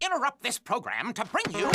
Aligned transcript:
interrupt 0.00 0.42
this 0.42 0.58
program 0.58 1.12
to 1.14 1.24
bring 1.26 1.44
you. 1.58 1.70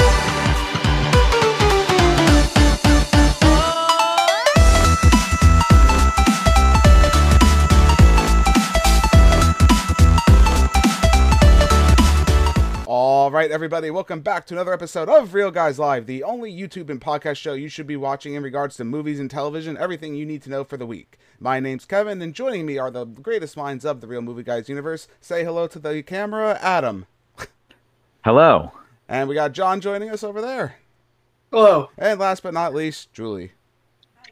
All 12.88 13.32
right, 13.32 13.50
everybody, 13.52 13.90
welcome 13.90 14.22
back 14.22 14.46
to 14.46 14.54
another 14.54 14.72
episode 14.72 15.10
of 15.10 15.34
Reel 15.34 15.50
Guys 15.52 15.80
Live, 15.80 16.06
the 16.06 16.24
only 16.24 16.56
YouTube 16.56 16.90
and 16.90 17.02
podcast 17.02 17.38
show 17.38 17.54
you 17.54 17.68
should 17.68 17.88
be 17.88 17.98
watching 17.98 18.36
in 18.36 18.44
regards 18.44 18.78
to 18.78 18.84
movies 18.84 19.20
and 19.20 19.30
television, 19.30 19.78
everything 19.78 20.14
you 20.14 20.26
need 20.26 20.44
to 20.44 20.50
know 20.50 20.64
for 20.64 20.78
the 20.78 20.86
week. 20.86 21.18
My 21.40 21.60
name's 21.60 21.86
Kevin, 21.86 22.22
and 22.22 22.34
joining 22.34 22.66
me 22.66 22.78
are 22.78 22.92
the 22.92 23.06
greatest 23.06 23.58
minds 23.58 23.84
of 23.84 24.00
the 24.00 24.08
Reel 24.08 24.22
Movie 24.22 24.44
Guys 24.44 24.70
universe. 24.70 25.08
Say 25.20 25.44
hello 25.44 25.68
to 25.68 25.80
the 25.80 26.04
camera, 26.04 26.60
Adam. 26.62 27.08
Hello. 28.26 28.72
And 29.08 29.30
we 29.30 29.36
got 29.36 29.52
John 29.52 29.80
joining 29.80 30.10
us 30.10 30.24
over 30.24 30.42
there. 30.42 30.78
Hello. 31.52 31.92
And 31.96 32.20
last 32.20 32.42
but 32.42 32.56
not 32.56 32.74
least, 32.74 33.14
Julie. 33.14 33.52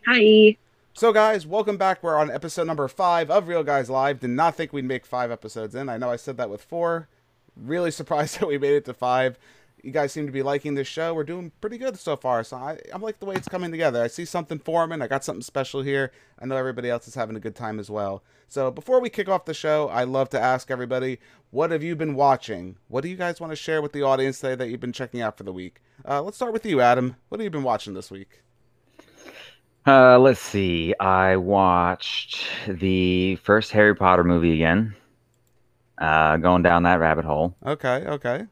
Hi. 0.07 0.57
So, 0.93 1.13
guys, 1.13 1.45
welcome 1.45 1.77
back. 1.77 2.01
We're 2.01 2.17
on 2.17 2.31
episode 2.31 2.65
number 2.65 2.87
five 2.87 3.29
of 3.29 3.47
Reel 3.47 3.61
Guys 3.61 3.91
Live. 3.91 4.19
Did 4.19 4.31
not 4.31 4.55
think 4.55 4.73
we'd 4.73 4.83
make 4.83 5.05
five 5.05 5.29
episodes 5.29 5.75
in. 5.75 5.89
I 5.89 5.97
know 5.97 6.09
I 6.09 6.15
said 6.15 6.37
that 6.37 6.49
with 6.49 6.63
four. 6.63 7.07
Really 7.55 7.91
surprised 8.01 8.39
that 8.39 8.47
we 8.47 8.57
made 8.57 8.73
it 8.73 8.85
to 8.85 8.95
five. 8.95 9.37
You 9.83 9.91
guys 9.91 10.13
seem 10.13 10.25
to 10.25 10.31
be 10.31 10.43
liking 10.43 10.75
this 10.75 10.87
show. 10.87 11.13
We're 11.13 11.25
doing 11.25 11.51
pretty 11.59 11.77
good 11.77 11.99
so 11.99 12.15
far. 12.15 12.45
So 12.45 12.55
I, 12.55 12.79
I'm 12.93 13.01
like 13.01 13.19
the 13.19 13.25
way 13.25 13.35
it's 13.35 13.49
coming 13.49 13.69
together. 13.69 14.01
I 14.01 14.07
see 14.07 14.23
something 14.23 14.57
forming. 14.57 15.01
I 15.01 15.07
got 15.07 15.25
something 15.25 15.41
special 15.41 15.81
here. 15.81 16.13
I 16.39 16.45
know 16.45 16.55
everybody 16.55 16.89
else 16.89 17.05
is 17.05 17.15
having 17.15 17.35
a 17.35 17.41
good 17.41 17.53
time 17.53 17.79
as 17.79 17.89
well. 17.89 18.23
So 18.47 18.71
before 18.71 19.01
we 19.01 19.09
kick 19.09 19.27
off 19.27 19.43
the 19.43 19.53
show, 19.53 19.89
I 19.89 20.05
love 20.05 20.29
to 20.29 20.39
ask 20.39 20.71
everybody, 20.71 21.19
what 21.51 21.71
have 21.71 21.83
you 21.83 21.97
been 21.97 22.15
watching? 22.15 22.77
What 22.87 23.01
do 23.01 23.09
you 23.09 23.17
guys 23.17 23.41
want 23.41 23.51
to 23.51 23.57
share 23.57 23.81
with 23.81 23.91
the 23.91 24.03
audience 24.03 24.39
today 24.39 24.55
that 24.55 24.69
you've 24.69 24.79
been 24.79 24.93
checking 24.93 25.19
out 25.19 25.37
for 25.37 25.43
the 25.43 25.51
week? 25.51 25.81
Uh, 26.07 26.21
let's 26.21 26.37
start 26.37 26.53
with 26.53 26.65
you, 26.65 26.79
Adam. 26.79 27.17
What 27.27 27.41
have 27.41 27.43
you 27.43 27.49
been 27.49 27.63
watching 27.63 27.93
this 27.93 28.09
week? 28.09 28.41
Uh, 29.85 30.17
let's 30.17 30.39
see. 30.39 30.95
I 30.97 31.35
watched 31.35 32.45
the 32.69 33.35
first 33.35 33.71
Harry 33.71 33.95
Potter 33.95 34.23
movie 34.23 34.53
again. 34.53 34.95
Uh, 35.97 36.37
going 36.37 36.63
down 36.63 36.83
that 36.83 37.01
rabbit 37.01 37.25
hole. 37.25 37.53
Okay, 37.65 38.05
okay. 38.07 38.45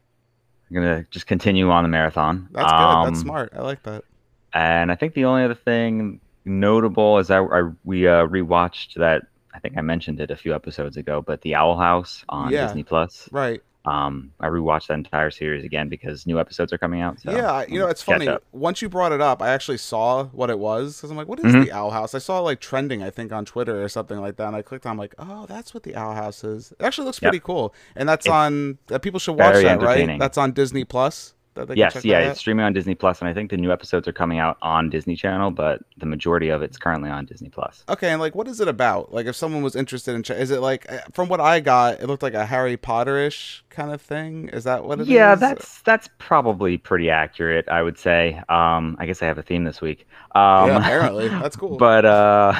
I'm 0.71 0.75
gonna 0.75 1.05
just 1.11 1.27
continue 1.27 1.69
on 1.69 1.83
the 1.83 1.89
marathon. 1.89 2.47
That's 2.51 2.71
good. 2.71 2.75
Um, 2.75 3.05
That's 3.09 3.19
smart. 3.19 3.51
I 3.53 3.61
like 3.61 3.83
that. 3.83 4.05
And 4.53 4.91
I 4.91 4.95
think 4.95 5.13
the 5.13 5.25
only 5.25 5.43
other 5.43 5.55
thing 5.55 6.21
notable 6.45 7.17
is 7.19 7.27
that 7.27 7.41
I, 7.41 7.71
we 7.83 8.07
uh, 8.07 8.25
rewatched 8.27 8.95
that. 8.95 9.23
I 9.53 9.59
think 9.59 9.77
I 9.77 9.81
mentioned 9.81 10.21
it 10.21 10.31
a 10.31 10.35
few 10.37 10.55
episodes 10.55 10.95
ago, 10.95 11.21
but 11.21 11.41
the 11.41 11.55
Owl 11.55 11.77
House 11.77 12.23
on 12.29 12.51
Yeah. 12.51 12.67
Disney 12.67 12.83
Plus. 12.83 13.27
Right. 13.33 13.61
Um, 13.83 14.31
I 14.39 14.47
rewatched 14.47 14.87
that 14.87 14.93
entire 14.93 15.31
series 15.31 15.63
again 15.65 15.89
because 15.89 16.27
new 16.27 16.39
episodes 16.39 16.71
are 16.71 16.77
coming 16.77 17.01
out. 17.01 17.19
So 17.19 17.31
yeah, 17.31 17.65
you 17.67 17.79
know, 17.79 17.87
it's 17.87 18.03
funny. 18.03 18.27
up. 18.27 18.43
Once 18.51 18.79
you 18.81 18.89
brought 18.89 19.11
it 19.11 19.21
up, 19.21 19.41
I 19.41 19.49
actually 19.49 19.77
saw 19.79 20.25
what 20.25 20.51
it 20.51 20.59
was 20.59 20.97
because 20.97 21.09
I'm 21.09 21.17
like, 21.17 21.27
what 21.27 21.39
is 21.39 21.45
Mhm. 21.55 21.63
the 21.65 21.71
Owl 21.71 21.89
House? 21.89 22.13
I 22.13 22.19
saw 22.19 22.37
it, 22.39 22.41
like 22.43 22.59
trending, 22.59 23.01
I 23.01 23.09
think, 23.09 23.31
on 23.31 23.43
Twitter 23.43 23.83
or 23.83 23.89
something 23.89 24.19
like 24.19 24.35
that. 24.37 24.47
And 24.47 24.55
I 24.55 24.61
clicked 24.61 24.85
on, 24.85 24.97
like, 24.97 25.15
oh, 25.17 25.47
that's 25.47 25.73
what 25.73 25.81
the 25.83 25.95
Owl 25.95 26.13
House 26.13 26.43
is. 26.43 26.73
It 26.79 26.83
actually 26.83 27.05
looks 27.05 27.19
Yep. 27.21 27.31
pretty 27.31 27.43
cool, 27.43 27.73
and 27.95 28.07
that's 28.07 28.27
It's 28.27 28.31
on. 28.31 28.77
Uh, 28.91 28.99
people 28.99 29.19
should 29.19 29.33
watch 29.37 29.55
that, 29.63 29.81
right? 29.81 30.19
That's 30.19 30.37
on 30.37 30.51
Disney 30.51 30.83
Plus. 30.83 31.33
That 31.53 31.67
they 31.67 31.73
can 31.73 31.79
Yes, 31.79 32.05
yeah, 32.05 32.19
it's 32.19 32.39
streaming 32.39 32.63
on 32.63 32.71
Disney 32.71 32.95
Plus, 32.95 33.19
and 33.19 33.27
I 33.27 33.33
think 33.33 33.49
the 33.49 33.57
new 33.57 33.71
episodes 33.71 34.07
are 34.07 34.13
coming 34.13 34.39
out 34.39 34.57
on 34.61 34.89
Disney 34.89 35.17
Channel, 35.17 35.51
but 35.51 35.81
the 35.97 36.05
majority 36.05 36.47
of 36.47 36.61
it's 36.61 36.77
currently 36.77 37.09
on 37.09 37.25
Disney 37.25 37.49
Plus. 37.49 37.83
Okay, 37.89 38.09
and 38.09 38.21
like, 38.21 38.35
what 38.35 38.47
is 38.47 38.61
it 38.61 38.69
about? 38.69 39.13
Like, 39.13 39.25
if 39.25 39.35
someone 39.35 39.61
was 39.61 39.75
interested 39.75 40.15
in, 40.15 40.23
ch- 40.23 40.31
is 40.31 40.49
it 40.49 40.61
like, 40.61 40.89
uh, 40.89 40.99
from 41.11 41.27
what 41.27 41.41
I 41.41 41.59
got, 41.59 41.99
it 41.99 42.07
looked 42.07 42.23
like 42.23 42.35
a 42.35 42.45
Harry 42.45 42.77
Potter-ish 42.77 43.65
kind 43.69 43.91
of 43.91 44.01
thing. 44.01 44.47
Is 44.49 44.63
that 44.63 44.85
what 44.85 44.99
it 44.99 45.03
is? 45.03 45.09
yeah, 45.09 45.35
that's 45.35 45.81
that's 45.81 46.09
probably 46.19 46.77
pretty 46.77 47.09
accurate, 47.09 47.67
I 47.67 47.81
would 47.81 47.97
say. 47.97 48.41
Um, 48.47 48.95
I 48.99 49.05
guess 49.05 49.21
I 49.21 49.25
have 49.25 49.37
a 49.37 49.43
theme 49.43 49.65
this 49.65 49.81
week. 49.81 50.07
Um, 50.33 50.69
yeah, 50.69 50.77
apparently 50.79 51.27
that's 51.27 51.57
cool. 51.57 51.77
But 51.77 52.05
uh, 52.05 52.53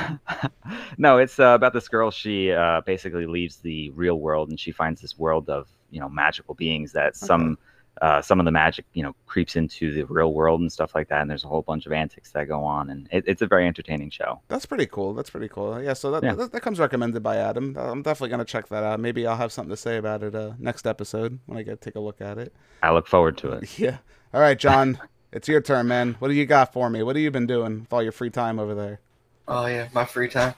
no, 0.98 1.18
it's 1.18 1.40
uh, 1.40 1.54
about 1.56 1.72
this 1.72 1.88
girl. 1.88 2.12
She 2.12 2.52
uh, 2.52 2.82
basically 2.82 3.26
leaves 3.26 3.58
the 3.58 3.90
real 3.92 4.20
world 4.20 4.50
and 4.50 4.60
she 4.60 4.72
finds 4.72 5.00
this 5.00 5.18
world 5.18 5.50
of 5.50 5.70
you 5.92 6.00
know 6.00 6.10
magical 6.10 6.56
beings 6.56 6.92
that 6.94 7.16
some 7.16 7.58
uh, 8.02 8.22
some 8.22 8.40
of 8.40 8.46
the 8.46 8.52
magic 8.52 8.86
you 8.94 9.04
know 9.04 9.14
creeps 9.28 9.56
into 9.56 9.94
the 9.94 10.04
real 10.06 10.34
world 10.34 10.62
and 10.62 10.72
stuff 10.72 10.96
like 10.96 11.08
that. 11.10 11.22
And 11.22 11.30
there's 11.30 11.44
a 11.44 11.48
whole 11.48 11.62
bunch 11.62 11.86
of 11.86 11.92
antics 11.92 12.32
that 12.32 12.48
go 12.48 12.64
on, 12.64 12.90
and 12.90 13.08
it, 13.12 13.24
it's 13.28 13.42
a 13.42 13.48
very 13.48 13.68
entertaining 13.68 14.10
show. 14.10 14.40
That's 14.48 14.66
pretty 14.66 14.86
cool. 14.88 15.14
That's 15.14 15.30
pretty 15.30 15.48
cool. 15.50 15.82
Yeah, 15.82 15.94
so 15.94 16.12
that, 16.12 16.24
Yeah. 16.24 16.34
that 16.36 16.52
that 16.52 16.62
comes 16.62 16.80
recommended 16.80 17.22
by 17.22 17.38
Adam. 17.38 17.76
I'm 17.78 18.02
definitely 18.02 18.30
gonna 18.30 18.46
check 18.46 18.70
that 18.70 18.84
out. 18.84 19.00
Maybe 19.00 19.28
I'll 19.28 19.38
have 19.38 19.52
something 19.52 19.70
to 19.72 19.78
say 19.78 19.98
about 19.98 20.24
it 20.24 20.34
uh, 20.36 20.54
next 20.60 20.88
episode 20.88 21.40
when 21.46 21.58
I 21.58 21.64
get 21.64 21.82
take 21.82 21.96
a 21.96 22.00
look 22.00 22.22
at 22.22 22.38
it. 22.38 22.54
I 22.82 22.92
look 22.92 23.08
forward 23.08 23.38
to 23.40 23.52
it. 23.54 23.70
Yeah. 23.80 23.98
All 24.34 24.40
right, 24.42 24.58
John, 24.58 24.98
it's 25.34 25.48
your 25.48 25.62
turn, 25.62 25.88
man. 25.88 26.16
What 26.20 26.30
do 26.30 26.34
you 26.34 26.46
got 26.46 26.72
for 26.74 26.90
me? 26.90 27.04
What 27.04 27.16
have 27.16 27.24
you 27.24 27.32
been 27.32 27.48
doing 27.48 27.82
with 27.82 27.92
all 27.94 28.02
your 28.02 28.12
free 28.14 28.30
time 28.30 28.60
over 28.60 28.74
there? 28.74 29.00
Oh 29.48 29.66
yeah, 29.66 29.90
my 29.94 30.06
free 30.06 30.30
time. 30.30 30.54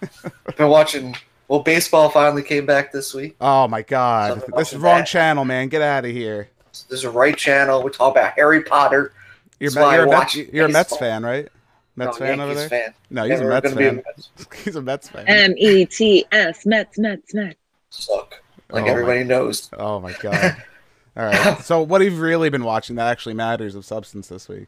I've 0.48 0.56
been 0.58 0.70
watching. 0.70 1.16
Well, 1.48 1.60
baseball 1.62 2.10
finally 2.10 2.44
came 2.44 2.66
back 2.66 2.92
this 2.92 3.14
week. 3.14 3.36
Oh 3.42 3.68
my 3.68 3.82
God, 3.82 4.32
Something 4.32 4.56
this 4.56 4.72
is 4.74 4.80
wrong 4.80 5.00
that. 5.00 5.08
channel, 5.08 5.44
man. 5.46 5.68
Get 5.68 5.82
out 5.82 6.06
of 6.06 6.12
here. 6.12 6.50
There's 6.90 7.04
a 7.04 7.12
right 7.12 7.36
channel. 7.38 7.84
We 7.84 7.92
talk 7.92 8.12
about 8.16 8.34
Harry 8.34 8.64
Potter. 8.64 9.14
You're, 9.60 9.70
That's 9.72 9.76
Met- 9.76 9.94
you're, 9.96 10.02
I 10.10 10.16
a, 10.16 10.20
Met- 10.20 10.54
you're 10.54 10.66
a 10.66 10.70
Mets 10.72 10.98
fan, 10.98 11.24
right? 11.24 11.48
Mets 11.96 12.20
No, 12.20 12.26
fan 12.26 12.40
over 12.40 12.54
there. 12.56 12.70
fan. 12.70 12.94
No, 13.12 13.24
he's 13.24 13.40
a 13.40 13.44
Never 13.44 13.50
Mets 13.50 13.64
gonna 13.66 13.76
be 13.76 13.86
a 13.86 13.90
fan. 13.92 14.04
Mets. 14.06 14.30
he's 14.64 14.76
a 14.76 14.82
Mets 14.82 15.10
fan. 15.10 15.26
M 15.28 15.54
E 15.58 15.86
T 15.86 16.26
S 16.32 16.66
Mets 16.66 16.98
Mets 16.98 17.34
Mets. 17.34 17.56
Suck. 17.92 18.42
Like 18.72 18.84
Oh, 18.84 18.86
my- 18.86 18.92
everybody 18.92 19.24
knows. 19.24 19.70
Oh 19.78 20.00
my 20.00 20.14
God. 20.14 20.56
All 21.16 21.26
right. 21.26 21.60
So, 21.60 21.82
what 21.84 22.02
have 22.02 22.12
you 22.12 22.20
really 22.20 22.50
been 22.50 22.64
watching 22.64 22.96
that 22.96 23.08
actually 23.08 23.36
matters 23.36 23.76
of 23.76 23.86
substance 23.86 24.30
this 24.30 24.50
week? 24.50 24.68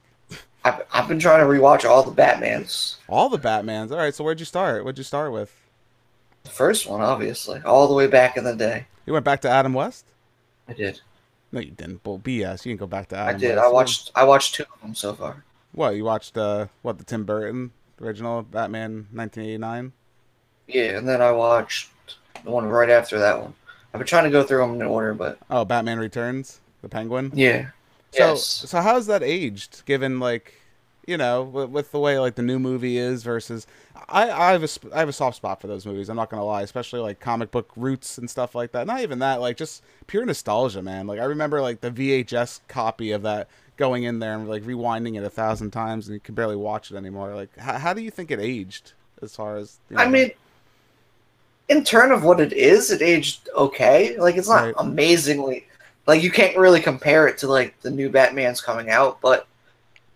I've, 0.64 0.84
I've 0.94 1.08
been 1.08 1.18
trying 1.20 1.40
to 1.40 1.46
rewatch 1.46 1.86
all 1.90 2.04
the 2.04 2.12
Batmans. 2.12 2.98
All 3.10 3.30
the 3.30 3.40
Batmans. 3.40 3.90
All 3.92 3.98
right. 3.98 4.14
So, 4.14 4.24
where'd 4.24 4.40
you 4.40 4.46
start? 4.46 4.84
What'd 4.86 5.00
you 5.00 5.04
start 5.04 5.32
with? 5.32 5.52
The 6.44 6.52
first 6.52 6.86
one, 6.88 7.02
obviously, 7.02 7.62
all 7.64 7.88
the 7.88 7.96
way 7.96 8.06
back 8.06 8.38
in 8.38 8.44
the 8.44 8.56
day. 8.56 8.86
You 9.08 9.14
went 9.14 9.26
back 9.26 9.42
to 9.42 9.50
Adam 9.50 9.74
West? 9.74 10.06
I 10.68 10.74
did. 10.74 11.02
No, 11.56 11.62
you 11.62 11.72
didn't. 11.72 12.04
Bull 12.04 12.20
BS. 12.20 12.66
You 12.66 12.72
didn't 12.72 12.82
go 12.82 12.86
back 12.88 13.08
to 13.10 13.16
Adam 13.18 13.36
I 13.36 13.40
did. 13.40 13.58
I 13.58 13.70
watched. 13.70 14.12
I 14.14 14.26
watched 14.26 14.56
two 14.56 14.64
of 14.64 14.82
them 14.82 14.94
so 14.94 15.14
far. 15.14 15.44
What? 15.72 15.92
You 15.96 16.04
watched 16.04 16.38
uh 16.38 16.68
what 16.82 16.98
the 16.98 17.06
Tim 17.06 17.24
Burton 17.24 17.72
original 18.02 18.42
Batman 18.44 19.08
1989? 19.14 19.94
Yeah, 20.68 20.98
and 20.98 21.08
then 21.08 21.22
I 21.22 21.32
watched 21.32 21.90
the 22.44 22.52
one 22.52 22.66
right 22.66 22.90
after 22.90 23.18
that 23.20 23.40
one. 23.42 23.54
I've 23.94 24.00
been 24.00 24.08
trying 24.08 24.26
to 24.26 24.30
go 24.30 24.44
through 24.44 24.60
them 24.68 24.76
in 24.76 24.82
order, 24.86 25.14
but 25.14 25.38
Oh, 25.50 25.64
Batman 25.64 25.98
Returns, 25.98 26.60
the 26.82 26.90
Penguin. 26.90 27.32
yeah. 27.34 27.68
So, 28.12 28.32
yes. 28.32 28.44
so 28.44 28.82
how's 28.82 29.08
that 29.08 29.24
aged? 29.24 29.84
Given 29.86 30.20
like, 30.20 30.54
you 31.08 31.18
know, 31.18 31.44
with, 31.44 31.70
with 31.70 31.92
the 31.92 32.00
way 32.00 32.20
like 32.20 32.36
the 32.36 32.42
new 32.42 32.60
movie 32.60 32.98
is 32.98 33.24
versus, 33.24 33.68
I 34.10 34.30
I 34.32 34.52
have 34.54 34.64
a 34.64 34.70
I 34.96 35.00
have 35.00 35.10
a 35.10 35.14
soft 35.14 35.38
spot 35.38 35.62
for 35.62 35.68
those 35.68 35.86
movies. 35.86 36.10
I'm 36.10 36.16
not 36.18 36.30
gonna 36.30 36.46
lie, 36.46 36.62
especially 36.64 37.00
like 37.00 37.20
comic 37.20 37.52
book 37.52 37.72
roots 37.76 38.18
and 38.18 38.30
stuff 38.30 38.56
like 38.56 38.72
that. 38.74 38.88
Not 38.88 39.02
even 39.02 39.20
that, 39.20 39.42
like 39.42 39.58
just 39.58 39.84
pure 40.08 40.26
nostalgia, 40.26 40.82
man. 40.82 41.08
Like 41.08 41.20
I 41.20 41.26
remember 41.26 41.62
like 41.62 41.82
the 41.82 41.92
VHS 41.92 42.62
copy 42.68 43.12
of 43.12 43.22
that 43.24 43.50
going 43.78 44.04
in 44.04 44.20
there 44.20 44.36
and 44.36 44.48
like 44.48 44.64
rewinding 44.64 45.18
it 45.18 45.24
a 45.24 45.30
thousand 45.30 45.72
times, 45.72 46.08
and 46.08 46.14
you 46.14 46.20
can 46.20 46.36
barely 46.36 46.56
watch 46.56 46.92
it 46.92 46.96
anymore. 46.98 47.36
Like, 47.36 47.56
how, 47.58 47.78
how 47.78 47.94
do 47.94 48.02
you 48.02 48.12
think 48.12 48.32
it 48.32 48.40
aged? 48.40 48.94
As 49.22 49.36
far 49.36 49.58
as 49.58 49.80
you 49.90 49.98
I 49.98 50.08
know? 50.08 50.10
mean, 50.10 50.32
in 51.68 51.84
turn 51.84 52.12
of 52.12 52.24
what 52.24 52.40
it 52.40 52.54
is, 52.54 52.92
it 52.92 53.02
aged 53.02 53.50
okay. 53.56 54.18
Like 54.18 54.36
it's 54.38 54.48
not 54.50 54.68
Right. 54.68 54.76
amazingly 54.78 55.66
like 56.08 56.22
you 56.22 56.30
can't 56.32 56.56
really 56.58 56.82
compare 56.82 57.28
it 57.28 57.40
to 57.40 57.48
like 57.48 57.80
the 57.82 57.90
new 57.90 58.10
Batman's 58.10 58.62
coming 58.62 58.90
out, 58.92 59.20
but 59.22 59.48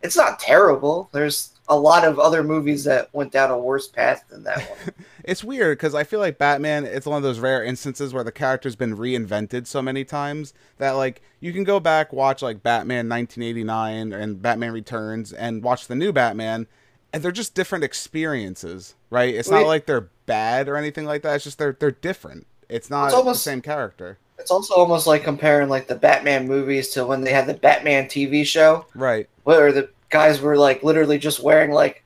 it's 0.02 0.16
not 0.16 0.40
terrible. 0.40 1.10
There's 1.12 1.52
a 1.68 1.78
lot 1.78 2.04
of 2.04 2.18
other 2.18 2.44
movies 2.44 2.84
that 2.86 3.10
went 3.14 3.32
down 3.32 3.52
a 3.52 3.58
worse 3.58 3.88
path 3.88 4.24
than 4.30 4.44
that 4.44 4.58
one. 4.70 4.94
It's 5.26 5.44
weird 5.44 5.78
because 5.78 5.94
I 5.94 6.06
feel 6.06 6.20
like 6.20 6.40
Batman. 6.40 6.86
It's 6.86 7.06
one 7.06 7.18
of 7.18 7.22
those 7.24 7.38
rare 7.38 7.64
instances 7.64 8.14
where 8.16 8.24
the 8.24 8.32
character's 8.32 8.76
been 8.76 8.98
reinvented 8.98 9.68
so 9.68 9.80
many 9.80 10.04
times 10.04 10.56
that 10.80 10.92
like 10.92 11.22
you 11.40 11.54
can 11.54 11.64
go 11.64 11.80
back 11.80 12.12
watch 12.12 12.42
like 12.42 12.64
Batman 12.64 13.08
1989 13.08 14.12
and 14.12 14.42
Batman 14.42 14.72
Returns 14.72 15.32
and 15.32 15.62
watch 15.62 15.86
the 15.86 15.94
new 15.94 16.12
Batman, 16.12 16.66
and 17.14 17.22
they're 17.22 17.32
just 17.32 17.54
different 17.54 17.84
experiences, 17.84 18.96
right? 19.12 19.34
It's 19.36 19.52
not 19.52 19.68
like 19.68 19.86
they're 19.86 20.10
bad 20.26 20.68
or 20.68 20.78
anything 20.78 21.06
like 21.06 21.22
that. 21.22 21.36
It's 21.36 21.44
just 21.44 21.60
they're 21.60 21.78
they're 21.80 21.92
different. 21.92 22.48
It's 22.68 22.90
not 22.90 23.06
It's 23.08 23.14
almost- 23.14 23.44
the 23.44 23.52
same 23.52 23.62
character, 23.62 24.18
it's 24.40 24.52
also 24.52 24.74
almost 24.76 25.06
like 25.06 25.24
comparing 25.24 25.70
like 25.70 25.88
the 25.88 25.96
Batman 25.96 26.48
movies 26.48 26.90
to 26.90 27.06
when 27.06 27.22
they 27.22 27.34
had 27.34 27.46
the 27.46 27.54
Batman 27.54 28.06
TV 28.06 28.46
show, 28.46 28.86
right? 28.96 29.30
Where 29.50 29.72
the 29.72 29.90
guys 30.10 30.40
were 30.40 30.56
like 30.56 30.84
literally 30.84 31.18
just 31.18 31.42
wearing 31.42 31.72
like 31.72 32.04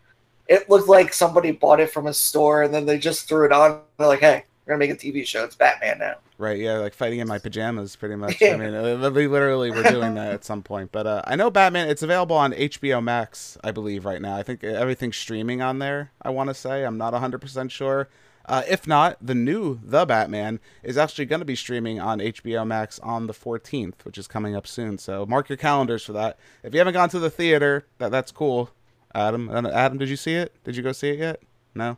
it 0.48 0.69
looked 0.69 0.88
like 0.88 1.13
somebody 1.13 1.51
bought 1.51 1.81
it 1.81 1.92
from 1.92 2.07
a 2.07 2.13
store 2.13 2.63
and 2.63 2.74
then 2.74 2.86
they 2.86 2.98
just 2.98 3.28
threw 3.28 3.45
it 3.45 3.51
on. 3.51 3.81
They're 3.98 4.07
like, 4.07 4.22
"Hey, 4.22 4.45
we're 4.66 4.74
gonna 4.74 4.80
make 4.80 4.92
a 4.92 4.95
TV 4.95 5.25
show. 5.28 5.44
It's 5.44 5.56
Batman 5.56 6.00
now." 6.00 6.16
Right, 6.38 6.57
yeah, 6.57 6.78
like 6.78 6.94
fighting 6.94 7.19
in 7.19 7.28
my 7.28 7.40
pajamas, 7.40 7.98
pretty 7.98 8.16
much. 8.16 8.42
I 8.42 8.56
mean, 8.56 8.74
uh, 8.74 9.10
we 9.10 9.28
literally 9.28 9.72
were 9.72 9.84
doing 9.84 10.16
that 10.16 10.34
at 10.34 10.45
some 10.45 10.63
point. 10.63 10.94
But 10.94 11.06
uh, 11.06 11.22
I 11.25 11.36
know 11.36 11.51
Batman. 11.51 11.90
It's 11.90 12.01
available 12.01 12.38
on 12.38 12.54
HBO 12.54 13.04
Max, 13.04 13.57
I 13.62 13.72
believe, 13.72 14.06
right 14.06 14.22
now. 14.22 14.38
I 14.38 14.44
think 14.44 14.63
everything's 14.63 15.18
streaming 15.18 15.62
on 15.62 15.80
there. 15.80 16.12
I 16.22 16.30
want 16.30 16.50
to 16.50 16.54
say 16.54 16.86
I'm 16.86 16.98
not 16.98 17.12
100 17.12 17.39
percent 17.42 17.72
sure. 17.74 18.07
Uh, 18.45 18.63
if 18.68 18.86
not, 18.86 19.18
the 19.22 19.36
new 19.36 19.80
The 19.84 20.06
Batman 20.06 20.60
is 20.84 20.98
actually 20.98 21.25
going 21.25 21.40
to 21.40 21.45
be 21.45 21.56
streaming 21.56 22.00
on 22.00 22.19
HBO 22.19 22.68
Max 22.68 23.00
on 23.00 23.28
the 23.28 23.34
14th, 23.34 24.04
which 24.04 24.18
is 24.18 24.28
coming 24.28 24.56
up 24.56 24.68
soon. 24.68 24.98
So 24.98 25.25
mark 25.25 25.48
your 25.50 25.57
calendars 25.57 26.04
for 26.04 26.13
that. 26.13 26.38
If 26.62 26.74
you 26.74 26.80
haven't 26.80 26.94
gone 26.94 27.10
to 27.10 27.19
the 27.19 27.30
theater, 27.30 27.86
that 28.00 28.12
that's 28.12 28.31
cool. 28.31 28.69
Adam, 29.16 29.50
Adam, 29.50 29.98
did 29.98 30.10
you 30.10 30.18
see 30.18 30.36
it? 30.36 30.54
Did 30.63 30.75
you 30.75 30.84
go 30.84 30.92
see 30.92 31.10
it 31.10 31.19
yet? 31.19 31.42
No. 31.75 31.98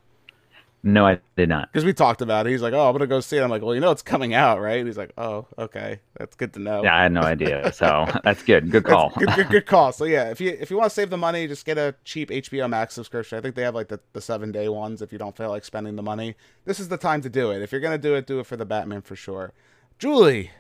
No, 0.88 1.08
I 1.08 1.20
did 1.36 1.50
not. 1.50 1.74
Because 1.74 1.84
we 1.84 1.94
talked 1.94 2.22
about 2.22 2.46
it. 2.46 2.52
He's 2.52 2.62
like, 2.62 2.74
"Oh, 2.74 2.88
I'm 2.88 2.94
gonna 2.94 3.08
go 3.08 3.20
see 3.20 3.38
it." 3.38 3.42
I'm 3.42 3.50
like, 3.50 3.64
"Well, 3.64 3.74
you 3.74 3.82
know, 3.82 3.90
it's 3.90 4.04
coming 4.04 4.36
out, 4.36 4.62
right?" 4.62 4.78
And 4.78 4.88
he's 4.88 5.00
like, 5.00 5.12
"Oh, 5.18 5.48
okay, 5.58 6.00
that's 6.16 6.36
good 6.36 6.54
to 6.54 6.60
know." 6.60 6.84
Yeah, 6.84 6.96
I 6.96 7.02
had 7.02 7.12
no 7.12 7.22
idea. 7.22 7.74
So 7.74 8.06
that's 8.24 8.44
good. 8.44 8.70
Good 8.70 8.84
call. 8.84 9.12
good, 9.18 9.30
good, 9.36 9.50
good 9.50 9.66
call. 9.66 9.92
So 9.94 10.06
yeah, 10.06 10.30
if 10.30 10.40
you 10.40 10.50
if 10.52 10.70
you 10.70 10.78
want 10.78 10.92
to 10.92 10.94
save 10.94 11.10
the 11.10 11.18
money, 11.18 11.48
just 11.48 11.66
get 11.66 11.80
a 11.80 11.96
cheap 12.04 12.30
HBO 12.30 12.70
Max 12.70 12.94
subscription. 12.94 13.36
I 13.36 13.42
think 13.42 13.56
they 13.56 13.64
have 13.64 13.74
like 13.74 13.88
the, 13.88 14.00
the 14.14 14.22
seven 14.22 14.52
day 14.52 14.70
ones 14.70 15.02
if 15.02 15.12
you 15.12 15.18
don't 15.18 15.36
feel 15.36 15.50
like 15.50 15.66
spending 15.66 15.96
the 15.96 16.04
money. 16.04 16.36
This 16.66 16.80
is 16.80 16.88
the 16.88 16.98
time 16.98 17.22
to 17.22 17.30
do 17.32 17.50
it. 17.50 17.64
If 17.64 17.72
you're 17.72 17.82
gonna 17.82 17.98
do 17.98 18.14
it, 18.14 18.28
do 18.28 18.40
it 18.40 18.46
for 18.46 18.56
the 18.56 18.66
Batman 18.66 19.02
for 19.02 19.16
sure. 19.16 19.54
Julie, 19.98 20.52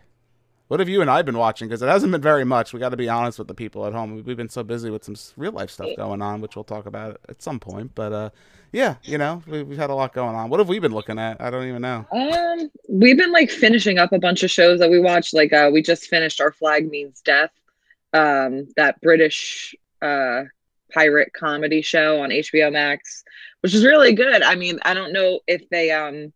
what 0.68 0.80
have 0.80 0.90
you 0.90 1.02
and 1.02 1.10
I 1.10 1.22
been 1.22 1.38
watching? 1.38 1.68
Because 1.68 1.82
it 1.82 1.88
hasn't 1.88 2.12
been 2.12 2.22
very 2.22 2.44
much. 2.44 2.74
We 2.74 2.80
got 2.80 2.90
to 2.90 2.98
be 2.98 3.08
honest 3.08 3.38
with 3.38 3.48
the 3.48 3.54
people 3.54 3.86
at 3.86 3.94
home. 3.94 4.24
We've 4.26 4.38
been 4.38 4.50
so 4.50 4.64
busy 4.64 4.90
with 4.90 5.04
some 5.04 5.16
real 5.38 5.52
life 5.52 5.70
stuff 5.70 5.90
going 5.96 6.22
on, 6.22 6.42
which 6.42 6.56
we'll 6.56 6.64
talk 6.64 6.88
about 6.88 7.20
at 7.30 7.42
some 7.42 7.60
point. 7.60 7.92
But 7.94 8.14
uh, 8.14 8.30
yeah, 8.72 8.96
you 9.04 9.18
know, 9.18 9.44
we, 9.48 9.64
we've 9.64 9.78
had 9.78 9.92
a 9.92 9.96
lot 9.96 10.14
going 10.14 10.36
on. 10.36 10.50
What 10.50 10.60
have 10.60 10.68
we 10.68 10.80
been 10.80 10.94
looking 10.94 11.20
at? 11.20 11.40
I 11.40 11.52
don't 11.52 11.68
even 11.68 11.82
know. 11.82 12.06
Um, 12.12 12.72
we've 12.90 13.18
been 13.18 13.32
like 13.32 13.52
finishing 13.52 14.00
up 14.00 14.12
a 14.12 14.20
bunch 14.20 14.42
of 14.44 14.50
shows 14.50 14.80
that 14.80 14.90
we 14.90 15.00
watched. 15.00 15.34
Like, 15.34 15.54
uh, 15.54 15.70
we 15.72 15.82
just 15.84 16.08
finished 16.08 16.42
Our 16.42 16.52
Flag 16.52 16.90
Means 16.90 17.22
Death, 17.22 17.52
um, 18.14 18.68
that 18.76 19.00
British 19.02 19.76
uh 20.02 20.44
pirate 20.94 21.32
comedy 21.34 21.82
show 21.82 22.22
on 22.22 22.30
HBO 22.30 22.72
Max, 22.72 23.24
which 23.62 23.74
is 23.74 23.86
really 23.86 24.14
good. 24.14 24.42
I 24.42 24.56
mean, 24.56 24.80
I 24.84 24.94
don't 24.94 25.14
know 25.14 25.42
if 25.46 25.70
they 25.70 25.92
um 25.92 26.34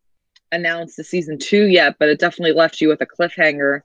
announced 0.51 0.97
the 0.97 1.03
season 1.03 1.37
two 1.39 1.67
yet, 1.67 1.95
but 1.99 2.09
it 2.09 2.19
definitely 2.19 2.53
left 2.53 2.81
you 2.81 2.89
with 2.89 3.01
a 3.01 3.05
cliffhanger. 3.05 3.81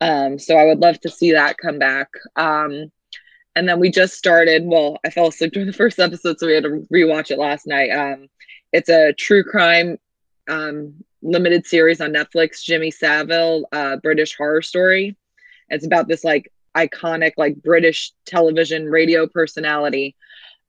Um, 0.00 0.38
so 0.38 0.56
I 0.56 0.64
would 0.64 0.78
love 0.78 1.00
to 1.00 1.10
see 1.10 1.32
that 1.32 1.58
come 1.58 1.78
back. 1.78 2.08
Um, 2.36 2.90
and 3.56 3.68
then 3.68 3.80
we 3.80 3.90
just 3.90 4.14
started. 4.14 4.64
Well, 4.64 4.98
I 5.04 5.10
fell 5.10 5.28
asleep 5.28 5.52
during 5.54 5.66
the 5.66 5.72
first 5.72 5.98
episode, 5.98 6.38
so 6.38 6.46
we 6.46 6.54
had 6.54 6.64
to 6.64 6.86
rewatch 6.92 7.30
it 7.30 7.38
last 7.38 7.66
night. 7.66 7.90
Um, 7.90 8.28
it's 8.72 8.88
a 8.88 9.12
true 9.12 9.44
crime 9.44 9.98
um, 10.48 10.94
limited 11.22 11.66
series 11.66 12.00
on 12.00 12.12
Netflix. 12.12 12.62
Jimmy 12.62 12.90
Savile, 12.90 13.66
uh, 13.72 13.96
British 13.96 14.36
horror 14.36 14.62
story. 14.62 15.16
It's 15.68 15.86
about 15.86 16.08
this 16.08 16.24
like 16.24 16.52
iconic 16.76 17.32
like 17.36 17.62
British 17.62 18.12
television 18.26 18.86
radio 18.86 19.26
personality. 19.26 20.16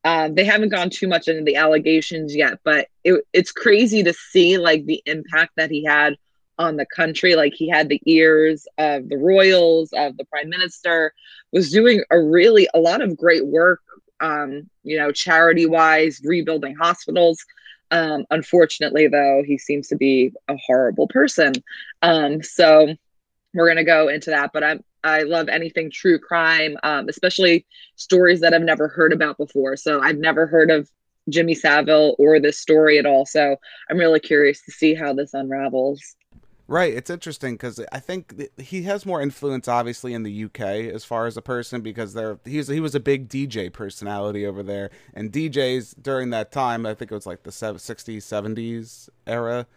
Um, 0.04 0.34
they 0.34 0.45
haven't 0.45 0.69
gone 0.69 0.89
too 0.89 1.07
much 1.07 1.27
into 1.27 1.44
the 1.44 1.57
allegations 1.57 2.36
yet, 2.36 2.60
but 2.63 2.88
it, 3.04 3.24
it's 3.34 3.51
crazy 3.51 4.04
to 4.04 4.13
see 4.13 4.57
like 4.57 4.86
the 4.86 5.01
impact 5.06 5.54
that 5.57 5.69
he 5.69 5.84
had 5.84 6.18
on 6.62 6.78
the 6.78 6.86
country. 6.86 7.36
Like 7.36 7.54
he 7.54 7.68
had 7.68 7.90
the 7.90 8.02
ears 8.06 8.68
of 8.78 9.10
the 9.10 9.18
royals, 9.18 9.90
of 9.94 10.16
the 10.18 10.25
prime 10.25 10.50
minister, 10.50 11.13
was 11.52 11.72
doing 11.72 12.04
a 12.12 12.19
really 12.19 12.68
a 12.74 12.80
lot 12.80 13.02
of 13.02 13.18
great 13.18 13.46
work. 13.46 13.81
Um, 14.19 14.69
you 14.84 14.98
know, 15.00 15.12
charity 15.12 15.66
wise, 15.66 16.22
rebuilding 16.24 16.75
hospitals. 16.75 17.44
Um, 17.90 18.25
unfortunately, 18.30 19.08
though, 19.08 19.44
he 19.46 19.58
seems 19.58 19.88
to 19.88 19.96
be 19.96 20.31
a 20.48 20.56
horrible 20.68 21.08
person. 21.08 21.54
Um, 22.04 22.44
so 22.44 22.94
we're 23.54 23.68
gonna 23.68 23.84
go 23.84 24.08
into 24.08 24.30
that. 24.30 24.52
But 24.54 24.63
I'm 24.63 24.84
I 25.04 25.24
love 25.24 25.50
anything 25.50 25.90
true 25.92 26.19
crime, 26.19 26.78
um, 26.84 27.10
especially 27.10 27.66
stories 27.96 28.40
that 28.42 28.54
I've 28.54 28.62
never 28.62 28.88
heard 28.88 29.12
about 29.12 29.38
before. 29.38 29.75
So 29.75 30.00
I've 30.00 30.19
never 30.19 30.46
heard 30.46 30.69
of 30.69 30.88
Jimmy 31.30 31.56
Savile 31.56 32.16
or 32.19 32.40
this 32.40 32.60
story 32.60 33.00
at 33.00 33.08
all. 33.08 33.25
So 33.25 33.56
I'm 33.90 33.98
really 33.98 34.19
curious 34.19 34.63
to 34.66 34.72
see 34.72 34.94
how 34.94 35.13
this 35.13 35.34
unravels. 35.34 36.16
Right, 36.72 36.94
it's 36.94 37.10
interesting 37.10 37.56
because 37.56 37.82
I 37.92 38.00
think 38.00 38.38
th- 38.38 38.52
he 38.58 38.84
has 38.84 39.06
more 39.06 39.22
influence, 39.22 39.68
obviously, 39.68 40.14
in 40.14 40.24
the 40.24 40.46
UK 40.46 40.62
as 40.96 41.04
far 41.04 41.26
as 41.26 41.36
a 41.36 41.42
person 41.42 41.82
because 41.82 42.14
there 42.14 42.40
he's 42.46 42.70
he 42.70 42.80
was 42.80 42.96
a 42.96 43.00
big 43.02 43.28
DJ 43.28 43.70
personality 43.74 44.46
over 44.46 44.64
there, 44.64 44.90
and 45.14 45.34
DJs 45.34 45.96
during 46.02 46.30
that 46.30 46.54
time, 46.54 46.86
I 46.86 46.94
think 46.94 47.12
it 47.12 47.14
was 47.14 47.26
like 47.26 47.44
the 47.44 47.52
sev- 47.52 47.76
60s, 47.76 48.20
70s 48.20 49.10
era, 49.28 49.68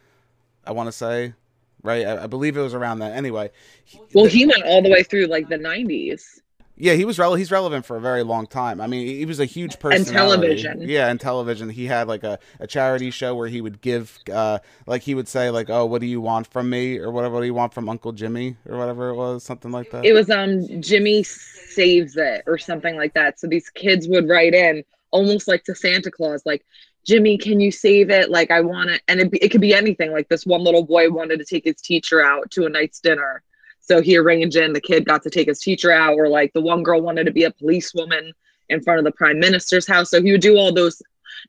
I 0.64 0.70
want 0.70 0.87
to 0.87 0.93
say, 0.93 1.35
right? 1.82 2.06
I, 2.06 2.23
I 2.23 2.26
believe 2.29 2.56
it 2.56 2.62
was 2.62 2.75
around 2.75 3.00
that. 3.00 3.11
Anyway, 3.17 3.50
he- 3.85 3.99
Well, 4.14 4.26
the- 4.26 4.31
he 4.31 4.46
went 4.46 4.62
all 4.64 4.81
the 4.81 4.91
way 4.91 5.02
through 5.02 5.26
like 5.26 5.49
the 5.49 5.58
90s. 5.58 6.43
Yeah, 6.76 6.94
he 6.94 7.04
was 7.04 7.18
rele- 7.18 7.38
he's 7.38 7.50
relevant 7.50 7.86
for 7.86 7.96
a 7.96 8.00
very 8.00 8.22
long 8.22 8.46
time. 8.46 8.80
I 8.80 8.86
mean, 8.86 9.06
he 9.06 9.24
was 9.24 9.38
a 9.40 9.44
huge 9.44 9.78
personality. 9.78 10.12
television. 10.12 10.82
Yeah, 10.88 11.08
and 11.08 11.20
television. 11.20 11.68
He 11.70 11.86
had 11.86 12.08
like 12.08 12.24
a, 12.24 12.38
a 12.58 12.66
charity 12.66 13.10
show 13.10 13.34
where 13.34 13.48
he 13.48 13.60
would 13.60 13.80
give, 13.80 14.18
uh, 14.32 14.58
like 14.86 15.02
he 15.02 15.14
would 15.14 15.28
say 15.28 15.50
like, 15.50 15.70
"Oh, 15.70 15.86
what 15.86 16.00
do 16.00 16.06
you 16.06 16.20
want 16.20 16.46
from 16.46 16.68
me?" 16.70 16.98
or 16.98 17.10
whatever. 17.10 17.34
What 17.34 17.40
do 17.40 17.46
you 17.46 17.54
want 17.54 17.72
from 17.74 17.88
Uncle 17.88 18.12
Jimmy 18.12 18.56
or 18.68 18.76
whatever 18.78 19.10
it 19.10 19.16
was, 19.16 19.44
something 19.44 19.70
like 19.70 19.90
that. 19.90 20.04
It 20.04 20.12
was 20.12 20.30
um 20.30 20.66
Jimmy 20.82 21.22
saves 21.22 22.16
it 22.16 22.42
or 22.46 22.58
something 22.58 22.96
like 22.96 23.14
that. 23.14 23.38
So 23.38 23.46
these 23.46 23.70
kids 23.70 24.08
would 24.08 24.28
write 24.28 24.54
in 24.54 24.84
almost 25.10 25.46
like 25.46 25.62
to 25.64 25.74
Santa 25.74 26.10
Claus, 26.10 26.42
like 26.44 26.64
Jimmy, 27.06 27.36
can 27.38 27.60
you 27.60 27.70
save 27.70 28.10
it? 28.10 28.30
Like 28.30 28.50
I 28.50 28.62
want 28.62 28.90
it, 28.90 29.02
and 29.08 29.20
it, 29.20 29.30
be- 29.30 29.38
it 29.38 29.50
could 29.50 29.60
be 29.60 29.74
anything. 29.74 30.10
Like 30.10 30.28
this 30.28 30.44
one 30.46 30.64
little 30.64 30.84
boy 30.84 31.10
wanted 31.10 31.38
to 31.38 31.44
take 31.44 31.64
his 31.64 31.76
teacher 31.76 32.20
out 32.20 32.50
to 32.52 32.64
a 32.66 32.68
night's 32.70 32.98
dinner, 32.98 33.42
so 33.86 34.00
he 34.00 34.16
arranged 34.16 34.56
it. 34.56 34.64
And 34.64 34.75
the 34.75 34.81
kid 34.81 35.04
got 35.04 35.22
to 35.22 35.31
take 35.31 35.48
his 35.48 35.60
teacher 35.60 35.90
out, 35.90 36.14
or 36.14 36.28
like 36.28 36.52
the 36.52 36.60
one 36.60 36.82
girl 36.82 37.00
wanted 37.00 37.25
to 37.25 37.32
be 37.32 37.44
a 37.44 37.50
policewoman 37.50 38.32
in 38.69 38.82
front 38.82 38.98
of 38.98 39.04
the 39.04 39.12
prime 39.12 39.38
minister's 39.38 39.86
house, 39.86 40.10
so 40.10 40.22
he 40.22 40.32
would 40.32 40.40
do 40.40 40.56
all 40.56 40.72
those, 40.72 41.02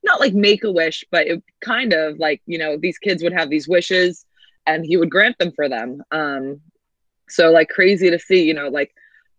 not 0.04 0.20
like 0.20 0.34
make 0.34 0.64
a 0.64 0.72
wish, 0.72 1.06
but 1.12 1.28
it 1.28 1.42
kind 1.62 1.94
of 1.94 2.20
like 2.20 2.42
you 2.46 2.58
know 2.58 2.78
these 2.78 2.98
kids 2.98 3.24
would 3.24 3.34
have 3.34 3.50
these 3.50 3.68
wishes, 3.68 4.26
and 4.68 4.86
he 4.86 4.98
would 4.98 5.10
grant 5.10 5.38
them 5.38 5.52
for 5.52 5.70
them. 5.70 6.04
Um, 6.12 6.62
so 7.30 7.52
like 7.52 7.70
crazy 7.70 8.10
to 8.10 8.20
see, 8.20 8.44
you 8.44 8.54
know, 8.54 8.68
like 8.68 8.94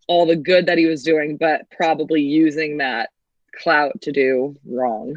all 0.09 0.27
the 0.27 0.37
good 0.37 0.67
that 0.67 0.79
he 0.79 0.87
was 0.87 1.03
doing, 1.03 1.37
but 1.37 1.69
probably 1.71 2.23
using 2.23 2.79
that 2.79 3.11
clout 3.63 4.01
to 4.03 4.13
do 4.13 4.57
wrong. 4.67 5.17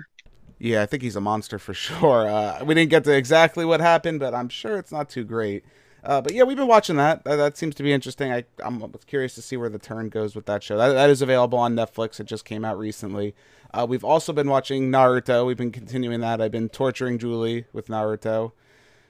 Yeah, 0.60 0.82
I 0.82 0.86
think 0.86 1.04
he's 1.04 1.16
a 1.16 1.22
monster 1.22 1.60
for 1.60 1.74
sure. 1.86 2.28
Uh, 2.28 2.64
we 2.66 2.76
didn't 2.76 2.90
get 2.90 3.04
to 3.06 3.16
exactly 3.16 3.66
what 3.66 3.80
happened, 3.80 4.20
but 4.20 4.34
I'm 4.34 4.50
sure 4.50 4.78
it's 4.78 4.92
not 4.92 5.10
too 5.10 5.24
great. 5.24 5.64
Uh, 6.04 6.22
but 6.22 6.34
yeah, 6.34 6.44
we've 6.44 6.58
been 6.58 6.68
watching 6.68 6.96
that. 6.96 7.24
That, 7.26 7.36
that 7.36 7.58
seems 7.58 7.76
to 7.76 7.84
be 7.84 7.92
interesting. 7.92 8.32
I, 8.32 8.46
I'm 8.64 8.84
curious 9.06 9.36
to 9.36 9.42
see 9.42 9.58
where 9.58 9.70
the 9.70 9.80
turn 9.80 10.10
goes 10.10 10.36
with 10.36 10.46
that 10.46 10.64
show. 10.64 10.78
That, 10.78 10.94
that 10.94 11.10
is 11.10 11.22
available 11.22 11.58
on 11.60 11.76
Netflix. 11.76 12.20
It 12.20 12.26
just 12.26 12.46
came 12.46 12.64
out 12.64 12.78
recently. 12.78 13.36
Uh, 13.74 13.86
we've 13.88 14.04
also 14.04 14.34
been 14.34 14.50
watching 14.50 14.92
Naruto. 14.92 15.46
We've 15.46 15.58
been 15.58 15.72
continuing 15.72 16.22
that. 16.22 16.42
I've 16.42 16.52
been 16.52 16.70
torturing 16.70 17.20
Julie 17.20 17.66
with 17.74 17.88
Naruto. 17.88 18.54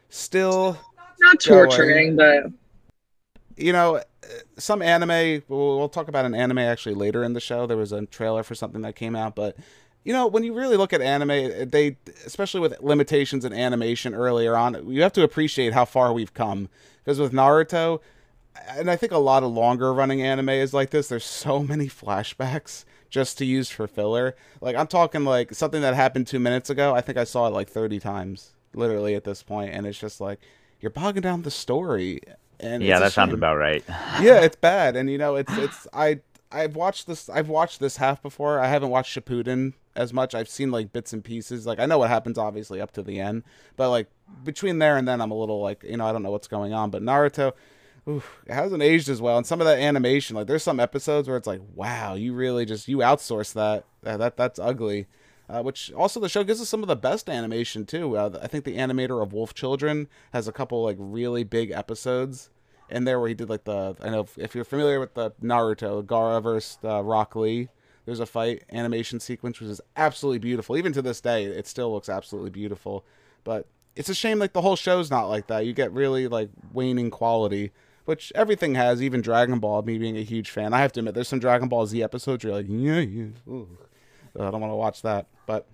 Still, 0.09 0.77
Not 1.19 1.43
Going. 1.43 1.69
torturing, 1.69 2.15
but 2.15 2.51
you 3.55 3.73
know, 3.73 4.01
some 4.57 4.81
anime. 4.81 5.43
We'll, 5.47 5.77
we'll 5.77 5.89
talk 5.89 6.07
about 6.07 6.25
an 6.25 6.33
anime 6.33 6.59
actually 6.59 6.95
later 6.95 7.23
in 7.23 7.33
the 7.33 7.39
show. 7.39 7.67
There 7.67 7.77
was 7.77 7.91
a 7.91 8.05
trailer 8.07 8.43
for 8.43 8.55
something 8.55 8.81
that 8.81 8.95
came 8.95 9.15
out, 9.15 9.35
but 9.35 9.55
you 10.03 10.13
know, 10.13 10.27
when 10.27 10.43
you 10.43 10.53
really 10.53 10.77
look 10.77 10.93
at 10.93 11.01
anime, 11.01 11.69
they, 11.69 11.97
especially 12.25 12.61
with 12.61 12.79
limitations 12.81 13.45
in 13.45 13.53
animation 13.53 14.13
earlier 14.13 14.55
on, 14.55 14.89
you 14.89 15.01
have 15.01 15.13
to 15.13 15.23
appreciate 15.23 15.73
how 15.73 15.85
far 15.85 16.13
we've 16.13 16.33
come. 16.33 16.69
Because 17.03 17.19
with 17.19 17.33
Naruto, 17.33 17.99
and 18.69 18.89
I 18.89 18.95
think 18.95 19.11
a 19.11 19.17
lot 19.17 19.43
of 19.43 19.51
longer 19.51 19.93
running 19.93 20.21
anime 20.21 20.49
is 20.49 20.73
like 20.73 20.89
this. 20.91 21.07
There's 21.07 21.25
so 21.25 21.59
many 21.63 21.87
flashbacks 21.87 22.85
just 23.09 23.37
to 23.39 23.45
use 23.45 23.69
for 23.69 23.87
filler. 23.87 24.35
Like 24.61 24.75
I'm 24.75 24.87
talking 24.87 25.25
like 25.25 25.53
something 25.53 25.81
that 25.81 25.95
happened 25.95 26.27
two 26.27 26.39
minutes 26.39 26.69
ago. 26.69 26.95
I 26.95 27.01
think 27.01 27.17
I 27.17 27.23
saw 27.23 27.47
it 27.47 27.51
like 27.51 27.69
30 27.69 27.99
times, 27.99 28.53
literally 28.73 29.15
at 29.15 29.23
this 29.23 29.43
point. 29.43 29.67
point, 29.67 29.77
and 29.77 29.87
it's 29.87 29.99
just 29.99 30.21
like 30.21 30.39
you're 30.79 30.91
bogging 30.91 31.21
down 31.21 31.41
the 31.41 31.51
story. 31.51 32.21
And 32.59 32.83
yeah, 32.83 32.99
that 32.99 33.13
sounds 33.13 33.33
about 33.33 33.57
right. 33.57 33.83
yeah, 34.21 34.41
it's 34.41 34.55
bad, 34.55 34.95
and 34.95 35.09
you 35.09 35.17
know, 35.17 35.35
it's 35.35 35.51
it's 35.57 35.87
I 35.93 36.19
I've 36.51 36.75
watched 36.75 37.07
this 37.07 37.29
I've 37.29 37.49
watched 37.49 37.79
this 37.79 37.97
half 37.97 38.21
before. 38.21 38.59
I 38.59 38.67
haven't 38.67 38.89
watched 38.89 39.17
Shippuden 39.17 39.73
as 39.99 40.13
much. 40.13 40.33
I've 40.33 40.49
seen 40.49 40.71
like 40.71 40.93
bits 40.93 41.11
and 41.13 41.23
pieces. 41.23 41.67
Like 41.67 41.79
I 41.79 41.85
know 41.85 41.99
what 41.99 42.09
happens 42.09 42.37
obviously 42.37 42.79
up 42.79 42.91
to 42.93 43.03
the 43.03 43.19
end, 43.19 43.43
but 43.75 43.89
like 43.89 44.07
between 44.43 44.79
there 44.79 44.97
and 44.97 45.07
then, 45.07 45.21
I'm 45.21 45.31
a 45.31 45.37
little 45.37 45.61
like 45.61 45.83
you 45.83 45.97
know 45.97 46.07
I 46.07 46.11
don't 46.11 46.23
know 46.23 46.31
what's 46.31 46.47
going 46.47 46.73
on. 46.73 46.89
But 46.89 47.03
Naruto, 47.03 47.51
oof, 48.07 48.41
it 48.47 48.53
hasn't 48.53 48.81
aged 48.81 49.09
as 49.09 49.21
well. 49.21 49.37
And 49.37 49.45
some 49.45 49.59
of 49.59 49.67
that 49.67 49.79
animation, 49.79 50.37
like 50.37 50.47
there's 50.47 50.63
some 50.63 50.79
episodes 50.79 51.27
where 51.27 51.37
it's 51.37 51.47
like, 51.47 51.61
wow, 51.75 52.15
you 52.15 52.33
really 52.33 52.65
just 52.65 52.87
you 52.87 52.97
outsource 52.99 53.53
that. 53.53 53.85
Uh, 54.05 54.17
that 54.17 54.37
that's 54.37 54.57
ugly. 54.57 55.07
Uh, 55.49 55.63
which 55.63 55.91
also 55.93 56.19
the 56.19 56.29
show 56.29 56.43
gives 56.43 56.61
us 56.61 56.69
some 56.69 56.83
of 56.83 56.87
the 56.87 56.95
best 56.95 57.27
animation 57.27 57.83
too. 57.83 58.15
Uh, 58.15 58.39
I 58.39 58.45
think 58.45 58.65
the 58.65 58.77
animator 58.77 59.21
of 59.23 59.33
Wolf 59.33 59.55
Children 59.55 60.07
has 60.31 60.47
a 60.47 60.51
couple 60.51 60.83
like 60.83 60.95
really 60.99 61.43
big 61.43 61.71
episodes 61.71 62.51
in 62.87 63.05
there 63.05 63.19
where 63.19 63.29
he 63.29 63.33
did 63.33 63.49
like 63.49 63.63
the 63.63 63.95
I 63.99 64.09
know 64.09 64.21
if, 64.21 64.37
if 64.37 64.55
you're 64.55 64.63
familiar 64.63 64.99
with 64.99 65.15
the 65.15 65.31
Naruto 65.43 66.03
Gaara 66.03 66.41
versus 66.41 66.77
uh, 66.83 67.03
Rock 67.03 67.35
Lee, 67.35 67.69
there's 68.09 68.19
a 68.19 68.25
fight 68.25 68.63
animation 68.71 69.19
sequence 69.19 69.59
which 69.59 69.69
is 69.69 69.79
absolutely 69.95 70.39
beautiful. 70.39 70.75
Even 70.75 70.91
to 70.93 71.01
this 71.03 71.21
day, 71.21 71.45
it 71.45 71.67
still 71.67 71.93
looks 71.93 72.09
absolutely 72.09 72.49
beautiful. 72.49 73.05
But 73.43 73.67
it's 73.95 74.09
a 74.09 74.15
shame 74.15 74.39
like 74.39 74.53
the 74.53 74.61
whole 74.61 74.75
show's 74.75 75.11
not 75.11 75.25
like 75.25 75.45
that. 75.45 75.67
You 75.67 75.73
get 75.73 75.91
really 75.91 76.27
like 76.27 76.49
waning 76.73 77.11
quality, 77.11 77.71
which 78.05 78.31
everything 78.33 78.73
has. 78.73 78.99
Even 78.99 79.21
Dragon 79.21 79.59
Ball, 79.59 79.83
me 79.83 79.99
being 79.99 80.17
a 80.17 80.23
huge 80.23 80.49
fan, 80.49 80.73
I 80.73 80.79
have 80.79 80.91
to 80.93 81.01
admit, 81.01 81.13
there's 81.13 81.27
some 81.27 81.39
Dragon 81.39 81.67
Ball 81.67 81.85
Z 81.85 82.01
episodes 82.01 82.43
you're 82.43 82.53
like, 82.53 82.65
yeah, 82.67 82.99
yeah, 83.01 83.27
ooh. 83.47 83.77
I 84.35 84.49
don't 84.49 84.61
want 84.61 84.71
to 84.71 84.75
watch 84.75 85.03
that. 85.03 85.27
But 85.45 85.67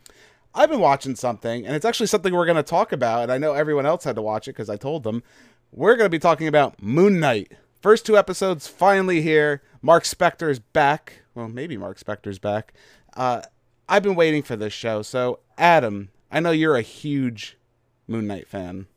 I've 0.54 0.70
been 0.70 0.82
watching 0.82 1.16
something, 1.16 1.66
and 1.66 1.74
it's 1.74 1.86
actually 1.86 2.08
something 2.08 2.34
we're 2.34 2.46
going 2.46 2.58
to 2.58 2.64
talk 2.64 2.92
about. 2.92 3.24
And 3.24 3.32
I 3.32 3.38
know 3.38 3.54
everyone 3.54 3.86
else 3.86 4.04
had 4.04 4.16
to 4.16 4.22
watch 4.22 4.50
it 4.50 4.52
because 4.52 4.70
I 4.70 4.76
told 4.76 5.04
them. 5.04 5.24
We're 5.72 5.96
going 5.96 6.06
to 6.06 6.10
be 6.10 6.20
talking 6.20 6.48
about 6.48 6.82
Moon 6.82 7.22
Knight. 7.22 7.54
First 7.82 8.06
two 8.06 8.18
episodes 8.18 8.68
finally 8.68 9.22
here. 9.22 9.62
Mark 9.86 10.04
Spector's 10.04 10.58
back. 10.58 11.22
Well, 11.36 11.48
maybe 11.48 11.78
Mark 11.78 12.00
Spector's 12.00 12.40
back. 12.40 12.74
Uh, 13.16 13.44
I've 13.88 14.02
been 14.02 14.16
waiting 14.16 14.42
for 14.42 14.56
this 14.56 14.74
show. 14.74 15.04
So, 15.04 15.42
Adam, 15.60 16.10
I 16.32 16.40
know 16.40 16.50
you're 16.50 16.76
a 16.76 16.82
huge 16.82 17.56
Moon 18.08 18.26
Knight 18.26 18.48
fan. 18.48 18.88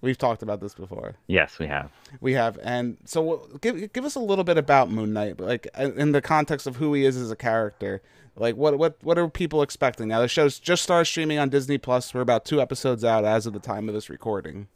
We've 0.00 0.18
talked 0.18 0.42
about 0.42 0.60
this 0.60 0.74
before. 0.74 1.14
Yes, 1.28 1.60
we 1.60 1.68
have. 1.68 1.92
We 2.20 2.32
have, 2.32 2.58
and 2.64 2.96
so 3.04 3.48
give 3.60 3.92
give 3.92 4.04
us 4.04 4.16
a 4.16 4.20
little 4.20 4.42
bit 4.42 4.58
about 4.58 4.90
Moon 4.90 5.12
Knight, 5.12 5.40
like 5.40 5.68
in 5.78 6.10
the 6.10 6.20
context 6.20 6.66
of 6.66 6.76
who 6.76 6.92
he 6.92 7.04
is 7.04 7.16
as 7.16 7.30
a 7.30 7.36
character. 7.36 8.02
Like 8.34 8.56
what 8.56 8.78
what 8.78 8.96
what 9.02 9.18
are 9.18 9.28
people 9.28 9.62
expecting 9.62 10.08
now? 10.08 10.20
The 10.20 10.28
show's 10.28 10.58
just 10.58 10.82
started 10.82 11.04
streaming 11.04 11.38
on 11.38 11.50
Disney 11.50 11.78
Plus. 11.78 12.12
We're 12.12 12.20
about 12.20 12.44
two 12.44 12.60
episodes 12.60 13.04
out 13.04 13.24
as 13.24 13.46
of 13.46 13.52
the 13.52 13.60
time 13.60 13.88
of 13.88 13.94
this 13.94 14.10
recording. 14.10 14.66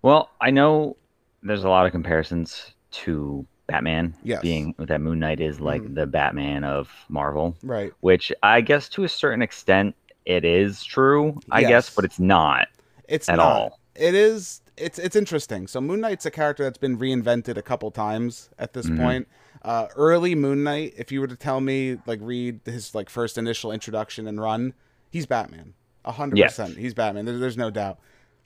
Well, 0.00 0.30
I 0.40 0.50
know 0.50 0.96
there's 1.42 1.64
a 1.64 1.68
lot 1.68 1.84
of 1.84 1.92
comparisons 1.92 2.74
to 2.92 3.46
Batman. 3.66 4.14
Yes. 4.22 4.42
Being 4.42 4.74
that 4.78 5.00
Moon 5.00 5.18
Knight 5.18 5.40
is 5.40 5.60
like 5.60 5.82
Mhm. 5.82 5.94
the 5.94 6.06
Batman 6.06 6.64
of 6.64 6.90
Marvel, 7.08 7.56
Right. 7.62 7.92
which 8.00 8.32
I 8.42 8.60
guess 8.60 8.88
to 8.90 9.04
a 9.04 9.08
certain 9.08 9.42
extent 9.42 9.94
it 10.24 10.44
is 10.44 10.84
true. 10.84 11.38
I 11.50 11.60
Yes. 11.60 11.68
guess, 11.68 11.94
but 11.94 12.04
it's 12.04 12.18
not 12.20 12.68
It's 13.08 13.28
at 13.28 13.36
not. 13.36 13.46
all. 13.46 13.80
It 13.94 14.14
is. 14.14 14.60
It's 14.76 14.98
it's 14.98 15.16
interesting. 15.16 15.66
So 15.66 15.80
Moon 15.80 16.00
Knight's 16.00 16.26
a 16.26 16.30
character 16.30 16.62
that's 16.64 16.78
been 16.78 16.98
reinvented 16.98 17.56
a 17.56 17.62
couple 17.62 17.90
times 17.90 18.50
at 18.58 18.72
this 18.72 18.86
Mhm. 18.86 18.98
point. 18.98 19.28
Uh, 19.62 19.88
early 19.96 20.34
Moon 20.34 20.62
Knight, 20.62 20.94
if 20.96 21.10
you 21.10 21.20
were 21.20 21.26
to 21.26 21.34
tell 21.36 21.60
me, 21.60 21.98
like, 22.06 22.20
read 22.22 22.60
his 22.66 22.94
like 22.94 23.08
first 23.10 23.36
initial 23.38 23.72
introduction 23.72 24.28
and 24.28 24.40
run, 24.40 24.74
he's 25.10 25.26
Batman. 25.26 25.74
A 26.04 26.12
hundred 26.12 26.38
Yes. 26.38 26.52
percent, 26.56 26.78
he's 26.78 26.94
Batman. 26.94 27.24
There, 27.24 27.38
there's 27.38 27.56
no 27.56 27.70
doubt. 27.70 27.98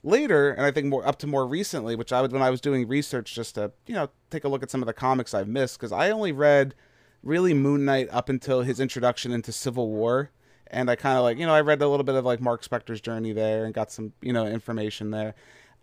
Later, 0.03 0.49
and 0.49 0.65
I 0.65 0.71
think 0.71 0.87
more 0.87 1.07
up 1.07 1.19
to 1.19 1.27
more 1.27 1.45
recently, 1.45 1.95
which 1.95 2.11
I 2.11 2.21
would 2.21 2.31
when 2.31 2.41
I 2.41 2.49
was 2.49 2.59
doing 2.59 2.87
research 2.87 3.35
just 3.35 3.55
to 3.55 3.71
you 3.85 3.93
know 3.93 4.09
take 4.29 4.43
a 4.43 4.47
look 4.47 4.63
at 4.63 4.71
some 4.71 4.81
of 4.81 4.87
the 4.87 4.93
comics 4.93 5.33
I've 5.33 5.47
missed 5.47 5.77
because 5.77 5.91
I 5.91 6.09
only 6.09 6.31
read 6.31 6.73
really 7.21 7.53
Moon 7.53 7.85
Knight 7.85 8.07
up 8.11 8.27
until 8.27 8.61
his 8.63 8.79
introduction 8.79 9.31
into 9.31 9.51
Civil 9.51 9.89
War, 9.89 10.31
and 10.67 10.89
I 10.89 10.95
kind 10.95 11.17
of 11.17 11.23
like 11.23 11.37
you 11.37 11.45
know 11.45 11.53
I 11.53 11.61
read 11.61 11.81
a 11.81 11.87
little 11.87 12.03
bit 12.03 12.15
of 12.15 12.25
like 12.25 12.41
Mark 12.41 12.63
Spector's 12.63 12.99
journey 12.99 13.31
there 13.31 13.63
and 13.63 13.73
got 13.73 13.91
some 13.91 14.13
you 14.21 14.33
know 14.33 14.47
information 14.47 15.11
there. 15.11 15.35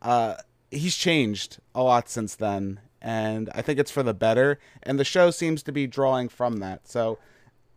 Uh, 0.02 0.34
he's 0.70 0.96
changed 0.96 1.58
a 1.74 1.82
lot 1.82 2.08
since 2.08 2.34
then, 2.34 2.80
and 3.00 3.48
I 3.54 3.62
think 3.62 3.78
it's 3.78 3.90
for 3.90 4.02
the 4.02 4.14
better. 4.14 4.58
And 4.82 4.98
the 4.98 5.04
show 5.04 5.30
seems 5.30 5.62
to 5.62 5.72
be 5.72 5.86
drawing 5.86 6.28
from 6.28 6.56
that. 6.58 6.88
So 6.88 7.18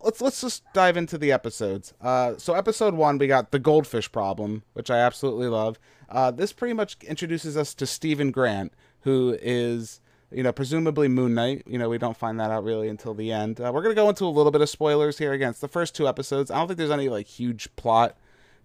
let's 0.01 0.21
let's 0.21 0.41
just 0.41 0.63
dive 0.73 0.97
into 0.97 1.17
the 1.17 1.31
episodes. 1.31 1.93
Uh, 2.01 2.33
so 2.37 2.53
episode 2.53 2.93
one, 2.93 3.17
we 3.17 3.27
got 3.27 3.51
the 3.51 3.59
goldfish 3.59 4.11
problem, 4.11 4.63
which 4.73 4.89
I 4.89 4.97
absolutely 4.97 5.47
love. 5.47 5.79
Uh, 6.11 6.31
this 6.31 6.51
pretty 6.51 6.73
much 6.73 6.97
introduces 7.03 7.57
us 7.57 7.73
to 7.75 7.85
Steven 7.85 8.31
Grant, 8.31 8.73
who 9.01 9.37
is 9.41 10.01
you 10.31 10.43
know 10.43 10.51
presumably 10.51 11.07
Moon 11.07 11.33
Knight. 11.33 11.63
You 11.65 11.77
know 11.77 11.89
we 11.89 11.97
don't 11.97 12.17
find 12.17 12.39
that 12.39 12.51
out 12.51 12.63
really 12.63 12.89
until 12.89 13.13
the 13.13 13.31
end. 13.31 13.59
Uh, 13.59 13.71
we're 13.73 13.81
gonna 13.81 13.95
go 13.95 14.09
into 14.09 14.25
a 14.25 14.27
little 14.27 14.51
bit 14.51 14.61
of 14.61 14.69
spoilers 14.69 15.17
here. 15.17 15.33
Again, 15.33 15.51
it's 15.51 15.59
the 15.59 15.67
first 15.67 15.95
two 15.95 16.07
episodes. 16.07 16.51
I 16.51 16.57
don't 16.57 16.67
think 16.67 16.77
there's 16.77 16.91
any 16.91 17.09
like 17.09 17.27
huge 17.27 17.73
plot 17.75 18.17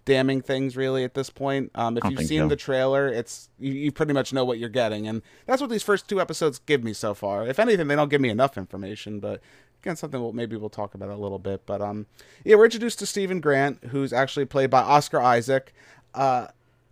damning 0.07 0.41
things 0.41 0.77
really 0.77 1.05
at 1.05 1.15
this 1.15 1.29
point. 1.29 1.71
Um, 1.75 1.99
if 1.99 2.05
you've 2.05 2.27
seen 2.27 2.43
so. 2.43 2.49
the 2.49 2.57
trailer, 2.57 3.09
it's 3.09 3.51
you, 3.59 3.73
you 3.73 3.93
pretty 3.93 4.13
much 4.13 4.33
know 4.33 4.45
what 4.45 4.59
you're 4.59 4.69
getting, 4.69 5.07
and 5.07 5.21
that's 5.47 5.61
what 5.61 5.69
these 5.69 5.83
first 5.83 6.09
two 6.09 6.21
episodes 6.21 6.59
give 6.61 6.83
me 6.83 6.93
so 6.95 7.13
far. 7.13 7.47
If 7.47 7.59
anything, 7.59 7.89
they 7.89 7.97
don't 7.97 8.09
give 8.09 8.21
me 8.21 8.31
enough 8.31 8.57
information, 8.57 9.21
but 9.21 9.41
again, 9.83 9.97
something 9.97 10.21
we'll, 10.21 10.33
maybe 10.33 10.57
we'll 10.57 10.71
talk 10.71 10.95
about 10.95 11.11
a 11.11 11.17
little 11.17 11.39
bit. 11.39 11.67
But 11.67 11.83
um, 11.83 12.07
yeah, 12.45 12.57
we're 12.57 12.65
introduced 12.65 12.99
to 13.01 13.07
Steven 13.07 13.41
Grant, 13.41 13.85
who's 13.85 14.13
actually 14.13 14.47
played 14.47 14.71
by 14.71 14.81
Oscar 14.81 15.21
Isaac. 15.21 15.75
Uh, 16.15 16.47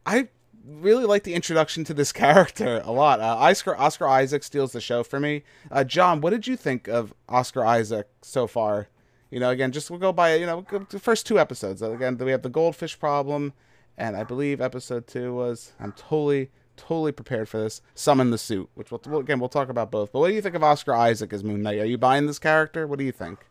I 0.05 0.29
really 0.67 1.05
like 1.05 1.25
the 1.25 1.35
introduction 1.35 1.85
to 1.85 1.95
this 1.95 2.13
character 2.25 2.81
a 2.85 2.91
lot. 2.93 3.21
Uh, 3.21 3.37
Oscar 3.37 3.77
Oscar 3.77 4.09
Isaac 4.09 4.43
steals 4.43 4.73
the 4.73 4.81
show 4.81 5.03
for 5.03 5.21
me. 5.21 5.43
Uh, 5.71 5.85
John, 5.85 6.21
what 6.21 6.31
did 6.31 6.47
you 6.47 6.57
think 6.57 6.89
of 6.89 7.15
Oscar 7.29 7.65
Isaac 7.65 8.09
so 8.23 8.47
far? 8.47 8.89
You 9.31 9.41
know, 9.41 9.51
again, 9.51 9.73
just 9.73 9.91
we'll 9.91 9.99
go 9.99 10.13
by 10.13 10.37
you 10.37 10.47
know 10.47 10.65
the 10.91 10.99
first 10.99 11.27
two 11.27 11.39
episodes. 11.39 11.83
Uh, 11.83 11.91
Again, 11.93 12.17
we 12.19 12.31
have 12.31 12.43
the 12.43 12.49
goldfish 12.49 12.99
problem, 12.99 13.53
and 13.99 14.17
I 14.17 14.25
believe 14.25 14.61
episode 14.61 15.07
two 15.07 15.35
was 15.35 15.73
I'm 15.81 15.93
totally 15.93 16.51
totally 16.77 17.13
prepared 17.13 17.49
for 17.49 17.59
this. 17.59 17.81
Summon 17.95 18.31
the 18.31 18.39
suit, 18.39 18.69
which 18.75 18.91
we'll, 18.91 19.21
again 19.21 19.41
we'll 19.41 19.49
talk 19.49 19.69
about 19.69 19.91
both. 19.91 20.13
But 20.13 20.21
what 20.21 20.29
do 20.29 20.35
you 20.35 20.43
think 20.43 20.55
of 20.55 20.63
Oscar 20.63 20.95
Isaac 20.95 21.33
as 21.33 21.45
Moon 21.45 21.63
Knight? 21.63 21.81
Are 21.81 21.85
you 21.85 21.99
buying 21.99 22.27
this 22.27 22.39
character? 22.39 22.87
What 22.87 22.99
do 22.99 23.05
you 23.05 23.13
think? 23.13 23.47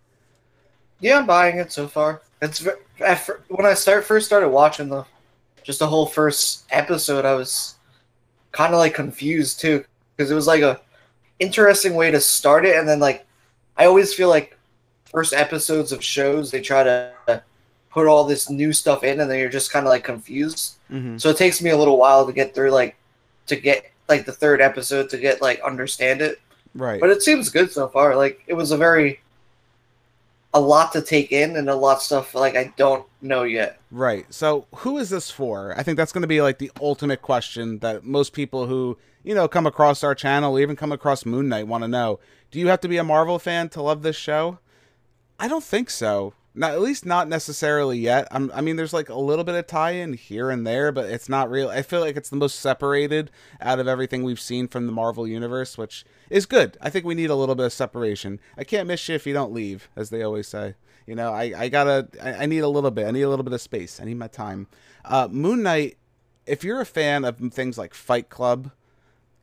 Yeah, 0.99 1.17
I'm 1.17 1.25
buying 1.25 1.57
it 1.57 1.71
so 1.71 1.87
far. 1.87 2.21
It's 2.41 2.65
when 2.65 3.65
I 3.65 3.73
start 3.73 4.05
first 4.05 4.25
started 4.25 4.49
watching 4.49 4.87
the 4.89 5.05
just 5.63 5.79
the 5.79 5.87
whole 5.87 6.05
first 6.05 6.65
episode, 6.71 7.25
I 7.25 7.35
was 7.35 7.75
kind 8.51 8.73
of 8.73 8.79
like 8.79 8.93
confused 8.93 9.59
too 9.59 9.83
because 10.15 10.29
it 10.29 10.35
was 10.35 10.47
like 10.47 10.61
a 10.61 10.79
interesting 11.39 11.95
way 11.95 12.11
to 12.11 12.19
start 12.19 12.65
it, 12.65 12.77
and 12.77 12.87
then 12.87 12.99
like 12.99 13.25
I 13.77 13.85
always 13.85 14.13
feel 14.13 14.29
like 14.29 14.57
first 15.05 15.33
episodes 15.33 15.91
of 15.91 16.03
shows 16.03 16.51
they 16.51 16.61
try 16.61 16.83
to 16.83 17.43
put 17.91 18.07
all 18.07 18.23
this 18.23 18.49
new 18.49 18.73
stuff 18.73 19.03
in, 19.03 19.19
and 19.19 19.29
then 19.29 19.39
you're 19.39 19.49
just 19.49 19.71
kind 19.71 19.85
of 19.85 19.89
like 19.89 20.03
confused. 20.03 20.77
Mm-hmm. 20.91 21.17
So 21.17 21.29
it 21.29 21.37
takes 21.37 21.61
me 21.61 21.71
a 21.71 21.77
little 21.77 21.97
while 21.97 22.25
to 22.25 22.33
get 22.33 22.53
through 22.53 22.71
like 22.71 22.95
to 23.47 23.55
get 23.55 23.91
like 24.09 24.25
the 24.25 24.31
third 24.31 24.61
episode 24.61 25.09
to 25.09 25.17
get 25.17 25.41
like 25.41 25.61
understand 25.61 26.21
it. 26.21 26.39
Right. 26.75 26.99
But 26.99 27.09
it 27.09 27.21
seems 27.21 27.49
good 27.49 27.71
so 27.71 27.87
far. 27.87 28.15
Like 28.15 28.43
it 28.47 28.53
was 28.53 28.71
a 28.71 28.77
very 28.77 29.19
a 30.53 30.61
lot 30.61 30.91
to 30.93 31.01
take 31.01 31.31
in 31.31 31.55
and 31.55 31.69
a 31.69 31.75
lot 31.75 31.97
of 31.97 32.03
stuff 32.03 32.35
like 32.35 32.55
I 32.55 32.73
don't 32.77 33.05
know 33.21 33.43
yet. 33.43 33.79
Right. 33.91 34.31
So, 34.31 34.67
who 34.77 34.97
is 34.97 35.09
this 35.09 35.31
for? 35.31 35.77
I 35.77 35.83
think 35.83 35.97
that's 35.97 36.11
going 36.11 36.21
to 36.21 36.27
be 36.27 36.41
like 36.41 36.59
the 36.59 36.71
ultimate 36.79 37.21
question 37.21 37.79
that 37.79 38.03
most 38.03 38.33
people 38.33 38.67
who, 38.67 38.97
you 39.23 39.33
know, 39.33 39.47
come 39.47 39.65
across 39.65 40.03
our 40.03 40.13
channel, 40.13 40.59
even 40.59 40.75
come 40.75 40.91
across 40.91 41.25
Moon 41.25 41.49
Knight 41.49 41.67
want 41.67 41.83
to 41.83 41.87
know. 41.87 42.19
Do 42.51 42.59
you 42.59 42.67
have 42.67 42.81
to 42.81 42.87
be 42.87 42.97
a 42.97 43.03
Marvel 43.03 43.39
fan 43.39 43.69
to 43.69 43.81
love 43.81 44.03
this 44.03 44.15
show? 44.15 44.59
I 45.39 45.47
don't 45.47 45.63
think 45.63 45.89
so. 45.89 46.33
Not 46.55 46.73
at 46.73 46.81
least 46.81 47.05
not 47.05 47.27
necessarily 47.27 47.97
yet. 47.97 48.27
I'm, 48.29 48.51
I 48.53 48.61
mean, 48.61 48.75
there's 48.75 48.93
like 48.93 49.09
a 49.09 49.15
little 49.15 49.43
bit 49.43 49.55
of 49.55 49.65
tie-in 49.65 50.13
here 50.13 50.51
and 50.51 50.67
there, 50.67 50.91
but 50.91 51.09
it's 51.09 51.27
not 51.27 51.49
real. 51.49 51.69
I 51.69 51.81
feel 51.81 51.99
like 51.99 52.15
it's 52.15 52.29
the 52.29 52.35
most 52.35 52.59
separated 52.59 53.31
out 53.59 53.79
of 53.79 53.87
everything 53.87 54.23
we've 54.23 54.39
seen 54.39 54.67
from 54.67 54.85
the 54.85 54.91
Marvel 54.91 55.27
universe, 55.27 55.79
which 55.79 56.05
is 56.29 56.45
good. 56.45 56.77
I 56.79 56.91
think 56.91 57.05
we 57.05 57.15
need 57.15 57.31
a 57.31 57.35
little 57.35 57.55
bit 57.55 57.65
of 57.65 57.73
separation. 57.73 58.39
I 58.55 58.63
can't 58.63 58.87
miss 58.87 59.09
you 59.09 59.15
if 59.15 59.25
you 59.25 59.33
don't 59.33 59.51
leave, 59.51 59.89
as 59.95 60.11
they 60.11 60.21
always 60.21 60.47
say. 60.47 60.75
You 61.07 61.15
know, 61.15 61.33
I, 61.33 61.53
I 61.57 61.69
gotta, 61.69 62.07
I, 62.21 62.43
I 62.43 62.45
need 62.45 62.59
a 62.59 62.69
little 62.69 62.91
bit. 62.91 63.07
I 63.07 63.11
need 63.11 63.23
a 63.23 63.29
little 63.29 63.43
bit 63.43 63.53
of 63.53 63.61
space. 63.61 63.99
I 63.99 64.05
need 64.05 64.17
my 64.17 64.27
time. 64.27 64.67
Uh, 65.03 65.27
Moon 65.31 65.63
Knight, 65.63 65.97
if 66.45 66.63
you're 66.63 66.81
a 66.81 66.85
fan 66.85 67.25
of 67.25 67.39
things 67.51 67.77
like 67.79 67.95
Fight 67.95 68.29
Club, 68.29 68.71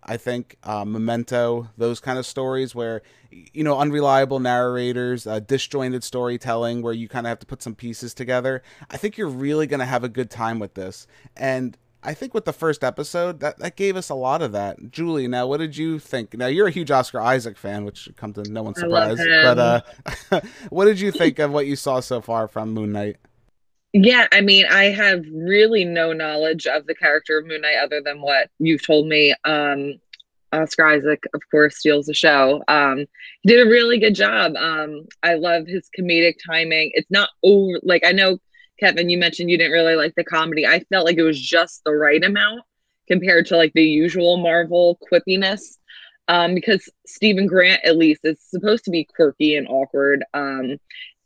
I 0.03 0.17
think 0.17 0.57
uh, 0.63 0.85
Memento, 0.85 1.69
those 1.77 2.01
kind 2.01 2.19
of 2.19 2.27
stories 2.27 2.75
where 2.75 3.03
you 3.31 3.63
know 3.63 3.79
unreliable 3.79 4.41
narrators, 4.41 5.27
uh, 5.27 5.41
disjointed 5.41 6.03
storytelling, 6.05 6.83
where 6.83 6.95
you 6.95 7.09
kind 7.09 7.27
of 7.27 7.29
have 7.29 7.39
to 7.41 7.47
put 7.47 7.63
some 7.63 7.75
pieces 7.75 8.15
together. 8.15 8.63
I 8.91 8.97
think 8.97 9.19
you're 9.19 9.29
really 9.29 9.67
going 9.67 9.81
to 9.81 9.87
have 9.87 10.05
a 10.05 10.09
good 10.09 10.31
time 10.31 10.59
with 10.59 10.75
this, 10.75 11.07
and 11.37 11.77
I 12.03 12.15
think 12.15 12.33
with 12.33 12.47
the 12.47 12.53
first 12.53 12.83
episode 12.83 13.41
that 13.41 13.59
that 13.59 13.77
gave 13.77 13.97
us 13.97 14.09
a 14.09 14.15
lot 14.15 14.41
of 14.43 14.53
that. 14.53 14.91
Julie, 14.91 15.29
now 15.29 15.47
what 15.47 15.59
did 15.59 15.77
you 15.77 15.99
think? 15.99 16.35
Now 16.35 16.47
you're 16.47 16.69
a 16.69 16.73
huge 16.73 16.91
Oscar 16.91 17.21
Isaac 17.21 17.59
fan, 17.59 17.85
which 17.85 17.99
should 17.99 18.17
come 18.17 18.33
to 18.35 18.43
no 18.51 18.63
one's 18.63 18.81
surprise. 18.81 19.19
But 19.19 19.59
uh, 19.59 20.41
what 20.71 20.87
did 20.87 21.01
you 21.01 21.13
think 21.13 21.39
of 21.39 21.53
what 21.53 21.67
you 21.67 21.77
saw 21.77 22.01
so 22.01 22.21
far 22.21 22.49
from 22.49 22.73
Moon 22.73 22.93
Knight? 22.93 23.17
Yeah, 23.93 24.29
I 24.31 24.41
mean, 24.41 24.67
I 24.67 24.85
have 24.85 25.25
really 25.33 25.85
no 25.85 26.13
knowledge 26.13 26.67
of 26.67 26.87
the 26.87 26.95
character 26.95 27.39
of 27.39 27.47
Moon 27.47 27.63
Knight 27.63 27.79
other 27.83 28.01
than 28.01 28.21
what 28.21 28.49
you've 28.59 28.87
told 28.87 29.09
me. 29.09 29.35
Um, 29.45 29.95
Oscar 30.53 30.87
Isaac, 30.87 31.25
of 31.35 31.43
course, 31.51 31.79
steals 31.79 32.07
the 32.07 32.15
show. 32.15 32.63
Um, 32.69 33.07
he 33.43 33.49
did 33.49 33.67
a 33.67 33.71
really 33.71 33.99
good 33.99 34.15
job. 34.15 34.55
Um, 34.57 35.07
I 35.23 35.35
love 35.35 35.67
his 35.67 35.89
comedic 35.97 36.37
timing. 36.45 36.91
It's 36.95 37.11
not 37.11 37.31
over, 37.43 37.81
like, 37.83 38.05
I 38.05 38.13
know, 38.13 38.39
Kevin, 38.79 39.11
you 39.11 39.19
mentioned 39.19 39.51
you 39.51 39.59
didn't 39.59 39.73
really 39.73 39.97
like 39.97 40.15
the 40.15 40.25
comedy. 40.25 40.67
I 40.67 40.81
felt 40.85 41.05
like 41.05 41.19
it 41.19 41.23
was 41.23 41.41
just 41.41 41.83
the 41.85 41.93
right 41.93 42.23
amount 42.25 42.63
compared 43.09 43.47
to 43.47 43.57
like 43.57 43.73
the 43.75 43.85
usual 43.85 44.37
Marvel 44.37 44.99
quippiness. 45.13 45.77
Um, 46.29 46.55
because 46.55 46.89
Steven 47.07 47.47
Grant, 47.47 47.85
at 47.85 47.97
least, 47.97 48.21
is 48.23 48.41
supposed 48.41 48.85
to 48.85 48.93
be 48.93 49.05
quirky 49.05 49.57
and 49.57 49.67
awkward. 49.69 50.25
Um, 50.33 50.77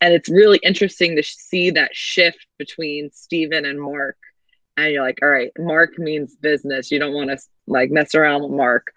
and 0.04 0.12
it's 0.12 0.28
really 0.28 0.60
interesting 0.62 1.16
to 1.16 1.22
see 1.22 1.70
that 1.70 1.96
shift 1.96 2.46
between 2.58 3.10
Steven 3.10 3.64
and 3.64 3.80
Mark. 3.80 4.18
And 4.76 4.92
you're 4.92 5.02
like, 5.02 5.20
all 5.22 5.30
right, 5.30 5.50
Mark 5.58 5.98
means 5.98 6.36
business. 6.36 6.90
You 6.90 6.98
don't 6.98 7.14
want 7.14 7.30
to 7.30 7.38
like 7.66 7.90
mess 7.90 8.14
around 8.14 8.42
with 8.42 8.52
Mark. 8.52 8.92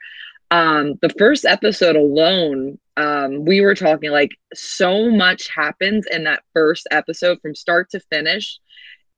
Um, 0.52 0.96
the 1.02 1.08
first 1.18 1.46
episode 1.46 1.96
alone, 1.96 2.78
um, 2.98 3.46
we 3.46 3.62
were 3.62 3.74
talking 3.74 4.12
like 4.12 4.32
so 4.54 5.10
much 5.10 5.48
happens 5.48 6.06
in 6.12 6.26
that 6.26 6.44
first 6.54 6.86
episode 6.92 7.40
from 7.42 7.56
start 7.56 7.90
to 7.92 8.02
finish. 8.02 8.60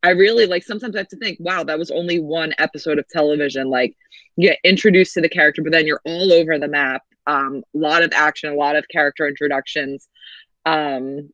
I 0.03 0.12
really 0.12 0.46
like 0.46 0.63
sometimes 0.63 0.96
I 0.96 1.00
have 1.00 1.08
to 1.08 1.17
think, 1.17 1.39
wow, 1.39 1.63
that 1.63 1.79
was 1.79 1.89
only 1.89 2.19
one 2.19 2.53
episode 2.60 3.00
of 3.00 3.08
television. 3.08 3.67
Like 3.67 3.98
you 4.36 4.50
get 4.50 4.60
introduced 4.63 5.15
to 5.15 5.22
the 5.22 5.29
character, 5.29 5.63
but 5.63 5.72
then 5.72 5.88
you're 5.88 6.01
all 6.05 6.34
over 6.34 6.60
the 6.60 6.67
map. 6.67 7.01
Um, 7.25 7.63
a 7.74 7.77
lot 7.79 8.03
of 8.03 8.13
action, 8.13 8.53
a 8.53 8.55
lot 8.55 8.75
of 8.75 8.86
character 8.89 9.27
introductions. 9.27 10.08
Um, 10.67 11.31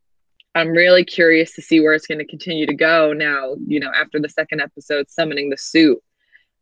I'm 0.55 0.69
really 0.69 1.03
curious 1.03 1.53
to 1.55 1.61
see 1.61 1.81
where 1.81 1.93
it's 1.93 2.07
going 2.07 2.19
to 2.19 2.25
continue 2.25 2.65
to 2.65 2.73
go 2.73 3.11
now, 3.11 3.55
you 3.67 3.79
know, 3.81 3.91
after 3.93 4.19
the 4.19 4.29
second 4.29 4.61
episode, 4.61 5.09
summoning 5.09 5.49
the 5.49 5.57
suit. 5.57 6.01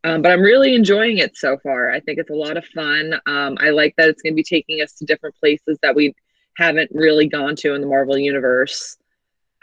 Um, 0.02 0.20
but 0.20 0.32
I'm 0.32 0.42
really 0.42 0.74
enjoying 0.74 1.18
it 1.18 1.36
so 1.36 1.58
far. 1.62 1.90
I 1.90 2.00
think 2.00 2.18
it's 2.18 2.30
a 2.30 2.34
lot 2.34 2.56
of 2.56 2.66
fun. 2.66 3.14
Um, 3.24 3.56
I 3.58 3.70
like 3.70 3.94
that 3.96 4.08
it's 4.08 4.20
going 4.20 4.34
to 4.34 4.36
be 4.36 4.42
taking 4.42 4.82
us 4.82 4.92
to 4.94 5.06
different 5.06 5.36
places 5.36 5.78
that 5.82 5.94
we 5.94 6.14
haven't 6.56 6.90
really 6.92 7.26
gone 7.28 7.56
to 7.56 7.74
in 7.74 7.80
the 7.80 7.86
Marvel 7.86 8.18
Universe. 8.18 8.96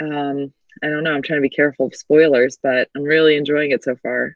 Um, 0.02 0.52
I 0.82 0.88
don't 0.88 1.04
know. 1.04 1.14
I'm 1.14 1.22
trying 1.22 1.38
to 1.38 1.48
be 1.48 1.50
careful 1.50 1.88
of 1.88 1.96
spoilers, 1.96 2.58
but 2.64 2.90
I'm 2.96 3.04
really 3.04 3.36
enjoying 3.36 3.72
it 3.72 3.84
so 3.84 3.96
far. 3.98 4.36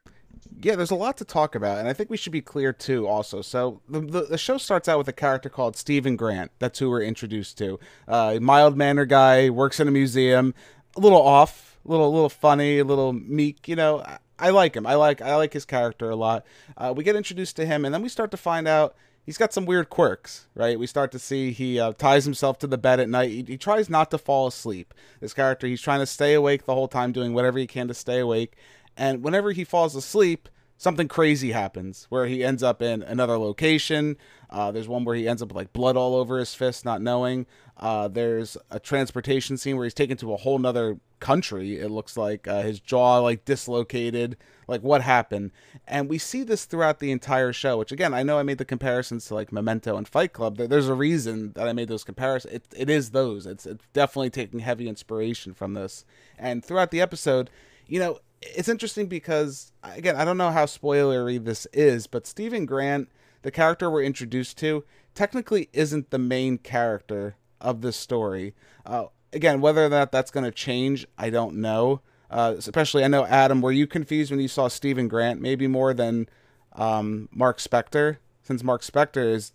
Yeah, 0.62 0.76
there's 0.76 0.92
a 0.92 0.96
lot 0.96 1.18
to 1.18 1.26
talk 1.26 1.56
about, 1.56 1.80
and 1.80 1.88
I 1.88 1.94
think 1.94 2.10
we 2.10 2.18
should 2.18 2.32
be 2.32 2.42
clear 2.42 2.72
too. 2.72 3.08
Also, 3.08 3.42
so 3.42 3.82
the 3.90 4.00
the, 4.00 4.22
the 4.22 4.38
show 4.38 4.58
starts 4.58 4.88
out 4.88 4.98
with 4.98 5.08
a 5.08 5.14
character 5.14 5.50
called 5.50 5.76
Steven 5.76 6.16
Grant. 6.16 6.52
That's 6.60 6.80
who 6.80 6.90
we're 6.90 7.02
introduced 7.02 7.58
to. 7.60 7.80
Uh, 8.08 8.40
mild 8.42 8.78
mannered 8.78 9.10
guy, 9.10 9.50
works 9.50 9.80
in 9.80 9.88
a 9.88 9.92
museum, 9.92 10.54
a 10.96 11.00
little 11.00 11.22
off, 11.22 11.80
a 11.86 11.90
little 11.90 12.12
little 12.12 12.30
funny, 12.30 12.80
a 12.80 12.86
little 12.86 13.14
meek. 13.14 13.68
You 13.68 13.76
know, 13.76 14.00
I, 14.02 14.18
I 14.38 14.50
like 14.50 14.76
him. 14.76 14.86
I 14.86 14.96
like 14.96 15.22
I 15.22 15.36
like 15.36 15.54
his 15.54 15.66
character 15.66 16.10
a 16.10 16.16
lot. 16.16 16.46
Uh, 16.78 16.94
we 16.96 17.04
get 17.04 17.16
introduced 17.16 17.56
to 17.58 17.66
him, 17.66 17.86
and 17.86 17.94
then 17.94 18.02
we 18.02 18.10
start 18.10 18.32
to 18.32 18.38
find 18.38 18.68
out 18.68 18.96
he's 19.26 19.38
got 19.38 19.54
some 19.54 19.66
weird 19.66 19.90
quirks, 19.90 20.48
right? 20.56 20.78
We 20.80 20.88
start 20.88 21.12
to 21.14 21.20
see 21.20 21.52
he 21.52 21.80
uh, 21.80 21.94
ties 21.94 22.26
himself 22.26 22.60
to 22.60 22.68
the 22.68 22.78
bed 22.78 23.00
at 23.00 23.10
night. 23.10 23.30
He, 23.30 23.44
he, 23.44 23.58
tries 23.58 23.90
not 23.90 24.12
to 24.12 24.18
fall 24.18 24.48
asleep. 24.48 24.94
This 25.20 25.34
character, 25.34 25.68
he's 25.68 25.82
trying 25.82 26.00
to 26.00 26.06
stay 26.06 26.34
awake 26.34 26.66
the 26.66 26.74
whole 26.74 26.88
time, 26.88 27.12
doing 27.12 27.34
whatever 27.34 27.58
he 27.58 27.68
can 27.68 27.88
to 27.88 27.94
stay 27.94 28.20
awake. 28.20 28.56
And 28.98 29.24
whenever 29.24 29.52
he 29.52 29.64
falls 29.64 29.96
asleep, 29.96 30.50
something 30.78 31.08
crazy 31.08 31.52
happens 31.52 32.06
where 32.10 32.28
he 32.28 32.44
ends 32.44 32.64
up 32.64 32.82
in 32.82 33.02
another 33.04 33.38
location. 33.38 34.18
Uh, 34.50 34.72
there's 34.72 34.88
one 34.88 35.06
where 35.06 35.16
he 35.16 35.28
ends 35.28 35.42
up 35.42 35.50
with 35.50 35.56
like 35.56 35.74
blood 35.74 35.98
all 35.98 36.16
over 36.16 36.38
his 36.38 36.54
fist, 36.54 36.86
not 36.86 37.02
knowing. 37.02 37.46
Uh, 37.78 38.08
there's 38.08 38.58
a 38.72 38.80
transportation 38.80 39.58
scene 39.58 39.76
where 39.76 39.86
he's 39.86 39.94
taken 39.94 40.18
to 40.18 40.34
a 40.34 40.38
whole 40.38 40.60
nother 40.60 40.98
country. 41.20 41.80
It 41.80 41.90
looks 41.90 42.18
like 42.18 42.48
uh, 42.48 42.62
his 42.62 42.80
jaw 42.80 43.20
like 43.20 43.46
dislocated. 43.46 44.38
Like 44.68 44.82
what 44.82 45.02
happened? 45.02 45.52
And 45.88 46.10
we 46.10 46.18
see 46.18 46.44
this 46.44 46.66
throughout 46.66 47.00
the 47.00 47.12
entire 47.12 47.54
show. 47.54 47.78
Which 47.78 47.92
again, 47.92 48.14
I 48.14 48.24
know 48.24 48.40
I 48.40 48.44
made 48.44 48.58
the 48.58 48.66
comparisons 48.66 49.26
to 49.28 49.36
like 49.36 49.52
Memento 49.52 49.98
and 49.98 50.08
Fight 50.08 50.34
Club. 50.34 50.58
There's 50.58 50.88
a 50.88 50.94
reason 50.94 51.54
that 51.54 51.68
I 51.68 51.74
made 51.74 51.88
those 51.88 52.04
comparisons. 52.04 52.54
It, 52.54 52.66
it 52.76 52.90
is 52.90 53.12
those. 53.12 53.46
It's 53.46 53.66
it's 53.66 53.86
definitely 53.94 54.30
taking 54.30 54.60
heavy 54.60 54.88
inspiration 54.88 55.54
from 55.54 55.74
this. 55.74 56.06
And 56.38 56.64
throughout 56.64 56.92
the 56.92 57.02
episode, 57.02 57.50
you 57.88 58.00
know, 58.00 58.20
it's 58.42 58.70
interesting 58.70 59.08
because 59.08 59.72
again, 59.84 60.16
I 60.16 60.26
don't 60.26 60.38
know 60.38 60.52
how 60.52 60.66
spoilery 60.66 61.44
this 61.44 61.66
is, 61.74 62.08
but 62.08 62.28
Steven 62.28 62.66
Grant, 62.66 63.10
the 63.42 63.52
character 63.52 63.90
we're 63.90 64.04
introduced 64.04 64.58
to, 64.60 64.84
technically 65.14 65.70
isn't 65.74 66.10
the 66.10 66.18
main 66.18 66.58
character 66.58 67.36
of 67.62 67.82
this 67.82 67.98
story. 67.98 68.54
Uh, 68.86 69.06
again, 69.34 69.62
whether 69.62 69.86
or 69.86 69.90
not 69.90 70.12
that's 70.12 70.32
going 70.32 70.44
to 70.44 70.52
change, 70.52 71.06
I 71.18 71.30
don't 71.30 71.56
know. 71.56 72.02
Uh, 72.30 72.56
especially, 72.58 73.04
I 73.04 73.08
know 73.08 73.26
Adam, 73.26 73.62
were 73.62 73.72
you 73.72 73.88
confused 73.88 74.32
when 74.32 74.40
you 74.40 74.48
saw 74.48 74.68
Steven 74.68 75.08
Grant, 75.08 75.42
maybe 75.42 75.68
more 75.68 75.94
than 75.94 76.28
um, 76.74 77.30
Mark 77.32 77.60
Spector, 77.60 78.18
since 78.44 78.64
Mark 78.64 78.82
Spector 78.82 79.32
is 79.32 79.54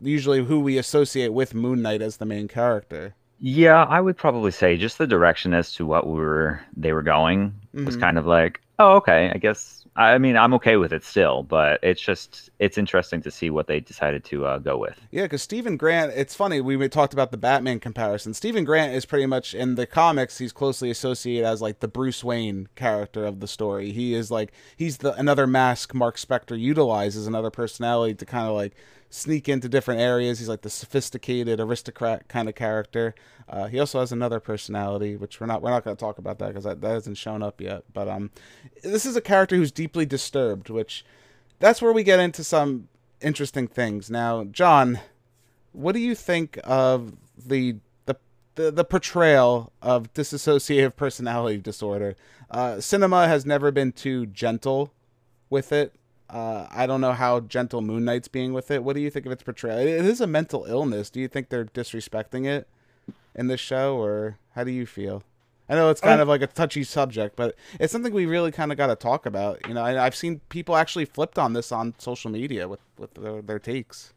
usually 0.00 0.44
who 0.44 0.60
we 0.60 0.78
associate 0.78 1.32
with 1.32 1.54
Moon 1.54 1.82
Knight 1.82 2.02
as 2.02 2.18
the 2.18 2.26
main 2.26 2.46
character. 2.46 3.14
Yeah, 3.40 3.84
I 3.84 4.00
would 4.00 4.16
probably 4.16 4.50
say 4.50 4.76
just 4.76 4.98
the 4.98 5.06
direction 5.06 5.54
as 5.54 5.72
to 5.74 5.86
what 5.86 6.06
we 6.06 6.14
were 6.14 6.60
they 6.76 6.92
were 6.92 7.02
going 7.02 7.50
mm-hmm. 7.74 7.84
was 7.84 7.96
kind 7.96 8.18
of 8.18 8.26
like, 8.26 8.60
oh, 8.78 8.96
okay, 8.96 9.30
I 9.34 9.38
guess. 9.38 9.74
I 9.96 10.16
mean, 10.18 10.36
I'm 10.36 10.54
okay 10.54 10.76
with 10.76 10.92
it 10.92 11.02
still, 11.02 11.42
but 11.42 11.80
it's 11.82 12.00
just 12.00 12.50
it's 12.60 12.78
interesting 12.78 13.20
to 13.22 13.32
see 13.32 13.50
what 13.50 13.66
they 13.66 13.80
decided 13.80 14.24
to 14.26 14.46
uh, 14.46 14.58
go 14.58 14.76
with. 14.76 14.96
Yeah, 15.10 15.24
because 15.24 15.42
Steven 15.42 15.76
Grant, 15.76 16.12
it's 16.14 16.36
funny 16.36 16.60
we 16.60 16.88
talked 16.88 17.12
about 17.12 17.32
the 17.32 17.36
Batman 17.36 17.80
comparison. 17.80 18.32
Steven 18.32 18.64
Grant 18.64 18.92
is 18.92 19.04
pretty 19.04 19.26
much 19.26 19.54
in 19.54 19.74
the 19.74 19.86
comics. 19.86 20.38
He's 20.38 20.52
closely 20.52 20.90
associated 20.90 21.46
as 21.46 21.60
like 21.60 21.80
the 21.80 21.88
Bruce 21.88 22.22
Wayne 22.22 22.68
character 22.76 23.24
of 23.24 23.40
the 23.40 23.48
story. 23.48 23.90
He 23.90 24.14
is 24.14 24.30
like 24.30 24.52
he's 24.76 24.98
the 24.98 25.14
another 25.14 25.48
mask 25.48 25.94
Mark 25.94 26.16
Spector 26.16 26.58
utilizes 26.58 27.26
another 27.26 27.50
personality 27.50 28.14
to 28.14 28.24
kind 28.24 28.46
of 28.46 28.54
like 28.54 28.74
sneak 29.10 29.48
into 29.48 29.68
different 29.68 30.00
areas. 30.00 30.38
He's 30.38 30.48
like 30.48 30.62
the 30.62 30.70
sophisticated 30.70 31.60
aristocrat 31.60 32.28
kind 32.28 32.48
of 32.48 32.54
character. 32.54 33.14
Uh, 33.48 33.66
he 33.66 33.78
also 33.78 34.00
has 34.00 34.12
another 34.12 34.40
personality, 34.40 35.16
which 35.16 35.40
we're 35.40 35.46
not 35.46 35.62
we're 35.62 35.70
not 35.70 35.84
going 35.84 35.96
to 35.96 36.00
talk 36.00 36.18
about 36.18 36.38
that 36.38 36.48
because 36.48 36.64
that, 36.64 36.80
that 36.80 36.90
hasn't 36.90 37.16
shown 37.16 37.42
up 37.42 37.60
yet. 37.60 37.84
But 37.92 38.08
um, 38.08 38.30
this 38.82 39.06
is 39.06 39.16
a 39.16 39.20
character 39.20 39.56
who's 39.56 39.72
deeply 39.72 40.04
disturbed, 40.04 40.68
which 40.68 41.04
that's 41.58 41.80
where 41.80 41.92
we 41.92 42.02
get 42.02 42.20
into 42.20 42.44
some 42.44 42.88
interesting 43.20 43.66
things. 43.66 44.10
Now, 44.10 44.44
John, 44.44 45.00
what 45.72 45.92
do 45.92 46.00
you 46.00 46.14
think 46.14 46.58
of 46.64 47.14
the 47.36 47.76
the 48.04 48.72
the, 48.72 48.84
portrayal 48.84 49.72
of 49.80 50.12
dissociative 50.12 50.96
personality 50.96 51.58
disorder? 51.58 52.16
Uh, 52.50 52.80
cinema 52.80 53.28
has 53.28 53.46
never 53.46 53.70
been 53.70 53.92
too 53.92 54.26
gentle 54.26 54.92
with 55.48 55.72
it 55.72 55.94
uh, 56.30 56.66
I 56.70 56.86
don't 56.86 57.00
know 57.00 57.12
how 57.12 57.40
gentle 57.40 57.80
Moon 57.80 58.04
Knight's 58.04 58.28
being 58.28 58.52
with 58.52 58.70
it. 58.70 58.84
What 58.84 58.94
do 58.94 59.00
you 59.00 59.10
think 59.10 59.26
of 59.26 59.32
its 59.32 59.42
portrayal? 59.42 59.78
It 59.78 60.04
is 60.04 60.20
a 60.20 60.26
mental 60.26 60.64
illness. 60.64 61.10
Do 61.10 61.20
you 61.20 61.28
think 61.28 61.48
they're 61.48 61.64
disrespecting 61.64 62.46
it 62.46 62.68
in 63.34 63.46
this 63.46 63.60
show, 63.60 63.96
or 63.96 64.38
how 64.54 64.64
do 64.64 64.70
you 64.70 64.84
feel? 64.84 65.22
I 65.70 65.74
know 65.74 65.90
it's 65.90 66.00
kind 66.00 66.20
of 66.20 66.28
like 66.28 66.40
a 66.40 66.46
touchy 66.46 66.82
subject, 66.82 67.36
but 67.36 67.54
it's 67.78 67.92
something 67.92 68.12
we 68.12 68.24
really 68.24 68.50
kind 68.50 68.72
of 68.72 68.78
got 68.78 68.86
to 68.86 68.96
talk 68.96 69.26
about. 69.26 69.66
You 69.68 69.74
know, 69.74 69.84
I, 69.84 69.92
have 69.92 70.16
seen 70.16 70.40
people 70.48 70.76
actually 70.76 71.04
flipped 71.04 71.38
on 71.38 71.52
this 71.52 71.70
on 71.70 71.94
social 71.98 72.30
media 72.30 72.66
with 72.66 72.80
with 72.96 73.12
their, 73.14 73.42
their 73.42 73.58
takes. 73.58 74.14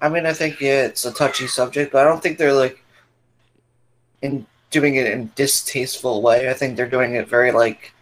I 0.00 0.08
mean, 0.08 0.24
I 0.24 0.32
think 0.32 0.60
yeah, 0.60 0.84
it's 0.86 1.04
a 1.04 1.12
touchy 1.12 1.46
subject, 1.46 1.92
but 1.92 2.06
I 2.06 2.08
don't 2.08 2.22
think 2.22 2.38
they're 2.38 2.54
like 2.54 2.82
in 4.22 4.46
doing 4.70 4.94
it 4.94 5.06
in 5.06 5.30
distasteful 5.36 6.22
way. 6.22 6.48
I 6.48 6.54
think 6.54 6.76
they're 6.76 6.88
doing 6.88 7.14
it 7.14 7.28
very 7.28 7.52
like 7.52 7.92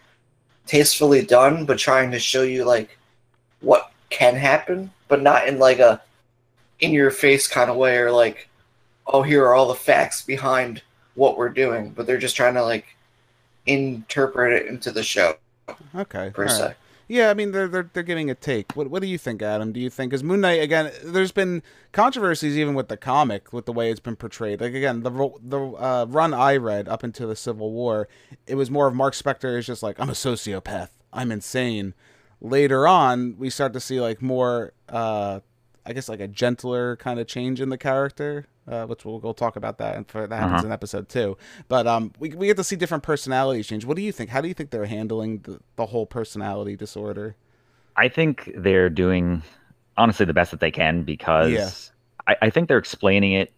tastefully 0.65 1.23
done, 1.23 1.65
but 1.65 1.77
trying 1.77 2.11
to 2.11 2.19
show 2.19 2.43
you 2.43 2.65
like 2.65 2.97
what 3.61 3.91
can 4.09 4.35
happen, 4.35 4.91
but 5.07 5.21
not 5.21 5.47
in 5.47 5.59
like 5.59 5.79
a 5.79 6.01
in 6.79 6.91
your 6.91 7.11
face 7.11 7.47
kind 7.47 7.69
of 7.69 7.77
way 7.77 7.97
or 7.97 8.11
like, 8.11 8.49
oh, 9.07 9.21
here 9.21 9.45
are 9.45 9.53
all 9.53 9.67
the 9.67 9.75
facts 9.75 10.23
behind 10.23 10.81
what 11.15 11.37
we're 11.37 11.49
doing. 11.49 11.91
But 11.91 12.07
they're 12.07 12.17
just 12.17 12.35
trying 12.35 12.55
to 12.55 12.63
like 12.63 12.85
interpret 13.65 14.53
it 14.53 14.67
into 14.67 14.91
the 14.91 15.03
show. 15.03 15.35
Okay. 15.95 16.31
Per 16.33 16.47
se. 16.47 16.63
Right. 16.63 16.75
Yeah, 17.11 17.29
I 17.29 17.33
mean 17.33 17.51
they're 17.51 17.67
they're 17.67 17.89
they're 17.91 18.03
giving 18.03 18.29
a 18.29 18.35
take. 18.35 18.71
What 18.71 18.89
what 18.89 19.01
do 19.01 19.07
you 19.09 19.17
think, 19.17 19.41
Adam? 19.41 19.73
Do 19.73 19.81
you 19.81 19.89
think 19.89 20.11
because 20.11 20.23
Moon 20.23 20.39
Knight 20.39 20.61
again? 20.61 20.93
There's 21.03 21.33
been 21.33 21.61
controversies 21.91 22.57
even 22.57 22.73
with 22.73 22.87
the 22.87 22.95
comic 22.95 23.51
with 23.51 23.65
the 23.65 23.73
way 23.73 23.91
it's 23.91 23.99
been 23.99 24.15
portrayed. 24.15 24.61
Like 24.61 24.73
again, 24.73 25.03
the 25.03 25.11
the 25.43 25.59
uh, 25.59 26.05
run 26.07 26.33
I 26.33 26.55
read 26.55 26.87
up 26.87 27.03
into 27.03 27.25
the 27.25 27.35
Civil 27.35 27.73
War, 27.73 28.07
it 28.47 28.55
was 28.55 28.71
more 28.71 28.87
of 28.87 28.95
Mark 28.95 29.13
Spector 29.13 29.57
is 29.57 29.65
just 29.65 29.83
like 29.83 29.99
I'm 29.99 30.09
a 30.09 30.13
sociopath, 30.13 30.91
I'm 31.11 31.33
insane. 31.33 31.95
Later 32.39 32.87
on, 32.87 33.35
we 33.37 33.49
start 33.49 33.73
to 33.73 33.81
see 33.81 33.99
like 33.99 34.21
more, 34.21 34.71
uh, 34.87 35.41
I 35.85 35.91
guess 35.91 36.07
like 36.07 36.21
a 36.21 36.29
gentler 36.29 36.95
kind 36.95 37.19
of 37.19 37.27
change 37.27 37.59
in 37.59 37.67
the 37.67 37.77
character 37.77 38.47
uh, 38.67 38.85
which 38.85 39.05
we'll, 39.05 39.19
we'll 39.19 39.33
talk 39.33 39.55
about 39.55 39.77
that, 39.79 39.95
and 39.95 40.07
for, 40.07 40.27
that 40.27 40.35
happens 40.35 40.59
uh-huh. 40.59 40.67
in 40.67 40.71
episode 40.71 41.09
two. 41.09 41.37
But 41.67 41.87
um, 41.87 42.13
we 42.19 42.29
we 42.29 42.47
get 42.47 42.57
to 42.57 42.63
see 42.63 42.75
different 42.75 43.03
personalities 43.03 43.67
change. 43.67 43.85
What 43.85 43.97
do 43.97 44.03
you 44.03 44.11
think? 44.11 44.29
How 44.29 44.41
do 44.41 44.47
you 44.47 44.53
think 44.53 44.69
they're 44.69 44.85
handling 44.85 45.39
the, 45.39 45.59
the 45.75 45.87
whole 45.87 46.05
personality 46.05 46.75
disorder? 46.75 47.35
I 47.95 48.07
think 48.07 48.51
they're 48.55 48.89
doing 48.89 49.43
honestly 49.97 50.25
the 50.25 50.33
best 50.33 50.51
that 50.51 50.59
they 50.59 50.71
can 50.71 51.03
because 51.03 51.51
yeah. 51.51 52.33
I, 52.41 52.47
I 52.47 52.49
think 52.49 52.67
they're 52.67 52.77
explaining 52.77 53.33
it 53.33 53.51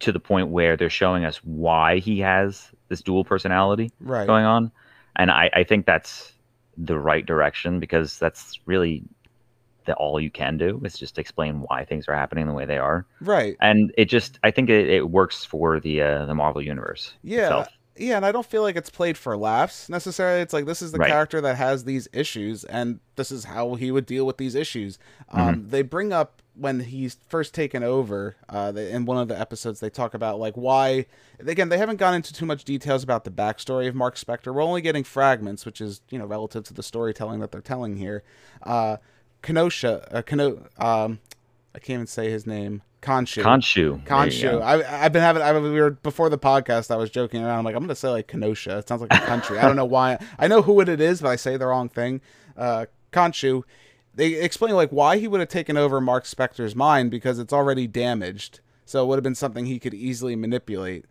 to 0.00 0.12
the 0.12 0.20
point 0.20 0.48
where 0.48 0.76
they're 0.76 0.90
showing 0.90 1.24
us 1.24 1.36
why 1.44 1.98
he 1.98 2.20
has 2.20 2.70
this 2.88 3.00
dual 3.00 3.24
personality 3.24 3.90
right. 4.00 4.26
going 4.26 4.44
on, 4.44 4.70
and 5.16 5.30
I, 5.30 5.50
I 5.52 5.64
think 5.64 5.86
that's 5.86 6.32
the 6.76 6.98
right 6.98 7.24
direction 7.24 7.78
because 7.80 8.18
that's 8.18 8.58
really 8.66 9.04
that 9.86 9.96
all 9.96 10.20
you 10.20 10.30
can 10.30 10.56
do 10.56 10.80
is 10.84 10.98
just 10.98 11.18
explain 11.18 11.64
why 11.68 11.84
things 11.84 12.08
are 12.08 12.14
happening 12.14 12.46
the 12.46 12.52
way 12.52 12.64
they 12.64 12.78
are. 12.78 13.06
Right. 13.20 13.56
And 13.60 13.92
it 13.96 14.06
just 14.06 14.38
I 14.42 14.50
think 14.50 14.70
it, 14.70 14.88
it 14.88 15.10
works 15.10 15.44
for 15.44 15.80
the 15.80 16.02
uh, 16.02 16.26
the 16.26 16.34
Marvel 16.34 16.62
universe. 16.62 17.14
Yeah. 17.22 17.44
Itself. 17.44 17.68
Yeah, 17.96 18.16
and 18.16 18.26
I 18.26 18.32
don't 18.32 18.46
feel 18.46 18.62
like 18.62 18.74
it's 18.74 18.90
played 18.90 19.16
for 19.16 19.36
laughs 19.36 19.88
necessarily. 19.88 20.40
It's 20.40 20.52
like 20.52 20.66
this 20.66 20.82
is 20.82 20.90
the 20.90 20.98
right. 20.98 21.08
character 21.08 21.40
that 21.40 21.56
has 21.56 21.84
these 21.84 22.08
issues, 22.12 22.64
and 22.64 22.98
this 23.14 23.30
is 23.30 23.44
how 23.44 23.74
he 23.74 23.92
would 23.92 24.04
deal 24.04 24.26
with 24.26 24.36
these 24.36 24.56
issues. 24.56 24.98
Um, 25.28 25.40
mm-hmm. 25.40 25.48
Um, 25.48 25.68
they 25.68 25.82
bring 25.82 26.12
up 26.12 26.42
when 26.56 26.80
he's 26.80 27.18
first 27.28 27.54
taken 27.54 27.84
over. 27.84 28.36
Uh, 28.48 28.72
they, 28.72 28.90
in 28.90 29.04
one 29.04 29.18
of 29.18 29.28
the 29.28 29.38
episodes, 29.38 29.78
they 29.78 29.90
talk 29.90 30.14
about 30.14 30.40
like 30.40 30.54
why. 30.54 31.06
Again, 31.38 31.68
they 31.68 31.78
haven't 31.78 31.98
gone 31.98 32.14
into 32.14 32.32
too 32.32 32.46
much 32.46 32.64
details 32.64 33.04
about 33.04 33.24
the 33.24 33.30
backstory 33.30 33.86
of 33.86 33.94
Mark 33.94 34.16
Spector. 34.16 34.52
We're 34.52 34.62
only 34.62 34.80
getting 34.80 35.04
fragments, 35.04 35.64
which 35.64 35.80
is 35.80 36.00
you 36.10 36.18
know 36.18 36.26
relative 36.26 36.64
to 36.64 36.74
the 36.74 36.82
storytelling 36.82 37.38
that 37.40 37.52
they're 37.52 37.60
telling 37.60 37.96
here. 37.96 38.24
Uh, 38.64 38.96
Kenosha, 39.44 40.08
uh, 40.10 40.22
Keno, 40.22 40.66
um, 40.78 41.20
I 41.74 41.78
can't 41.78 41.96
even 41.96 42.06
say 42.06 42.30
his 42.30 42.46
name. 42.46 42.80
Khonshu. 43.02 43.42
Khonshu. 43.42 44.02
Khonshu. 44.06 44.62
I, 44.62 45.04
I've 45.04 45.12
been 45.12 45.20
having. 45.20 45.42
I, 45.42 45.52
we 45.58 45.78
were 45.78 45.90
before 45.90 46.30
the 46.30 46.38
podcast. 46.38 46.90
I 46.90 46.96
was 46.96 47.10
joking 47.10 47.44
around. 47.44 47.58
I'm 47.58 47.64
like, 47.66 47.76
I'm 47.76 47.82
gonna 47.82 47.94
say 47.94 48.08
like 48.08 48.26
Kenosha. 48.26 48.78
It 48.78 48.88
sounds 48.88 49.02
like 49.02 49.12
a 49.12 49.26
country. 49.26 49.58
I 49.58 49.66
don't 49.66 49.76
know 49.76 49.84
why. 49.84 50.18
I 50.38 50.48
know 50.48 50.62
who 50.62 50.80
it 50.80 50.88
is, 50.88 51.20
but 51.20 51.28
I 51.28 51.36
say 51.36 51.58
the 51.58 51.66
wrong 51.66 51.90
thing. 51.90 52.22
Uh, 52.56 52.86
Khonshu. 53.12 53.64
They 54.14 54.34
explain 54.34 54.74
like 54.74 54.88
why 54.90 55.18
he 55.18 55.28
would 55.28 55.40
have 55.40 55.50
taken 55.50 55.76
over 55.76 56.00
Mark 56.00 56.24
Spector's 56.24 56.74
mind 56.74 57.10
because 57.10 57.38
it's 57.38 57.52
already 57.52 57.86
damaged. 57.86 58.60
So 58.86 59.04
it 59.04 59.08
would 59.08 59.16
have 59.16 59.24
been 59.24 59.34
something 59.34 59.66
he 59.66 59.78
could 59.78 59.92
easily 59.92 60.36
manipulate. 60.36 61.04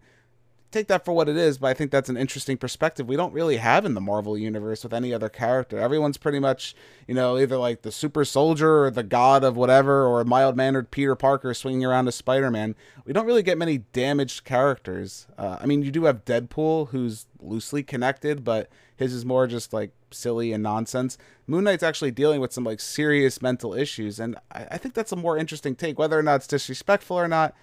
Take 0.73 0.87
that 0.87 1.05
for 1.05 1.13
what 1.13 1.29
it 1.29 1.37
is, 1.37 1.57
but 1.57 1.67
I 1.67 1.73
think 1.73 1.91
that's 1.91 2.09
an 2.09 2.17
interesting 2.17 2.57
perspective 2.57 3.07
we 3.07 3.15
don't 3.15 3.33
really 3.33 3.57
have 3.57 3.85
in 3.85 3.93
the 3.93 4.01
Marvel 4.01 4.37
universe 4.37 4.83
with 4.83 4.93
any 4.93 5.13
other 5.13 5.29
character. 5.29 5.77
Everyone's 5.77 6.17
pretty 6.17 6.39
much, 6.39 6.75
you 7.07 7.13
know, 7.13 7.37
either 7.37 7.57
like 7.57 7.83
the 7.83 7.91
super 7.91 8.25
soldier 8.25 8.85
or 8.85 8.91
the 8.91 9.03
god 9.03 9.43
of 9.43 9.55
whatever, 9.55 10.05
or 10.05 10.23
mild 10.23 10.57
mannered 10.57 10.91
Peter 10.91 11.15
Parker 11.15 11.53
swinging 11.53 11.85
around 11.85 12.07
as 12.07 12.15
Spider 12.15 12.51
Man. 12.51 12.75
We 13.05 13.13
don't 13.13 13.25
really 13.25 13.43
get 13.43 13.57
many 13.57 13.79
damaged 13.79 14.43
characters. 14.43 15.27
Uh, 15.37 15.57
I 15.61 15.65
mean, 15.65 15.83
you 15.83 15.91
do 15.91 16.05
have 16.05 16.25
Deadpool, 16.25 16.89
who's 16.89 17.27
loosely 17.39 17.83
connected, 17.83 18.43
but 18.43 18.69
his 18.95 19.13
is 19.13 19.25
more 19.25 19.47
just 19.47 19.73
like 19.73 19.91
silly 20.11 20.53
and 20.53 20.63
nonsense. 20.63 21.17
Moon 21.47 21.63
Knight's 21.63 21.83
actually 21.83 22.11
dealing 22.11 22.39
with 22.39 22.53
some 22.53 22.63
like 22.63 22.79
serious 22.79 23.41
mental 23.41 23.73
issues, 23.73 24.19
and 24.19 24.37
I, 24.51 24.67
I 24.71 24.77
think 24.77 24.93
that's 24.93 25.11
a 25.11 25.17
more 25.17 25.37
interesting 25.37 25.75
take. 25.75 25.99
Whether 25.99 26.17
or 26.17 26.23
not 26.23 26.35
it's 26.35 26.47
disrespectful 26.47 27.17
or 27.17 27.27
not, 27.27 27.53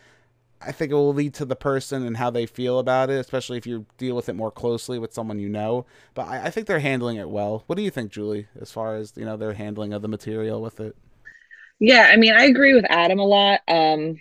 I 0.63 0.73
think 0.73 0.93
it 0.93 0.95
will 0.95 1.15
lead 1.15 1.33
to 1.35 1.45
the 1.45 1.57
person 1.57 2.05
and 2.05 2.19
how 2.19 2.31
they 2.31 2.45
feel 2.45 2.79
about 2.79 3.09
it, 3.09 3.19
especially 3.19 3.57
if 3.57 3.67
you 3.67 3.87
deal 3.97 4.15
with 4.15 4.29
it 4.29 4.35
more 4.35 4.51
closely 4.51 4.99
with 4.99 5.15
someone 5.15 5.39
you 5.39 5.49
know. 5.49 5.87
But 6.13 6.29
I, 6.29 6.47
I 6.47 6.51
think 6.51 6.67
they're 6.67 6.81
handling 6.81 7.17
it 7.17 7.31
well. 7.31 7.65
What 7.67 7.77
do 7.77 7.83
you 7.83 7.91
think, 7.91 8.13
Julie, 8.13 8.47
as 8.61 8.71
far 8.71 8.97
as 8.97 9.15
you 9.17 9.25
know 9.25 9.37
their 9.37 9.55
handling 9.55 9.93
of 9.93 10.03
the 10.03 10.09
material 10.09 10.61
with 10.61 10.79
it? 10.81 10.97
Yeah, 11.79 12.11
I 12.13 12.17
mean, 12.17 12.35
I 12.35 12.45
agree 12.45 12.75
with 12.75 12.85
Adam 12.91 13.19
a 13.19 13.25
lot. 13.25 13.61
Um, 13.67 14.21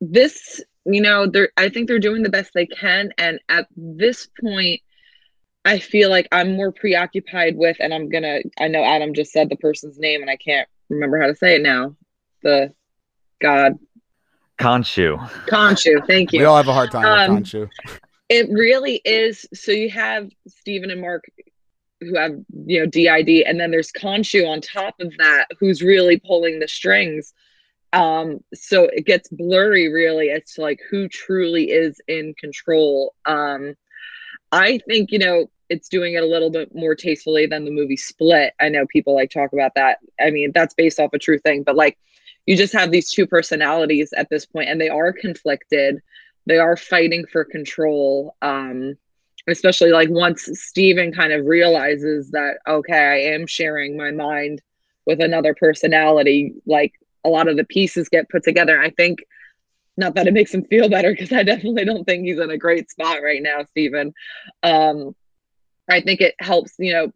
this, 0.00 0.60
you 0.84 1.00
know, 1.00 1.28
they're 1.28 1.50
I 1.56 1.68
think 1.68 1.86
they're 1.86 2.00
doing 2.00 2.24
the 2.24 2.30
best 2.30 2.50
they 2.52 2.66
can, 2.66 3.12
and 3.16 3.38
at 3.48 3.68
this 3.76 4.28
point, 4.40 4.80
I 5.64 5.78
feel 5.78 6.10
like 6.10 6.26
I'm 6.32 6.56
more 6.56 6.72
preoccupied 6.72 7.56
with, 7.56 7.76
and 7.78 7.94
I'm 7.94 8.08
gonna. 8.08 8.40
I 8.58 8.66
know 8.66 8.82
Adam 8.82 9.14
just 9.14 9.30
said 9.30 9.50
the 9.50 9.56
person's 9.56 9.98
name, 9.98 10.20
and 10.20 10.30
I 10.30 10.36
can't 10.36 10.68
remember 10.88 11.20
how 11.20 11.28
to 11.28 11.36
say 11.36 11.54
it 11.54 11.62
now. 11.62 11.94
The 12.42 12.72
God 13.40 13.78
Khonshu. 14.58 15.18
Khonshu, 15.48 16.06
thank 16.06 16.32
you. 16.32 16.40
We 16.40 16.44
all 16.44 16.56
have 16.56 16.68
a 16.68 16.72
hard 16.72 16.90
time 16.90 17.30
Um, 17.30 17.36
with 17.36 17.44
Khonshu. 17.44 17.70
It 18.28 18.48
really 18.50 19.00
is. 19.04 19.46
So 19.54 19.72
you 19.72 19.90
have 19.90 20.30
Steven 20.48 20.90
and 20.90 21.00
Mark 21.00 21.24
who 22.00 22.16
have, 22.16 22.32
you 22.66 22.80
know, 22.80 22.86
DID, 22.86 23.44
and 23.46 23.58
then 23.58 23.70
there's 23.70 23.92
Khonshu 23.92 24.46
on 24.46 24.60
top 24.60 24.94
of 25.00 25.12
that 25.18 25.46
who's 25.58 25.82
really 25.82 26.20
pulling 26.20 26.58
the 26.58 26.68
strings. 26.68 27.32
Um, 27.92 28.40
so 28.52 28.84
it 28.84 29.06
gets 29.06 29.28
blurry 29.30 29.88
really 29.92 30.30
as 30.30 30.52
to 30.54 30.60
like 30.60 30.80
who 30.90 31.08
truly 31.08 31.70
is 31.70 31.98
in 32.08 32.34
control. 32.38 33.14
Um, 33.24 33.74
I 34.52 34.78
think, 34.88 35.12
you 35.12 35.18
know, 35.18 35.50
it's 35.68 35.88
doing 35.88 36.14
it 36.14 36.22
a 36.22 36.26
little 36.26 36.50
bit 36.50 36.74
more 36.74 36.94
tastefully 36.94 37.46
than 37.46 37.64
the 37.64 37.70
movie 37.70 37.96
Split. 37.96 38.52
I 38.60 38.68
know 38.68 38.86
people 38.86 39.14
like 39.14 39.30
talk 39.30 39.52
about 39.52 39.74
that. 39.76 39.98
I 40.20 40.30
mean, 40.30 40.52
that's 40.54 40.74
based 40.74 41.00
off 41.00 41.12
a 41.12 41.18
true 41.18 41.38
thing, 41.38 41.62
but 41.62 41.76
like 41.76 41.98
you 42.46 42.56
just 42.56 42.72
have 42.72 42.90
these 42.90 43.10
two 43.10 43.26
personalities 43.26 44.12
at 44.16 44.28
this 44.30 44.46
point 44.46 44.68
and 44.68 44.80
they 44.80 44.88
are 44.88 45.12
conflicted. 45.12 46.00
They 46.46 46.58
are 46.58 46.76
fighting 46.76 47.26
for 47.30 47.44
control 47.44 48.36
um 48.42 48.94
especially 49.48 49.90
like 49.90 50.08
once 50.10 50.48
steven 50.54 51.12
kind 51.12 51.32
of 51.32 51.46
realizes 51.46 52.30
that 52.32 52.58
okay 52.66 52.98
i 52.98 53.16
am 53.34 53.46
sharing 53.46 53.96
my 53.96 54.10
mind 54.10 54.60
with 55.06 55.20
another 55.20 55.54
personality 55.54 56.54
like 56.66 56.92
a 57.26 57.28
lot 57.28 57.48
of 57.48 57.56
the 57.56 57.64
pieces 57.64 58.08
get 58.08 58.28
put 58.30 58.44
together. 58.44 58.80
I 58.80 58.90
think 58.90 59.18
not 59.98 60.14
that 60.14 60.28
it 60.28 60.34
makes 60.34 60.54
him 60.54 60.64
feel 60.64 60.88
better 60.88 61.10
because 61.10 61.32
i 61.32 61.42
definitely 61.42 61.84
don't 61.84 62.04
think 62.04 62.24
he's 62.24 62.38
in 62.38 62.50
a 62.50 62.58
great 62.58 62.90
spot 62.90 63.22
right 63.22 63.42
now 63.42 63.64
steven. 63.70 64.14
Um 64.62 65.14
i 65.90 66.00
think 66.00 66.20
it 66.20 66.34
helps 66.38 66.74
you 66.78 66.92
know 66.92 67.12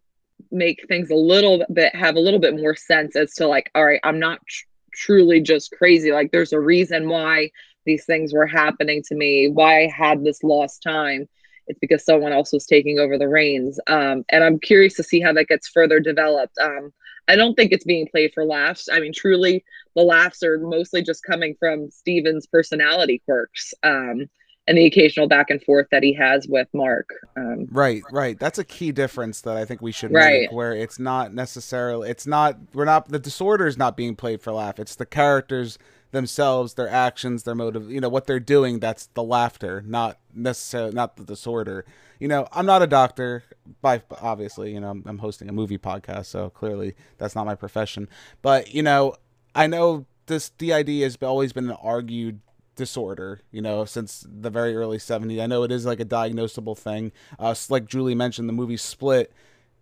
make 0.51 0.85
things 0.87 1.09
a 1.09 1.15
little 1.15 1.63
bit 1.71 1.95
have 1.95 2.15
a 2.15 2.19
little 2.19 2.39
bit 2.39 2.59
more 2.59 2.75
sense 2.75 3.15
as 3.15 3.33
to 3.35 3.47
like 3.47 3.69
all 3.75 3.85
right 3.85 4.01
i'm 4.03 4.19
not 4.19 4.39
tr- 4.47 4.65
truly 5.01 5.41
just 5.41 5.71
crazy. 5.71 6.11
Like 6.11 6.31
there's 6.31 6.53
a 6.53 6.59
reason 6.59 7.09
why 7.09 7.51
these 7.85 8.05
things 8.05 8.33
were 8.33 8.47
happening 8.47 9.01
to 9.07 9.15
me, 9.15 9.49
why 9.49 9.83
I 9.83 9.87
had 9.87 10.23
this 10.23 10.43
lost 10.43 10.83
time. 10.83 11.27
It's 11.67 11.79
because 11.79 12.03
someone 12.05 12.31
else 12.31 12.53
was 12.53 12.65
taking 12.65 12.99
over 12.99 13.17
the 13.17 13.27
reins. 13.27 13.79
Um, 13.87 14.23
and 14.29 14.43
I'm 14.43 14.59
curious 14.59 14.95
to 14.95 15.03
see 15.03 15.21
how 15.21 15.33
that 15.33 15.47
gets 15.47 15.69
further 15.69 15.99
developed. 15.99 16.57
Um, 16.59 16.93
I 17.27 17.35
don't 17.35 17.55
think 17.55 17.71
it's 17.71 17.85
being 17.85 18.07
played 18.07 18.31
for 18.33 18.45
laughs. 18.45 18.89
I 18.91 18.99
mean, 18.99 19.13
truly, 19.13 19.63
the 19.95 20.03
laughs 20.03 20.43
are 20.43 20.59
mostly 20.59 21.01
just 21.01 21.23
coming 21.23 21.55
from 21.59 21.89
Steven's 21.89 22.47
personality 22.47 23.21
quirks. 23.25 23.73
Um, 23.83 24.27
and 24.67 24.77
the 24.77 24.85
occasional 24.85 25.27
back 25.27 25.49
and 25.49 25.61
forth 25.63 25.87
that 25.91 26.03
he 26.03 26.13
has 26.13 26.47
with 26.47 26.67
Mark. 26.73 27.09
Um, 27.35 27.67
Right, 27.71 28.03
right. 28.11 28.39
That's 28.39 28.59
a 28.59 28.63
key 28.63 28.91
difference 28.91 29.41
that 29.41 29.57
I 29.57 29.65
think 29.65 29.81
we 29.81 29.91
should 29.91 30.11
Right. 30.11 30.41
make, 30.41 30.51
where 30.51 30.73
it's 30.73 30.99
not 30.99 31.33
necessarily, 31.33 32.09
it's 32.09 32.27
not, 32.27 32.57
we're 32.73 32.85
not, 32.85 33.09
the 33.09 33.19
disorder 33.19 33.65
is 33.67 33.77
not 33.77 33.97
being 33.97 34.15
played 34.15 34.41
for 34.41 34.51
laugh. 34.51 34.79
It's 34.79 34.95
the 34.95 35.05
characters 35.05 35.77
themselves, 36.11 36.75
their 36.75 36.89
actions, 36.89 37.43
their 37.43 37.55
motive, 37.55 37.89
you 37.89 37.99
know, 38.01 38.09
what 38.09 38.27
they're 38.27 38.39
doing. 38.39 38.79
That's 38.79 39.07
the 39.13 39.23
laughter, 39.23 39.83
not 39.85 40.19
necessarily, 40.33 40.93
not 40.93 41.15
the 41.15 41.23
disorder. 41.23 41.85
You 42.19 42.27
know, 42.27 42.47
I'm 42.51 42.65
not 42.65 42.83
a 42.83 42.87
doctor, 42.87 43.43
by 43.81 44.03
obviously, 44.21 44.73
you 44.73 44.79
know, 44.79 44.89
I'm, 44.91 45.03
I'm 45.07 45.17
hosting 45.19 45.49
a 45.49 45.53
movie 45.53 45.77
podcast, 45.77 46.25
so 46.27 46.49
clearly 46.51 46.93
that's 47.17 47.33
not 47.33 47.45
my 47.45 47.55
profession. 47.55 48.09
But 48.41 48.73
you 48.75 48.83
know, 48.83 49.15
I 49.55 49.67
know 49.67 50.05
this 50.27 50.49
DID 50.49 50.89
has 51.01 51.17
always 51.21 51.51
been 51.53 51.69
an 51.69 51.77
argued 51.81 52.41
disorder, 52.75 53.41
you 53.51 53.61
know, 53.61 53.85
since 53.85 54.25
the 54.27 54.49
very 54.49 54.75
early 54.75 54.97
70s. 54.97 55.41
I 55.41 55.47
know 55.47 55.63
it 55.63 55.71
is 55.71 55.85
like 55.85 55.99
a 55.99 56.05
diagnosable 56.05 56.77
thing. 56.77 57.11
Uh, 57.39 57.53
like 57.69 57.85
Julie 57.85 58.15
mentioned, 58.15 58.47
the 58.49 58.53
movie 58.53 58.77
Split 58.77 59.31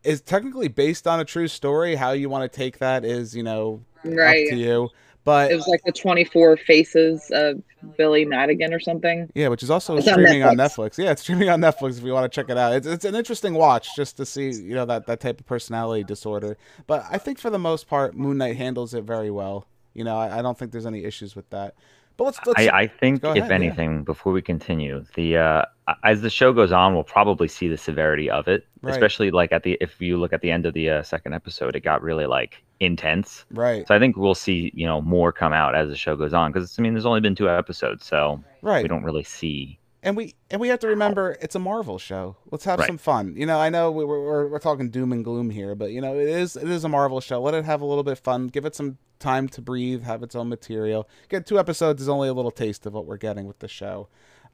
is 0.04 0.22
technically 0.22 0.68
based 0.68 1.08
on 1.08 1.20
a 1.20 1.26
true 1.26 1.48
story. 1.48 1.96
How 1.96 2.12
you 2.12 2.30
want 2.30 2.52
to 2.52 2.56
take 2.56 2.80
that 2.80 3.06
is, 3.06 3.36
you 3.36 3.44
know, 3.44 3.84
right. 4.04 4.46
up 4.46 4.50
to 4.52 4.56
you. 4.56 4.90
But 5.26 5.52
It 5.52 5.56
was 5.56 5.68
like 5.68 5.82
the 5.86 5.92
24 5.92 6.58
faces 6.58 7.30
of 7.32 7.62
Billy 7.98 8.26
Madigan 8.26 8.74
or 8.74 8.80
something. 8.80 9.30
yeah, 9.36 9.50
which 9.50 9.62
is 9.62 9.70
also 9.70 9.98
It's 9.98 10.10
streaming 10.10 10.44
on 10.44 10.56
Netflix. 10.56 10.96
Netflix. 10.96 10.98
Yeah, 10.98 11.12
it's 11.12 11.22
streaming 11.22 11.50
on 11.50 11.60
Netflix 11.60 11.98
if 11.98 12.04
you 12.04 12.14
want 12.14 12.32
to 12.32 12.36
check 12.36 12.50
it 12.50 12.58
out. 12.58 12.74
It's 12.74 12.88
it's 12.88 13.06
an 13.06 13.16
interesting 13.16 13.54
watch 13.54 13.96
just 13.96 14.18
to 14.18 14.26
see, 14.26 14.50
you 14.50 14.74
know, 14.74 14.86
that 14.86 15.06
that 15.08 15.20
type 15.20 15.40
of 15.40 15.46
personality 15.46 16.04
disorder. 16.06 16.58
But 16.88 17.06
I 17.12 17.18
think 17.18 17.38
for 17.38 17.50
the 17.50 17.60
most 17.60 17.88
part, 17.88 18.16
Moon 18.16 18.38
Knight 18.38 18.56
handles 18.56 18.94
it 18.94 19.04
very 19.04 19.30
well. 19.30 19.68
You 19.94 20.06
know, 20.06 20.18
I, 20.18 20.40
I 20.40 20.42
don't 20.42 20.58
think 20.58 20.72
there's 20.72 20.86
any 20.86 21.04
issues 21.04 21.36
with 21.36 21.50
that. 21.50 21.76
But 22.20 22.26
let's 22.26 22.40
let's 22.46 22.60
I, 22.60 22.82
I 22.82 22.88
think, 22.88 23.24
if 23.24 23.38
ahead, 23.38 23.50
yeah. 23.50 23.56
anything, 23.56 24.04
before 24.04 24.34
we 24.34 24.42
continue, 24.42 25.06
the 25.16 25.38
uh, 25.38 25.64
as 26.04 26.22
the 26.22 26.30
show 26.30 26.52
goes 26.52 26.74
on, 26.74 26.94
we'll 26.94 27.06
probably 27.06 27.48
see 27.48 27.70
the 27.70 27.78
severity 27.78 28.30
of 28.30 28.50
it. 28.50 28.68
Right. 28.82 28.92
Especially 28.92 29.32
like 29.32 29.54
at 29.54 29.64
the 29.64 29.78
if 29.80 30.02
you 30.02 30.18
look 30.18 30.34
at 30.34 30.42
the 30.42 30.52
end 30.52 30.66
of 30.66 30.74
the 30.74 30.90
uh, 30.90 31.04
second 31.04 31.34
episode, 31.34 31.78
it 31.78 31.80
got 31.80 32.02
really 32.02 32.26
like 32.26 32.62
intense. 32.82 33.46
right, 33.52 33.88
So 33.88 33.96
I 33.96 34.00
think 34.00 34.18
we'll 34.18 34.36
see 34.36 34.70
you 34.76 34.86
know 34.86 35.02
more 35.02 35.32
come 35.32 35.54
out 35.54 35.76
as 35.76 35.88
the 35.88 35.96
show 35.96 36.18
goes 36.18 36.34
on 36.34 36.52
because 36.52 36.78
I 36.78 36.82
mean 36.82 36.94
there's 36.94 37.06
only 37.06 37.22
been 37.22 37.36
two 37.36 37.50
episodes, 37.50 38.06
so 38.06 38.44
right. 38.62 38.84
we 38.84 38.90
don't 38.90 39.04
really 39.04 39.24
see. 39.24 39.79
And 40.04 40.16
we 40.18 40.36
and 40.50 40.60
we 40.62 40.68
have 40.70 40.80
to 40.80 40.88
remember 40.88 41.38
it's 41.42 41.56
a 41.56 41.60
Marvel 41.60 41.98
show. 41.98 42.36
Let's 42.52 42.66
have 42.66 42.80
Right. 42.80 42.88
some 42.88 42.98
fun. 42.98 43.36
You 43.36 43.46
know, 43.46 43.60
I 43.60 43.70
know 43.70 43.92
we- 43.92 44.06
we're, 44.06 44.24
we're 44.24 44.48
we're 44.48 44.60
talking 44.60 44.90
doom 44.90 45.12
and 45.12 45.24
gloom 45.24 45.50
here, 45.50 45.76
but 45.76 45.92
you 45.92 46.02
know, 46.02 46.16
it 46.18 46.30
is 46.30 46.56
it 46.56 46.70
is 46.70 46.84
a 46.84 46.90
Marvel 46.90 47.20
show. 47.22 47.42
Let 47.42 47.54
it 47.54 47.66
have 47.66 47.82
a 47.82 47.86
little 47.86 48.04
bit 48.04 48.14
of 48.14 48.20
fun. 48.20 48.48
Give 48.48 48.66
it 48.66 48.76
some 48.76 48.98
time 49.20 49.48
to 49.50 49.62
breathe. 49.62 50.04
Have 50.04 50.24
its 50.24 50.36
own 50.36 50.48
material. 50.50 51.08
Get 51.30 51.46
two 51.46 51.60
episodes 51.60 52.02
is 52.02 52.10
only 52.10 52.30
a 52.30 52.34
little 52.34 52.52
taste 52.52 52.86
of 52.86 52.94
what 52.94 53.06
we're 53.06 53.18
getting 53.18 53.46
with 53.48 53.60
the 53.60 53.68
show. 53.68 54.08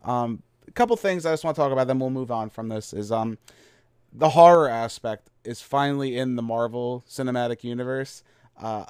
Um, 0.04 0.42
a 0.68 0.72
couple 0.72 0.96
things 0.98 1.26
I 1.26 1.32
just 1.34 1.44
want 1.44 1.56
to 1.56 1.62
talk 1.62 1.72
about. 1.72 1.88
Then 1.88 2.00
we'll 2.00 2.10
move 2.10 2.32
on 2.32 2.50
from 2.50 2.70
this. 2.70 2.92
Is 2.94 3.12
um, 3.12 3.38
the 4.12 4.30
horror 4.30 4.68
aspect 4.68 5.30
is 5.44 5.62
finally 5.62 6.18
in 6.18 6.36
the 6.36 6.42
Marvel 6.42 7.04
Cinematic 7.08 7.64
Universe. 7.64 8.24
Uh, 8.60 8.86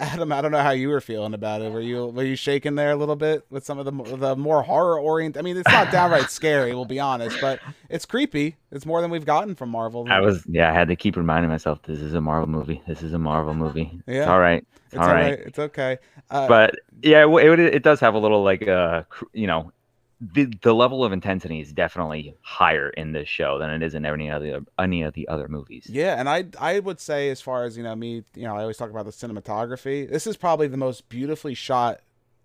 Adam, 0.00 0.30
I 0.32 0.40
don't 0.40 0.52
know 0.52 0.62
how 0.62 0.70
you 0.70 0.88
were 0.90 1.00
feeling 1.00 1.34
about 1.34 1.60
it. 1.60 1.72
Were 1.72 1.80
you 1.80 2.06
were 2.06 2.22
you 2.22 2.36
shaking 2.36 2.76
there 2.76 2.92
a 2.92 2.96
little 2.96 3.16
bit 3.16 3.44
with 3.50 3.64
some 3.64 3.78
of 3.78 3.84
the 3.84 4.16
the 4.16 4.36
more 4.36 4.62
horror 4.62 4.98
oriented? 4.98 5.40
I 5.40 5.42
mean, 5.42 5.56
it's 5.56 5.68
not 5.68 5.90
downright 5.90 6.30
scary, 6.30 6.72
we'll 6.72 6.84
be 6.84 7.00
honest, 7.00 7.40
but 7.40 7.58
it's 7.88 8.06
creepy. 8.06 8.56
It's 8.70 8.86
more 8.86 9.00
than 9.00 9.10
we've 9.10 9.26
gotten 9.26 9.56
from 9.56 9.70
Marvel. 9.70 10.06
I 10.08 10.20
was 10.20 10.44
yeah, 10.46 10.70
I 10.70 10.72
had 10.72 10.86
to 10.88 10.96
keep 10.96 11.16
reminding 11.16 11.50
myself 11.50 11.82
this 11.82 12.00
is 12.00 12.14
a 12.14 12.20
Marvel 12.20 12.48
movie. 12.48 12.80
This 12.86 13.02
is 13.02 13.12
a 13.12 13.18
Marvel 13.18 13.54
movie. 13.54 14.00
Yeah. 14.06 14.18
It's 14.20 14.28
all 14.28 14.38
right. 14.38 14.64
It's, 14.86 14.94
It's 14.94 15.02
all 15.02 15.08
right. 15.12 15.38
It's 15.40 15.58
okay. 15.58 15.98
Uh, 16.30 16.46
But 16.46 16.76
yeah, 17.02 17.26
it, 17.26 17.58
it, 17.58 17.74
it 17.74 17.82
does 17.82 17.98
have 17.98 18.14
a 18.14 18.18
little 18.18 18.44
like 18.44 18.68
uh 18.68 19.02
you 19.32 19.48
know 19.48 19.72
the 20.20 20.52
the 20.62 20.74
level 20.74 21.04
of 21.04 21.12
intensity 21.12 21.60
is 21.60 21.72
definitely 21.72 22.34
higher 22.42 22.90
in 22.90 23.12
this 23.12 23.28
show 23.28 23.58
than 23.58 23.70
it 23.70 23.82
is 23.82 23.94
in 23.94 24.04
any 24.04 24.30
other 24.30 24.64
any 24.78 25.02
of 25.02 25.14
the 25.14 25.28
other 25.28 25.48
movies. 25.48 25.86
Yeah, 25.88 26.18
and 26.18 26.28
I 26.28 26.46
I 26.58 26.80
would 26.80 27.00
say 27.00 27.30
as 27.30 27.40
far 27.40 27.64
as 27.64 27.76
you 27.76 27.84
know 27.84 27.94
me, 27.94 28.24
you 28.34 28.42
know 28.42 28.56
I 28.56 28.62
always 28.62 28.76
talk 28.76 28.90
about 28.90 29.04
the 29.04 29.12
cinematography. 29.12 30.10
This 30.10 30.26
is 30.26 30.36
probably 30.36 30.66
the 30.66 30.76
most 30.76 31.08
beautifully 31.08 31.54
shot 31.54 32.00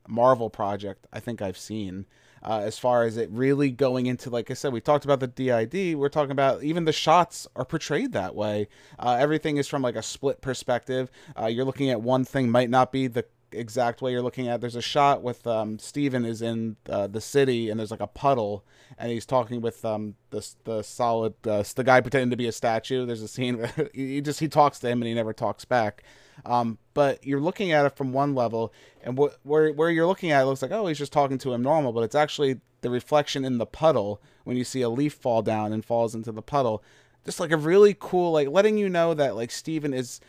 Marvel 0.07 0.49
project 0.49 1.07
I 1.12 1.19
think 1.19 1.41
I've 1.41 1.57
seen. 1.57 2.05
Uh, 2.45 2.59
as 2.59 2.77
far 2.77 3.03
as 3.03 3.15
it 3.15 3.29
really 3.31 3.71
going 3.71 4.05
into, 4.05 4.29
like 4.29 4.51
I 4.51 4.53
said, 4.53 4.73
we 4.73 4.81
talked 4.81 5.05
about 5.05 5.21
the 5.21 5.27
DID. 5.27 5.95
We're 5.95 6.09
talking 6.09 6.31
about 6.31 6.62
even 6.62 6.83
the 6.83 6.91
shots 6.91 7.47
are 7.55 7.63
portrayed 7.63 8.12
that 8.12 8.36
way. 8.36 8.67
Uh, 8.99 9.15
everything 9.17 9.55
is 9.55 9.69
from 9.69 9.81
like 9.81 9.95
a 9.95 10.03
split 10.03 10.41
perspective. 10.41 11.09
Uh, 11.39 11.45
you're 11.45 11.63
looking 11.63 11.89
at 11.89 12.01
one 12.01 12.25
thing 12.25 12.49
might 12.49 12.69
not 12.69 12.91
be 12.91 13.07
the 13.07 13.23
exact 13.53 14.01
way 14.01 14.11
you're 14.11 14.21
looking 14.21 14.47
at. 14.47 14.61
There's 14.61 14.75
a 14.75 14.81
shot 14.81 15.21
with 15.21 15.45
um, 15.47 15.79
Steven 15.79 16.25
is 16.25 16.41
in 16.41 16.77
uh, 16.89 17.07
the 17.07 17.21
city 17.21 17.69
and 17.69 17.79
there's 17.79 17.91
like 17.91 17.99
a 17.99 18.07
puddle 18.07 18.63
and 18.97 19.11
he's 19.11 19.25
talking 19.25 19.61
with 19.61 19.83
um 19.85 20.15
the 20.29 20.47
the 20.63 20.81
solid 20.83 21.33
uh, 21.47 21.63
the 21.75 21.83
guy 21.83 22.01
pretending 22.01 22.29
to 22.29 22.37
be 22.37 22.47
a 22.47 22.51
statue. 22.51 23.05
There's 23.05 23.21
a 23.21 23.27
scene 23.27 23.57
where 23.59 23.89
he 23.93 24.21
just 24.21 24.39
he 24.39 24.47
talks 24.47 24.79
to 24.79 24.89
him 24.89 25.01
and 25.01 25.07
he 25.07 25.13
never 25.13 25.33
talks 25.33 25.65
back. 25.65 26.03
Um, 26.45 26.79
but 26.93 27.25
you're 27.25 27.39
looking 27.39 27.71
at 27.71 27.85
it 27.85 27.95
from 27.95 28.11
one 28.11 28.33
level, 28.33 28.73
and 29.03 29.17
wh- 29.17 29.45
where 29.45 29.71
where 29.71 29.91
you're 29.91 30.07
looking 30.07 30.31
at 30.31 30.41
it 30.41 30.45
looks 30.45 30.61
like 30.61 30.71
oh 30.71 30.87
he's 30.87 30.97
just 30.97 31.13
talking 31.13 31.37
to 31.39 31.53
him 31.53 31.61
normal, 31.61 31.93
but 31.93 32.03
it's 32.03 32.15
actually 32.15 32.59
the 32.81 32.89
reflection 32.89 33.45
in 33.45 33.57
the 33.57 33.65
puddle 33.65 34.21
when 34.43 34.57
you 34.57 34.63
see 34.63 34.81
a 34.81 34.89
leaf 34.89 35.13
fall 35.13 35.41
down 35.41 35.71
and 35.71 35.85
falls 35.85 36.15
into 36.15 36.31
the 36.31 36.41
puddle. 36.41 36.83
Just 37.25 37.39
like 37.39 37.51
a 37.51 37.57
really 37.57 37.95
cool, 37.97 38.33
like 38.33 38.49
letting 38.49 38.77
you 38.77 38.89
know 38.89 39.13
that 39.13 39.35
like 39.35 39.51
Steven 39.51 39.93
is 39.93 40.19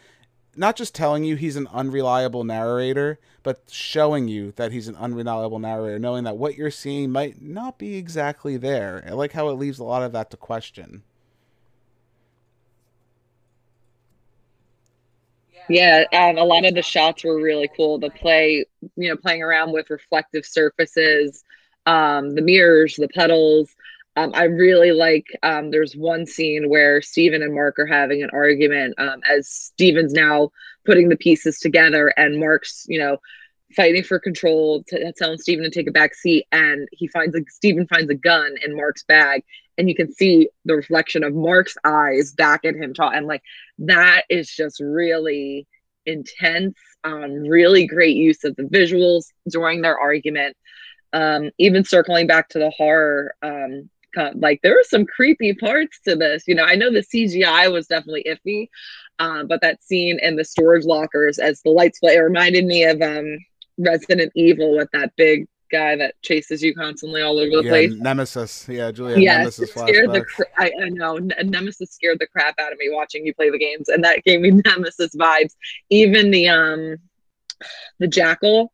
not 0.56 0.76
just 0.76 0.94
telling 0.94 1.24
you 1.24 1.36
he's 1.36 1.56
an 1.56 1.68
unreliable 1.72 2.44
narrator, 2.44 3.18
but 3.42 3.62
showing 3.70 4.28
you 4.28 4.52
that 4.52 4.72
he's 4.72 4.88
an 4.88 4.96
unreliable 4.96 5.58
narrator, 5.58 5.98
knowing 5.98 6.24
that 6.24 6.36
what 6.36 6.56
you're 6.56 6.70
seeing 6.70 7.10
might 7.10 7.40
not 7.42 7.78
be 7.78 7.96
exactly 7.96 8.56
there. 8.56 9.04
I 9.06 9.12
like 9.12 9.32
how 9.32 9.48
it 9.48 9.54
leaves 9.54 9.78
a 9.78 9.84
lot 9.84 10.02
of 10.02 10.12
that 10.12 10.30
to 10.30 10.36
question. 10.36 11.02
Yeah, 15.68 16.04
um, 16.12 16.36
a 16.36 16.44
lot 16.44 16.66
of 16.66 16.74
the 16.74 16.82
shots 16.82 17.24
were 17.24 17.40
really 17.40 17.70
cool. 17.74 17.98
The 17.98 18.10
play, 18.10 18.66
you 18.96 19.08
know, 19.08 19.16
playing 19.16 19.42
around 19.42 19.72
with 19.72 19.88
reflective 19.88 20.44
surfaces, 20.44 21.42
um, 21.86 22.34
the 22.34 22.42
mirrors, 22.42 22.96
the 22.96 23.08
puddles. 23.08 23.74
Um, 24.16 24.30
I 24.34 24.44
really 24.44 24.92
like. 24.92 25.26
Um, 25.42 25.70
there's 25.70 25.94
one 25.96 26.26
scene 26.26 26.68
where 26.68 27.02
Steven 27.02 27.42
and 27.42 27.54
Mark 27.54 27.78
are 27.78 27.86
having 27.86 28.22
an 28.22 28.30
argument 28.32 28.94
um, 28.98 29.20
as 29.28 29.48
Steven's 29.48 30.12
now 30.12 30.50
putting 30.86 31.08
the 31.08 31.16
pieces 31.16 31.58
together, 31.58 32.12
and 32.16 32.38
Mark's, 32.38 32.86
you 32.88 32.98
know, 32.98 33.18
fighting 33.74 34.04
for 34.04 34.20
control, 34.20 34.84
to, 34.88 35.12
telling 35.16 35.38
Steven 35.38 35.64
to 35.64 35.70
take 35.70 35.88
a 35.88 35.92
back 35.92 36.14
seat, 36.14 36.46
and 36.52 36.88
he 36.92 37.08
finds 37.08 37.34
a 37.34 37.40
Steven 37.48 37.86
finds 37.88 38.10
a 38.10 38.14
gun 38.14 38.54
in 38.64 38.76
Mark's 38.76 39.02
bag, 39.02 39.42
and 39.78 39.88
you 39.88 39.96
can 39.96 40.12
see 40.12 40.48
the 40.64 40.76
reflection 40.76 41.24
of 41.24 41.34
Mark's 41.34 41.76
eyes 41.84 42.32
back 42.32 42.64
at 42.64 42.76
him, 42.76 42.94
and 42.98 43.26
like 43.26 43.42
that 43.78 44.22
is 44.28 44.48
just 44.48 44.80
really 44.80 45.66
intense. 46.06 46.76
Um, 47.02 47.42
really 47.42 47.86
great 47.86 48.16
use 48.16 48.44
of 48.44 48.56
the 48.56 48.62
visuals 48.62 49.26
during 49.48 49.82
their 49.82 49.98
argument. 49.98 50.56
Um, 51.12 51.50
even 51.58 51.84
circling 51.84 52.26
back 52.26 52.48
to 52.50 52.58
the 52.58 52.70
horror, 52.70 53.34
um, 53.42 53.90
like 54.36 54.60
there 54.62 54.74
were 54.74 54.84
some 54.88 55.06
creepy 55.06 55.54
parts 55.54 56.00
to 56.06 56.16
this. 56.16 56.44
You 56.46 56.54
know, 56.54 56.64
I 56.64 56.74
know 56.74 56.90
the 56.92 57.00
CGI 57.00 57.72
was 57.72 57.86
definitely 57.86 58.26
iffy, 58.26 58.68
um, 59.18 59.46
but 59.46 59.60
that 59.60 59.82
scene 59.82 60.18
in 60.20 60.36
the 60.36 60.44
storage 60.44 60.84
lockers 60.84 61.38
as 61.38 61.62
the 61.62 61.70
lights 61.70 62.00
play, 62.00 62.16
it 62.16 62.20
reminded 62.20 62.64
me 62.64 62.84
of 62.84 63.00
um, 63.00 63.38
Resident 63.78 64.32
Evil 64.34 64.76
with 64.76 64.88
that 64.92 65.12
big 65.16 65.46
guy 65.70 65.96
that 65.96 66.14
chases 66.22 66.62
you 66.62 66.74
constantly 66.74 67.22
all 67.22 67.38
over 67.38 67.50
the 67.50 67.64
yeah, 67.64 67.70
place. 67.70 67.92
Nemesis, 67.94 68.68
yeah, 68.68 68.90
Julia. 68.90 69.18
Yeah, 69.18 69.38
Nemesis 69.38 69.70
scared 69.70 70.12
the. 70.12 70.24
Cr- 70.24 70.42
I, 70.56 70.70
I 70.82 70.88
know 70.90 71.18
Nemesis 71.18 71.90
scared 71.90 72.18
the 72.20 72.26
crap 72.26 72.54
out 72.60 72.72
of 72.72 72.78
me 72.78 72.90
watching 72.90 73.26
you 73.26 73.34
play 73.34 73.50
the 73.50 73.58
games, 73.58 73.88
and 73.88 74.04
that 74.04 74.22
gave 74.24 74.40
me 74.40 74.50
Nemesis 74.64 75.14
vibes. 75.16 75.54
Even 75.90 76.30
the 76.30 76.48
um, 76.48 76.96
the 77.98 78.06
jackal, 78.06 78.72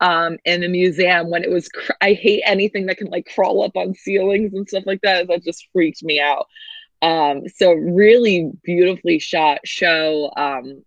um, 0.00 0.38
in 0.44 0.60
the 0.60 0.68
museum 0.68 1.30
when 1.30 1.44
it 1.44 1.50
was. 1.50 1.68
Cr- 1.68 1.92
I 2.00 2.12
hate 2.12 2.42
anything 2.44 2.86
that 2.86 2.98
can 2.98 3.08
like 3.08 3.28
crawl 3.34 3.62
up 3.62 3.76
on 3.76 3.94
ceilings 3.94 4.54
and 4.54 4.68
stuff 4.68 4.84
like 4.86 5.00
that. 5.02 5.28
That 5.28 5.44
just 5.44 5.68
freaked 5.72 6.02
me 6.02 6.20
out. 6.20 6.46
Um, 7.02 7.42
so 7.48 7.72
really 7.72 8.50
beautifully 8.64 9.18
shot 9.18 9.60
show. 9.64 10.32
Um, 10.36 10.84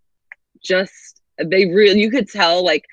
just 0.63 1.21
they 1.37 1.65
really 1.67 2.01
you 2.01 2.11
could 2.11 2.29
tell 2.29 2.63
like 2.63 2.85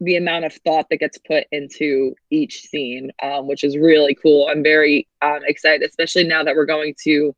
the 0.00 0.16
amount 0.16 0.46
of 0.46 0.54
thought 0.64 0.86
that 0.90 0.98
gets 0.98 1.18
put 1.18 1.44
into 1.52 2.14
each 2.30 2.62
scene, 2.62 3.10
um, 3.22 3.46
which 3.46 3.64
is 3.64 3.76
really 3.76 4.14
cool. 4.14 4.48
I'm 4.48 4.62
very 4.62 5.06
um, 5.20 5.40
excited, 5.44 5.86
especially 5.86 6.24
now 6.24 6.42
that 6.42 6.56
we're 6.56 6.64
going 6.64 6.94
to 7.04 7.34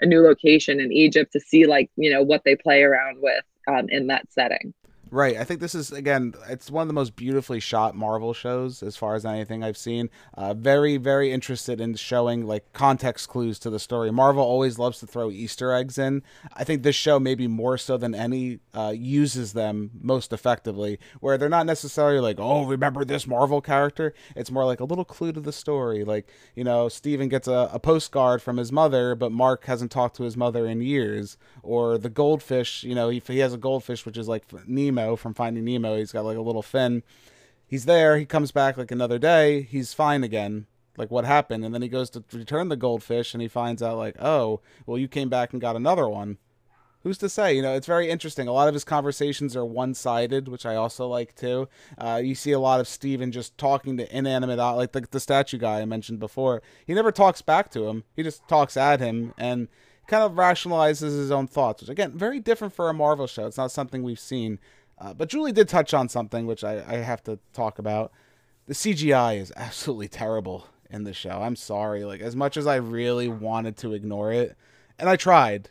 a 0.00 0.06
new 0.06 0.22
location 0.22 0.80
in 0.80 0.92
Egypt 0.92 1.32
to 1.32 1.40
see 1.40 1.66
like 1.66 1.90
you 1.96 2.10
know 2.10 2.22
what 2.22 2.42
they 2.44 2.56
play 2.56 2.82
around 2.82 3.18
with 3.20 3.44
um, 3.68 3.88
in 3.88 4.08
that 4.08 4.30
setting. 4.32 4.74
Right. 5.14 5.36
I 5.36 5.44
think 5.44 5.60
this 5.60 5.76
is 5.76 5.92
again. 5.92 6.34
It's 6.48 6.72
one 6.72 6.82
of 6.82 6.88
the 6.88 6.92
most 6.92 7.14
beautifully 7.14 7.60
shot 7.60 7.94
Marvel 7.94 8.34
shows 8.34 8.82
as 8.82 8.96
far 8.96 9.14
as 9.14 9.24
anything 9.24 9.62
I've 9.62 9.76
seen. 9.76 10.10
Uh, 10.36 10.54
very, 10.54 10.96
very 10.96 11.30
interested 11.30 11.80
in 11.80 11.94
showing 11.94 12.44
like 12.44 12.72
context 12.72 13.28
clues 13.28 13.60
to 13.60 13.70
the 13.70 13.78
story. 13.78 14.10
Marvel 14.10 14.42
always 14.42 14.76
loves 14.76 14.98
to 14.98 15.06
throw 15.06 15.30
Easter 15.30 15.72
eggs 15.72 15.98
in. 15.98 16.24
I 16.54 16.64
think 16.64 16.82
this 16.82 16.96
show 16.96 17.20
maybe 17.20 17.46
more 17.46 17.78
so 17.78 17.96
than 17.96 18.12
any 18.12 18.58
uh, 18.74 18.92
uses 18.92 19.52
them 19.52 19.92
most 20.00 20.32
effectively. 20.32 20.98
Where 21.20 21.38
they're 21.38 21.48
not 21.48 21.66
necessarily 21.66 22.18
like, 22.18 22.40
oh, 22.40 22.64
remember 22.64 23.04
this 23.04 23.24
Marvel 23.24 23.60
character. 23.60 24.14
It's 24.34 24.50
more 24.50 24.64
like 24.64 24.80
a 24.80 24.84
little 24.84 25.04
clue 25.04 25.30
to 25.30 25.40
the 25.40 25.52
story. 25.52 26.02
Like 26.02 26.28
you 26.56 26.64
know, 26.64 26.88
Steven 26.88 27.28
gets 27.28 27.46
a, 27.46 27.70
a 27.72 27.78
postcard 27.78 28.42
from 28.42 28.56
his 28.56 28.72
mother, 28.72 29.14
but 29.14 29.30
Mark 29.30 29.66
hasn't 29.66 29.92
talked 29.92 30.16
to 30.16 30.24
his 30.24 30.36
mother 30.36 30.66
in 30.66 30.80
years. 30.80 31.38
Or 31.62 31.98
the 31.98 32.10
goldfish. 32.10 32.82
You 32.82 32.96
know, 32.96 33.10
he 33.10 33.22
he 33.24 33.38
has 33.38 33.54
a 33.54 33.58
goldfish 33.58 34.04
which 34.04 34.18
is 34.18 34.26
like 34.26 34.46
Nemo 34.66 35.03
from 35.16 35.34
Finding 35.34 35.64
Nemo. 35.64 35.96
He's 35.96 36.12
got 36.12 36.24
like 36.24 36.36
a 36.36 36.42
little 36.42 36.62
fin. 36.62 37.02
He's 37.66 37.84
there. 37.84 38.18
He 38.18 38.26
comes 38.26 38.52
back 38.52 38.76
like 38.76 38.90
another 38.90 39.18
day. 39.18 39.62
He's 39.62 39.92
fine 39.92 40.24
again. 40.24 40.66
Like 40.96 41.10
what 41.10 41.24
happened? 41.24 41.64
And 41.64 41.74
then 41.74 41.82
he 41.82 41.88
goes 41.88 42.10
to 42.10 42.24
return 42.32 42.68
the 42.68 42.76
goldfish, 42.76 43.34
and 43.34 43.42
he 43.42 43.48
finds 43.48 43.82
out 43.82 43.98
like, 43.98 44.16
oh, 44.20 44.60
well, 44.86 44.98
you 44.98 45.08
came 45.08 45.28
back 45.28 45.52
and 45.52 45.60
got 45.60 45.76
another 45.76 46.08
one. 46.08 46.38
Who's 47.02 47.18
to 47.18 47.28
say? 47.28 47.54
You 47.54 47.60
know, 47.60 47.74
it's 47.74 47.86
very 47.86 48.08
interesting. 48.08 48.48
A 48.48 48.52
lot 48.52 48.68
of 48.68 48.72
his 48.72 48.84
conversations 48.84 49.54
are 49.54 49.64
one-sided, 49.64 50.48
which 50.48 50.64
I 50.64 50.74
also 50.74 51.06
like 51.06 51.34
too. 51.34 51.68
Uh, 51.98 52.18
you 52.24 52.34
see 52.34 52.52
a 52.52 52.58
lot 52.58 52.80
of 52.80 52.88
Steven 52.88 53.30
just 53.30 53.58
talking 53.58 53.98
to 53.98 54.16
inanimate, 54.16 54.56
like 54.56 54.92
the, 54.92 55.06
the 55.10 55.20
statue 55.20 55.58
guy 55.58 55.82
I 55.82 55.84
mentioned 55.84 56.18
before. 56.18 56.62
He 56.86 56.94
never 56.94 57.12
talks 57.12 57.42
back 57.42 57.70
to 57.72 57.88
him. 57.88 58.04
He 58.16 58.22
just 58.22 58.48
talks 58.48 58.74
at 58.78 59.00
him 59.00 59.34
and 59.36 59.68
kind 60.06 60.22
of 60.22 60.32
rationalizes 60.32 61.00
his 61.00 61.30
own 61.30 61.46
thoughts, 61.46 61.82
which 61.82 61.90
again, 61.90 62.12
very 62.16 62.40
different 62.40 62.72
for 62.72 62.88
a 62.88 62.94
Marvel 62.94 63.26
show. 63.26 63.46
It's 63.46 63.58
not 63.58 63.70
something 63.70 64.02
we've 64.02 64.18
seen. 64.18 64.58
Uh, 64.98 65.12
but 65.14 65.28
Julie 65.28 65.52
did 65.52 65.68
touch 65.68 65.92
on 65.92 66.08
something 66.08 66.46
which 66.46 66.64
I, 66.64 66.84
I 66.86 66.96
have 66.96 67.22
to 67.24 67.38
talk 67.52 67.78
about. 67.78 68.12
The 68.66 68.74
CGI 68.74 69.38
is 69.38 69.52
absolutely 69.56 70.08
terrible 70.08 70.66
in 70.90 71.04
the 71.04 71.12
show. 71.12 71.40
I'm 71.42 71.56
sorry. 71.56 72.04
Like 72.04 72.20
as 72.20 72.36
much 72.36 72.56
as 72.56 72.66
I 72.66 72.76
really 72.76 73.28
wanted 73.28 73.76
to 73.78 73.92
ignore 73.92 74.32
it, 74.32 74.56
and 74.98 75.08
I 75.08 75.16
tried, 75.16 75.70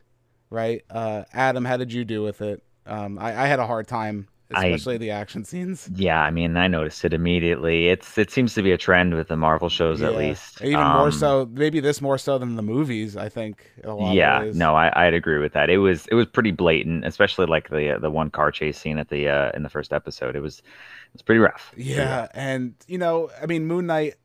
right? 0.50 0.84
Uh, 0.90 1.24
Adam, 1.34 1.66
how 1.66 1.78
did 1.78 1.94
you 1.94 2.04
do 2.06 2.22
with 2.22 2.42
it? 2.42 2.62
Um, 2.86 3.18
I, 3.18 3.44
I 3.44 3.48
had 3.48 3.60
a 3.60 3.68
hard 3.68 3.88
time, 3.88 4.28
I- 4.54 4.66
especially 4.68 4.98
the 4.98 5.12
action 5.12 5.44
scenes. 5.46 5.90
Yeah, 5.96 6.22
I 6.22 6.30
mean, 6.32 6.58
I 6.58 6.68
noticed 6.68 7.04
it 7.06 7.14
immediately. 7.14 7.88
It's 7.90 8.18
it 8.18 8.30
seems 8.30 8.54
to 8.56 8.62
be 8.62 8.72
a 8.72 8.78
trend 8.78 9.16
with 9.16 9.28
the 9.30 9.36
Marvel 9.38 9.70
shows 9.70 10.02
at 10.02 10.16
least. 10.16 10.62
Even 10.62 10.80
more 10.80 11.08
Um, 11.08 11.12
so, 11.12 11.50
maybe 11.52 11.80
this 11.80 12.02
more 12.02 12.18
so 12.18 12.38
than 12.38 12.56
the 12.56 12.62
movies. 12.62 13.18
I 13.18 13.30
think. 13.30 13.66
A 13.84 13.94
lot 13.94 14.14
yeah 14.16 14.52
no 14.54 14.76
I, 14.76 14.92
i'd 15.08 15.14
agree 15.14 15.40
with 15.40 15.54
that 15.54 15.70
it 15.70 15.78
was 15.78 16.06
it 16.08 16.16
was 16.16 16.28
pretty 16.28 16.52
blatant 16.52 17.06
especially 17.06 17.46
like 17.48 17.70
the 17.70 17.98
the 18.00 18.12
one 18.12 18.30
car 18.30 18.52
chase 18.52 18.78
scene 18.78 18.98
at 19.00 19.10
the 19.10 19.28
uh 19.28 19.52
in 19.56 19.64
the 19.64 19.70
first 19.70 19.92
episode 19.94 20.36
it 20.36 20.40
was 20.42 20.60
it 20.60 21.14
was 21.14 21.22
pretty 21.22 21.40
rough 21.40 21.72
Pretty 21.74 21.90
Yeah, 21.90 22.22
rough. 22.22 22.30
and 22.34 22.76
you 22.88 22.98
know, 22.98 23.30
I 23.42 23.46
mean, 23.46 23.66
Moon 23.66 23.88
Knight. 23.88 24.16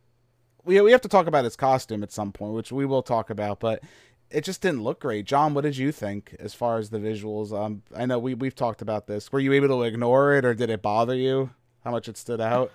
We 0.64 0.80
we 0.82 0.92
have 0.92 1.00
to 1.02 1.08
talk 1.08 1.26
about 1.26 1.44
his 1.44 1.56
costume 1.56 2.02
at 2.02 2.12
some 2.12 2.30
point, 2.32 2.52
which 2.52 2.70
we 2.70 2.84
will 2.84 3.02
talk 3.02 3.30
about, 3.30 3.58
but 3.58 3.82
it 4.30 4.44
just 4.44 4.60
didn't 4.60 4.82
look 4.82 5.00
great. 5.00 5.24
John, 5.24 5.54
what 5.54 5.62
did 5.62 5.76
you 5.76 5.92
think 5.92 6.36
as 6.38 6.54
far 6.54 6.78
as 6.78 6.90
the 6.90 6.98
visuals? 6.98 7.52
Um, 7.52 7.82
I 7.96 8.06
know 8.06 8.18
we 8.18 8.34
we've 8.34 8.54
talked 8.54 8.82
about 8.82 9.06
this. 9.06 9.32
Were 9.32 9.40
you 9.40 9.52
able 9.52 9.68
to 9.68 9.82
ignore 9.82 10.34
it, 10.34 10.44
or 10.44 10.54
did 10.54 10.70
it 10.70 10.82
bother 10.82 11.14
you? 11.14 11.50
How 11.84 11.90
much 11.90 12.08
it 12.08 12.16
stood 12.16 12.40
out? 12.40 12.72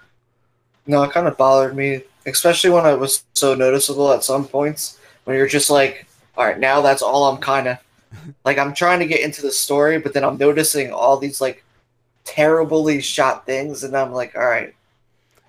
No, 0.88 1.04
it 1.04 1.12
kind 1.12 1.28
of 1.28 1.38
bothered 1.38 1.76
me, 1.76 2.04
especially 2.26 2.70
when 2.70 2.86
it 2.86 3.00
was 3.00 3.24
so 3.34 3.54
noticeable 3.54 4.12
at 4.12 4.24
some 4.24 4.46
points 4.46 5.00
when 5.24 5.38
you're 5.38 5.48
just 5.48 5.70
like, 5.70 6.08
all 6.36 6.46
right, 6.46 6.60
now 6.60 6.82
that's 6.82 7.02
all 7.02 7.26
I'm 7.26 7.40
kind 7.40 7.68
of 7.68 7.78
like. 8.46 8.58
I'm 8.58 8.74
trying 8.74 9.00
to 9.00 9.06
get 9.06 9.22
into 9.22 9.42
the 9.42 9.52
story, 9.52 10.00
but 10.00 10.14
then 10.14 10.24
I'm 10.24 10.38
noticing 10.38 10.92
all 10.92 11.18
these 11.18 11.40
like 11.40 11.64
terribly 12.24 13.02
shot 13.02 13.46
things, 13.46 13.84
and 13.84 13.96
I'm 13.96 14.12
like, 14.12 14.36
all 14.36 14.46
right, 14.46 14.74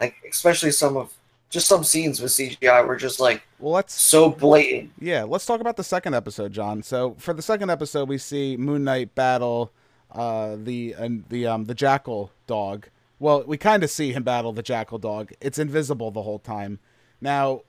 like 0.00 0.16
especially 0.28 0.70
some 0.70 0.96
of 0.96 1.12
just 1.50 1.68
some 1.68 1.84
scenes 1.84 2.20
with 2.20 2.32
CGI 2.32 2.86
were 2.86 2.96
just 2.96 3.20
like 3.20 3.42
Well, 3.58 3.72
let's 3.72 3.94
so 3.94 4.30
blatant. 4.30 4.92
Yeah, 4.98 5.24
let's 5.24 5.46
talk 5.46 5.60
about 5.60 5.76
the 5.76 5.84
second 5.84 6.14
episode, 6.14 6.52
John. 6.52 6.82
So 6.82 7.14
for 7.18 7.32
the 7.32 7.42
second 7.42 7.70
episode, 7.70 8.08
we 8.08 8.18
see 8.18 8.56
Moon 8.56 8.84
Knight 8.84 9.14
battle 9.14 9.72
uh, 10.14 10.56
the 10.56 10.94
uh, 10.94 11.08
the 11.28 11.46
um 11.46 11.64
the 11.64 11.74
jackal 11.74 12.30
dog. 12.46 12.88
Well, 13.18 13.44
we 13.46 13.56
kind 13.56 13.82
of 13.82 13.90
see 13.90 14.12
him 14.12 14.22
battle 14.22 14.52
the 14.52 14.62
jackal 14.62 14.98
dog. 14.98 15.32
It's 15.40 15.58
invisible 15.58 16.10
the 16.10 16.22
whole 16.22 16.38
time. 16.38 16.78
Now, 17.20 17.62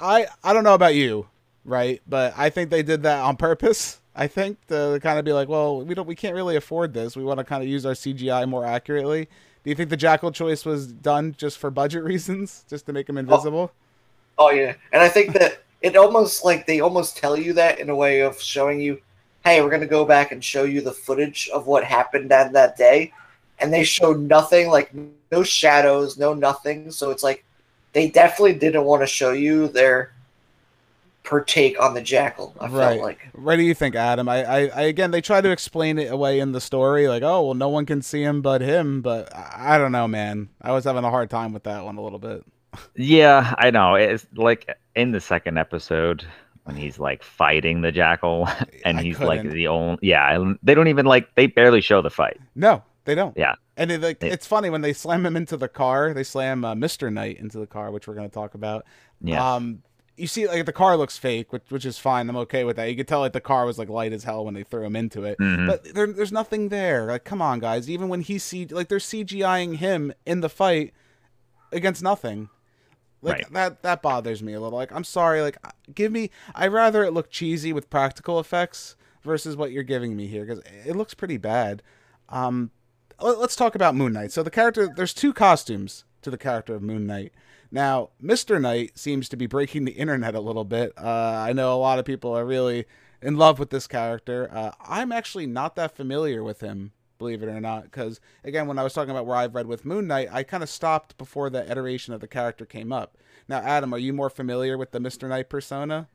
I 0.00 0.26
I 0.42 0.52
don't 0.52 0.64
know 0.64 0.74
about 0.74 0.94
you, 0.94 1.28
right? 1.64 2.00
But 2.06 2.34
I 2.36 2.50
think 2.50 2.70
they 2.70 2.82
did 2.82 3.02
that 3.02 3.20
on 3.20 3.36
purpose. 3.36 4.00
I 4.14 4.26
think 4.28 4.66
to 4.68 4.98
kind 5.02 5.18
of 5.18 5.26
be 5.26 5.32
like, 5.34 5.48
well, 5.48 5.82
we 5.82 5.94
don't 5.94 6.06
we 6.06 6.14
can't 6.14 6.34
really 6.34 6.56
afford 6.56 6.94
this. 6.94 7.16
We 7.16 7.24
want 7.24 7.38
to 7.38 7.44
kind 7.44 7.62
of 7.62 7.68
use 7.68 7.84
our 7.84 7.92
CGI 7.92 8.48
more 8.48 8.64
accurately. 8.64 9.28
Do 9.66 9.70
you 9.70 9.74
think 9.74 9.90
the 9.90 9.96
jackal 9.96 10.30
choice 10.30 10.64
was 10.64 10.86
done 10.86 11.34
just 11.36 11.58
for 11.58 11.72
budget 11.72 12.04
reasons, 12.04 12.64
just 12.70 12.86
to 12.86 12.92
make 12.92 13.08
him 13.08 13.16
oh. 13.16 13.20
invisible? 13.20 13.72
Oh 14.38 14.50
yeah, 14.50 14.74
and 14.92 15.02
I 15.02 15.08
think 15.08 15.32
that 15.32 15.64
it 15.82 15.96
almost 15.96 16.44
like 16.44 16.68
they 16.68 16.78
almost 16.78 17.16
tell 17.16 17.36
you 17.36 17.52
that 17.54 17.80
in 17.80 17.90
a 17.90 17.96
way 17.96 18.20
of 18.20 18.40
showing 18.40 18.78
you, 18.78 19.00
hey, 19.44 19.60
we're 19.60 19.70
gonna 19.70 19.84
go 19.84 20.04
back 20.04 20.30
and 20.30 20.44
show 20.44 20.62
you 20.62 20.82
the 20.82 20.92
footage 20.92 21.50
of 21.52 21.66
what 21.66 21.82
happened 21.82 22.30
on 22.32 22.52
that 22.52 22.76
day, 22.76 23.12
and 23.58 23.72
they 23.72 23.82
show 23.82 24.12
nothing, 24.12 24.68
like 24.68 24.92
no 25.32 25.42
shadows, 25.42 26.16
no 26.16 26.32
nothing. 26.32 26.92
So 26.92 27.10
it's 27.10 27.24
like 27.24 27.44
they 27.92 28.08
definitely 28.08 28.54
didn't 28.54 28.84
want 28.84 29.02
to 29.02 29.06
show 29.08 29.32
you 29.32 29.66
their 29.66 30.12
per 31.26 31.42
take 31.42 31.78
on 31.82 31.92
the 31.92 32.00
jackal. 32.00 32.54
I 32.58 32.68
Right. 32.68 32.90
felt 32.94 33.02
like 33.02 33.28
What 33.34 33.56
do 33.56 33.62
you 33.62 33.74
think, 33.74 33.94
Adam? 33.94 34.28
I, 34.28 34.44
I, 34.44 34.58
I 34.68 34.80
again, 34.82 35.10
they 35.10 35.20
try 35.20 35.42
to 35.42 35.50
explain 35.50 35.98
it 35.98 36.10
away 36.10 36.40
in 36.40 36.52
the 36.52 36.60
story, 36.60 37.06
like, 37.08 37.22
oh, 37.22 37.42
well, 37.44 37.54
no 37.54 37.68
one 37.68 37.84
can 37.84 38.00
see 38.00 38.22
him 38.22 38.40
but 38.40 38.62
him. 38.62 39.02
But 39.02 39.34
I, 39.36 39.74
I 39.74 39.78
don't 39.78 39.92
know, 39.92 40.08
man. 40.08 40.48
I 40.62 40.72
was 40.72 40.84
having 40.84 41.04
a 41.04 41.10
hard 41.10 41.28
time 41.28 41.52
with 41.52 41.64
that 41.64 41.84
one 41.84 41.96
a 41.98 42.02
little 42.02 42.18
bit. 42.18 42.42
Yeah, 42.94 43.54
I 43.58 43.70
know. 43.70 43.94
It's 43.96 44.26
like 44.34 44.68
in 44.94 45.12
the 45.12 45.20
second 45.20 45.58
episode 45.58 46.24
when 46.64 46.76
he's 46.76 46.98
like 46.98 47.22
fighting 47.22 47.80
the 47.82 47.92
jackal, 47.92 48.48
and 48.84 48.98
I 48.98 49.02
he's 49.02 49.18
like 49.20 49.40
couldn't. 49.40 49.54
the 49.54 49.68
only. 49.68 49.98
Yeah, 50.02 50.52
they 50.62 50.74
don't 50.74 50.88
even 50.88 51.06
like. 51.06 51.34
They 51.34 51.46
barely 51.46 51.80
show 51.80 52.02
the 52.02 52.10
fight. 52.10 52.38
No, 52.54 52.82
they 53.04 53.14
don't. 53.14 53.36
Yeah. 53.36 53.54
And 53.78 53.90
it, 53.92 54.00
like, 54.00 54.22
It- 54.22 54.32
it's 54.32 54.46
funny 54.46 54.70
when 54.70 54.80
they 54.80 54.92
slam 54.94 55.24
him 55.26 55.36
into 55.36 55.56
the 55.56 55.68
car. 55.68 56.14
They 56.14 56.22
slam 56.24 56.64
uh, 56.64 56.74
Mister 56.74 57.10
Knight 57.10 57.38
into 57.38 57.58
the 57.58 57.66
car, 57.66 57.90
which 57.90 58.06
we're 58.08 58.14
going 58.14 58.28
to 58.28 58.34
talk 58.34 58.54
about. 58.54 58.84
Yeah. 59.22 59.54
Um, 59.54 59.82
you 60.16 60.26
see, 60.26 60.46
like 60.48 60.64
the 60.66 60.72
car 60.72 60.96
looks 60.96 61.18
fake, 61.18 61.52
which 61.52 61.64
which 61.68 61.84
is 61.84 61.98
fine. 61.98 62.28
I'm 62.28 62.36
okay 62.36 62.64
with 62.64 62.76
that. 62.76 62.88
You 62.88 62.96
could 62.96 63.08
tell 63.08 63.20
like 63.20 63.32
the 63.32 63.40
car 63.40 63.66
was 63.66 63.78
like 63.78 63.88
light 63.88 64.12
as 64.12 64.24
hell 64.24 64.44
when 64.44 64.54
they 64.54 64.62
threw 64.62 64.84
him 64.84 64.96
into 64.96 65.24
it. 65.24 65.38
Mhm. 65.38 65.66
But 65.66 65.94
there, 65.94 66.06
there's 66.06 66.32
nothing 66.32 66.68
there. 66.70 67.06
Like, 67.06 67.24
come 67.24 67.42
on, 67.42 67.58
guys. 67.58 67.88
Even 67.90 68.08
when 68.08 68.20
he 68.22 68.38
see 68.38 68.66
like 68.66 68.88
they're 68.88 68.98
CGIing 68.98 69.76
him 69.76 70.12
in 70.24 70.40
the 70.40 70.48
fight 70.48 70.92
against 71.72 72.02
nothing. 72.02 72.48
Like 73.22 73.34
Right. 73.34 73.52
that 73.52 73.82
that 73.82 74.02
bothers 74.02 74.42
me 74.42 74.52
a 74.54 74.60
little. 74.60 74.78
Like 74.78 74.92
I'm 74.92 75.04
sorry. 75.04 75.42
Like 75.42 75.58
give 75.94 76.12
me. 76.12 76.30
I'd 76.54 76.72
rather 76.72 77.02
it 77.04 77.12
look 77.12 77.30
cheesy 77.30 77.72
with 77.72 77.90
practical 77.90 78.38
effects 78.40 78.96
versus 79.22 79.56
what 79.56 79.72
you're 79.72 79.82
giving 79.82 80.16
me 80.16 80.26
here 80.28 80.44
because 80.44 80.62
it 80.86 80.94
looks 80.96 81.14
pretty 81.14 81.36
bad. 81.36 81.82
Um, 82.28 82.70
let's 83.20 83.56
talk 83.56 83.74
about 83.74 83.94
Moon 83.94 84.12
Knight. 84.12 84.30
So 84.32 84.42
the 84.42 84.50
character, 84.50 84.88
there's 84.94 85.14
two 85.14 85.32
costumes 85.32 86.04
to 86.22 86.30
the 86.30 86.38
character 86.38 86.74
of 86.74 86.82
Moon 86.82 87.06
Knight. 87.06 87.32
Now, 87.76 88.08
Mr. 88.24 88.58
Knight 88.58 88.98
seems 88.98 89.28
to 89.28 89.36
be 89.36 89.44
breaking 89.46 89.84
the 89.84 89.92
internet 89.92 90.34
a 90.34 90.40
little 90.40 90.64
bit. 90.64 90.94
Uh, 90.96 91.44
I 91.46 91.52
know 91.52 91.74
a 91.74 91.76
lot 91.76 91.98
of 91.98 92.06
people 92.06 92.34
are 92.34 92.46
really 92.46 92.86
in 93.20 93.36
love 93.36 93.58
with 93.58 93.68
this 93.68 93.86
character. 93.86 94.48
Uh, 94.50 94.70
I'm 94.80 95.12
actually 95.12 95.44
not 95.44 95.76
that 95.76 95.94
familiar 95.94 96.42
with 96.42 96.60
him, 96.60 96.92
believe 97.18 97.42
it 97.42 97.50
or 97.50 97.60
not, 97.60 97.82
because 97.82 98.18
again, 98.42 98.66
when 98.66 98.78
I 98.78 98.82
was 98.82 98.94
talking 98.94 99.10
about 99.10 99.26
where 99.26 99.36
I've 99.36 99.54
read 99.54 99.66
with 99.66 99.84
Moon 99.84 100.06
Knight, 100.06 100.30
I 100.32 100.42
kind 100.42 100.62
of 100.62 100.70
stopped 100.70 101.18
before 101.18 101.50
the 101.50 101.70
iteration 101.70 102.14
of 102.14 102.22
the 102.22 102.26
character 102.26 102.64
came 102.64 102.94
up. 102.94 103.18
Now, 103.46 103.58
Adam, 103.58 103.92
are 103.92 103.98
you 103.98 104.14
more 104.14 104.30
familiar 104.30 104.78
with 104.78 104.92
the 104.92 104.98
Mr. 104.98 105.28
Knight 105.28 105.50
persona? 105.50 106.08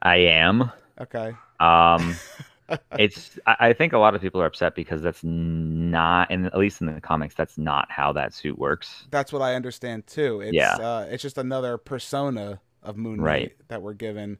I 0.00 0.18
am. 0.18 0.70
Okay. 1.00 1.32
Um, 1.58 2.14
it's. 2.96 3.38
I 3.46 3.72
think 3.72 3.92
a 3.92 3.98
lot 3.98 4.14
of 4.14 4.20
people 4.20 4.40
are 4.42 4.46
upset 4.46 4.74
because 4.74 5.02
that's 5.02 5.22
not, 5.24 6.30
and 6.30 6.46
at 6.46 6.56
least 6.58 6.80
in 6.80 6.86
the 6.86 7.00
comics, 7.00 7.34
that's 7.34 7.58
not 7.58 7.90
how 7.90 8.12
that 8.12 8.34
suit 8.34 8.58
works. 8.58 9.08
That's 9.10 9.32
what 9.32 9.42
I 9.42 9.54
understand 9.54 10.06
too. 10.06 10.40
It's, 10.40 10.52
Yeah. 10.52 10.76
uh, 10.76 11.06
it's 11.10 11.22
just 11.22 11.38
another 11.38 11.78
persona 11.78 12.60
of 12.82 12.96
Moon 12.96 13.22
Knight 13.24 13.52
Right. 13.52 13.56
that 13.68 13.82
we're 13.82 13.94
given. 13.94 14.38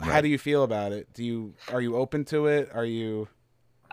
How 0.00 0.20
do 0.20 0.28
you 0.28 0.38
feel 0.38 0.62
about 0.64 0.92
it? 0.92 1.12
Do 1.14 1.24
you 1.24 1.54
are 1.68 1.80
you 1.80 1.96
open 1.96 2.24
to 2.26 2.46
it? 2.46 2.70
Are 2.72 2.84
you 2.84 3.28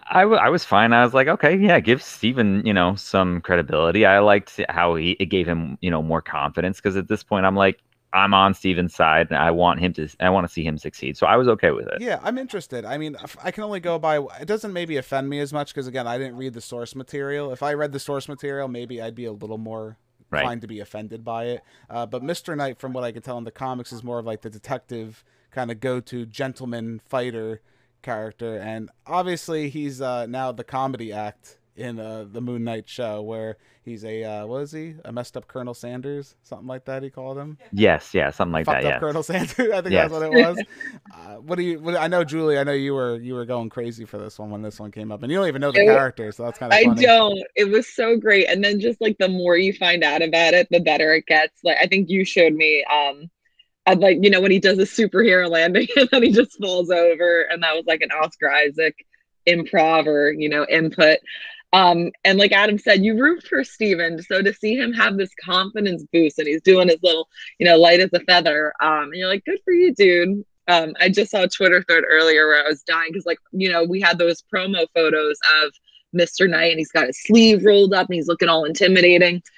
I, 0.08 0.22
w- 0.22 0.40
I 0.40 0.50
was 0.50 0.64
fine. 0.64 0.94
I 0.94 1.04
was 1.04 1.14
like, 1.14 1.28
okay, 1.28 1.56
yeah, 1.58 1.80
give 1.80 2.02
Steven, 2.04 2.64
you 2.66 2.74
know, 2.74 2.96
some 2.96 3.42
credibility. 3.42 4.06
I 4.06 4.20
liked 4.20 4.60
how 4.70 4.96
he 4.96 5.12
it 5.12 5.26
gave 5.28 5.48
him, 5.48 5.78
you 5.82 5.90
know, 5.90 6.02
more 6.04 6.22
confidence 6.22 6.78
because 6.78 6.96
at 6.96 7.08
this 7.08 7.24
point, 7.24 7.46
I'm 7.46 7.56
like, 7.56 7.82
I'm 8.16 8.34
on 8.34 8.54
Steven's 8.54 8.96
side, 8.96 9.28
and 9.30 9.38
I 9.38 9.52
want 9.52 9.80
him 9.82 9.94
to, 9.94 10.08
I 10.20 10.30
want 10.30 10.48
to 10.48 10.54
see 10.54 10.64
him 10.64 10.78
succeed. 10.78 11.18
So 11.18 11.28
I 11.28 11.36
was 11.36 11.48
okay 11.50 11.72
with 11.72 11.88
it. 11.88 12.02
Yeah, 12.02 12.20
I'm 12.24 12.38
interested. 12.38 12.86
I 12.86 12.98
mean, 12.98 13.18
I 13.44 13.52
can 13.52 13.64
only 13.64 13.80
go 13.80 14.00
by. 14.00 14.20
It 14.40 14.48
doesn't 14.48 14.74
maybe 14.74 14.98
offend 14.98 15.30
me 15.30 15.40
as 15.40 15.52
much 15.52 15.74
because 15.74 15.86
again, 15.86 16.08
I 16.08 16.18
didn't 16.18 16.38
read 16.38 16.54
the 16.54 16.62
source 16.62 16.96
material. 16.96 17.52
If 17.52 17.62
I 17.62 17.74
read 17.74 17.92
the 17.92 18.00
source 18.00 18.28
material, 18.28 18.68
maybe 18.68 19.02
I'd 19.02 19.16
be 19.16 19.26
a 19.26 19.34
little 19.34 19.58
more 19.60 19.98
Right. 20.32 20.40
inclined 20.40 20.62
to 20.62 20.68
be 20.68 20.80
offended 20.80 21.24
by 21.24 21.46
it. 21.46 21.62
Uh, 21.88 22.08
but 22.08 22.24
Mister 22.24 22.56
Knight, 22.56 22.80
from 22.80 22.94
what 22.94 23.04
I 23.04 23.12
can 23.12 23.22
tell 23.22 23.38
in 23.38 23.44
the 23.44 23.52
comics, 23.52 23.94
is 23.94 24.04
more 24.04 24.18
of 24.18 24.26
like 24.26 24.42
the 24.42 24.50
detective 24.50 25.24
kind 25.52 25.70
of 25.70 25.80
go-to 25.80 26.26
gentleman 26.26 27.00
fighter 27.06 27.62
character, 28.02 28.58
and 28.58 28.90
obviously 29.06 29.70
he's 29.70 30.02
uh, 30.02 30.26
now 30.26 30.52
the 30.52 30.64
comedy 30.64 31.14
act 31.14 31.60
in 31.76 32.00
uh, 32.00 32.26
the 32.32 32.40
Moon 32.42 32.64
Knight 32.64 32.88
show 32.88 33.22
where 33.22 33.58
he's 33.84 34.06
a 34.06 34.24
uh, 34.24 34.46
what 34.48 34.62
is 34.62 34.72
he? 34.72 34.96
A 35.04 35.12
messed 35.12 35.36
up 35.36 35.48
Colonel 35.48 35.74
Sanders, 35.74 36.36
something 36.44 36.68
like 36.68 36.86
that. 36.86 37.04
He 37.04 37.10
called 37.10 37.38
him. 37.38 37.58
Yes, 37.74 38.14
yeah, 38.14 38.30
something 38.32 38.54
like 38.54 38.66
Fucked 38.66 38.84
that. 38.84 38.88
up 38.88 38.94
Yeah. 38.96 39.00
Colonel 39.00 39.24
Sanders. 39.32 39.72
I 39.72 39.82
think 39.82 39.92
Yes. 39.92 40.10
that's 40.10 40.14
what 40.14 40.24
it 40.24 40.32
was. 40.32 40.58
uh, 41.14 41.36
what 41.36 41.58
do 41.58 41.64
you? 41.64 41.80
What, 41.80 41.96
I 41.98 42.08
know, 42.08 42.24
Julie. 42.24 42.58
I 42.58 42.64
know 42.64 42.72
you 42.72 42.94
were 42.94 43.18
you 43.20 43.34
were 43.34 43.46
going 43.46 43.70
crazy 43.70 44.06
for 44.06 44.18
this 44.18 44.40
one 44.40 44.52
when 44.52 44.62
this 44.62 44.80
one 44.80 44.92
came 44.92 45.12
up, 45.12 45.22
and 45.24 45.32
you 45.32 45.38
don't 45.38 45.48
even 45.48 45.60
know 45.62 45.72
the 45.72 45.82
It- 45.82 45.86
character, 45.88 46.32
so 46.32 46.44
that's 46.44 46.58
kind 46.58 46.72
of 46.72 46.78
I 46.80 46.84
funny. 46.86 47.06
don't. 47.06 47.40
It 47.56 47.66
was 47.70 47.88
so 47.88 48.16
great. 48.18 48.48
And 48.48 48.64
then 48.64 48.80
just 48.80 49.02
like 49.02 49.18
the 49.18 49.28
more 49.30 49.58
you 49.58 49.74
find 49.74 50.04
out 50.04 50.22
about 50.22 50.54
it, 50.54 50.68
the 50.72 50.80
better 50.80 51.14
it 51.14 51.26
gets. 51.26 51.60
Like 51.64 51.78
I 51.82 51.88
think 51.88 52.10
you 52.10 52.24
showed 52.24 52.54
me 52.54 52.86
um 52.92 53.30
I'd 53.88 54.00
like, 54.00 54.18
you 54.22 54.32
know, 54.32 54.42
when 54.42 54.50
he 54.52 54.58
does 54.60 54.80
a 54.80 54.84
superhero 54.84 55.48
landing 55.50 55.88
and 55.96 56.10
then 56.12 56.24
he 56.24 56.32
just 56.32 56.58
falls 56.60 56.90
over 56.90 57.42
and 57.52 57.62
that 57.62 57.76
was 57.76 57.84
like 57.86 58.02
an 58.02 58.10
Oscar 58.12 58.50
Isaac 58.52 58.96
improv 59.48 60.08
or, 60.08 60.32
you 60.32 60.50
know, 60.50 60.66
input. 60.68 61.20
Um, 61.74 62.12
and 62.24 62.40
like 62.40 62.52
Adam 62.52 62.78
said, 62.78 63.04
you 63.04 63.20
root 63.20 63.44
for 63.44 63.64
Steven. 63.64 64.22
So 64.22 64.42
to 64.42 64.54
see 64.54 64.76
him 64.76 64.94
have 64.94 65.18
this 65.18 65.32
confidence 65.44 66.06
boost 66.12 66.40
and 66.40 66.48
he's 66.48 66.62
doing 66.62 66.88
his 66.88 67.00
little, 67.04 67.28
you 67.60 67.66
know, 67.66 67.78
light 67.78 68.00
as 68.00 68.12
a 68.14 68.22
feather, 68.22 68.74
um, 68.82 69.06
and 69.06 69.16
you're 69.16 69.28
like, 69.28 69.44
good 69.46 69.60
for 69.66 69.74
you, 69.74 69.94
dude. 69.94 70.46
Um, 70.68 70.96
I 71.00 71.10
just 71.10 71.32
saw 71.32 71.44
a 71.44 71.48
Twitter 71.48 71.84
thread 71.84 72.04
earlier 72.10 72.48
where 72.48 72.66
I 72.66 72.70
was 72.70 72.82
dying 72.84 73.10
because, 73.12 73.26
like, 73.26 73.40
you 73.52 73.72
know, 73.72 73.84
we 73.84 74.02
had 74.02 74.18
those 74.18 74.42
promo 74.42 74.88
photos 74.96 75.38
of 75.64 75.74
Mr. 76.16 76.50
Knight 76.50 76.72
and 76.72 76.80
he's 76.80 76.92
got 76.92 77.08
his 77.08 77.22
sleeve 77.22 77.64
rolled 77.66 77.94
up 77.94 78.08
and 78.08 78.16
he's 78.16 78.28
looking 78.28 78.50
all 78.50 78.66
intimidating. 78.66 79.44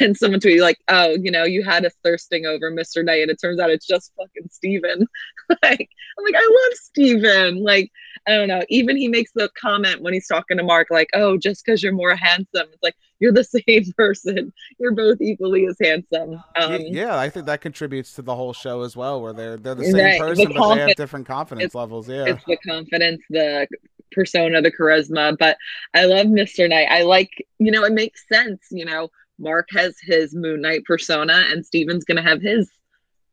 And 0.00 0.16
someone 0.16 0.40
tweeted, 0.40 0.60
like, 0.60 0.78
oh, 0.88 1.16
you 1.22 1.30
know, 1.30 1.44
you 1.44 1.62
had 1.62 1.84
us 1.84 1.94
thirsting 2.02 2.46
over 2.46 2.70
Mr. 2.72 3.04
Knight 3.04 3.22
and 3.22 3.30
it 3.30 3.40
turns 3.40 3.60
out 3.60 3.70
it's 3.70 3.86
just 3.86 4.12
fucking 4.16 4.48
Steven. 4.50 5.06
like, 5.62 5.88
I'm 6.18 6.24
like, 6.24 6.34
I 6.36 6.66
love 6.68 6.78
Steven. 6.78 7.62
Like, 7.62 7.92
I 8.26 8.34
don't 8.34 8.48
know. 8.48 8.62
Even 8.68 8.96
he 8.96 9.08
makes 9.08 9.32
the 9.34 9.50
comment 9.60 10.00
when 10.00 10.14
he's 10.14 10.28
talking 10.28 10.56
to 10.56 10.62
Mark, 10.62 10.88
like, 10.90 11.08
oh, 11.14 11.36
just 11.36 11.64
because 11.64 11.82
you're 11.82 11.92
more 11.92 12.14
handsome. 12.14 12.68
It's 12.72 12.82
like, 12.82 12.94
you're 13.18 13.32
the 13.32 13.44
same 13.66 13.92
person. 13.96 14.52
You're 14.78 14.94
both 14.94 15.20
equally 15.20 15.66
as 15.66 15.76
handsome. 15.80 16.42
Um, 16.56 16.80
yeah, 16.80 17.18
I 17.18 17.28
think 17.28 17.46
that 17.46 17.60
contributes 17.60 18.14
to 18.14 18.22
the 18.22 18.34
whole 18.34 18.52
show 18.52 18.82
as 18.82 18.96
well, 18.96 19.22
where 19.22 19.32
they're 19.32 19.56
they're 19.56 19.74
the 19.74 19.84
same 19.84 19.94
Right, 19.94 20.18
the 20.18 20.26
person, 20.26 20.52
but 20.52 20.74
they 20.74 20.80
have 20.80 20.96
different 20.96 21.26
confidence 21.26 21.74
levels. 21.74 22.08
Yeah, 22.08 22.26
It's 22.26 22.44
the 22.44 22.56
confidence, 22.66 23.22
the 23.30 23.66
persona, 24.12 24.60
the 24.62 24.72
charisma. 24.72 25.36
But 25.38 25.56
I 25.94 26.04
love 26.04 26.26
Mr. 26.26 26.68
Knight. 26.68 26.88
I 26.90 27.02
like, 27.02 27.30
you 27.58 27.70
know, 27.70 27.84
it 27.84 27.92
makes 27.92 28.24
sense. 28.30 28.60
You 28.70 28.84
know, 28.84 29.08
Mark 29.38 29.68
has 29.70 29.96
his 30.00 30.34
Moon 30.34 30.60
Knight 30.60 30.84
persona, 30.84 31.44
and 31.48 31.64
Steven's 31.64 32.04
going 32.04 32.16
to 32.16 32.28
have 32.28 32.40
his, 32.40 32.70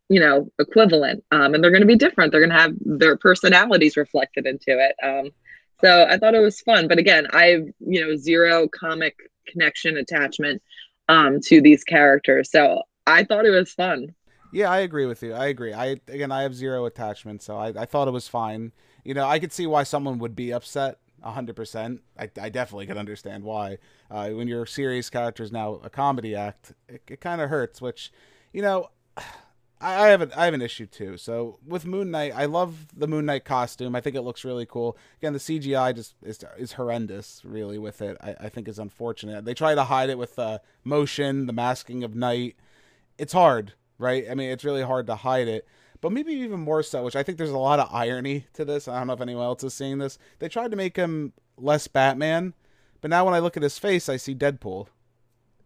you 0.09 0.19
know, 0.19 0.51
equivalent. 0.59 1.23
Um, 1.31 1.53
and 1.53 1.63
they're 1.63 1.71
going 1.71 1.81
to 1.81 1.87
be 1.87 1.95
different. 1.95 2.31
They're 2.31 2.41
going 2.41 2.49
to 2.57 2.59
have 2.59 2.73
their 2.81 3.15
personalities 3.17 3.95
reflected 3.95 4.45
into 4.45 4.77
it. 4.79 4.95
Um, 5.03 5.31
so 5.81 6.05
I 6.09 6.17
thought 6.17 6.35
it 6.35 6.39
was 6.39 6.59
fun. 6.61 6.87
But 6.87 6.97
again, 6.97 7.27
I've, 7.31 7.69
you 7.79 8.01
know, 8.01 8.15
zero 8.17 8.67
comic 8.67 9.15
connection 9.47 9.97
attachment 9.97 10.61
um, 11.07 11.39
to 11.45 11.61
these 11.61 11.83
characters. 11.83 12.51
So 12.51 12.83
I 13.07 13.23
thought 13.23 13.45
it 13.45 13.51
was 13.51 13.71
fun. 13.71 14.13
yeah, 14.51 14.69
I 14.69 14.79
agree 14.79 15.05
with 15.05 15.21
you. 15.23 15.33
I 15.33 15.47
agree. 15.47 15.73
I 15.73 15.99
again, 16.07 16.31
I 16.31 16.41
have 16.43 16.55
zero 16.55 16.85
attachment, 16.85 17.41
so 17.41 17.57
I, 17.57 17.69
I 17.69 17.85
thought 17.85 18.07
it 18.07 18.11
was 18.11 18.27
fine. 18.27 18.71
You 19.03 19.13
know, 19.13 19.25
I 19.27 19.39
could 19.39 19.51
see 19.53 19.67
why 19.67 19.83
someone 19.83 20.19
would 20.19 20.35
be 20.35 20.51
upset. 20.51 20.99
hundred 21.23 21.55
percent. 21.55 22.01
I, 22.17 22.29
I 22.41 22.49
definitely 22.49 22.87
could 22.87 22.97
understand 22.97 23.43
why. 23.43 23.77
Uh, 24.09 24.29
when 24.29 24.47
your 24.47 24.65
serious 24.65 25.09
character 25.09 25.43
is 25.43 25.51
now 25.51 25.79
a 25.83 25.89
comedy 25.89 26.35
act, 26.35 26.73
it, 26.87 27.03
it 27.07 27.21
kind 27.21 27.41
of 27.41 27.49
hurts. 27.49 27.81
Which, 27.81 28.11
you 28.53 28.61
know, 28.61 28.89
I, 29.81 30.05
I 30.05 30.07
have 30.09 30.21
a, 30.21 30.39
I 30.39 30.45
have 30.45 30.53
an 30.53 30.61
issue 30.61 30.85
too. 30.85 31.17
So 31.17 31.59
with 31.65 31.85
Moon 31.85 32.11
Knight, 32.11 32.33
I 32.35 32.45
love 32.45 32.87
the 32.95 33.07
Moon 33.07 33.25
Knight 33.25 33.45
costume. 33.45 33.95
I 33.95 34.01
think 34.01 34.15
it 34.15 34.21
looks 34.21 34.43
really 34.43 34.65
cool. 34.65 34.97
Again, 35.19 35.33
the 35.33 35.39
CGI 35.39 35.95
just 35.95 36.15
is 36.23 36.39
is 36.57 36.73
horrendous. 36.73 37.41
Really, 37.43 37.77
with 37.77 38.01
it, 38.01 38.17
I, 38.21 38.35
I 38.41 38.49
think 38.49 38.67
is 38.67 38.79
unfortunate. 38.79 39.45
They 39.45 39.53
try 39.53 39.75
to 39.75 39.85
hide 39.85 40.09
it 40.09 40.17
with 40.17 40.37
uh, 40.37 40.59
motion, 40.83 41.45
the 41.45 41.53
masking 41.53 42.03
of 42.03 42.15
night. 42.15 42.55
It's 43.17 43.33
hard, 43.33 43.73
right? 43.97 44.25
I 44.29 44.35
mean, 44.35 44.49
it's 44.49 44.63
really 44.63 44.83
hard 44.83 45.07
to 45.07 45.15
hide 45.15 45.47
it. 45.47 45.67
But 46.01 46.13
maybe 46.13 46.31
even 46.31 46.61
more 46.61 46.81
so, 46.81 47.03
which 47.03 47.17
I 47.17 47.23
think 47.23 47.37
there's 47.37 47.49
a 47.49 47.57
lot 47.57 47.79
of 47.79 47.93
irony 47.93 48.47
to 48.53 48.63
this. 48.63 48.87
I 48.87 48.97
don't 48.97 49.07
know 49.07 49.13
if 49.13 49.21
anyone 49.21 49.43
else 49.43 49.63
is 49.65 49.73
seeing 49.73 49.97
this. 49.97 50.17
They 50.39 50.47
tried 50.47 50.71
to 50.71 50.77
make 50.77 50.95
him 50.95 51.33
less 51.57 51.87
Batman, 51.87 52.53
but 53.01 53.09
now 53.09 53.25
when 53.25 53.33
I 53.33 53.39
look 53.39 53.57
at 53.57 53.63
his 53.63 53.77
face, 53.77 54.07
I 54.07 54.15
see 54.15 54.33
Deadpool. 54.33 54.87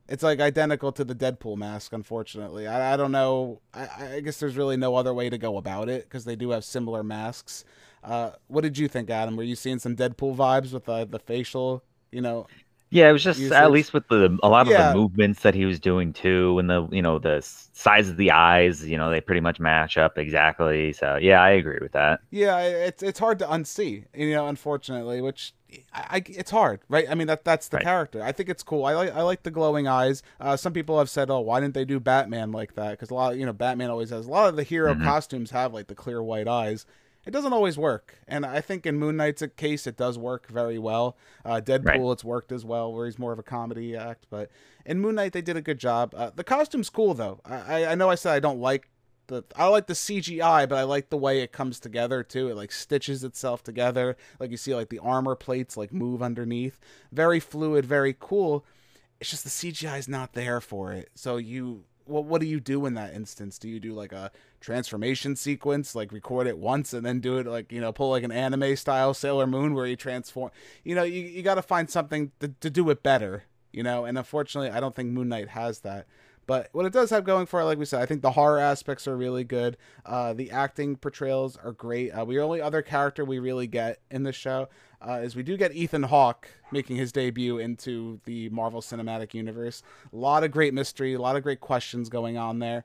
It's 0.07 0.23
like 0.23 0.39
identical 0.41 0.91
to 0.93 1.03
the 1.05 1.15
Deadpool 1.15 1.57
mask, 1.57 1.93
unfortunately. 1.93 2.67
I, 2.67 2.93
I 2.93 2.97
don't 2.97 3.11
know. 3.11 3.61
I, 3.73 4.15
I 4.15 4.19
guess 4.19 4.37
there's 4.39 4.57
really 4.57 4.75
no 4.77 4.95
other 4.95 5.13
way 5.13 5.29
to 5.29 5.37
go 5.37 5.57
about 5.57 5.87
it 5.89 6.03
because 6.03 6.25
they 6.25 6.35
do 6.35 6.49
have 6.51 6.65
similar 6.65 7.03
masks. 7.03 7.63
Uh, 8.03 8.31
what 8.47 8.61
did 8.61 8.77
you 8.77 8.87
think, 8.89 9.09
Adam? 9.09 9.37
Were 9.37 9.43
you 9.43 9.55
seeing 9.55 9.79
some 9.79 9.95
Deadpool 9.95 10.35
vibes 10.35 10.73
with 10.73 10.89
uh, 10.89 11.05
the 11.05 11.19
facial, 11.19 11.83
you 12.11 12.21
know? 12.21 12.47
Yeah, 12.89 13.09
it 13.09 13.13
was 13.13 13.23
just 13.23 13.39
usage. 13.39 13.57
at 13.57 13.71
least 13.71 13.91
with 13.93 14.07
the 14.07 14.37
a 14.43 14.49
lot 14.49 14.67
of 14.67 14.73
Yeah. 14.73 14.77
the 14.77 14.85
movements 14.85 15.41
that 15.41 15.55
he 15.55 15.65
was 15.65 15.79
doing 15.79 16.13
too, 16.13 16.59
and 16.59 16.69
the 16.69 16.87
you 16.91 17.01
know 17.01 17.17
the 17.17 17.41
size 17.41 18.07
of 18.09 18.17
the 18.17 18.29
eyes, 18.31 18.85
you 18.87 18.97
know, 18.97 19.09
they 19.09 19.19
pretty 19.19 19.41
much 19.41 19.59
match 19.59 19.97
up 19.97 20.17
exactly. 20.19 20.93
So 20.93 21.15
yeah, 21.17 21.41
I 21.41 21.51
agree 21.51 21.79
with 21.81 21.93
that. 21.93 22.19
Yeah, 22.31 22.59
it's 22.61 23.03
it's 23.03 23.19
hard 23.19 23.39
to 23.39 23.45
unsee, 23.45 24.05
you 24.13 24.31
know. 24.31 24.47
Unfortunately, 24.47 25.21
which 25.21 25.53
I, 25.93 26.05
I 26.17 26.23
it's 26.27 26.51
hard, 26.51 26.81
right? 26.89 27.05
I 27.09 27.15
mean 27.15 27.27
that 27.27 27.43
that's 27.45 27.67
the 27.69 27.77
Right. 27.77 27.83
character. 27.85 28.21
I 28.23 28.31
think 28.31 28.49
it's 28.49 28.63
cool. 28.63 28.85
I 28.85 28.93
like 28.93 29.13
I 29.13 29.21
like 29.21 29.43
the 29.43 29.51
glowing 29.51 29.87
eyes. 29.87 30.23
Uh, 30.39 30.55
some 30.57 30.73
people 30.73 30.97
have 30.99 31.09
said, 31.09 31.29
oh, 31.29 31.39
why 31.39 31.59
didn't 31.59 31.73
they 31.73 31.85
do 31.85 31.99
Batman 31.99 32.51
like 32.51 32.75
that? 32.75 32.91
Because 32.91 33.09
a 33.09 33.13
lot, 33.13 33.33
of, 33.33 33.39
you 33.39 33.45
know, 33.45 33.53
Batman 33.53 33.89
always 33.89 34.09
has 34.11 34.25
a 34.25 34.29
lot 34.29 34.49
of 34.49 34.55
the 34.55 34.63
hero 34.63 34.93
Mhm. 34.93 35.03
costumes 35.03 35.51
have 35.51 35.73
like 35.73 35.87
the 35.87 35.95
clear 35.95 36.21
white 36.23 36.47
eyes. 36.47 36.85
it 37.25 37.31
doesn't 37.31 37.53
always 37.53 37.77
work. 37.77 38.15
And 38.27 38.45
I 38.45 38.59
think 38.59 38.85
in 38.85 38.97
Moon 38.99 39.15
Knight's 39.15 39.41
case, 39.55 39.87
it 39.87 39.95
does 39.95 40.17
work 40.17 40.47
very 40.49 40.77
well. 40.77 41.15
Uh, 41.45 41.61
Deadpool, 41.63 41.85
Right. 41.85 42.11
it's 42.11 42.23
worked 42.25 42.51
as 42.51 42.65
well, 42.65 42.91
where 42.93 43.05
he's 43.05 43.17
more 43.17 43.31
of 43.31 43.39
a 43.39 43.43
comedy 43.43 43.95
act. 43.95 44.25
But 44.29 44.49
in 44.85 44.99
Moon 44.99 45.15
Knight, 45.15 45.31
they 45.31 45.41
did 45.41 45.55
a 45.55 45.61
good 45.61 45.79
job. 45.79 46.13
Uh, 46.17 46.31
the 46.35 46.43
costume's 46.43 46.89
cool 46.89 47.13
though. 47.13 47.39
I, 47.45 47.55
I 47.85 47.91
I 47.93 47.95
know 47.95 48.09
I 48.09 48.15
said 48.15 48.33
I 48.33 48.41
don't 48.41 48.59
like 48.59 48.89
the 49.27 49.43
I 49.55 49.67
like 49.67 49.87
the 49.87 49.93
CGI, 49.93 50.67
but 50.67 50.77
I 50.77 50.83
like 50.83 51.09
the 51.09 51.17
way 51.17 51.41
it 51.41 51.51
comes 51.51 51.79
together 51.79 52.23
too. 52.23 52.49
It 52.49 52.55
like 52.55 52.71
stitches 52.71 53.23
itself 53.23 53.63
together. 53.63 54.17
Like 54.39 54.51
you 54.51 54.57
see 54.57 54.75
like 54.75 54.89
the 54.89 54.99
armor 54.99 55.35
plates 55.35 55.77
like 55.77 55.93
move 55.93 56.21
underneath. 56.21 56.79
Very 57.11 57.39
fluid, 57.39 57.85
very 57.85 58.15
cool. 58.19 58.65
It's 59.19 59.29
just 59.29 59.43
the 59.43 59.49
CGI 59.49 59.99
is 59.99 60.07
not 60.07 60.33
there 60.33 60.59
for 60.59 60.91
it. 60.91 61.09
So 61.15 61.37
you 61.37 61.85
what 62.05 62.25
what 62.25 62.41
do 62.41 62.47
you 62.47 62.59
do 62.59 62.85
in 62.85 62.93
that 62.95 63.13
instance? 63.13 63.57
Do 63.57 63.69
you 63.69 63.79
do 63.79 63.93
like 63.93 64.11
a 64.11 64.31
transformation 64.59 65.35
sequence, 65.35 65.95
like 65.95 66.11
record 66.11 66.47
it 66.47 66.57
once 66.57 66.93
and 66.93 67.05
then 67.05 67.19
do 67.19 67.37
it 67.37 67.47
like, 67.47 67.71
you 67.71 67.81
know, 67.81 67.91
pull 67.91 68.09
like 68.09 68.23
an 68.23 68.31
anime 68.31 68.75
style 68.75 69.13
Sailor 69.13 69.47
Moon 69.47 69.73
where 69.73 69.85
you 69.85 69.95
transform 69.95 70.51
you 70.83 70.95
know, 70.95 71.03
you, 71.03 71.21
you 71.21 71.43
gotta 71.43 71.61
find 71.61 71.89
something 71.89 72.31
to, 72.39 72.49
to 72.59 72.69
do 72.69 72.89
it 72.89 73.03
better, 73.03 73.43
you 73.71 73.83
know, 73.83 74.05
and 74.05 74.17
unfortunately 74.17 74.69
I 74.69 74.79
don't 74.79 74.95
think 74.95 75.09
Moon 75.09 75.29
Knight 75.29 75.49
has 75.49 75.79
that. 75.79 76.07
But 76.45 76.69
what 76.73 76.85
it 76.85 76.93
does 76.93 77.09
have 77.09 77.23
going 77.23 77.45
for 77.45 77.61
it, 77.61 77.65
like 77.65 77.77
we 77.77 77.85
said, 77.85 78.01
I 78.01 78.05
think 78.05 78.21
the 78.21 78.31
horror 78.31 78.59
aspects 78.59 79.07
are 79.07 79.15
really 79.15 79.43
good. 79.43 79.77
Uh, 80.05 80.33
the 80.33 80.51
acting 80.51 80.95
portrayals 80.95 81.57
are 81.57 81.71
great. 81.71 82.11
Uh, 82.11 82.25
the 82.25 82.39
only 82.39 82.61
other 82.61 82.81
character 82.81 83.23
we 83.23 83.39
really 83.39 83.67
get 83.67 83.99
in 84.11 84.23
the 84.23 84.33
show 84.33 84.67
uh, 85.01 85.19
is 85.23 85.35
we 85.35 85.43
do 85.43 85.57
get 85.57 85.73
Ethan 85.73 86.03
Hawke 86.03 86.49
making 86.71 86.95
his 86.95 87.11
debut 87.11 87.57
into 87.57 88.19
the 88.25 88.49
Marvel 88.49 88.81
Cinematic 88.81 89.33
Universe. 89.33 89.83
A 90.11 90.15
lot 90.15 90.43
of 90.43 90.51
great 90.51 90.73
mystery, 90.73 91.13
a 91.13 91.21
lot 91.21 91.35
of 91.35 91.43
great 91.43 91.61
questions 91.61 92.09
going 92.09 92.37
on 92.37 92.59
there. 92.59 92.83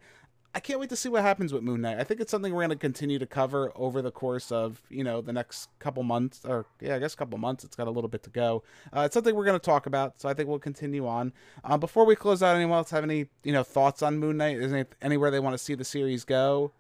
I 0.55 0.61
can't 0.61 0.81
wait 0.81 0.89
to 0.89 0.97
see 0.97 1.09
what 1.09 1.23
happens 1.23 1.53
with 1.53 1.63
Moon 1.63 1.83
Knight. 1.83 1.99
I 1.99 2.05
think 2.05 2.21
it's 2.21 2.31
something 2.31 2.53
we're 2.53 2.63
going 2.63 2.71
to 2.71 2.77
continue 2.77 3.19
to 3.19 3.27
cover 3.27 3.71
over 3.77 4.01
the 4.01 4.11
course 4.11 4.51
of 4.51 4.81
you 4.89 5.05
know 5.05 5.21
the 5.21 5.33
next 5.33 5.69
couple 5.79 6.03
months, 6.03 6.41
or 6.45 6.67
yeah, 6.81 6.97
I 6.97 6.99
guess 6.99 7.15
a 7.15 7.17
couple 7.17 7.39
months. 7.39 7.65
It's 7.65 7.77
got 7.77 7.87
a 7.87 7.91
little 7.91 8.09
bit 8.09 8.23
to 8.25 8.31
go. 8.31 8.63
Uh, 8.97 9.03
it's 9.03 9.15
something 9.15 9.35
we're 9.35 9.45
going 9.45 9.59
to 9.59 9.65
talk 9.65 9.87
about, 9.87 10.21
so 10.21 10.29
I 10.29 10.35
think 10.35 10.49
we'll 10.49 10.59
continue 10.59 11.07
on. 11.07 11.33
Uh, 11.63 11.77
before 11.77 12.07
we 12.07 12.17
close 12.17 12.43
out, 12.43 12.57
anyone 12.57 12.79
else 12.79 12.91
have 12.91 13.05
any 13.05 13.27
you 13.45 13.53
know 13.53 13.63
thoughts 13.63 14.03
on 14.03 14.19
Moon 14.19 14.39
Knight? 14.39 14.57
Is 14.57 14.73
there 14.73 14.87
anywhere 15.03 15.31
they 15.31 15.41
want 15.41 15.55
to 15.55 15.59
see 15.59 15.75
the 15.75 15.85
series 15.85 16.25
go? 16.25 16.73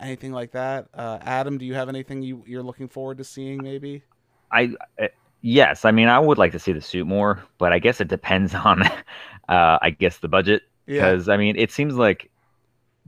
Anything 0.00 0.32
like 0.32 0.52
that? 0.52 0.88
Uh, 0.94 1.18
Adam, 1.22 1.58
do 1.58 1.64
you 1.64 1.74
have 1.74 1.88
anything 1.88 2.22
you 2.22 2.42
you're 2.46 2.62
looking 2.62 2.88
forward 2.88 3.18
to 3.18 3.24
seeing? 3.24 3.62
Maybe. 3.62 4.02
I 4.50 4.70
uh, 5.00 5.08
yes, 5.42 5.84
I 5.84 5.90
mean 5.90 6.08
I 6.08 6.18
would 6.18 6.38
like 6.38 6.52
to 6.52 6.58
see 6.58 6.72
the 6.72 6.80
suit 6.80 7.06
more, 7.06 7.42
but 7.58 7.72
I 7.72 7.78
guess 7.78 8.00
it 8.00 8.08
depends 8.08 8.54
on, 8.64 8.82
uh, 8.82 9.78
I 9.82 9.90
guess 9.90 10.18
the 10.18 10.28
budget 10.28 10.62
Yeah. 10.86 10.94
because 10.94 11.28
I 11.28 11.36
mean 11.36 11.56
it 11.56 11.70
seems 11.70 11.94
like 11.94 12.30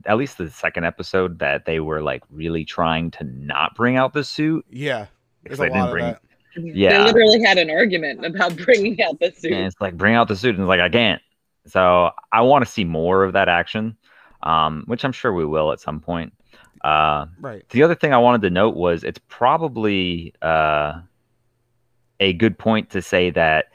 at 0.06 0.16
least 0.16 0.38
the 0.38 0.50
second 0.50 0.84
episode 0.84 1.38
that 1.40 1.64
they 1.64 1.80
were 1.80 2.02
like 2.02 2.22
really 2.30 2.64
trying 2.64 3.10
to 3.12 3.24
not 3.24 3.74
bring 3.74 3.96
out 3.96 4.12
the 4.12 4.24
suit. 4.24 4.64
Yeah. 4.70 5.06
There's 5.44 5.58
because 5.58 5.58
a 5.58 5.62
they 5.62 5.68
didn't 5.68 5.80
lot 5.80 5.90
bring- 5.90 6.74
Yeah. 6.74 6.90
They 6.98 7.04
literally 7.04 7.42
had 7.44 7.58
an 7.58 7.70
argument 7.70 8.24
about 8.24 8.56
bringing 8.64 9.00
out 9.02 9.18
the 9.20 9.32
suit. 9.32 9.52
And 9.52 9.66
it's 9.66 9.80
like 9.80 9.96
bring 9.96 10.14
out 10.14 10.28
the 10.28 10.36
suit, 10.36 10.54
and 10.54 10.62
it's 10.64 10.68
like 10.68 10.80
I 10.80 10.88
can't. 10.88 11.22
So 11.66 12.10
I 12.32 12.40
want 12.42 12.64
to 12.64 12.70
see 12.70 12.84
more 12.84 13.24
of 13.24 13.32
that 13.34 13.48
action, 13.48 13.96
um, 14.42 14.84
which 14.86 15.04
I'm 15.04 15.12
sure 15.12 15.32
we 15.32 15.44
will 15.44 15.72
at 15.72 15.80
some 15.80 16.00
point. 16.00 16.32
Uh, 16.84 17.26
Right. 17.40 17.68
the 17.70 17.82
other 17.82 17.94
thing 17.94 18.12
I 18.12 18.18
wanted 18.18 18.42
to 18.42 18.50
note 18.50 18.76
was 18.76 19.02
it's 19.04 19.20
probably 19.28 20.32
uh, 20.42 21.00
a 22.20 22.32
good 22.34 22.56
point 22.58 22.90
to 22.90 23.02
say 23.02 23.30
that 23.30 23.66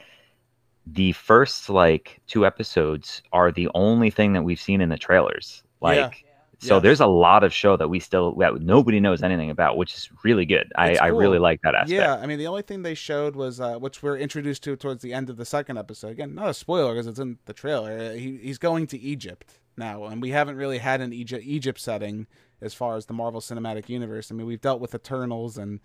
the 0.86 1.12
first 1.12 1.70
like 1.70 2.20
two 2.26 2.44
episodes 2.46 3.22
are 3.32 3.50
the 3.50 3.68
only 3.74 4.10
thing 4.10 4.32
that 4.34 4.42
we've 4.42 4.60
seen 4.60 4.80
in 4.80 4.88
the 4.90 4.96
trailers. 4.98 5.62
Like, 5.84 5.96
Yeah. 5.96 6.10
so 6.60 6.74
Yes. 6.76 6.82
there's 6.82 7.00
a 7.00 7.06
lot 7.06 7.44
of 7.44 7.52
show 7.52 7.76
that 7.76 7.88
we 7.88 8.00
still 8.00 8.34
that 8.36 8.60
nobody 8.60 8.98
knows 9.00 9.22
anything 9.22 9.50
about, 9.50 9.76
which 9.76 9.94
is 9.94 10.08
really 10.24 10.46
good. 10.46 10.72
I, 10.76 10.90
It's 10.90 11.00
I 11.00 11.08
really 11.08 11.38
like 11.38 11.60
that 11.62 11.74
aspect. 11.74 11.90
Yeah, 11.90 12.14
I 12.16 12.26
mean 12.26 12.38
the 12.38 12.46
only 12.46 12.62
thing 12.62 12.82
they 12.82 12.94
showed 12.94 13.36
was 13.36 13.60
uh, 13.60 13.76
which 13.78 14.02
we're 14.02 14.16
introduced 14.16 14.62
to 14.64 14.74
towards 14.76 15.02
the 15.02 15.12
end 15.12 15.30
of 15.30 15.36
the 15.36 15.44
second 15.44 15.78
episode. 15.78 16.08
Again, 16.12 16.34
not 16.34 16.48
a 16.48 16.54
spoiler 16.54 16.92
because 16.94 17.06
it's 17.06 17.18
in 17.20 17.38
the 17.44 17.52
trailer. 17.52 17.92
Uh, 17.98 18.12
He, 18.14 18.38
he's 18.38 18.58
going 18.58 18.86
to 18.88 18.98
Egypt 18.98 19.58
now, 19.76 20.04
and 20.04 20.22
we 20.22 20.30
haven't 20.30 20.56
really 20.56 20.78
had 20.78 21.00
an 21.00 21.12
Egypt 21.12 21.44
Egypt 21.46 21.80
setting 21.80 22.26
as 22.60 22.72
far 22.72 22.96
as 22.96 23.06
the 23.06 23.12
Marvel 23.12 23.40
Cinematic 23.40 23.88
Universe. 23.88 24.30
I 24.32 24.34
mean, 24.34 24.46
we've 24.46 24.60
dealt 24.60 24.80
with 24.80 24.94
Eternals 24.94 25.58
and 25.58 25.80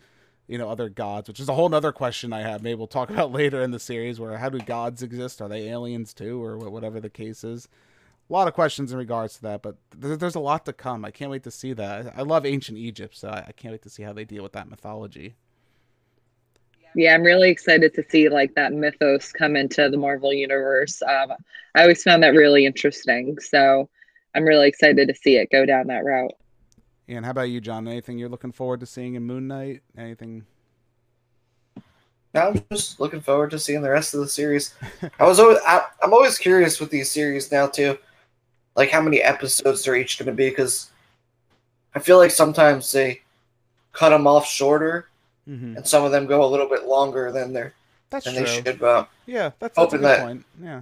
you 0.47 0.57
know 0.57 0.69
other 0.69 0.87
gods, 0.89 1.27
which 1.27 1.39
is 1.39 1.49
a 1.49 1.53
whole 1.55 1.73
other 1.75 1.91
question 1.91 2.31
I 2.31 2.41
have. 2.41 2.63
Maybe 2.63 2.75
we'll 2.75 2.87
talk 2.87 3.09
about 3.15 3.31
later 3.31 3.61
in 3.61 3.71
the 3.71 3.79
series. 3.79 4.19
Where 4.19 4.37
how 4.37 4.49
do 4.49 4.59
gods 4.59 5.03
exist? 5.03 5.41
Are 5.41 5.49
they 5.49 5.67
aliens 5.69 6.13
too, 6.13 6.41
or 6.43 6.57
whatever 6.57 6.99
the 7.01 7.09
case 7.09 7.43
is? 7.43 7.67
A 8.29 8.33
lot 8.33 8.47
of 8.47 8.53
questions 8.53 8.91
in 8.91 8.97
regards 8.97 9.35
to 9.37 9.41
that, 9.43 9.63
but 9.63 9.77
there, 9.97 10.15
there's 10.15 10.35
a 10.35 10.39
lot 10.39 10.65
to 10.65 10.73
come. 10.73 11.03
I 11.03 11.09
can't 11.11 11.31
wait 11.31 11.43
to 11.43 11.51
see 11.51 11.73
that. 11.73 12.13
I 12.15 12.19
I 12.19 12.23
love 12.23 12.45
ancient 12.45 12.77
Egypt, 12.77 13.17
so 13.17 13.29
I, 13.29 13.45
I 13.47 13.51
can't 13.53 13.71
wait 13.71 13.81
to 13.83 13.89
see 13.89 14.03
how 14.03 14.13
they 14.13 14.25
deal 14.25 14.43
with 14.43 14.53
that 14.53 14.69
mythology. 14.69 15.35
Yeah, 16.95 17.13
I'm 17.13 17.23
really 17.23 17.49
excited 17.49 17.93
to 17.95 18.03
see 18.09 18.29
like 18.29 18.55
that 18.55 18.73
mythos 18.73 19.31
come 19.31 19.55
into 19.55 19.89
the 19.89 19.97
Marvel 19.97 20.33
universe. 20.33 21.01
Um, 21.01 21.33
I 21.75 21.83
always 21.83 22.03
found 22.03 22.23
that 22.23 22.29
really 22.29 22.65
interesting, 22.65 23.39
so 23.39 23.89
I'm 24.35 24.43
really 24.43 24.67
excited 24.67 25.07
to 25.07 25.15
see 25.15 25.37
it 25.37 25.49
go 25.51 25.65
down 25.65 25.87
that 25.87 26.03
route. 26.03 26.33
And 27.07 27.25
how 27.25 27.31
about 27.31 27.49
you, 27.49 27.61
John? 27.61 27.87
Anything 27.87 28.19
you're 28.19 28.29
looking 28.29 28.51
forward 28.51 28.79
to 28.81 28.85
seeing 28.85 29.15
in 29.15 29.23
Moon 29.23 29.47
Knight? 29.47 29.81
Anything? 29.97 30.45
Now 32.33 32.49
I'm 32.49 32.63
just 32.71 32.99
looking 32.99 33.21
forward 33.21 33.49
to 33.51 33.59
seeing 33.59 33.81
the 33.81 33.89
rest 33.89 34.13
of 34.13 34.19
the 34.19 34.27
series. 34.27 34.75
I 35.19 35.25
was 35.25 35.39
always 35.39 35.57
I, 35.65 35.83
I'm 36.03 36.13
always 36.13 36.37
curious 36.37 36.79
with 36.79 36.91
these 36.91 37.09
series 37.09 37.51
now 37.51 37.67
too, 37.67 37.97
like 38.75 38.89
how 38.89 39.01
many 39.01 39.21
episodes 39.21 39.83
they're 39.83 39.95
each 39.95 40.17
going 40.19 40.27
to 40.27 40.33
be 40.33 40.49
because 40.49 40.89
I 41.95 41.99
feel 41.99 42.17
like 42.17 42.31
sometimes 42.31 42.91
they 42.91 43.21
cut 43.93 44.09
them 44.09 44.27
off 44.27 44.45
shorter 44.47 45.05
Mm-hmm. 45.49 45.77
and 45.77 45.87
some 45.87 46.03
of 46.03 46.11
them 46.11 46.27
go 46.27 46.43
a 46.43 46.45
little 46.45 46.69
bit 46.69 46.85
longer 46.85 47.31
than 47.31 47.53
they're 47.53 47.73
That's 48.11 48.25
than 48.25 48.35
true. 48.35 48.43
they 48.45 48.49
should. 48.61 48.79
But 48.79 49.09
Yeah, 49.25 49.49
that's, 49.57 49.75
that's 49.75 49.77
a 49.77 49.81
Hoping 49.81 49.99
good 50.01 50.05
that- 50.07 50.21
point. 50.21 50.45
Yeah, 50.61 50.81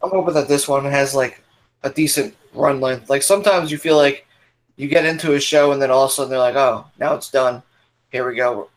I'm 0.00 0.10
hoping 0.10 0.34
that 0.34 0.46
this 0.46 0.68
one 0.68 0.84
has 0.84 1.12
like 1.12 1.42
a 1.82 1.90
decent 1.90 2.36
run 2.52 2.80
length. 2.80 3.10
Like 3.10 3.24
sometimes 3.24 3.72
you 3.72 3.78
feel 3.78 3.96
like 3.96 4.28
you 4.76 4.86
get 4.86 5.04
into 5.04 5.34
a 5.34 5.40
show 5.40 5.72
and 5.72 5.82
then 5.82 5.90
all 5.90 6.04
of 6.04 6.10
a 6.10 6.12
sudden 6.12 6.30
they're 6.30 6.38
like, 6.38 6.54
oh, 6.54 6.86
now 7.00 7.14
it's 7.14 7.30
done. 7.32 7.64
Here 8.12 8.28
we 8.28 8.36
go. 8.36 8.68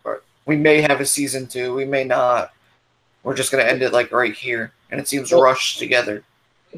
We 0.48 0.56
may 0.56 0.82
have 0.82 1.00
a 1.00 1.06
season 1.06 1.46
two. 1.46 1.76
We 1.76 1.86
may 1.86 2.04
not. 2.04 2.52
We're 3.22 3.36
just 3.36 3.52
gonna 3.52 3.66
end 3.66 3.84
it 3.84 3.94
like 3.94 4.12
right 4.12 4.34
here, 4.34 4.74
and 4.90 5.00
it 5.00 5.08
seems 5.08 5.32
rushed 5.32 5.78
together. 5.78 6.24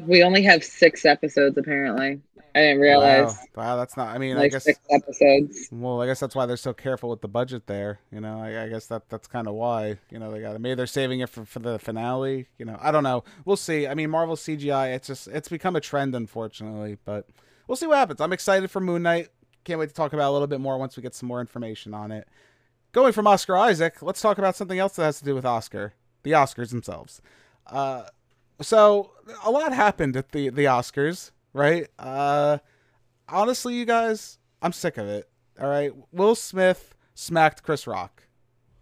We 0.06 0.22
only 0.22 0.42
have 0.42 0.64
six 0.64 1.04
episodes 1.04 1.56
apparently. 1.58 2.20
I 2.54 2.58
didn't 2.58 2.80
realize 2.80 3.36
Wow. 3.54 3.64
wow, 3.64 3.76
that's 3.76 3.96
not. 3.96 4.08
I 4.08 4.18
mean, 4.18 4.36
I 4.36 4.40
like 4.40 4.52
guess. 4.52 4.64
six 4.64 4.80
episodes. 4.90 5.68
Well, 5.70 6.02
I 6.02 6.06
guess 6.06 6.18
that's 6.18 6.34
why 6.34 6.46
they're 6.46 6.56
so 6.56 6.72
careful 6.72 7.08
with 7.08 7.20
the 7.20 7.28
budget 7.28 7.68
there. 7.68 8.00
You 8.10 8.20
know, 8.20 8.40
I, 8.40 8.64
I 8.64 8.68
guess 8.68 8.86
that 8.86 9.08
that's 9.08 9.28
kind 9.28 9.46
of 9.46 9.54
why. 9.54 9.98
You 10.10 10.18
know, 10.18 10.32
they 10.32 10.40
got 10.40 10.60
maybe 10.60 10.74
they're 10.74 10.86
saving 10.88 11.20
it 11.20 11.28
for, 11.28 11.44
for 11.44 11.60
the 11.60 11.78
finale. 11.78 12.48
You 12.58 12.64
know, 12.64 12.76
I 12.80 12.90
don't 12.90 13.04
know. 13.04 13.22
We'll 13.44 13.56
see. 13.56 13.86
I 13.86 13.94
mean, 13.94 14.10
Marvel 14.10 14.34
CGI, 14.34 14.94
it's 14.96 15.06
just 15.06 15.28
it's 15.28 15.48
become 15.48 15.76
a 15.76 15.80
trend, 15.80 16.14
unfortunately. 16.16 16.98
But 17.04 17.28
we'll 17.68 17.76
see 17.76 17.86
what 17.86 17.98
happens. 17.98 18.20
I'm 18.20 18.32
excited 18.32 18.68
for 18.70 18.80
Moon 18.80 19.02
Knight. 19.04 19.28
Can't 19.62 19.78
wait 19.78 19.90
to 19.90 19.94
talk 19.94 20.12
about 20.12 20.26
it 20.26 20.30
a 20.30 20.32
little 20.32 20.48
bit 20.48 20.60
more 20.60 20.76
once 20.76 20.96
we 20.96 21.04
get 21.04 21.14
some 21.14 21.28
more 21.28 21.40
information 21.40 21.94
on 21.94 22.10
it. 22.10 22.26
Going 22.90 23.12
from 23.12 23.28
Oscar 23.28 23.56
Isaac, 23.56 24.02
let's 24.02 24.20
talk 24.20 24.38
about 24.38 24.56
something 24.56 24.78
else 24.80 24.96
that 24.96 25.04
has 25.04 25.20
to 25.20 25.24
do 25.24 25.36
with 25.36 25.44
Oscar, 25.44 25.92
the 26.24 26.32
Oscars 26.32 26.70
themselves. 26.70 27.22
Uh, 27.68 28.04
so 28.60 29.12
a 29.44 29.50
lot 29.50 29.72
happened 29.72 30.16
at 30.16 30.32
the 30.32 30.50
the 30.50 30.64
Oscars, 30.64 31.30
right? 31.52 31.88
Uh, 31.98 32.58
honestly, 33.28 33.74
you 33.74 33.84
guys, 33.84 34.38
I'm 34.62 34.72
sick 34.72 34.98
of 34.98 35.06
it. 35.06 35.28
All 35.60 35.68
right, 35.68 35.92
Will 36.12 36.34
Smith 36.34 36.94
smacked 37.14 37.62
Chris 37.62 37.86
Rock, 37.86 38.24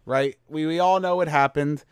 right? 0.05 0.35
We 0.47 0.65
we 0.65 0.79
all 0.79 0.99
know 0.99 1.15
what 1.15 1.27
happened. 1.27 1.83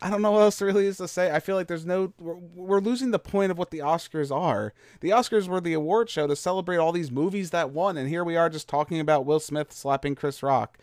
I, 0.00 0.10
don't 0.10 0.22
know 0.22 0.32
what 0.32 0.40
else 0.40 0.62
really 0.62 0.86
is 0.86 0.96
to 0.96 1.06
say. 1.06 1.30
I 1.30 1.40
feel 1.40 1.56
like 1.56 1.68
there's 1.68 1.84
no. 1.86 2.12
We're, 2.18 2.34
we're 2.36 2.80
losing 2.80 3.10
the 3.10 3.18
point 3.18 3.50
of 3.50 3.58
what 3.58 3.70
the 3.70 3.78
Oscars 3.78 4.34
are. 4.34 4.72
The 5.00 5.10
Oscars 5.10 5.46
were 5.46 5.60
the 5.60 5.74
award 5.74 6.08
show 6.08 6.26
to 6.26 6.34
celebrate 6.34 6.78
all 6.78 6.92
these 6.92 7.10
movies 7.10 7.50
that 7.50 7.70
won, 7.70 7.96
and 7.96 8.08
here 8.08 8.24
we 8.24 8.36
are 8.36 8.48
just 8.48 8.68
talking 8.68 8.98
about 8.98 9.26
Will 9.26 9.40
Smith 9.40 9.72
slapping 9.72 10.14
Chris 10.14 10.42
Rock. 10.42 10.78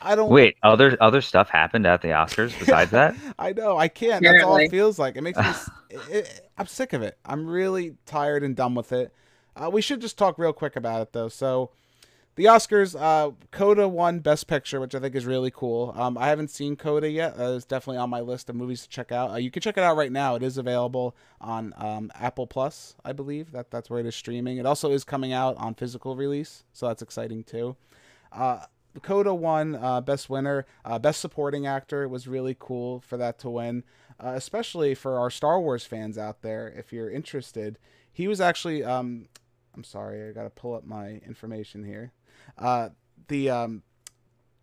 I 0.00 0.14
don't. 0.14 0.30
Wait, 0.30 0.56
other 0.62 0.96
other 1.00 1.20
stuff 1.20 1.48
happened 1.48 1.86
at 1.86 2.02
the 2.02 2.08
Oscars 2.08 2.58
besides 2.58 2.90
that? 2.92 3.14
I 3.38 3.52
know. 3.52 3.76
I 3.76 3.88
can't. 3.88 4.22
That's 4.24 4.42
all 4.44 4.56
it 4.56 4.70
feels 4.70 4.98
like. 4.98 5.16
It 5.16 5.22
makes 5.22 5.38
me. 5.38 5.44
it, 5.90 6.00
it- 6.10 6.48
I'm 6.58 6.66
sick 6.66 6.92
of 6.92 7.02
it. 7.02 7.18
I'm 7.24 7.46
really 7.46 7.96
tired 8.06 8.42
and 8.42 8.54
done 8.54 8.74
with 8.74 8.92
it. 8.92 9.12
Uh, 9.56 9.70
we 9.70 9.80
should 9.82 10.00
just 10.00 10.16
talk 10.16 10.38
real 10.38 10.52
quick 10.52 10.76
about 10.76 11.02
it 11.02 11.12
though. 11.12 11.28
So, 11.28 11.70
the 12.36 12.44
Oscars, 12.44 12.98
uh, 12.98 13.32
Coda 13.50 13.88
won 13.88 14.20
Best 14.20 14.46
Picture, 14.46 14.80
which 14.80 14.94
I 14.94 15.00
think 15.00 15.14
is 15.14 15.26
really 15.26 15.50
cool. 15.50 15.92
Um, 15.96 16.16
I 16.16 16.28
haven't 16.28 16.50
seen 16.50 16.76
Coda 16.76 17.10
yet. 17.10 17.38
Uh, 17.38 17.52
it's 17.56 17.64
definitely 17.64 17.98
on 17.98 18.08
my 18.10 18.20
list 18.20 18.48
of 18.48 18.56
movies 18.56 18.82
to 18.82 18.88
check 18.88 19.12
out. 19.12 19.32
Uh, 19.32 19.36
you 19.36 19.50
can 19.50 19.60
check 19.60 19.76
it 19.76 19.82
out 19.84 19.96
right 19.96 20.12
now. 20.12 20.34
It 20.36 20.42
is 20.42 20.56
available 20.56 21.14
on 21.40 21.74
um, 21.76 22.10
Apple 22.14 22.46
Plus, 22.46 22.94
I 23.04 23.12
believe. 23.12 23.52
That 23.52 23.70
that's 23.70 23.90
where 23.90 24.00
it 24.00 24.06
is 24.06 24.14
streaming. 24.14 24.58
It 24.58 24.66
also 24.66 24.92
is 24.92 25.04
coming 25.04 25.32
out 25.32 25.56
on 25.58 25.74
physical 25.74 26.16
release, 26.16 26.64
so 26.72 26.86
that's 26.86 27.02
exciting 27.02 27.44
too. 27.44 27.76
Uh, 28.30 28.60
Coda 29.00 29.34
won 29.34 29.74
uh, 29.74 30.00
Best 30.00 30.28
Winner. 30.28 30.66
Uh, 30.84 30.98
Best 30.98 31.20
Supporting 31.20 31.66
Actor 31.66 32.04
It 32.04 32.08
was 32.08 32.28
really 32.28 32.56
cool 32.58 33.00
for 33.00 33.16
that 33.16 33.38
to 33.40 33.50
win, 33.50 33.84
uh, 34.20 34.32
especially 34.34 34.94
for 34.94 35.18
our 35.18 35.30
Star 35.30 35.60
Wars 35.60 35.84
fans 35.84 36.18
out 36.18 36.42
there. 36.42 36.68
If 36.68 36.92
you're 36.92 37.10
interested, 37.10 37.78
he 38.12 38.28
was 38.28 38.40
actually 38.40 38.84
um, 38.84 39.28
I'm 39.74 39.84
sorry, 39.84 40.28
I 40.28 40.32
gotta 40.32 40.50
pull 40.50 40.74
up 40.74 40.84
my 40.84 41.20
information 41.26 41.84
here. 41.84 42.12
Uh, 42.58 42.90
the 43.28 43.50
um, 43.50 43.82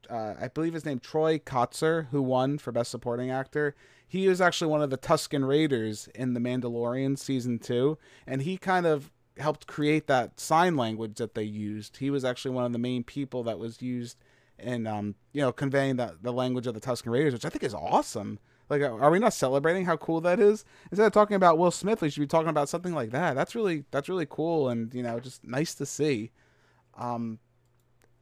uh, 0.10 0.36
I 0.40 0.48
believe 0.48 0.74
his 0.74 0.86
name 0.86 1.00
Troy 1.00 1.40
Kotsur, 1.40 2.08
who 2.10 2.22
won 2.22 2.58
for 2.58 2.72
Best 2.72 2.92
Supporting 2.92 3.30
Actor. 3.32 3.76
He 4.08 4.28
was 4.28 4.42
actually 4.42 4.72
one 4.72 4.82
of 4.82 4.90
the 4.90 4.98
Tusken 4.98 5.48
Raiders 5.48 6.10
in 6.16 6.34
The 6.34 6.40
Mandalorian 6.40 7.18
season 7.18 7.60
two, 7.60 7.98
and 8.26 8.42
he 8.42 8.58
kind 8.58 8.86
of 8.86 9.12
helped 9.40 9.68
create 9.68 10.08
that 10.08 10.40
sign 10.40 10.76
language 10.76 11.16
that 11.16 11.36
they 11.36 11.44
used. 11.44 11.98
He 11.98 12.10
was 12.10 12.26
actually 12.26 12.52
one 12.52 12.66
of 12.66 12.72
the 12.72 12.80
main 12.80 13.04
people 13.04 13.44
that 13.44 13.60
was 13.60 13.82
used 13.82 14.18
in, 14.58 14.88
um, 14.88 15.16
you 15.32 15.42
know, 15.42 15.52
conveying 15.52 15.96
that 15.98 16.22
the 16.24 16.34
language 16.34 16.68
of 16.68 16.74
the 16.74 16.82
Tusken 16.82 17.12
Raiders, 17.12 17.34
which 17.34 17.46
I 17.46 17.50
think 17.50 17.64
is 17.64 17.74
awesome. 17.74 18.40
Like, 18.70 18.84
are 18.84 19.10
we 19.10 19.18
not 19.18 19.34
celebrating 19.34 19.86
how 19.86 19.98
cool 19.98 20.22
that 20.22 20.40
is? 20.40 20.64
Instead 20.92 21.08
of 21.08 21.14
talking 21.14 21.36
about 21.36 21.58
Will 21.58 21.72
Smith, 21.72 22.02
we 22.02 22.10
should 22.10 22.20
be 22.20 22.28
talking 22.28 22.50
about 22.50 22.70
something 22.70 22.94
like 22.94 23.10
that. 23.12 23.34
That's 23.36 23.56
really 23.56 23.86
that's 23.90 24.08
really 24.08 24.28
cool, 24.30 24.70
and 24.70 24.94
you 24.94 25.02
know, 25.02 25.20
just 25.20 25.44
nice 25.44 25.74
to 25.76 25.88
see. 25.88 26.32
Um, 26.96 27.40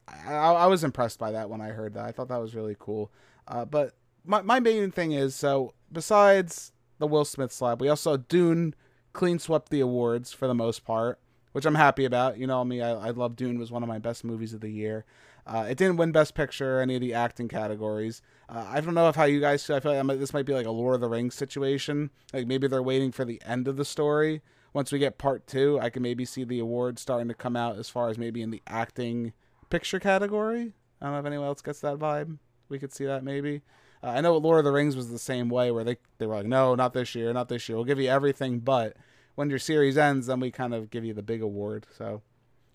I, 0.08 0.34
I 0.34 0.66
was 0.68 0.86
impressed 0.86 1.20
by 1.20 1.32
that 1.32 1.50
when 1.50 1.60
I 1.60 1.70
heard 1.70 1.96
that. 1.96 2.06
I 2.06 2.14
thought 2.14 2.30
that 2.30 2.40
was 2.40 2.56
really 2.56 2.78
cool. 2.80 3.12
Uh, 3.46 3.66
but 3.66 3.96
my 4.24 4.42
my 4.42 4.62
main 4.62 4.90
thing 4.92 5.12
is 5.12 5.36
so 5.36 5.74
besides 5.92 6.72
the 7.00 7.08
Will 7.08 7.26
Smith 7.26 7.52
slap, 7.52 7.82
we 7.82 7.90
also 7.90 8.16
Dune 8.16 8.74
clean 9.18 9.40
swept 9.40 9.70
the 9.70 9.82
awards 9.82 10.32
for 10.32 10.48
the 10.48 10.56
most 10.56 10.86
part, 10.86 11.20
which 11.52 11.66
I'm 11.66 11.76
happy 11.76 12.06
about. 12.06 12.38
You 12.38 12.48
know 12.48 12.64
me, 12.64 12.82
I, 12.82 12.92
I 12.92 13.10
love 13.10 13.36
Dune 13.36 13.60
was 13.60 13.72
one 13.72 13.84
of 13.84 13.90
my 13.90 14.00
best 14.00 14.24
movies 14.24 14.54
of 14.54 14.62
the 14.62 14.70
year. 14.70 15.04
Uh, 15.46 15.66
it 15.70 15.78
didn't 15.78 15.98
win 15.98 16.12
Best 16.12 16.36
Picture 16.36 16.78
or 16.78 16.82
any 16.82 16.96
of 16.96 17.02
the 17.02 17.14
acting 17.14 17.48
categories. 17.48 18.22
Uh, 18.50 18.66
I 18.68 18.82
don't 18.82 18.94
know 18.94 19.08
if 19.08 19.16
how 19.16 19.24
you 19.24 19.40
guys 19.40 19.66
feel. 19.66 19.78
I 19.78 19.80
feel 19.80 20.04
like 20.04 20.20
this 20.20 20.34
might 20.34 20.46
be 20.46 20.54
like 20.54 20.66
a 20.66 20.72
Lord 20.72 20.96
of 20.96 21.02
the 21.02 21.08
Rings 21.08 21.36
situation. 21.36 22.12
Like 22.34 22.48
maybe 22.48 22.68
they're 22.68 22.84
waiting 22.84 23.12
for 23.12 23.26
the 23.26 23.42
end 23.46 23.68
of 23.68 23.78
the 23.78 23.86
story. 23.86 24.42
Once 24.74 24.92
we 24.92 25.00
get 25.00 25.18
part 25.18 25.48
two, 25.48 25.80
I 25.82 25.90
can 25.90 26.04
maybe 26.04 26.26
see 26.26 26.44
the 26.44 26.60
awards 26.60 27.02
starting 27.02 27.30
to 27.30 27.34
come 27.34 27.56
out 27.56 27.78
as 27.78 27.90
far 27.90 28.10
as 28.10 28.18
maybe 28.18 28.42
in 28.42 28.52
the 28.52 28.62
acting 28.68 29.34
picture 29.70 30.00
category. 30.00 30.74
I 31.02 31.06
don't 31.06 31.14
know 31.14 31.20
if 31.20 31.26
anyone 31.26 31.48
else 31.48 31.62
gets 31.62 31.80
that 31.80 31.98
vibe. 31.98 32.38
We 32.70 32.78
could 32.78 32.94
see 32.94 33.06
that 33.06 33.24
maybe. 33.24 33.62
Uh, 34.04 34.10
I 34.10 34.22
know 34.22 34.38
Lord 34.38 34.60
of 34.60 34.66
the 34.66 34.72
Rings 34.72 34.96
was 34.96 35.10
the 35.10 35.18
same 35.18 35.48
way, 35.50 35.72
where 35.72 35.86
they 35.86 35.98
they 36.18 36.28
were 36.28 36.36
like, 36.36 36.46
no, 36.46 36.76
not 36.76 36.94
this 36.94 37.16
year, 37.16 37.32
not 37.34 37.48
this 37.48 37.68
year. 37.68 37.78
We'll 37.78 37.86
give 37.86 38.00
you 38.00 38.10
everything, 38.10 38.60
but 38.60 38.98
when 39.38 39.52
your 39.52 39.60
series 39.60 40.00
ends, 40.00 40.26
then 40.26 40.40
we 40.40 40.50
kind 40.50 40.74
of 40.74 40.90
give 40.90 41.06
you 41.06 41.14
the 41.14 41.22
big 41.22 41.44
award. 41.44 41.86
So 41.96 42.24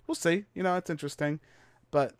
we'll 0.07 0.15
see. 0.15 0.45
You 0.55 0.63
know, 0.63 0.77
it's 0.77 0.89
interesting, 0.89 1.41
but 1.91 2.13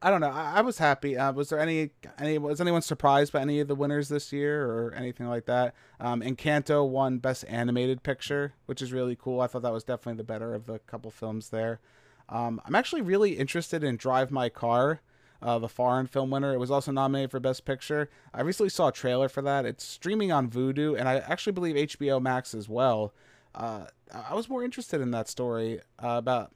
I 0.00 0.08
don't 0.08 0.20
know. 0.20 0.30
I, 0.30 0.58
I 0.58 0.60
was 0.60 0.78
happy. 0.78 1.16
Uh, 1.16 1.32
was 1.32 1.48
there 1.48 1.58
any 1.58 1.90
any 2.16 2.38
was 2.38 2.60
anyone 2.60 2.80
surprised 2.80 3.32
by 3.32 3.40
any 3.40 3.58
of 3.58 3.66
the 3.66 3.74
winners 3.74 4.08
this 4.08 4.32
year 4.32 4.64
or 4.64 4.94
anything 4.94 5.26
like 5.26 5.46
that? 5.46 5.74
Um, 5.98 6.22
Encanto 6.22 6.88
won 6.88 7.18
Best 7.18 7.44
Animated 7.48 8.04
Picture, 8.04 8.54
which 8.66 8.80
is 8.80 8.92
really 8.92 9.16
cool. 9.16 9.40
I 9.40 9.48
thought 9.48 9.62
that 9.62 9.72
was 9.72 9.82
definitely 9.82 10.18
the 10.18 10.24
better 10.24 10.54
of 10.54 10.66
the 10.66 10.78
couple 10.78 11.10
films 11.10 11.48
there. 11.48 11.80
Um, 12.28 12.62
I'm 12.64 12.76
actually 12.76 13.02
really 13.02 13.32
interested 13.32 13.82
in 13.82 13.96
Drive 13.96 14.30
My 14.30 14.48
Car, 14.48 15.00
uh, 15.42 15.58
the 15.58 15.68
foreign 15.68 16.06
film 16.06 16.30
winner. 16.30 16.54
It 16.54 16.58
was 16.58 16.70
also 16.70 16.92
nominated 16.92 17.32
for 17.32 17.40
Best 17.40 17.64
Picture. 17.64 18.08
I 18.32 18.42
recently 18.42 18.70
saw 18.70 18.88
a 18.88 18.92
trailer 18.92 19.28
for 19.28 19.42
that. 19.42 19.66
It's 19.66 19.82
streaming 19.82 20.30
on 20.30 20.48
Vudu, 20.48 20.96
and 20.96 21.08
I 21.08 21.16
actually 21.16 21.52
believe 21.52 21.74
HBO 21.74 22.22
Max 22.22 22.54
as 22.54 22.68
well. 22.68 23.12
Uh, 23.54 23.84
I 24.12 24.34
was 24.34 24.48
more 24.48 24.62
interested 24.62 25.00
in 25.00 25.10
that 25.12 25.28
story 25.28 25.80
uh, 26.02 26.16
about. 26.18 26.52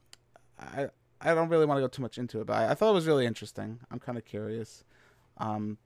I 0.59 0.88
I 1.20 1.34
don't 1.34 1.49
really 1.49 1.66
want 1.66 1.78
to 1.78 1.82
go 1.82 1.88
too 1.88 2.03
much 2.03 2.18
into 2.18 2.40
it, 2.40 2.47
but 2.47 2.55
I, 2.55 2.70
I 2.70 2.74
thought 2.74 2.90
it 2.90 2.95
was 2.95 3.07
really 3.07 3.26
interesting. 3.26 3.80
I'm 3.90 3.99
kind 3.99 4.18
of 4.18 4.24
curious. 4.24 4.84
Um, 5.38 5.78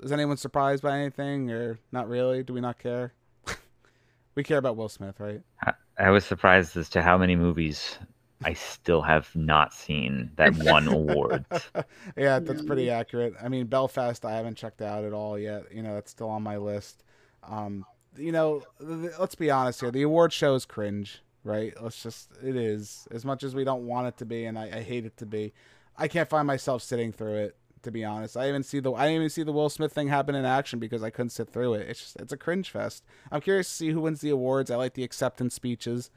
is 0.00 0.10
anyone 0.10 0.36
surprised 0.36 0.82
by 0.82 0.98
anything, 0.98 1.50
or 1.50 1.78
not 1.92 2.08
really? 2.08 2.42
Do 2.42 2.54
we 2.54 2.60
not 2.60 2.78
care? 2.78 3.12
we 4.34 4.42
care 4.42 4.58
about 4.58 4.76
Will 4.76 4.88
Smith, 4.88 5.20
right? 5.20 5.42
I, 5.62 5.72
I 5.98 6.10
was 6.10 6.24
surprised 6.24 6.76
as 6.76 6.88
to 6.90 7.02
how 7.02 7.16
many 7.18 7.36
movies 7.36 7.98
I 8.44 8.52
still 8.52 9.02
have 9.02 9.34
not 9.34 9.72
seen 9.72 10.30
that 10.36 10.54
won 10.56 10.88
awards. 10.88 11.46
yeah, 12.16 12.38
that's 12.38 12.62
pretty 12.62 12.90
accurate. 12.90 13.34
I 13.42 13.48
mean, 13.48 13.66
Belfast, 13.66 14.24
I 14.24 14.32
haven't 14.32 14.56
checked 14.56 14.82
out 14.82 15.04
at 15.04 15.12
all 15.12 15.38
yet. 15.38 15.72
You 15.72 15.82
know, 15.82 15.94
that's 15.94 16.10
still 16.10 16.28
on 16.28 16.42
my 16.42 16.58
list. 16.58 17.02
Um, 17.42 17.84
you 18.18 18.32
know, 18.32 18.62
let's 18.80 19.34
be 19.34 19.50
honest 19.50 19.80
here. 19.80 19.90
The 19.90 20.02
award 20.02 20.32
show 20.32 20.54
is 20.54 20.64
cringe 20.64 21.22
right? 21.46 21.72
Let's 21.80 22.02
just 22.02 22.30
it 22.42 22.56
is 22.56 23.06
as 23.10 23.24
much 23.24 23.42
as 23.44 23.54
we 23.54 23.64
don't 23.64 23.86
want 23.86 24.08
it 24.08 24.16
to 24.18 24.26
be, 24.26 24.44
and 24.44 24.58
I, 24.58 24.64
I 24.64 24.82
hate 24.82 25.06
it 25.06 25.16
to 25.18 25.26
be. 25.26 25.54
I 25.96 26.08
can't 26.08 26.28
find 26.28 26.46
myself 26.46 26.82
sitting 26.82 27.12
through 27.12 27.36
it 27.36 27.56
to 27.82 27.92
be 27.92 28.04
honest. 28.04 28.36
I 28.36 28.48
even 28.48 28.64
see 28.64 28.80
the 28.80 28.92
I 28.92 29.06
didn't 29.06 29.16
even 29.16 29.30
see 29.30 29.44
the 29.44 29.52
Will 29.52 29.70
Smith 29.70 29.92
thing 29.92 30.08
happen 30.08 30.34
in 30.34 30.44
action 30.44 30.78
because 30.78 31.02
I 31.02 31.10
couldn't 31.10 31.30
sit 31.30 31.48
through 31.48 31.74
it. 31.74 31.88
It's 31.88 32.00
just 32.00 32.16
it's 32.16 32.32
a 32.32 32.36
cringe 32.36 32.68
fest. 32.68 33.04
I'm 33.30 33.40
curious 33.40 33.68
to 33.68 33.74
see 33.74 33.90
who 33.90 34.00
wins 34.00 34.20
the 34.20 34.30
awards. 34.30 34.70
I 34.70 34.76
like 34.76 34.94
the 34.94 35.04
acceptance 35.04 35.54
speeches. 35.54 36.10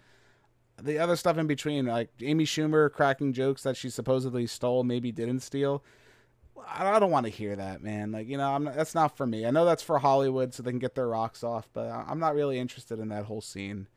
The 0.81 0.97
other 0.97 1.15
stuff 1.15 1.37
in 1.37 1.45
between, 1.45 1.85
like 1.85 2.09
Amy 2.21 2.45
Schumer 2.45 2.91
cracking 2.91 3.33
jokes 3.33 3.63
that 3.63 3.77
she 3.77 3.89
supposedly 3.89 4.47
stole, 4.47 4.83
maybe 4.83 5.11
didn't 5.11 5.41
steal. 5.41 5.83
I 6.67 6.99
don't 6.99 7.11
want 7.11 7.25
to 7.25 7.31
hear 7.31 7.55
that, 7.55 7.83
man. 7.83 8.11
Like 8.11 8.27
you 8.27 8.37
know, 8.37 8.57
not, 8.57 8.75
that's 8.75 8.95
not 8.95 9.17
for 9.17 9.25
me. 9.25 9.45
I 9.45 9.51
know 9.51 9.65
that's 9.65 9.83
for 9.83 9.99
Hollywood 9.99 10.53
so 10.53 10.63
they 10.63 10.71
can 10.71 10.79
get 10.79 10.95
their 10.95 11.07
rocks 11.07 11.43
off, 11.43 11.69
but 11.73 11.87
I'm 11.87 12.19
not 12.19 12.35
really 12.35 12.59
interested 12.59 12.99
in 12.99 13.09
that 13.09 13.25
whole 13.25 13.41
scene. 13.41 13.87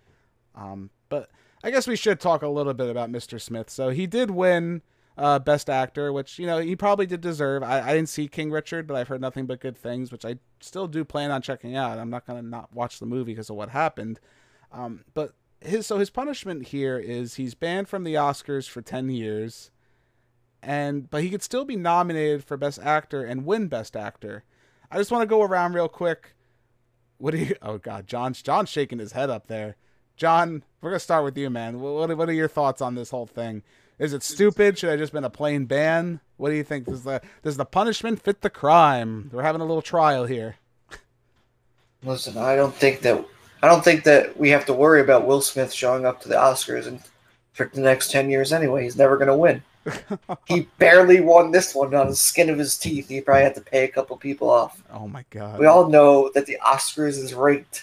Um, 0.54 0.90
but 1.08 1.30
I 1.64 1.70
guess 1.70 1.86
we 1.86 1.96
should 1.96 2.20
talk 2.20 2.42
a 2.42 2.48
little 2.48 2.74
bit 2.74 2.90
about 2.90 3.10
Mr. 3.10 3.40
Smith. 3.40 3.70
So 3.70 3.90
he 3.90 4.06
did 4.06 4.30
win 4.30 4.82
uh, 5.16 5.38
Best 5.38 5.68
Actor, 5.68 6.12
which 6.12 6.38
you 6.38 6.46
know 6.46 6.58
he 6.58 6.76
probably 6.76 7.06
did 7.06 7.20
deserve. 7.20 7.62
I, 7.62 7.80
I 7.80 7.94
didn't 7.94 8.08
see 8.08 8.28
King 8.28 8.50
Richard, 8.50 8.86
but 8.86 8.96
I've 8.96 9.08
heard 9.08 9.20
nothing 9.20 9.46
but 9.46 9.60
good 9.60 9.76
things, 9.76 10.10
which 10.10 10.24
I 10.24 10.36
still 10.60 10.86
do 10.86 11.04
plan 11.04 11.30
on 11.30 11.42
checking 11.42 11.76
out. 11.76 11.98
I'm 11.98 12.10
not 12.10 12.26
gonna 12.26 12.42
not 12.42 12.72
watch 12.74 12.98
the 12.98 13.06
movie 13.06 13.32
because 13.32 13.50
of 13.50 13.56
what 13.56 13.70
happened. 13.70 14.20
Um, 14.72 15.04
but 15.14 15.34
his 15.60 15.86
so 15.86 15.98
his 15.98 16.10
punishment 16.10 16.68
here 16.68 16.98
is 16.98 17.34
he's 17.34 17.54
banned 17.54 17.88
from 17.88 18.04
the 18.04 18.14
Oscars 18.14 18.68
for 18.68 18.82
ten 18.82 19.10
years, 19.10 19.70
and 20.62 21.10
but 21.10 21.22
he 21.22 21.30
could 21.30 21.42
still 21.42 21.64
be 21.64 21.76
nominated 21.76 22.44
for 22.44 22.56
Best 22.56 22.78
Actor 22.80 23.24
and 23.24 23.44
win 23.44 23.68
Best 23.68 23.96
Actor. 23.96 24.44
I 24.90 24.98
just 24.98 25.10
want 25.10 25.22
to 25.22 25.26
go 25.26 25.42
around 25.42 25.74
real 25.74 25.88
quick. 25.88 26.34
What 27.18 27.32
do 27.32 27.38
you? 27.38 27.56
Oh 27.62 27.78
God, 27.78 28.06
John's 28.06 28.42
John's 28.42 28.68
shaking 28.68 28.98
his 28.98 29.12
head 29.12 29.30
up 29.30 29.46
there. 29.46 29.76
John, 30.16 30.62
we're 30.80 30.90
gonna 30.90 31.00
start 31.00 31.24
with 31.24 31.36
you, 31.36 31.50
man. 31.50 31.80
What 31.80 32.16
what 32.16 32.28
are 32.28 32.32
your 32.32 32.48
thoughts 32.48 32.80
on 32.80 32.94
this 32.94 33.10
whole 33.10 33.26
thing? 33.26 33.62
Is 33.98 34.12
it 34.12 34.22
stupid? 34.22 34.78
Should 34.78 34.90
I 34.90 34.96
just 34.96 35.12
been 35.12 35.24
a 35.24 35.30
plain 35.30 35.66
ban? 35.66 36.20
What 36.36 36.50
do 36.50 36.56
you 36.56 36.64
think? 36.64 36.86
Does 36.86 37.04
the 37.04 37.20
does 37.42 37.56
the 37.56 37.64
punishment 37.64 38.22
fit 38.22 38.40
the 38.40 38.50
crime? 38.50 39.30
We're 39.32 39.42
having 39.42 39.60
a 39.60 39.64
little 39.66 39.82
trial 39.82 40.26
here. 40.26 40.56
Listen, 42.04 42.36
I 42.36 42.56
don't 42.56 42.74
think 42.74 43.00
that 43.00 43.24
I 43.62 43.68
don't 43.68 43.84
think 43.84 44.04
that 44.04 44.36
we 44.36 44.50
have 44.50 44.66
to 44.66 44.72
worry 44.72 45.00
about 45.00 45.26
Will 45.26 45.40
Smith 45.40 45.72
showing 45.72 46.04
up 46.04 46.20
to 46.22 46.28
the 46.28 46.34
Oscars 46.34 46.86
and 46.86 47.00
for 47.52 47.70
the 47.72 47.80
next 47.80 48.10
ten 48.10 48.28
years 48.28 48.52
anyway. 48.52 48.82
He's 48.82 48.96
never 48.96 49.16
gonna 49.16 49.36
win. 49.36 49.62
he 50.46 50.68
barely 50.78 51.20
won 51.20 51.50
this 51.50 51.74
one 51.74 51.94
on 51.94 52.08
the 52.08 52.16
skin 52.16 52.50
of 52.50 52.58
his 52.58 52.78
teeth. 52.78 53.08
He 53.08 53.20
probably 53.20 53.42
had 53.42 53.54
to 53.56 53.60
pay 53.60 53.84
a 53.84 53.88
couple 53.88 54.16
people 54.16 54.48
off. 54.48 54.82
Oh 54.92 55.08
my 55.08 55.24
god. 55.30 55.58
We 55.58 55.66
all 55.66 55.88
know 55.88 56.30
that 56.34 56.46
the 56.46 56.58
Oscars 56.64 57.18
is 57.18 57.34
rigged 57.34 57.82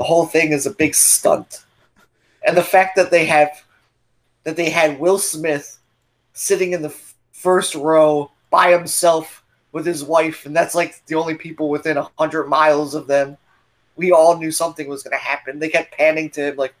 the 0.00 0.04
whole 0.04 0.24
thing 0.24 0.52
is 0.52 0.64
a 0.64 0.70
big 0.70 0.94
stunt. 0.94 1.66
And 2.46 2.56
the 2.56 2.62
fact 2.62 2.96
that 2.96 3.10
they 3.10 3.26
have 3.26 3.50
that 4.44 4.56
they 4.56 4.70
had 4.70 4.98
Will 4.98 5.18
Smith 5.18 5.78
sitting 6.32 6.72
in 6.72 6.80
the 6.80 6.88
f- 6.88 7.14
first 7.32 7.74
row 7.74 8.30
by 8.48 8.72
himself 8.72 9.44
with 9.72 9.84
his 9.84 10.02
wife, 10.02 10.46
and 10.46 10.56
that's 10.56 10.74
like 10.74 11.04
the 11.04 11.16
only 11.16 11.34
people 11.34 11.68
within 11.68 11.98
a 11.98 12.10
hundred 12.18 12.46
miles 12.46 12.94
of 12.94 13.08
them. 13.08 13.36
We 13.96 14.10
all 14.10 14.38
knew 14.38 14.50
something 14.50 14.88
was 14.88 15.02
going 15.02 15.18
to 15.18 15.22
happen. 15.22 15.58
They 15.58 15.68
kept 15.68 15.92
panning 15.92 16.30
to 16.30 16.48
him, 16.48 16.56
like, 16.56 16.74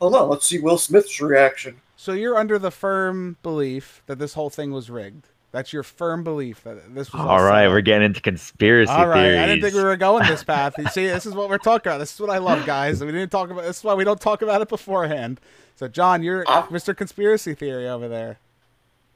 oh 0.00 0.08
"Hold 0.08 0.22
on, 0.22 0.28
let's 0.30 0.46
see 0.46 0.58
Will 0.58 0.78
Smith's 0.78 1.20
reaction." 1.20 1.78
So 2.04 2.12
you're 2.12 2.36
under 2.36 2.58
the 2.58 2.70
firm 2.70 3.38
belief 3.42 4.02
that 4.08 4.18
this 4.18 4.34
whole 4.34 4.50
thing 4.50 4.72
was 4.72 4.90
rigged. 4.90 5.28
That's 5.52 5.72
your 5.72 5.82
firm 5.82 6.22
belief 6.22 6.62
that 6.64 6.94
this 6.94 7.10
was. 7.10 7.22
All 7.22 7.42
right, 7.42 7.66
we're 7.66 7.80
getting 7.80 8.04
into 8.04 8.20
conspiracy 8.20 8.92
all 8.92 9.06
right. 9.06 9.22
theories. 9.22 9.38
I 9.38 9.46
didn't 9.46 9.62
think 9.62 9.74
we 9.74 9.82
were 9.82 9.96
going 9.96 10.28
this 10.28 10.44
path. 10.44 10.74
You 10.76 10.86
see, 10.88 11.06
this 11.06 11.24
is 11.24 11.32
what 11.32 11.48
we're 11.48 11.56
talking 11.56 11.90
about. 11.90 12.00
This 12.00 12.12
is 12.12 12.20
what 12.20 12.28
I 12.28 12.36
love, 12.36 12.66
guys. 12.66 13.02
We 13.02 13.06
didn't 13.10 13.30
talk 13.30 13.48
about. 13.48 13.64
This 13.64 13.78
is 13.78 13.84
why 13.84 13.94
we 13.94 14.04
don't 14.04 14.20
talk 14.20 14.42
about 14.42 14.60
it 14.60 14.68
beforehand. 14.68 15.40
So, 15.76 15.88
John, 15.88 16.22
you're 16.22 16.44
uh, 16.46 16.64
Mr. 16.64 16.94
Conspiracy 16.94 17.54
Theory 17.54 17.88
over 17.88 18.06
there. 18.06 18.38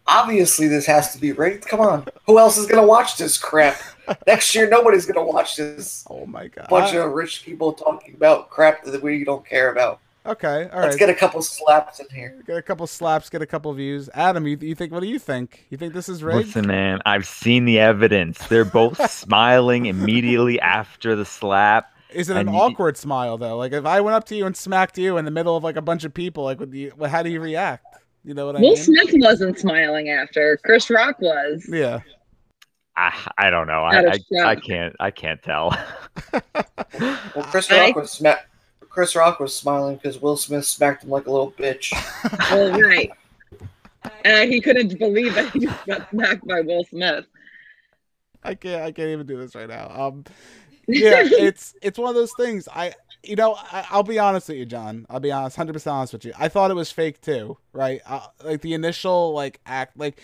Obviously, 0.06 0.66
this 0.66 0.86
has 0.86 1.12
to 1.12 1.20
be 1.20 1.32
rigged. 1.32 1.66
Come 1.66 1.80
on, 1.80 2.06
who 2.24 2.38
else 2.38 2.56
is 2.56 2.64
gonna 2.64 2.86
watch 2.86 3.18
this 3.18 3.36
crap? 3.36 3.76
Next 4.26 4.54
year, 4.54 4.66
nobody's 4.66 5.04
gonna 5.04 5.26
watch 5.26 5.56
this. 5.56 6.06
Oh 6.08 6.24
my 6.24 6.46
god! 6.46 6.68
Bunch 6.70 6.94
of 6.94 7.12
rich 7.12 7.44
people 7.44 7.74
talking 7.74 8.14
about 8.14 8.48
crap 8.48 8.82
that 8.84 9.02
we 9.02 9.24
don't 9.24 9.44
care 9.44 9.70
about. 9.70 10.00
Okay, 10.26 10.68
all 10.72 10.80
right. 10.80 10.86
Let's 10.86 10.96
get 10.96 11.08
a 11.08 11.14
couple 11.14 11.40
slaps 11.40 12.00
in 12.00 12.06
here. 12.14 12.42
Get 12.46 12.56
a 12.56 12.62
couple 12.62 12.86
slaps, 12.86 13.30
get 13.30 13.40
a 13.40 13.46
couple 13.46 13.72
views. 13.72 14.10
Adam, 14.12 14.46
you, 14.46 14.58
you 14.60 14.74
think? 14.74 14.92
What 14.92 15.00
do 15.00 15.06
you 15.06 15.18
think? 15.18 15.66
You 15.70 15.78
think 15.78 15.94
this 15.94 16.08
is 16.08 16.22
rigged? 16.22 16.48
Listen, 16.48 16.66
man, 16.66 17.00
I've 17.06 17.26
seen 17.26 17.64
the 17.64 17.78
evidence. 17.78 18.38
They're 18.48 18.64
both 18.64 19.10
smiling 19.10 19.86
immediately 19.86 20.60
after 20.60 21.16
the 21.16 21.24
slap. 21.24 21.92
Is 22.10 22.30
it 22.30 22.36
an 22.36 22.48
awkward 22.48 22.96
smile 22.96 23.38
though? 23.38 23.56
Like 23.56 23.72
if 23.72 23.84
I 23.84 24.00
went 24.00 24.16
up 24.16 24.24
to 24.26 24.36
you 24.36 24.46
and 24.46 24.56
smacked 24.56 24.98
you 24.98 25.18
in 25.18 25.24
the 25.24 25.30
middle 25.30 25.56
of 25.56 25.64
like 25.64 25.76
a 25.76 25.82
bunch 25.82 26.04
of 26.04 26.12
people, 26.12 26.44
like 26.44 26.60
would 26.60 26.74
you? 26.74 26.92
How 27.06 27.22
do 27.22 27.30
you 27.30 27.40
react? 27.40 27.86
You 28.24 28.34
know 28.34 28.46
what 28.46 28.56
I 28.56 28.60
Will 28.60 28.70
mean? 28.70 28.78
Will 28.78 29.06
Smith 29.06 29.10
wasn't 29.14 29.58
smiling 29.58 30.10
after. 30.10 30.58
Chris 30.64 30.90
Rock 30.90 31.20
was. 31.20 31.66
Yeah. 31.70 32.00
I, 32.96 33.30
I 33.38 33.50
don't 33.50 33.68
know. 33.68 33.84
I, 33.84 34.00
I, 34.00 34.44
I, 34.44 34.56
can't 34.56 34.96
I 34.98 35.10
can't 35.10 35.40
tell. 35.42 35.76
well, 36.32 37.44
Chris 37.44 37.70
Rock 37.70 37.94
was 37.94 38.10
smack 38.10 38.48
Chris 38.98 39.14
Rock 39.14 39.38
was 39.38 39.54
smiling 39.54 39.94
because 39.94 40.20
Will 40.20 40.36
Smith 40.36 40.64
smacked 40.64 41.04
him 41.04 41.10
like 41.10 41.28
a 41.28 41.30
little 41.30 41.52
bitch. 41.52 41.92
well, 42.50 42.80
right. 42.80 43.08
And 44.24 44.52
he 44.52 44.60
couldn't 44.60 44.98
believe 44.98 45.36
that 45.36 45.52
he 45.52 45.60
just 45.60 45.86
got 45.86 46.10
smacked 46.10 46.44
by 46.48 46.62
Will 46.62 46.82
Smith. 46.82 47.24
I 48.42 48.56
can't. 48.56 48.82
I 48.82 48.90
can't 48.90 49.10
even 49.10 49.24
do 49.24 49.36
this 49.36 49.54
right 49.54 49.68
now. 49.68 49.88
Um, 49.88 50.24
yeah, 50.88 51.20
it's 51.22 51.76
it's 51.80 51.96
one 51.96 52.08
of 52.08 52.16
those 52.16 52.32
things. 52.36 52.66
I 52.74 52.92
you 53.22 53.36
know 53.36 53.54
I, 53.56 53.86
I'll 53.88 54.02
be 54.02 54.18
honest 54.18 54.48
with 54.48 54.58
you, 54.58 54.66
John. 54.66 55.06
I'll 55.08 55.20
be 55.20 55.30
honest, 55.30 55.54
hundred 55.54 55.74
percent 55.74 55.94
honest 55.94 56.12
with 56.12 56.24
you. 56.24 56.32
I 56.36 56.48
thought 56.48 56.72
it 56.72 56.74
was 56.74 56.90
fake 56.90 57.20
too, 57.20 57.56
right? 57.72 58.00
Uh, 58.04 58.26
like 58.42 58.62
the 58.62 58.74
initial 58.74 59.32
like 59.32 59.60
act, 59.64 59.96
like 59.96 60.20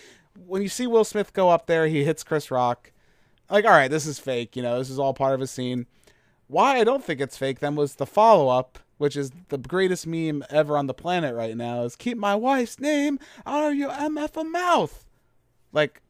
when 0.48 0.62
you 0.62 0.68
see 0.68 0.88
Will 0.88 1.04
Smith 1.04 1.32
go 1.32 1.48
up 1.48 1.68
there, 1.68 1.86
he 1.86 2.02
hits 2.02 2.24
Chris 2.24 2.50
Rock. 2.50 2.90
Like, 3.48 3.66
all 3.66 3.70
right, 3.70 3.88
this 3.88 4.04
is 4.04 4.18
fake. 4.18 4.56
You 4.56 4.62
know, 4.62 4.80
this 4.80 4.90
is 4.90 4.98
all 4.98 5.14
part 5.14 5.34
of 5.34 5.40
a 5.40 5.46
scene. 5.46 5.86
Why 6.46 6.78
I 6.78 6.84
don't 6.84 7.04
think 7.04 7.20
it's 7.20 7.36
fake 7.36 7.60
then 7.60 7.74
was 7.74 7.94
the 7.94 8.06
follow 8.06 8.48
up, 8.48 8.78
which 8.98 9.16
is 9.16 9.32
the 9.48 9.58
greatest 9.58 10.06
meme 10.06 10.44
ever 10.50 10.76
on 10.76 10.86
the 10.86 10.94
planet 10.94 11.34
right 11.34 11.56
now. 11.56 11.82
Is 11.82 11.96
keep 11.96 12.18
my 12.18 12.34
wife's 12.34 12.78
name 12.78 13.18
out 13.46 13.70
of 13.70 13.76
your 13.76 13.90
mf 13.90 14.50
mouth. 14.50 15.06
Like, 15.72 16.02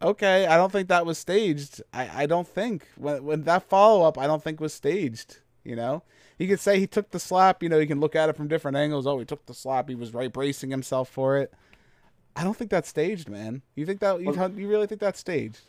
okay, 0.00 0.46
I 0.46 0.56
don't 0.56 0.70
think 0.70 0.88
that 0.88 1.06
was 1.06 1.18
staged. 1.18 1.82
I, 1.92 2.22
I 2.22 2.26
don't 2.26 2.46
think 2.46 2.86
when 2.96 3.24
when 3.24 3.42
that 3.42 3.68
follow 3.68 4.02
up, 4.06 4.18
I 4.18 4.26
don't 4.26 4.42
think 4.42 4.60
was 4.60 4.74
staged. 4.74 5.38
You 5.64 5.76
know, 5.76 6.02
he 6.36 6.48
could 6.48 6.60
say 6.60 6.78
he 6.78 6.86
took 6.86 7.10
the 7.10 7.20
slap. 7.20 7.62
You 7.62 7.68
know, 7.68 7.78
you 7.78 7.86
can 7.86 8.00
look 8.00 8.16
at 8.16 8.28
it 8.28 8.36
from 8.36 8.48
different 8.48 8.76
angles. 8.76 9.06
Oh, 9.06 9.18
he 9.18 9.24
took 9.24 9.46
the 9.46 9.54
slap. 9.54 9.88
He 9.88 9.94
was 9.94 10.12
right 10.12 10.32
bracing 10.32 10.70
himself 10.70 11.08
for 11.08 11.38
it. 11.38 11.52
I 12.34 12.44
don't 12.44 12.56
think 12.56 12.70
that's 12.70 12.88
staged, 12.88 13.28
man. 13.28 13.62
You 13.74 13.86
think 13.86 14.00
that 14.00 14.20
you, 14.20 14.32
you 14.56 14.68
really 14.68 14.86
think 14.86 15.00
that's 15.00 15.20
staged? 15.20 15.60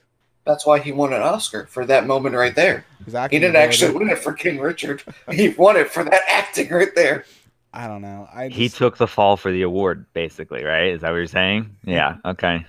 That's 0.46 0.66
why 0.66 0.80
he 0.80 0.92
won 0.92 1.14
an 1.14 1.22
Oscar 1.22 1.68
for 1.68 1.86
that 1.86 2.06
moment 2.06 2.36
right 2.36 2.54
there. 2.54 2.86
Exactly. 3.06 3.38
He 3.38 3.40
didn't 3.40 3.56
actually 3.56 3.94
win 3.94 4.10
it 4.10 4.20
for 4.20 4.34
King 4.34 4.60
Richard. 4.60 5.04
He 5.32 5.50
won 5.50 5.78
it 5.78 5.90
for 5.90 6.04
that 6.04 6.22
acting 6.28 6.70
right 6.70 6.94
there. 6.96 7.26
I 7.74 7.88
don't 7.88 8.02
know. 8.02 8.28
I 8.34 8.50
just, 8.50 8.60
He 8.60 8.70
took 8.70 8.98
the 8.98 9.08
fall 9.08 9.36
for 9.38 9.52
the 9.52 9.64
award, 9.64 10.06
basically, 10.14 10.64
right? 10.64 10.90
Is 10.90 11.02
that 11.02 11.10
what 11.10 11.18
you're 11.18 11.28
saying? 11.28 11.76
Yeah. 11.86 12.18
Okay. 12.24 12.66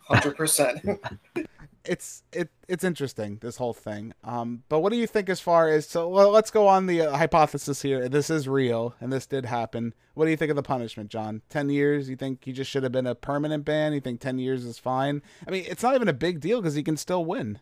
Hundred 0.00 0.36
percent. 0.36 0.80
it's 1.84 2.22
it 2.32 2.50
it's 2.68 2.84
interesting 2.84 3.38
this 3.40 3.56
whole 3.56 3.72
thing. 3.72 4.14
Um, 4.24 4.62
but 4.68 4.80
what 4.80 4.92
do 4.92 4.98
you 4.98 5.06
think 5.06 5.28
as 5.28 5.40
far 5.40 5.68
as 5.68 5.88
so? 5.88 6.08
Well, 6.08 6.30
let's 6.30 6.50
go 6.50 6.68
on 6.68 6.86
the 6.86 7.02
uh, 7.02 7.16
hypothesis 7.16 7.82
here. 7.82 8.08
This 8.08 8.30
is 8.30 8.48
real 8.48 8.94
and 9.00 9.12
this 9.12 9.26
did 9.26 9.46
happen. 9.46 9.94
What 10.14 10.26
do 10.26 10.30
you 10.30 10.36
think 10.36 10.50
of 10.50 10.56
the 10.56 10.62
punishment, 10.62 11.10
John? 11.10 11.42
Ten 11.48 11.70
years? 11.70 12.08
You 12.08 12.16
think 12.16 12.44
he 12.44 12.52
just 12.52 12.70
should 12.70 12.82
have 12.82 12.92
been 12.92 13.06
a 13.06 13.14
permanent 13.14 13.64
ban? 13.64 13.92
You 13.92 14.00
think 14.00 14.20
ten 14.20 14.38
years 14.38 14.64
is 14.64 14.78
fine? 14.78 15.22
I 15.46 15.50
mean, 15.50 15.64
it's 15.68 15.82
not 15.82 15.94
even 15.94 16.08
a 16.08 16.14
big 16.14 16.40
deal 16.40 16.60
because 16.60 16.74
he 16.74 16.82
can 16.82 16.96
still 16.96 17.24
win. 17.24 17.58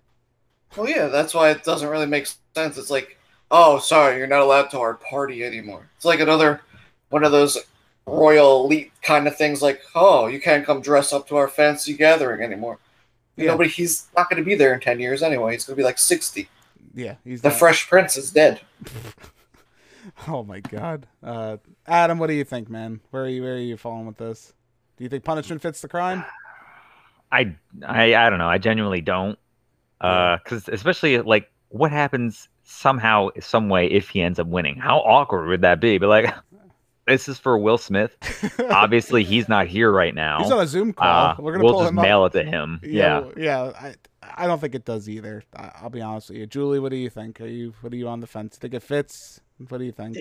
Well, 0.76 0.88
yeah, 0.88 1.08
that's 1.08 1.34
why 1.34 1.50
it 1.50 1.64
doesn't 1.64 1.88
really 1.88 2.06
make 2.06 2.28
sense. 2.54 2.78
It's 2.78 2.90
like, 2.90 3.18
oh, 3.50 3.78
sorry, 3.78 4.18
you're 4.18 4.26
not 4.26 4.42
allowed 4.42 4.70
to 4.70 4.78
our 4.78 4.94
party 4.94 5.44
anymore. 5.44 5.88
It's 5.96 6.04
like 6.04 6.20
another 6.20 6.60
one 7.08 7.24
of 7.24 7.32
those 7.32 7.58
royal 8.06 8.64
elite 8.64 8.92
kind 9.02 9.26
of 9.26 9.36
things. 9.36 9.62
Like, 9.62 9.80
oh, 9.94 10.26
you 10.26 10.40
can't 10.40 10.64
come 10.64 10.80
dress 10.80 11.12
up 11.12 11.26
to 11.28 11.36
our 11.36 11.48
fancy 11.48 11.94
gathering 11.94 12.42
anymore. 12.42 12.78
You 13.36 13.44
Yeah. 13.44 13.50
know, 13.52 13.58
but 13.58 13.68
he's 13.68 14.08
not 14.16 14.28
going 14.28 14.42
to 14.42 14.46
be 14.46 14.54
there 14.54 14.74
in 14.74 14.80
ten 14.80 15.00
years 15.00 15.22
anyway. 15.22 15.52
He's 15.52 15.64
going 15.64 15.74
to 15.74 15.80
be 15.80 15.84
like 15.84 15.98
sixty. 15.98 16.48
Yeah, 16.94 17.14
he's 17.24 17.40
The 17.42 17.48
not- 17.50 17.58
Fresh 17.58 17.88
Prince 17.88 18.16
is 18.16 18.30
dead. 18.30 18.60
Oh 20.26 20.42
my 20.42 20.60
god, 20.60 21.06
uh, 21.22 21.58
Adam, 21.86 22.18
what 22.18 22.28
do 22.28 22.32
you 22.32 22.42
think, 22.44 22.68
man? 22.70 23.00
Where 23.10 23.24
are 23.24 23.28
you? 23.28 23.42
Where 23.42 23.54
are 23.54 23.58
you 23.58 23.76
falling 23.76 24.06
with 24.06 24.16
this? 24.16 24.52
Do 24.96 25.04
you 25.04 25.10
think 25.10 25.24
punishment 25.24 25.60
fits 25.62 25.82
the 25.82 25.88
crime? 25.88 26.24
I 27.30 27.54
I 27.86 28.14
I 28.14 28.30
don't 28.30 28.38
know. 28.38 28.48
I 28.48 28.58
genuinely 28.58 29.02
don't. 29.02 29.38
Uh, 30.00 30.38
because 30.42 30.68
especially 30.68 31.18
like 31.20 31.50
what 31.68 31.92
happens 31.92 32.48
somehow, 32.64 33.28
some 33.40 33.68
way, 33.68 33.86
if 33.90 34.08
he 34.08 34.22
ends 34.22 34.38
up 34.38 34.46
winning, 34.46 34.76
how 34.76 34.98
awkward 35.00 35.46
would 35.48 35.60
that 35.60 35.80
be? 35.80 35.98
But 35.98 36.08
like, 36.08 36.34
this 37.10 37.28
is 37.28 37.38
for 37.38 37.58
Will 37.58 37.78
Smith. 37.78 38.16
Obviously, 38.70 39.24
he's 39.32 39.48
not 39.48 39.66
here 39.66 39.90
right 39.90 40.14
now. 40.14 40.38
He's 40.42 40.50
on 40.50 40.60
a 40.60 40.66
Zoom 40.66 40.92
call. 40.92 41.06
Uh, 41.06 41.36
We're 41.38 41.52
gonna 41.52 41.64
we'll 41.64 41.72
pull 41.74 41.82
just 41.82 41.92
him 41.92 41.98
up. 41.98 42.02
mail 42.04 42.26
it 42.26 42.32
to 42.32 42.44
him. 42.44 42.80
Yeah. 42.82 43.24
yeah. 43.36 43.72
I 43.80 43.94
I 44.22 44.46
don't 44.46 44.60
think 44.60 44.74
it 44.74 44.84
does 44.84 45.08
either. 45.08 45.42
I, 45.56 45.70
I'll 45.82 45.90
be 45.90 46.00
honest 46.00 46.30
with 46.30 46.38
you, 46.38 46.46
Julie. 46.46 46.78
What 46.78 46.90
do 46.90 46.96
you 46.96 47.10
think? 47.10 47.40
Are 47.40 47.46
you 47.46 47.74
what 47.80 47.92
are 47.92 47.96
you 47.96 48.08
on 48.08 48.20
the 48.20 48.26
fence? 48.26 48.56
Think 48.56 48.74
it 48.74 48.82
fits? 48.82 49.40
What 49.68 49.78
do 49.78 49.84
you 49.84 49.92
think? 49.92 50.18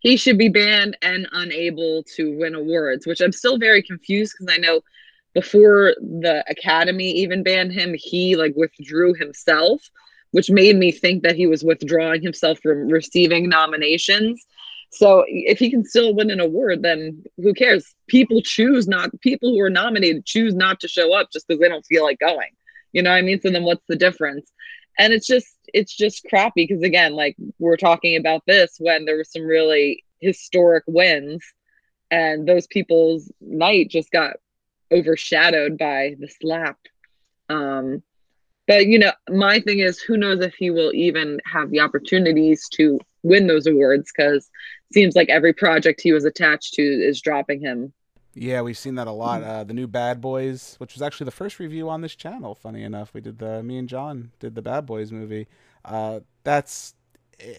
he 0.00 0.16
should 0.16 0.38
be 0.38 0.48
banned 0.48 0.96
and 1.02 1.26
unable 1.32 2.04
to 2.16 2.36
win 2.38 2.54
awards, 2.54 3.06
which 3.06 3.20
I'm 3.20 3.32
still 3.32 3.58
very 3.58 3.82
confused 3.82 4.34
because 4.38 4.54
I 4.54 4.58
know 4.58 4.80
before 5.34 5.94
the 6.00 6.44
Academy 6.48 7.10
even 7.10 7.42
banned 7.42 7.72
him, 7.72 7.94
he 7.98 8.36
like 8.36 8.54
withdrew 8.56 9.14
himself, 9.14 9.82
which 10.30 10.50
made 10.50 10.76
me 10.76 10.90
think 10.90 11.22
that 11.22 11.36
he 11.36 11.46
was 11.46 11.64
withdrawing 11.64 12.22
himself 12.22 12.58
from 12.62 12.88
receiving 12.88 13.48
nominations. 13.48 14.46
So 14.90 15.24
if 15.26 15.58
he 15.58 15.70
can 15.70 15.84
still 15.84 16.14
win 16.14 16.30
an 16.30 16.40
award, 16.40 16.82
then 16.82 17.24
who 17.36 17.52
cares? 17.54 17.94
People 18.06 18.40
choose 18.42 18.88
not 18.88 19.10
people 19.20 19.50
who 19.50 19.60
are 19.60 19.70
nominated 19.70 20.24
choose 20.24 20.54
not 20.54 20.80
to 20.80 20.88
show 20.88 21.14
up 21.14 21.30
just 21.32 21.46
because 21.46 21.60
they 21.60 21.68
don't 21.68 21.84
feel 21.86 22.04
like 22.04 22.18
going. 22.18 22.50
You 22.92 23.02
know 23.02 23.10
what 23.10 23.16
I 23.16 23.22
mean? 23.22 23.40
So 23.40 23.50
then 23.50 23.64
what's 23.64 23.84
the 23.88 23.96
difference? 23.96 24.50
And 24.98 25.12
it's 25.12 25.26
just 25.26 25.48
it's 25.74 25.94
just 25.94 26.24
crappy 26.28 26.66
because 26.66 26.82
again, 26.82 27.12
like 27.14 27.36
we're 27.58 27.76
talking 27.76 28.16
about 28.16 28.42
this 28.46 28.76
when 28.78 29.04
there 29.04 29.16
were 29.16 29.24
some 29.24 29.44
really 29.44 30.04
historic 30.20 30.84
wins 30.86 31.42
and 32.10 32.48
those 32.48 32.66
people's 32.66 33.30
night 33.40 33.90
just 33.90 34.10
got 34.10 34.36
overshadowed 34.90 35.76
by 35.76 36.14
the 36.18 36.28
slap. 36.28 36.78
Um 37.48 38.02
but 38.66 38.86
you 38.86 38.98
know, 38.98 39.12
my 39.28 39.60
thing 39.60 39.80
is 39.80 40.00
who 40.00 40.16
knows 40.16 40.40
if 40.40 40.54
he 40.54 40.70
will 40.70 40.92
even 40.94 41.40
have 41.44 41.70
the 41.70 41.80
opportunities 41.80 42.68
to 42.70 42.98
win 43.22 43.46
those 43.46 43.66
awards 43.66 44.10
because 44.16 44.48
seems 44.92 45.16
like 45.16 45.28
every 45.28 45.52
project 45.52 46.00
he 46.00 46.12
was 46.12 46.24
attached 46.24 46.74
to 46.74 46.82
is 46.82 47.20
dropping 47.20 47.60
him. 47.60 47.92
Yeah, 48.38 48.60
we've 48.60 48.76
seen 48.76 48.96
that 48.96 49.06
a 49.06 49.12
lot. 49.12 49.42
Uh, 49.42 49.64
the 49.64 49.72
new 49.72 49.86
Bad 49.86 50.20
Boys, 50.20 50.76
which 50.76 50.92
was 50.92 51.00
actually 51.00 51.24
the 51.24 51.30
first 51.30 51.58
review 51.58 51.88
on 51.88 52.02
this 52.02 52.14
channel. 52.14 52.54
Funny 52.54 52.82
enough, 52.82 53.14
we 53.14 53.22
did 53.22 53.38
the 53.38 53.62
me 53.62 53.78
and 53.78 53.88
John 53.88 54.30
did 54.38 54.54
the 54.54 54.62
Bad 54.62 54.84
Boys 54.84 55.10
movie. 55.10 55.48
Uh, 55.84 56.20
that's 56.44 56.94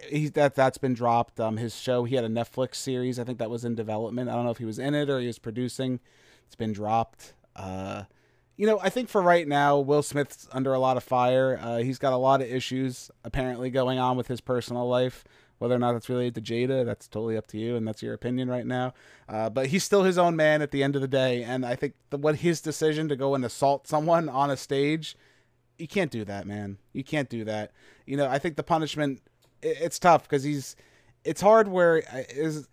he 0.10 0.28
that 0.30 0.54
that's 0.54 0.78
been 0.78 0.94
dropped. 0.94 1.40
Um, 1.40 1.58
his 1.58 1.76
show 1.76 2.04
he 2.04 2.16
had 2.16 2.24
a 2.24 2.30
Netflix 2.30 2.76
series. 2.76 3.18
I 3.18 3.24
think 3.24 3.40
that 3.40 3.50
was 3.50 3.66
in 3.66 3.74
development. 3.74 4.30
I 4.30 4.34
don't 4.34 4.46
know 4.46 4.52
if 4.52 4.60
he 4.60 4.66
was 4.66 4.78
in 4.78 4.94
it 4.94 5.10
or 5.10 5.20
he 5.20 5.28
was 5.28 5.40
producing. 5.40 6.00
It's 6.46 6.56
been 6.56 6.74
dropped. 6.74 7.34
Uh, 7.56 8.04
you 8.56 8.66
know, 8.66 8.80
I 8.80 8.90
think 8.90 9.10
for 9.10 9.22
right 9.22 9.48
now, 9.48 9.80
Will 9.80 10.02
Smith's 10.04 10.48
under 10.52 10.74
a 10.74 10.80
lot 10.80 10.98
of 10.98 11.04
fire. 11.04 11.60
Uh, 11.62 11.78
he's 11.78 12.00
got 12.00 12.14
a 12.14 12.18
lot 12.18 12.42
of 12.42 12.52
issues 12.52 13.12
apparently 13.24 13.70
going 13.70 14.00
on 14.00 14.18
with 14.18 14.28
his 14.28 14.42
personal 14.42 14.88
life. 14.88 15.24
Whether 15.60 15.76
or 15.76 15.80
not 15.80 15.94
that's 15.94 16.10
related 16.10 16.36
to 16.36 16.42
Jada, 16.54 16.86
that's 16.86 17.08
totally 17.08 17.36
up 17.36 17.48
to 17.48 17.58
you, 17.58 17.76
and 17.76 17.88
that's 17.88 18.04
your 18.04 18.14
opinion 18.14 18.50
right 18.50 18.66
now. 18.66 18.94
Uh, 19.28 19.50
but 19.50 19.68
he's 19.68 19.84
still 19.84 20.04
his 20.04 20.18
own 20.18 20.36
man 20.36 20.62
at 20.62 20.72
the 20.72 20.84
end 20.84 20.96
of 20.96 21.02
the 21.02 21.08
day, 21.08 21.44
and 21.44 21.66
I 21.66 21.76
think 21.76 21.94
the, 22.12 22.18
what 22.18 22.38
his 22.38 22.62
decision 22.62 23.10
to 23.10 23.16
go 23.16 23.34
and 23.34 23.44
assault 23.44 23.88
someone 23.88 24.30
on 24.30 24.52
a 24.52 24.58
stage, 24.58 25.16
you 25.80 25.88
can't 25.88 26.12
do 26.12 26.24
that, 26.26 26.46
man. 26.46 26.78
You 26.94 27.04
can't 27.04 27.30
do 27.30 27.44
that. 27.46 27.72
You 28.06 28.18
know, 28.18 28.28
I 28.28 28.38
think 28.38 28.56
the 28.56 28.64
punishment, 28.64 29.22
it, 29.62 29.78
it's 29.82 29.98
tough 29.98 30.24
because 30.24 30.44
he's, 30.44 30.76
it's 31.24 31.42
hard 31.42 31.68
where 31.68 32.04
uh, 32.12 32.24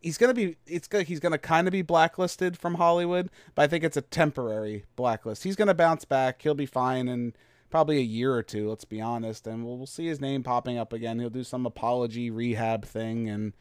he's 0.01 0.19
gonna 0.19 0.35
be, 0.35 0.57
it's 0.67 0.87
gonna, 0.87 1.05
he's 1.05 1.21
gonna 1.21 1.39
kind 1.39 1.67
of 1.67 1.73
be 1.73 1.83
blacklisted 1.83 2.59
from 2.59 2.75
Hollywood, 2.75 3.31
but 3.55 3.63
I 3.63 3.67
think 3.67 3.83
it's 3.83 3.97
a 3.97 4.03
temporary 4.03 4.85
blacklist. 4.95 5.45
He's 5.45 5.57
gonna 5.57 5.75
bounce 5.75 6.05
back. 6.05 6.43
He'll 6.43 6.55
be 6.55 6.67
fine 6.67 7.09
and 7.09 7.37
probably 7.75 7.99
a 7.99 8.03
year 8.03 8.33
or 8.33 8.41
two, 8.41 8.69
let's 8.69 8.85
be 8.85 9.01
honest, 9.01 9.49
and 9.49 9.67
we'll, 9.67 9.77
we'll 9.77 9.85
see 9.85 10.07
his 10.07 10.21
name 10.21 10.45
popping 10.45 10.79
up 10.79 10.93
again. 10.93 11.19
He'll 11.19 11.29
do 11.29 11.43
some 11.43 11.67
apology 11.67 12.31
rehab 12.31 12.85
thing 12.85 13.29
and 13.29 13.53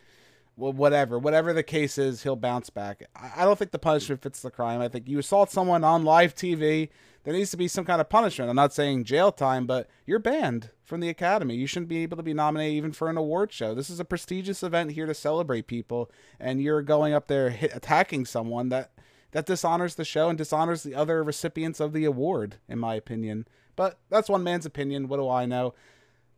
well, 0.55 0.71
whatever, 0.71 1.17
whatever 1.17 1.51
the 1.51 1.63
case 1.63 1.97
is, 1.97 2.21
he'll 2.21 2.35
bounce 2.35 2.69
back. 2.69 3.09
I, 3.15 3.43
don't 3.43 3.57
think 3.57 3.71
the 3.71 3.79
punishment 3.79 4.21
fits 4.21 4.43
the 4.43 4.51
crime. 4.51 4.81
I 4.81 4.87
think 4.87 5.09
you 5.09 5.17
assault 5.17 5.49
someone 5.49 5.83
on 5.83 6.03
live 6.03 6.35
TV, 6.35 6.89
there 7.23 7.33
needs 7.33 7.49
to 7.49 7.57
be 7.57 7.67
some 7.67 7.85
kind 7.85 7.99
of 7.99 8.07
punishment. 8.07 8.51
I'm 8.51 8.55
not 8.55 8.71
saying 8.71 9.05
jail 9.05 9.31
time, 9.31 9.65
but 9.65 9.89
you're 10.05 10.19
banned 10.19 10.69
from 10.83 10.99
the 10.99 11.09
academy. 11.09 11.55
You 11.55 11.65
shouldn't 11.65 11.89
be 11.89 12.03
able 12.03 12.17
to 12.17 12.21
be 12.21 12.35
nominated 12.35 12.77
even 12.77 12.91
for 12.91 13.09
an 13.09 13.17
award 13.17 13.51
show. 13.51 13.73
This 13.73 13.89
is 13.89 13.99
a 13.99 14.05
prestigious 14.05 14.61
event 14.61 14.91
here 14.91 15.07
to 15.07 15.15
celebrate 15.15 15.65
people, 15.65 16.11
and 16.39 16.61
you're 16.61 16.83
going 16.83 17.15
up 17.15 17.25
there 17.25 17.49
hit, 17.49 17.75
attacking 17.75 18.25
someone 18.25 18.69
that 18.69 18.91
that 19.31 19.47
dishonors 19.47 19.95
the 19.95 20.05
show 20.05 20.29
and 20.29 20.37
dishonors 20.37 20.83
the 20.83 20.93
other 20.93 21.23
recipients 21.23 21.79
of 21.79 21.93
the 21.93 22.05
award, 22.05 22.57
in 22.69 22.77
my 22.77 22.93
opinion. 22.93 23.47
But 23.75 23.99
that's 24.09 24.29
one 24.29 24.43
man's 24.43 24.65
opinion. 24.65 25.07
What 25.07 25.17
do 25.17 25.29
I 25.29 25.45
know? 25.45 25.73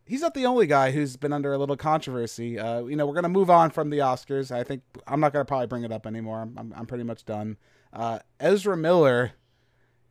He's 0.06 0.20
not 0.20 0.34
the 0.34 0.46
only 0.46 0.66
guy 0.66 0.92
who's 0.92 1.16
been 1.16 1.32
under 1.32 1.52
a 1.52 1.58
little 1.58 1.76
controversy. 1.76 2.58
Uh, 2.58 2.84
you 2.84 2.94
know, 2.94 3.06
we're 3.06 3.14
gonna 3.14 3.28
move 3.28 3.50
on 3.50 3.70
from 3.70 3.90
the 3.90 3.98
Oscars. 3.98 4.52
I 4.52 4.62
think 4.62 4.82
I'm 5.06 5.20
not 5.20 5.32
gonna 5.32 5.44
probably 5.44 5.66
bring 5.66 5.82
it 5.82 5.92
up 5.92 6.06
anymore. 6.06 6.42
I'm 6.56 6.72
I'm, 6.76 6.86
pretty 6.86 7.04
much 7.04 7.24
done. 7.24 7.56
Uh, 7.92 8.20
Ezra 8.38 8.76
Miller 8.76 9.32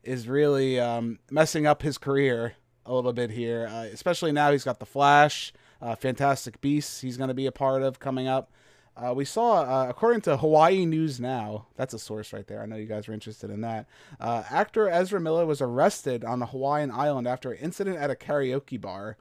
is 0.03 0.28
really 0.28 0.80
um, 0.80 1.19
messing 1.32 1.65
up 1.65 1.82
his 1.82 1.97
career 1.97 2.55
a 2.86 2.93
little 2.93 3.13
bit 3.13 3.32
here, 3.32 3.67
uh, 3.71 3.86
especially 3.86 4.32
now 4.32 4.51
he's 4.51 4.63
got 4.65 4.80
the 4.80 4.86
Flash, 4.86 5.53
uh, 5.82 5.95
Fantastic 5.95 6.59
Beasts. 6.59 7.01
He's 7.01 7.15
gonna 7.15 7.34
be 7.34 7.45
a 7.45 7.51
part 7.51 7.82
of 7.82 7.99
coming 7.99 8.28
up. 8.28 8.51
Uh, 8.98 9.14
we 9.14 9.26
saw, 9.26 9.64
uh, 9.64 9.89
according 9.89 10.22
to 10.22 10.38
Hawaii 10.38 10.86
News 10.86 11.20
Now, 11.20 11.68
that's 11.76 11.93
a 11.93 12.00
source 12.00 12.32
right 12.32 12.48
there. 12.48 12.62
I 12.62 12.66
know 12.66 12.78
you 12.78 12.86
guys 12.86 13.10
are 13.10 13.14
interested 13.14 13.50
in 13.50 13.60
that. 13.62 13.88
Uh, 14.22 14.43
actor 14.50 14.89
Ezra 14.89 15.20
Miller 15.20 15.46
was 15.46 15.60
arrested 15.60 16.24
on 16.24 16.41
a 16.41 16.46
Hawaiian 16.46 16.91
island 16.91 17.28
after 17.28 17.52
an 17.52 17.60
incident 17.60 17.98
at 17.98 18.10
a 18.10 18.16
karaoke 18.16 18.80
bar. 18.80 19.18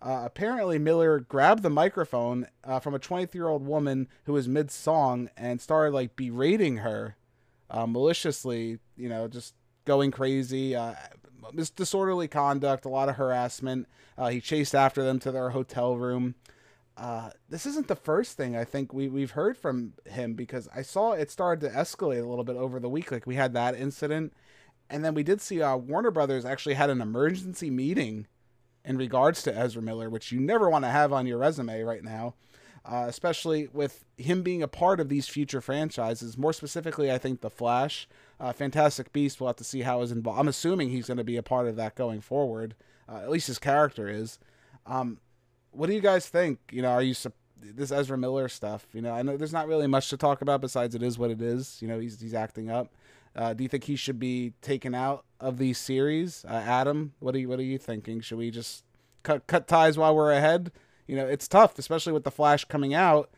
Uh, 0.00 0.22
apparently, 0.24 0.78
Miller 0.78 1.20
grabbed 1.20 1.62
the 1.62 1.68
microphone 1.68 2.46
uh, 2.64 2.80
from 2.80 2.94
a 2.94 2.98
23 2.98 3.38
year 3.38 3.48
old 3.48 3.66
woman 3.66 4.08
who 4.24 4.32
was 4.32 4.48
mid 4.48 4.70
song 4.70 5.28
and 5.36 5.60
started 5.60 5.92
like 5.92 6.16
berating 6.16 6.78
her 6.78 7.16
uh, 7.68 7.86
maliciously, 7.86 8.78
you 8.96 9.10
know, 9.10 9.28
just 9.28 9.54
going 9.84 10.10
crazy. 10.10 10.74
Disorderly 11.76 12.28
conduct, 12.28 12.86
a 12.86 12.88
lot 12.88 13.08
of 13.08 13.16
harassment. 13.16 13.88
He 14.30 14.40
chased 14.40 14.74
after 14.74 15.02
them 15.02 15.18
to 15.18 15.30
their 15.30 15.50
hotel 15.50 15.96
room. 15.96 16.34
Uh, 16.98 17.30
this 17.48 17.64
isn't 17.64 17.86
the 17.86 17.94
first 17.94 18.36
thing 18.36 18.56
I 18.56 18.64
think 18.64 18.92
we, 18.92 19.08
we've 19.08 19.30
heard 19.30 19.56
from 19.56 19.92
him 20.04 20.34
because 20.34 20.68
I 20.74 20.82
saw 20.82 21.12
it 21.12 21.30
started 21.30 21.68
to 21.68 21.72
escalate 21.72 22.22
a 22.22 22.26
little 22.26 22.44
bit 22.44 22.56
over 22.56 22.80
the 22.80 22.88
week. 22.88 23.12
Like 23.12 23.26
we 23.26 23.36
had 23.36 23.52
that 23.54 23.76
incident. 23.76 24.32
And 24.90 25.04
then 25.04 25.14
we 25.14 25.22
did 25.22 25.40
see 25.40 25.62
uh, 25.62 25.76
Warner 25.76 26.10
Brothers 26.10 26.44
actually 26.44 26.74
had 26.74 26.90
an 26.90 27.00
emergency 27.00 27.70
meeting 27.70 28.26
in 28.84 28.96
regards 28.96 29.42
to 29.44 29.56
Ezra 29.56 29.82
Miller, 29.82 30.10
which 30.10 30.32
you 30.32 30.40
never 30.40 30.68
want 30.68 30.84
to 30.84 30.90
have 30.90 31.12
on 31.12 31.26
your 31.26 31.38
resume 31.38 31.82
right 31.82 32.02
now, 32.02 32.34
uh, 32.84 33.04
especially 33.06 33.68
with 33.72 34.04
him 34.16 34.42
being 34.42 34.62
a 34.62 34.68
part 34.68 34.98
of 34.98 35.08
these 35.08 35.28
future 35.28 35.60
franchises. 35.60 36.38
More 36.38 36.54
specifically, 36.54 37.12
I 37.12 37.18
think 37.18 37.42
The 37.42 37.50
Flash, 37.50 38.08
uh, 38.40 38.52
Fantastic 38.52 39.12
Beast. 39.12 39.40
We'll 39.40 39.48
have 39.48 39.56
to 39.56 39.64
see 39.64 39.82
how 39.82 40.00
is 40.00 40.10
involved. 40.10 40.40
I'm 40.40 40.48
assuming 40.48 40.88
he's 40.88 41.06
going 41.06 41.18
to 41.18 41.24
be 41.24 41.36
a 41.36 41.42
part 41.42 41.68
of 41.68 41.76
that 41.76 41.94
going 41.94 42.22
forward. 42.22 42.74
Uh, 43.08 43.18
at 43.18 43.30
least 43.30 43.46
his 43.46 43.58
character 43.58 44.08
is. 44.08 44.38
Um, 44.86 45.18
what 45.78 45.88
do 45.88 45.94
you 45.94 46.00
guys 46.00 46.28
think? 46.28 46.58
You 46.72 46.82
know, 46.82 46.90
are 46.90 47.02
you 47.02 47.14
this 47.62 47.92
Ezra 47.92 48.18
Miller 48.18 48.48
stuff? 48.48 48.86
You 48.92 49.00
know, 49.00 49.12
I 49.12 49.22
know 49.22 49.36
there's 49.36 49.52
not 49.52 49.68
really 49.68 49.86
much 49.86 50.10
to 50.10 50.16
talk 50.16 50.42
about 50.42 50.60
besides 50.60 50.96
it 50.96 51.02
is 51.04 51.18
what 51.18 51.30
it 51.30 51.40
is. 51.40 51.80
You 51.80 51.86
know, 51.86 52.00
he's 52.00 52.20
he's 52.20 52.34
acting 52.34 52.68
up. 52.68 52.92
Uh, 53.36 53.54
do 53.54 53.62
you 53.62 53.68
think 53.68 53.84
he 53.84 53.94
should 53.94 54.18
be 54.18 54.54
taken 54.60 54.92
out 54.92 55.24
of 55.38 55.58
these 55.58 55.78
series? 55.78 56.44
Uh, 56.44 56.54
Adam, 56.54 57.12
what 57.20 57.34
are 57.36 57.38
you 57.38 57.48
what 57.48 57.60
are 57.60 57.64
you 57.64 57.78
thinking? 57.78 58.20
Should 58.20 58.38
we 58.38 58.50
just 58.50 58.82
cut 59.22 59.46
cut 59.46 59.68
ties 59.68 59.96
while 59.96 60.16
we're 60.16 60.32
ahead? 60.32 60.72
You 61.06 61.14
know, 61.14 61.26
it's 61.26 61.46
tough, 61.46 61.78
especially 61.78 62.12
with 62.12 62.24
the 62.24 62.32
Flash 62.32 62.64
coming 62.64 62.92
out. 62.92 63.30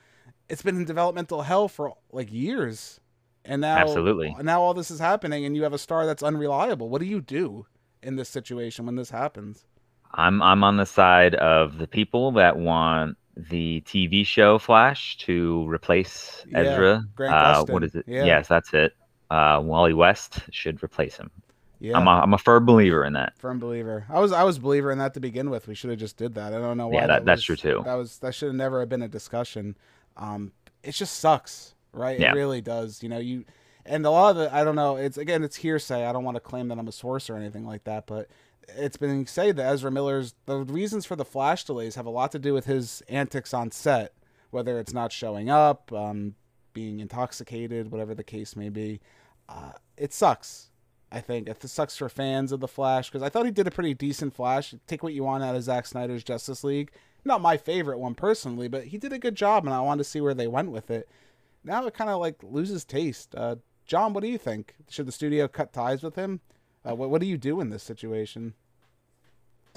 It's 0.48 0.62
been 0.62 0.76
in 0.76 0.86
developmental 0.86 1.42
hell 1.42 1.68
for 1.68 1.94
like 2.10 2.32
years, 2.32 3.00
and 3.44 3.60
now 3.60 3.76
absolutely 3.76 4.34
now 4.40 4.62
all 4.62 4.72
this 4.72 4.90
is 4.90 4.98
happening, 4.98 5.44
and 5.44 5.54
you 5.54 5.62
have 5.64 5.74
a 5.74 5.78
star 5.78 6.06
that's 6.06 6.22
unreliable. 6.22 6.88
What 6.88 7.00
do 7.02 7.06
you 7.06 7.20
do 7.20 7.66
in 8.02 8.16
this 8.16 8.30
situation 8.30 8.86
when 8.86 8.96
this 8.96 9.10
happens? 9.10 9.66
I'm 10.14 10.42
I'm 10.42 10.64
on 10.64 10.76
the 10.76 10.86
side 10.86 11.34
of 11.36 11.78
the 11.78 11.86
people 11.86 12.32
that 12.32 12.56
want 12.56 13.16
the 13.36 13.82
TV 13.86 14.26
show 14.26 14.58
Flash 14.58 15.16
to 15.18 15.66
replace 15.68 16.44
Yeah, 16.50 16.58
Ezra. 16.58 17.04
Uh, 17.18 17.64
what 17.66 17.84
is 17.84 17.94
it? 17.94 18.04
Yeah. 18.06 18.24
Yes, 18.24 18.48
that's 18.48 18.72
it. 18.74 18.94
Uh, 19.30 19.60
Wally 19.62 19.94
West 19.94 20.40
should 20.50 20.82
replace 20.82 21.16
him. 21.16 21.30
Yeah, 21.78 21.96
I'm 21.96 22.06
a, 22.06 22.10
I'm 22.10 22.34
a 22.34 22.38
firm 22.38 22.66
believer 22.66 23.04
in 23.04 23.14
that. 23.14 23.32
firm 23.38 23.58
believer. 23.58 24.04
I 24.10 24.18
was 24.20 24.32
I 24.32 24.42
was 24.42 24.58
believer 24.58 24.90
in 24.90 24.98
that 24.98 25.14
to 25.14 25.20
begin 25.20 25.48
with. 25.48 25.66
We 25.66 25.74
should 25.74 25.90
have 25.90 25.98
just 25.98 26.16
did 26.18 26.34
that. 26.34 26.52
I 26.52 26.58
don't 26.58 26.76
know 26.76 26.88
why. 26.88 27.00
Yeah, 27.00 27.06
that- 27.06 27.24
that's 27.24 27.48
was- 27.48 27.58
true, 27.60 27.72
too. 27.76 27.82
That 27.84 27.94
was 27.94 28.18
that 28.18 28.34
should 28.34 28.46
have 28.48 28.56
never 28.56 28.80
have 28.80 28.88
been 28.88 29.02
a 29.02 29.08
discussion. 29.08 29.76
Um, 30.16 30.52
it 30.82 30.92
just 30.92 31.20
sucks, 31.20 31.74
right? 31.92 32.18
Yeah. 32.18 32.32
It 32.32 32.34
really 32.34 32.60
does. 32.60 33.02
You 33.02 33.08
know, 33.08 33.18
you 33.18 33.44
and 33.86 34.04
a 34.04 34.10
lot 34.10 34.30
of 34.30 34.36
the 34.36 34.54
I 34.54 34.62
don't 34.64 34.76
know. 34.76 34.96
It's 34.96 35.16
again, 35.16 35.42
it's 35.42 35.56
hearsay. 35.56 36.04
I 36.04 36.12
don't 36.12 36.24
want 36.24 36.34
to 36.36 36.40
claim 36.40 36.68
that 36.68 36.78
I'm 36.78 36.88
a 36.88 36.92
source 36.92 37.30
or 37.30 37.36
anything 37.36 37.64
like 37.64 37.84
that, 37.84 38.06
but 38.06 38.28
it's 38.68 38.96
been 38.96 39.26
said 39.26 39.56
that 39.56 39.72
Ezra 39.72 39.90
Miller's 39.90 40.34
the 40.46 40.58
reasons 40.58 41.06
for 41.06 41.16
the 41.16 41.24
flash 41.24 41.64
delays 41.64 41.94
have 41.94 42.06
a 42.06 42.10
lot 42.10 42.32
to 42.32 42.38
do 42.38 42.54
with 42.54 42.66
his 42.66 43.02
antics 43.08 43.52
on 43.54 43.70
set, 43.70 44.14
whether 44.50 44.78
it's 44.78 44.92
not 44.92 45.12
showing 45.12 45.50
up, 45.50 45.92
um, 45.92 46.34
being 46.72 47.00
intoxicated, 47.00 47.90
whatever 47.90 48.14
the 48.14 48.24
case 48.24 48.56
may 48.56 48.68
be. 48.68 49.00
Uh, 49.48 49.72
it 49.96 50.12
sucks. 50.12 50.70
I 51.12 51.20
think 51.20 51.48
it 51.48 51.60
sucks 51.68 51.96
for 51.96 52.08
fans 52.08 52.52
of 52.52 52.60
the 52.60 52.68
Flash 52.68 53.10
because 53.10 53.22
I 53.22 53.28
thought 53.28 53.44
he 53.44 53.50
did 53.50 53.66
a 53.66 53.72
pretty 53.72 53.94
decent 53.94 54.32
Flash. 54.34 54.74
Take 54.86 55.02
what 55.02 55.12
you 55.12 55.24
want 55.24 55.42
out 55.42 55.56
of 55.56 55.62
Zack 55.62 55.86
Snyder's 55.86 56.22
Justice 56.22 56.62
League. 56.62 56.92
Not 57.24 57.40
my 57.40 57.56
favorite 57.56 57.98
one 57.98 58.14
personally, 58.14 58.68
but 58.68 58.84
he 58.84 58.98
did 58.98 59.12
a 59.12 59.18
good 59.18 59.34
job, 59.34 59.64
and 59.64 59.74
I 59.74 59.80
wanted 59.80 60.04
to 60.04 60.10
see 60.10 60.20
where 60.20 60.34
they 60.34 60.46
went 60.46 60.70
with 60.70 60.90
it. 60.90 61.08
Now 61.64 61.84
it 61.86 61.94
kind 61.94 62.10
of 62.10 62.20
like 62.20 62.42
loses 62.42 62.84
taste. 62.84 63.34
Uh, 63.34 63.56
John, 63.86 64.12
what 64.12 64.22
do 64.22 64.28
you 64.28 64.38
think? 64.38 64.76
Should 64.88 65.06
the 65.06 65.12
studio 65.12 65.48
cut 65.48 65.72
ties 65.72 66.02
with 66.02 66.14
him? 66.14 66.40
Uh, 66.88 66.94
what 66.94 67.10
What 67.10 67.20
do 67.20 67.26
you 67.26 67.38
do 67.38 67.60
in 67.60 67.70
this 67.70 67.82
situation? 67.82 68.54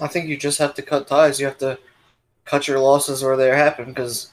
I 0.00 0.08
think 0.08 0.28
you 0.28 0.36
just 0.36 0.58
have 0.58 0.74
to 0.74 0.82
cut 0.82 1.06
ties. 1.06 1.38
You 1.38 1.46
have 1.46 1.58
to 1.58 1.78
cut 2.44 2.66
your 2.68 2.78
losses 2.78 3.22
where 3.22 3.36
they 3.36 3.48
happen 3.48 3.86
because 3.86 4.32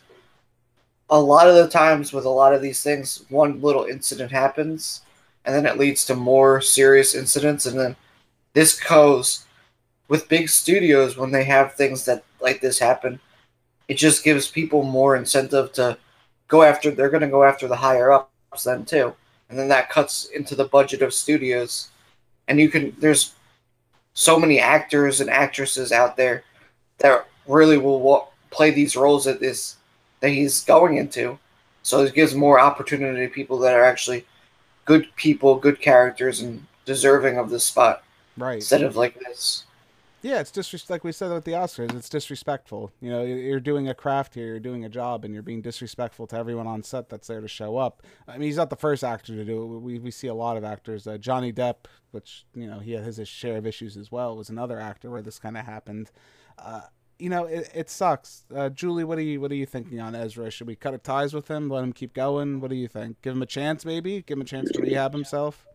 a 1.10 1.20
lot 1.20 1.48
of 1.48 1.56
the 1.56 1.68
times 1.68 2.14
with 2.14 2.26
a 2.26 2.30
lot 2.30 2.54
of 2.54 2.62
these 2.62 2.82
things, 2.82 3.26
one 3.30 3.62
little 3.62 3.86
incident 3.86 4.32
happens 4.32 5.02
and 5.46 5.56
then 5.56 5.66
it 5.66 5.78
leads 5.78 6.06
to 6.06 6.16
more 6.16 6.62
serious 6.62 7.16
incidents. 7.16 7.66
And 7.66 7.80
then 7.80 7.96
this 8.54 8.80
goes 8.80 9.46
with 10.08 10.30
big 10.30 10.50
studios 10.50 11.18
when 11.18 11.32
they 11.32 11.44
have 11.44 11.74
things 11.74 12.06
that 12.06 12.24
like 12.40 12.62
this 12.62 12.80
happen. 12.80 13.20
It 13.88 13.96
just 13.96 14.24
gives 14.24 14.48
people 14.48 14.84
more 14.84 15.16
incentive 15.16 15.74
to 15.74 15.98
go 16.48 16.64
after, 16.64 16.92
they're 16.92 17.10
going 17.10 17.22
to 17.22 17.28
go 17.28 17.44
after 17.44 17.68
the 17.68 17.76
higher 17.76 18.12
ups 18.12 18.64
then 18.64 18.86
too. 18.86 19.14
And 19.50 19.60
then 19.60 19.68
that 19.68 19.90
cuts 19.90 20.26
into 20.26 20.56
the 20.56 20.66
budget 20.66 21.02
of 21.02 21.14
studios. 21.14 21.90
And 22.52 22.60
you 22.60 22.68
can, 22.68 22.94
there's 23.00 23.34
so 24.14 24.38
many 24.38 24.60
actors 24.60 25.22
and 25.22 25.30
actresses 25.30 25.94
out 25.94 26.18
there 26.18 26.44
that 26.98 27.26
really 27.48 27.78
will 27.78 28.02
wa- 28.02 28.26
play 28.50 28.72
these 28.72 28.98
roles 28.98 29.24
that 29.24 29.40
this 29.40 29.78
that 30.20 30.32
he's 30.32 30.66
going 30.66 30.98
into. 30.98 31.40
So 31.82 32.04
it 32.04 32.14
gives 32.14 32.36
more 32.36 32.60
opportunity 32.60 33.26
to 33.26 33.34
people 33.34 33.58
that 33.60 33.74
are 33.74 33.86
actually 33.86 34.26
good 34.84 35.08
people, 35.16 35.56
good 35.56 35.80
characters, 35.80 36.42
and 36.42 36.68
deserving 36.84 37.38
of 37.38 37.50
this 37.50 37.66
spot 37.66 38.04
Right. 38.36 38.56
instead 38.56 38.84
of 38.84 38.98
like 38.98 39.18
this. 39.22 39.64
Yeah, 40.24 40.40
it's 40.40 40.52
just 40.52 40.90
like 40.90 41.04
we 41.04 41.12
said 41.12 41.32
with 41.32 41.46
the 41.46 41.54
Oscars. 41.54 41.96
It's 41.96 42.10
disrespectful. 42.10 42.92
You 43.02 43.10
know, 43.10 43.24
you're 43.24 43.60
doing 43.60 43.90
a 43.90 43.96
craft 43.96 44.36
here, 44.36 44.46
you're 44.46 44.60
doing 44.60 44.86
a 44.86 44.90
job, 44.90 45.26
and 45.26 45.34
you're 45.34 45.42
being 45.42 45.62
disrespectful 45.62 46.28
to 46.28 46.36
everyone 46.38 46.68
on 46.68 46.84
set 46.84 47.10
that's 47.10 47.28
there 47.28 47.42
to 47.42 47.48
show 47.48 47.78
up. 47.78 48.04
I 48.28 48.34
mean, 48.34 48.44
he's 48.44 48.58
not 48.58 48.70
the 48.70 48.76
first 48.76 49.04
actor 49.04 49.36
to 49.36 49.44
do 49.44 49.64
it. 49.64 49.80
We 49.80 49.98
we 49.98 50.12
see 50.12 50.28
a 50.28 50.34
lot 50.36 50.58
of 50.58 50.64
actors. 50.64 51.08
Uh, 51.08 51.18
Johnny 51.18 51.52
Depp, 51.52 51.86
which 52.12 52.46
you 52.54 52.68
know 52.68 52.80
he 52.80 52.92
has 52.92 53.18
his 53.18 53.28
share 53.28 53.58
of 53.58 53.66
issues 53.66 53.98
as 53.98 54.12
well, 54.12 54.38
was 54.38 54.50
another 54.50 54.80
actor 54.80 55.10
where 55.10 55.24
this 55.24 55.40
kind 55.40 55.58
of 55.58 55.66
happened. 55.66 56.12
Uh, 56.60 56.82
you 57.18 57.30
know, 57.30 57.46
it, 57.46 57.70
it 57.74 57.90
sucks. 57.90 58.46
Uh, 58.54 58.70
Julie, 58.70 59.04
what 59.04 59.18
are 59.18 59.24
you 59.24 59.42
what 59.42 59.52
are 59.52 59.56
you 59.56 59.66
thinking 59.66 60.00
on 60.00 60.14
Ezra? 60.14 60.52
Should 60.52 60.68
we 60.68 60.76
cut 60.76 61.04
ties 61.04 61.34
with 61.34 61.48
him? 61.48 61.68
Let 61.68 61.84
him 61.84 61.94
keep 61.94 62.14
going? 62.14 62.60
What 62.60 62.70
do 62.70 62.76
you 62.76 62.88
think? 62.88 63.22
Give 63.24 63.34
him 63.34 63.42
a 63.42 63.48
chance, 63.48 63.86
maybe. 63.86 64.22
Give 64.22 64.38
him 64.38 64.42
a 64.42 64.46
chance 64.46 64.70
to 64.72 64.82
rehab 64.82 65.14
himself. 65.14 65.66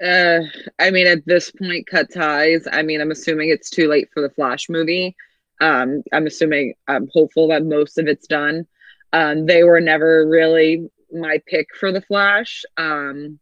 Uh, 0.00 0.40
I 0.78 0.90
mean, 0.90 1.06
at 1.06 1.24
this 1.26 1.50
point, 1.50 1.86
cut 1.86 2.12
ties. 2.12 2.66
I 2.70 2.82
mean, 2.82 3.00
I'm 3.00 3.10
assuming 3.10 3.50
it's 3.50 3.70
too 3.70 3.88
late 3.88 4.08
for 4.12 4.20
the 4.20 4.30
Flash 4.30 4.68
movie. 4.68 5.16
Um, 5.60 6.02
I'm 6.12 6.26
assuming, 6.26 6.74
I'm 6.88 7.08
hopeful 7.12 7.48
that 7.48 7.64
most 7.64 7.98
of 7.98 8.08
it's 8.08 8.26
done. 8.26 8.66
Um, 9.12 9.46
they 9.46 9.62
were 9.62 9.80
never 9.80 10.26
really 10.28 10.88
my 11.12 11.40
pick 11.46 11.68
for 11.78 11.92
the 11.92 12.00
Flash. 12.00 12.64
Um, 12.76 13.38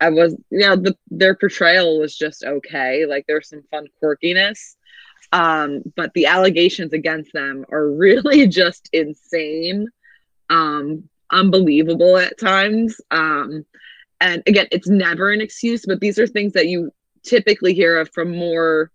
I 0.00 0.10
was, 0.10 0.34
you 0.50 0.60
know, 0.60 0.76
the 0.76 0.96
their 1.10 1.34
portrayal 1.34 1.98
was 1.98 2.16
just 2.16 2.44
okay. 2.44 3.06
Like 3.06 3.24
there's 3.26 3.48
some 3.48 3.62
fun 3.70 3.86
quirkiness. 4.02 4.76
Um, 5.32 5.82
but 5.96 6.12
the 6.14 6.26
allegations 6.26 6.92
against 6.92 7.32
them 7.32 7.64
are 7.70 7.90
really 7.90 8.46
just 8.46 8.88
insane. 8.92 9.88
Um, 10.48 11.08
unbelievable 11.30 12.16
at 12.16 12.38
times. 12.38 13.00
Um, 13.10 13.64
and 14.20 14.42
again 14.46 14.66
it's 14.70 14.88
never 14.88 15.30
an 15.30 15.40
excuse 15.40 15.84
but 15.86 16.00
these 16.00 16.18
are 16.18 16.26
things 16.26 16.52
that 16.52 16.66
you 16.66 16.90
typically 17.22 17.74
hear 17.74 17.98
of 17.98 18.10
from 18.12 18.36
more 18.36 18.90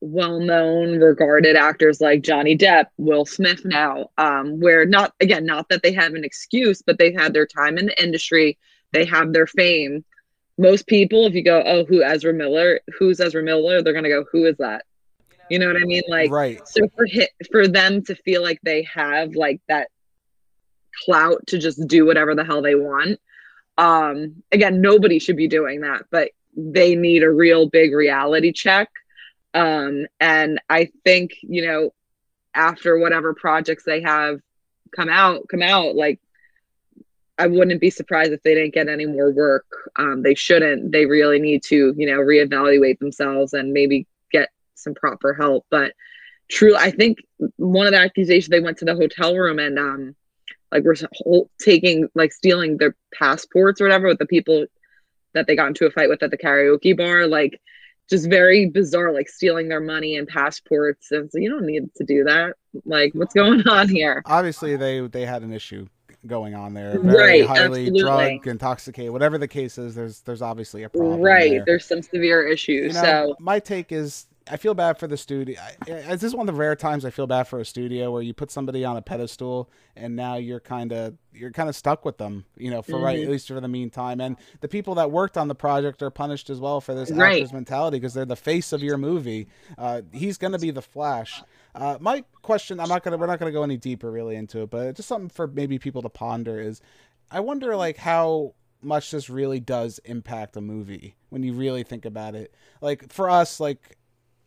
well-known 0.00 0.98
regarded 1.00 1.56
actors 1.56 2.00
like 2.00 2.22
johnny 2.22 2.56
depp 2.56 2.86
will 2.98 3.24
smith 3.24 3.64
now 3.64 4.10
um, 4.18 4.60
where 4.60 4.84
not 4.84 5.14
again 5.20 5.46
not 5.46 5.68
that 5.68 5.82
they 5.82 5.92
have 5.92 6.14
an 6.14 6.24
excuse 6.24 6.82
but 6.82 6.98
they've 6.98 7.18
had 7.18 7.32
their 7.32 7.46
time 7.46 7.78
in 7.78 7.86
the 7.86 8.02
industry. 8.02 8.58
They 8.92 9.04
have 9.06 9.32
their 9.32 9.46
fame. 9.46 10.04
Most 10.58 10.86
people 10.86 11.26
if 11.26 11.34
you 11.34 11.42
go 11.42 11.62
oh 11.64 11.84
who 11.84 12.02
ezra 12.02 12.32
miller? 12.32 12.80
Who's 12.98 13.20
ezra 13.20 13.42
miller? 13.42 13.82
They're 13.82 13.92
going 13.92 14.04
to 14.04 14.10
go 14.10 14.24
who 14.30 14.44
is 14.44 14.56
that? 14.58 14.84
You 15.50 15.58
know 15.58 15.66
what 15.66 15.76
i 15.76 15.84
mean? 15.84 16.02
Like 16.08 16.30
right. 16.30 16.66
so 16.66 16.88
for 16.96 17.06
hit, 17.06 17.30
for 17.50 17.68
them 17.68 18.02
to 18.04 18.14
feel 18.14 18.42
like 18.42 18.60
they 18.62 18.82
have 18.92 19.34
like 19.34 19.60
that 19.68 19.88
clout 21.04 21.46
to 21.48 21.58
just 21.58 21.86
do 21.86 22.06
whatever 22.06 22.34
the 22.34 22.44
hell 22.44 22.62
they 22.62 22.74
want 22.74 23.20
um 23.78 24.42
again 24.52 24.80
nobody 24.80 25.18
should 25.18 25.36
be 25.36 25.48
doing 25.48 25.82
that 25.82 26.04
but 26.10 26.30
they 26.56 26.94
need 26.94 27.22
a 27.22 27.30
real 27.30 27.68
big 27.68 27.92
reality 27.92 28.52
check. 28.52 28.88
Um 29.54 30.06
and 30.20 30.60
i 30.68 30.88
think 31.04 31.32
you 31.42 31.66
know 31.66 31.92
after 32.54 32.98
whatever 32.98 33.34
projects 33.34 33.84
they 33.84 34.00
have 34.02 34.40
come 34.94 35.08
out 35.10 35.46
come 35.48 35.62
out 35.62 35.94
like 35.94 36.20
i 37.38 37.46
wouldn't 37.46 37.80
be 37.80 37.90
surprised 37.90 38.32
if 38.32 38.42
they 38.42 38.54
didn't 38.54 38.74
get 38.74 38.88
any 38.88 39.06
more 39.06 39.30
work. 39.30 39.66
Um 39.96 40.22
they 40.22 40.34
shouldn't. 40.34 40.92
They 40.92 41.04
really 41.06 41.38
need 41.38 41.62
to 41.64 41.94
you 41.96 42.06
know 42.06 42.18
reevaluate 42.18 42.98
themselves 42.98 43.52
and 43.52 43.72
maybe 43.72 44.06
get 44.32 44.48
some 44.74 44.94
proper 44.94 45.34
help. 45.34 45.66
But 45.70 45.92
true 46.48 46.76
i 46.76 46.90
think 46.90 47.18
one 47.56 47.86
of 47.86 47.92
the 47.92 47.98
accusations 47.98 48.48
they 48.48 48.60
went 48.60 48.78
to 48.78 48.84
the 48.84 48.94
hotel 48.94 49.34
room 49.34 49.58
and 49.58 49.78
um 49.78 50.14
like 50.72 50.84
we're 50.84 50.94
taking 51.60 52.08
like 52.14 52.32
stealing 52.32 52.76
their 52.78 52.94
passports 53.14 53.80
or 53.80 53.84
whatever 53.84 54.08
with 54.08 54.18
the 54.18 54.26
people 54.26 54.66
that 55.34 55.46
they 55.46 55.56
got 55.56 55.68
into 55.68 55.86
a 55.86 55.90
fight 55.90 56.08
with 56.08 56.22
at 56.22 56.30
the 56.30 56.38
karaoke 56.38 56.96
bar 56.96 57.26
like 57.26 57.60
just 58.08 58.30
very 58.30 58.66
bizarre, 58.66 59.12
like 59.12 59.28
stealing 59.28 59.68
their 59.68 59.80
money 59.80 60.16
and 60.16 60.28
passports. 60.28 61.10
And 61.10 61.30
so 61.30 61.38
you 61.38 61.50
don't 61.50 61.66
need 61.66 61.92
to 61.96 62.04
do 62.04 62.22
that. 62.24 62.54
Like, 62.84 63.12
what's 63.14 63.34
going 63.34 63.66
on 63.68 63.88
here? 63.88 64.22
Obviously, 64.26 64.76
they 64.76 65.00
they 65.08 65.26
had 65.26 65.42
an 65.42 65.52
issue 65.52 65.88
going 66.26 66.54
on 66.54 66.72
there. 66.74 66.98
Very 67.00 67.42
Right, 67.42 67.46
highly 67.46 67.86
absolutely. 67.88 68.00
drug, 68.00 68.46
intoxicated, 68.46 69.10
whatever 69.12 69.38
the 69.38 69.48
case 69.48 69.76
is. 69.78 69.94
There's 69.94 70.20
there's 70.20 70.42
obviously 70.42 70.84
a 70.84 70.88
problem. 70.88 71.20
Right. 71.20 71.50
there. 71.50 71.64
There's 71.66 71.84
some 71.84 72.02
severe 72.02 72.46
You 72.46 72.52
issues. 72.54 72.94
know, 72.94 73.02
so 73.02 73.36
my 73.40 73.58
take 73.58 73.90
is 73.90 74.26
I 74.48 74.56
feel 74.56 74.74
bad 74.74 74.98
for 74.98 75.06
the 75.08 75.16
studio. 75.16 75.60
I, 75.60 75.92
I- 75.92 76.00
this 76.16 76.22
is 76.22 76.34
one 76.34 76.48
of 76.48 76.54
the 76.54 76.58
rare 76.58 76.76
times 76.76 77.04
I 77.04 77.10
feel 77.10 77.26
bad 77.26 77.44
for 77.48 77.58
a 77.58 77.64
studio 77.64 78.10
where 78.12 78.22
you 78.22 78.32
put 78.32 78.50
somebody 78.50 78.84
on 78.84 78.96
a 78.96 79.02
pedestal 79.02 79.68
and 79.96 80.14
now 80.14 80.36
you're 80.36 80.60
kind 80.60 80.92
of 80.92 81.14
you're 81.32 81.50
kind 81.50 81.68
of 81.68 81.76
stuck 81.76 82.04
with 82.04 82.16
them, 82.18 82.44
you 82.56 82.70
know, 82.70 82.80
for 82.82 82.98
right 82.98 83.18
Mhm. 83.18 83.24
at 83.24 83.30
least 83.30 83.48
for 83.48 83.60
the 83.60 83.68
meantime. 83.68 84.20
And 84.20 84.36
the 84.60 84.68
people 84.68 84.94
that 84.94 85.10
worked 85.10 85.36
on 85.36 85.48
the 85.48 85.54
project 85.54 86.02
are 86.02 86.10
punished 86.10 86.48
as 86.48 86.60
well 86.60 86.80
for 86.80 86.94
this 86.94 87.10
Right. 87.10 87.36
actor's 87.42 87.52
mentality 87.52 87.98
because 87.98 88.14
they're 88.14 88.24
the 88.24 88.36
face 88.36 88.72
of 88.72 88.82
your 88.82 88.96
movie. 88.98 89.48
Uh, 89.76 90.02
he's 90.12 90.38
going 90.38 90.52
to 90.52 90.58
be 90.58 90.70
the 90.70 90.80
Flash. 90.82 91.42
Uh, 91.74 91.98
my 92.00 92.24
question, 92.42 92.80
I'm 92.80 92.88
not 92.88 93.02
gonna, 93.02 93.18
we're 93.18 93.26
not 93.26 93.38
gonna 93.38 93.52
go 93.52 93.62
any 93.64 93.76
deeper 93.76 94.10
really 94.10 94.34
into 94.36 94.62
it, 94.62 94.70
but 94.70 94.94
just 94.96 95.08
something 95.08 95.28
for 95.28 95.46
maybe 95.46 95.78
people 95.78 96.00
to 96.02 96.08
ponder 96.08 96.58
is, 96.58 96.80
I 97.30 97.40
wonder 97.40 97.76
like 97.76 97.96
how 97.98 98.54
much 98.80 99.10
this 99.10 99.28
really 99.28 99.58
does 99.60 99.98
impact 100.04 100.56
a 100.56 100.60
movie 100.60 101.16
when 101.30 101.42
you 101.42 101.52
really 101.52 101.82
think 101.82 102.04
about 102.06 102.34
it. 102.34 102.54
Like 102.80 103.12
for 103.12 103.28
us, 103.28 103.60
like 103.60 103.98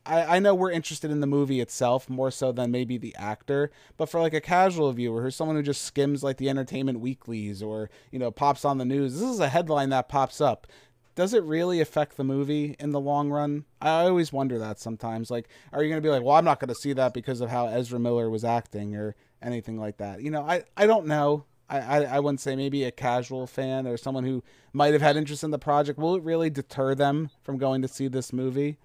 I, 0.09 0.37
I 0.37 0.39
know 0.39 0.55
we're 0.55 0.71
interested 0.71 1.11
in 1.11 1.19
the 1.19 1.27
movie 1.27 1.61
itself 1.61 2.09
more 2.09 2.31
so 2.31 2.51
than 2.51 2.71
maybe 2.71 2.97
the 2.97 3.15
actor, 3.15 3.71
but 3.95 4.09
for 4.09 4.19
like 4.19 4.33
a 4.33 4.41
casual 4.41 4.91
viewer 4.91 5.21
who's 5.21 5.35
someone 5.35 5.55
who 5.55 5.61
just 5.61 5.83
skims 5.83 6.23
like 6.23 6.37
the 6.37 6.49
entertainment 6.49 6.99
weeklies 6.99 7.61
or 7.61 7.89
you 8.11 8.17
know 8.19 8.31
pops 8.31 8.65
on 8.65 8.79
the 8.79 8.85
news, 8.85 9.13
this 9.13 9.29
is 9.29 9.39
a 9.39 9.49
headline 9.49 9.89
that 9.89 10.09
pops 10.09 10.41
up. 10.41 10.67
Does 11.15 11.33
it 11.33 11.43
really 11.43 11.81
affect 11.81 12.17
the 12.17 12.23
movie 12.23 12.75
in 12.79 12.91
the 12.91 12.99
long 12.99 13.29
run? 13.29 13.65
I 13.81 14.05
always 14.05 14.31
wonder 14.31 14.57
that 14.57 14.79
sometimes. 14.79 15.29
Like, 15.29 15.49
are 15.73 15.83
you 15.83 15.89
going 15.89 16.01
to 16.01 16.05
be 16.05 16.11
like, 16.11 16.23
well, 16.23 16.37
I'm 16.37 16.45
not 16.45 16.61
going 16.61 16.69
to 16.69 16.75
see 16.75 16.93
that 16.93 17.13
because 17.13 17.41
of 17.41 17.49
how 17.49 17.67
Ezra 17.67 17.99
Miller 17.99 18.29
was 18.29 18.45
acting 18.45 18.95
or 18.95 19.15
anything 19.41 19.77
like 19.77 19.97
that? 19.97 20.21
You 20.21 20.31
know, 20.31 20.43
I, 20.43 20.63
I 20.77 20.87
don't 20.87 21.07
know. 21.07 21.43
I, 21.69 21.79
I, 21.79 22.03
I 22.03 22.19
wouldn't 22.21 22.39
say 22.39 22.55
maybe 22.55 22.85
a 22.85 22.91
casual 22.91 23.47
fan 23.47 23.85
or 23.85 23.97
someone 23.97 24.23
who 24.23 24.43
might 24.71 24.93
have 24.93 25.01
had 25.01 25.17
interest 25.17 25.43
in 25.43 25.51
the 25.51 25.59
project. 25.59 25.99
Will 25.99 26.15
it 26.15 26.23
really 26.23 26.49
deter 26.49 26.95
them 26.95 27.31
from 27.43 27.57
going 27.57 27.81
to 27.81 27.89
see 27.89 28.07
this 28.07 28.31
movie? 28.31 28.77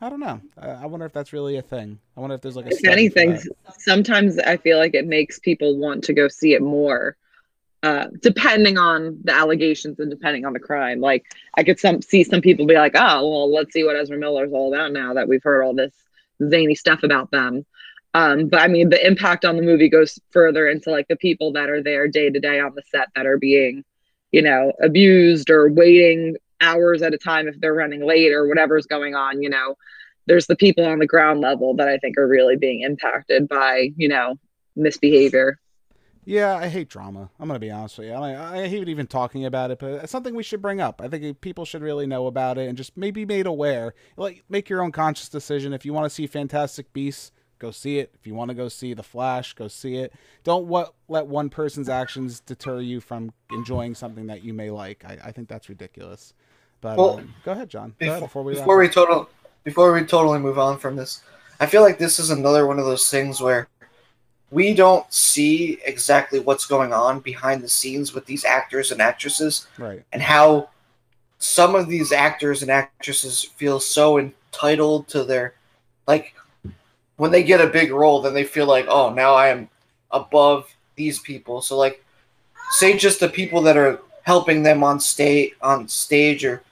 I 0.00 0.08
don't 0.08 0.20
know. 0.20 0.40
I, 0.56 0.68
I 0.68 0.86
wonder 0.86 1.06
if 1.06 1.12
that's 1.12 1.32
really 1.32 1.56
a 1.56 1.62
thing. 1.62 1.98
I 2.16 2.20
wonder 2.20 2.34
if 2.34 2.40
there's 2.40 2.56
like 2.56 2.66
a 2.66 2.70
if 2.70 2.84
anything, 2.84 3.38
sometimes 3.78 4.38
I 4.38 4.56
feel 4.56 4.78
like 4.78 4.94
it 4.94 5.06
makes 5.06 5.38
people 5.38 5.76
want 5.76 6.04
to 6.04 6.12
go 6.12 6.28
see 6.28 6.54
it 6.54 6.62
more. 6.62 7.16
Uh, 7.82 8.08
depending 8.22 8.76
on 8.76 9.18
the 9.22 9.32
allegations 9.32 10.00
and 10.00 10.10
depending 10.10 10.44
on 10.44 10.52
the 10.52 10.58
crime, 10.58 11.00
like 11.00 11.24
I 11.56 11.62
could 11.62 11.78
some 11.78 12.02
see 12.02 12.24
some 12.24 12.40
people 12.40 12.66
be 12.66 12.74
like, 12.74 12.92
"Oh, 12.96 13.28
well, 13.28 13.52
let's 13.52 13.72
see 13.72 13.84
what 13.84 13.96
Ezra 13.96 14.18
Miller's 14.18 14.52
all 14.52 14.74
about 14.74 14.92
now 14.92 15.14
that 15.14 15.28
we've 15.28 15.42
heard 15.42 15.62
all 15.62 15.74
this 15.74 15.92
zany 16.48 16.74
stuff 16.74 17.04
about 17.04 17.30
them." 17.30 17.64
Um, 18.14 18.48
but 18.48 18.60
I 18.62 18.68
mean, 18.68 18.88
the 18.88 19.04
impact 19.06 19.44
on 19.44 19.56
the 19.56 19.62
movie 19.62 19.88
goes 19.88 20.18
further 20.30 20.68
into 20.68 20.90
like 20.90 21.06
the 21.08 21.16
people 21.16 21.52
that 21.52 21.70
are 21.70 21.82
there 21.82 22.08
day 22.08 22.30
to 22.30 22.40
day 22.40 22.58
on 22.58 22.74
the 22.74 22.82
set 22.90 23.08
that 23.14 23.26
are 23.26 23.38
being, 23.38 23.84
you 24.32 24.42
know, 24.42 24.72
abused 24.82 25.50
or 25.50 25.70
waiting 25.70 26.36
hours 26.60 27.02
at 27.02 27.14
a 27.14 27.18
time 27.18 27.48
if 27.48 27.60
they're 27.60 27.74
running 27.74 28.04
late 28.04 28.32
or 28.32 28.46
whatever's 28.48 28.86
going 28.86 29.14
on. 29.14 29.42
You 29.42 29.50
know, 29.50 29.76
there's 30.26 30.46
the 30.46 30.56
people 30.56 30.84
on 30.84 30.98
the 30.98 31.06
ground 31.06 31.40
level 31.40 31.74
that 31.76 31.88
I 31.88 31.98
think 31.98 32.18
are 32.18 32.28
really 32.28 32.56
being 32.56 32.82
impacted 32.82 33.48
by, 33.48 33.90
you 33.96 34.08
know, 34.08 34.38
misbehavior. 34.76 35.58
Yeah, 36.24 36.56
I 36.56 36.68
hate 36.68 36.90
drama. 36.90 37.30
I'm 37.40 37.48
gonna 37.48 37.58
be 37.58 37.70
honest 37.70 37.96
with 37.96 38.08
you. 38.08 38.12
I, 38.12 38.60
I 38.60 38.68
hate 38.68 38.86
even 38.86 39.06
talking 39.06 39.46
about 39.46 39.70
it, 39.70 39.78
but 39.78 39.92
it's 39.92 40.12
something 40.12 40.34
we 40.34 40.42
should 40.42 40.60
bring 40.60 40.78
up. 40.78 41.00
I 41.02 41.08
think 41.08 41.40
people 41.40 41.64
should 41.64 41.80
really 41.80 42.06
know 42.06 42.26
about 42.26 42.58
it 42.58 42.68
and 42.68 42.76
just 42.76 42.98
maybe 42.98 43.24
made 43.24 43.46
aware. 43.46 43.94
Like, 44.18 44.44
make 44.50 44.68
your 44.68 44.82
own 44.82 44.92
conscious 44.92 45.30
decision. 45.30 45.72
If 45.72 45.86
you 45.86 45.94
want 45.94 46.04
to 46.04 46.10
see 46.10 46.26
Fantastic 46.26 46.92
Beasts, 46.92 47.32
go 47.58 47.70
see 47.70 47.98
it. 47.98 48.14
If 48.14 48.26
you 48.26 48.34
want 48.34 48.50
to 48.50 48.54
go 48.54 48.68
see 48.68 48.92
The 48.92 49.02
Flash, 49.02 49.54
go 49.54 49.68
see 49.68 49.96
it. 49.96 50.12
Don't 50.44 50.66
what 50.66 50.92
let 51.08 51.26
one 51.26 51.48
person's 51.48 51.88
actions 51.88 52.40
deter 52.40 52.80
you 52.80 53.00
from 53.00 53.32
enjoying 53.50 53.94
something 53.94 54.26
that 54.26 54.44
you 54.44 54.52
may 54.52 54.70
like. 54.70 55.06
I, 55.06 55.18
I 55.24 55.32
think 55.32 55.48
that's 55.48 55.70
ridiculous. 55.70 56.34
But 56.80 56.96
Well, 56.96 57.18
um, 57.18 57.34
go 57.44 57.52
ahead, 57.52 57.68
John. 57.68 57.90
Go 57.90 57.94
Before, 57.98 58.10
ahead 58.12 58.22
before 58.22 58.42
we 58.44 58.52
wrap 58.52 58.62
before 58.62 58.78
we 58.78 58.88
total 58.88 59.28
before 59.64 59.92
we 59.92 60.04
totally 60.04 60.38
move 60.38 60.58
on 60.58 60.78
from 60.78 60.96
this, 60.96 61.22
I 61.60 61.66
feel 61.66 61.82
like 61.82 61.98
this 61.98 62.18
is 62.18 62.30
another 62.30 62.66
one 62.66 62.78
of 62.78 62.84
those 62.84 63.10
things 63.10 63.40
where 63.40 63.68
we 64.50 64.74
don't 64.74 65.10
see 65.12 65.78
exactly 65.84 66.40
what's 66.40 66.66
going 66.66 66.92
on 66.92 67.20
behind 67.20 67.62
the 67.62 67.68
scenes 67.68 68.14
with 68.14 68.24
these 68.26 68.44
actors 68.44 68.90
and 68.92 69.02
actresses 69.02 69.66
right. 69.78 70.02
and 70.12 70.22
how 70.22 70.70
some 71.38 71.74
of 71.74 71.88
these 71.88 72.12
actors 72.12 72.62
and 72.62 72.70
actresses 72.70 73.44
feel 73.44 73.78
so 73.78 74.18
entitled 74.18 75.06
to 75.08 75.24
their 75.24 75.54
like 76.06 76.34
when 77.16 77.30
they 77.30 77.42
get 77.42 77.60
a 77.60 77.66
big 77.66 77.92
role 77.92 78.22
then 78.22 78.34
they 78.34 78.44
feel 78.44 78.66
like 78.66 78.86
oh 78.88 79.12
now 79.12 79.34
i 79.34 79.48
am 79.48 79.68
above 80.10 80.74
these 80.96 81.18
people 81.20 81.60
so 81.60 81.76
like 81.76 82.02
say 82.70 82.96
just 82.96 83.20
the 83.20 83.28
people 83.28 83.60
that 83.60 83.76
are 83.76 84.00
helping 84.22 84.62
them 84.62 84.82
on 84.82 84.98
stage 84.98 85.52
on 85.62 85.86
stage 85.86 86.44
or 86.44 86.62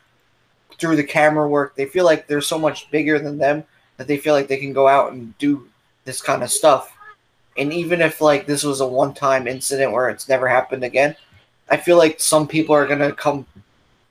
through 0.79 0.97
the 0.97 1.05
camera 1.05 1.49
work 1.49 1.74
they 1.74 1.87
feel 1.87 2.05
like 2.05 2.27
they're 2.27 2.41
so 2.41 2.59
much 2.59 2.91
bigger 2.91 3.18
than 3.18 3.39
them 3.39 3.64
that 3.97 4.07
they 4.07 4.16
feel 4.16 4.35
like 4.35 4.49
they 4.49 4.59
can 4.59 4.72
go 4.72 4.87
out 4.87 5.12
and 5.12 5.37
do 5.39 5.68
this 6.05 6.20
kind 6.20 6.43
of 6.43 6.51
stuff 6.51 6.93
and 7.59 7.72
even 7.72 8.01
if 8.01 8.20
like 8.20 8.47
this 8.47 8.62
was 8.62 8.81
a 8.81 8.87
one-time 8.87 9.47
incident 9.47 9.93
where 9.93 10.09
it's 10.09 10.29
never 10.29 10.49
happened 10.49 10.85
again 10.85 11.16
I 11.68 11.77
feel 11.77 11.97
like 11.97 12.20
some 12.20 12.47
people 12.47 12.74
are 12.74 12.87
gonna 12.87 13.12
come 13.12 13.47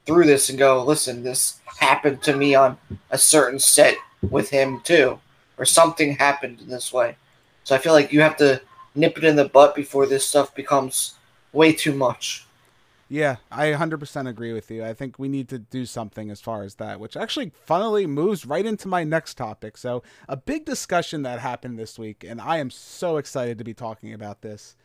through 0.06 0.26
this 0.26 0.50
and 0.50 0.60
go, 0.60 0.84
listen, 0.84 1.24
this 1.24 1.60
happened 1.80 2.22
to 2.24 2.36
me 2.36 2.56
on 2.56 2.78
a 3.12 3.18
certain 3.18 3.60
set 3.60 3.96
with 4.30 4.50
him 4.50 4.82
too, 4.82 5.20
or 5.58 5.66
something 5.66 6.16
happened 6.16 6.60
in 6.62 6.68
this 6.68 6.92
way. 6.92 7.16
So 7.64 7.76
I 7.76 7.80
feel 7.80 7.94
like 7.94 8.14
you 8.14 8.22
have 8.22 8.38
to 8.38 8.62
nip 8.94 9.18
it 9.18 9.24
in 9.24 9.36
the 9.36 9.50
butt 9.50 9.76
before 9.76 10.06
this 10.06 10.28
stuff 10.28 10.54
becomes 10.54 11.16
way 11.54 11.74
too 11.74 11.94
much. 11.94 12.45
Yeah, 13.08 13.36
I 13.52 13.68
100% 13.68 14.28
agree 14.28 14.52
with 14.52 14.72
you. 14.72 14.84
I 14.84 14.94
think 14.94 15.20
we 15.20 15.28
need 15.28 15.48
to 15.50 15.60
do 15.60 15.86
something 15.86 16.32
as 16.32 16.42
far 16.42 16.64
as 16.64 16.76
that, 16.76 17.00
which 17.00 17.16
actually 17.16 17.52
funnily 17.66 18.08
moves 18.08 18.46
right 18.46 18.66
into 18.66 18.88
my 18.88 19.04
next 19.04 19.36
topic. 19.36 19.78
So, 19.78 20.02
a 20.28 20.36
big 20.36 20.66
discussion 20.66 21.22
that 21.22 21.40
happened 21.40 21.78
this 21.78 22.00
week, 22.00 22.26
and 22.28 22.42
I 22.42 22.58
am 22.58 22.72
so 22.72 23.18
excited 23.18 23.60
to 23.60 23.64
be 23.64 23.76
talking 23.76 24.12
about 24.12 24.42
this, 24.42 24.76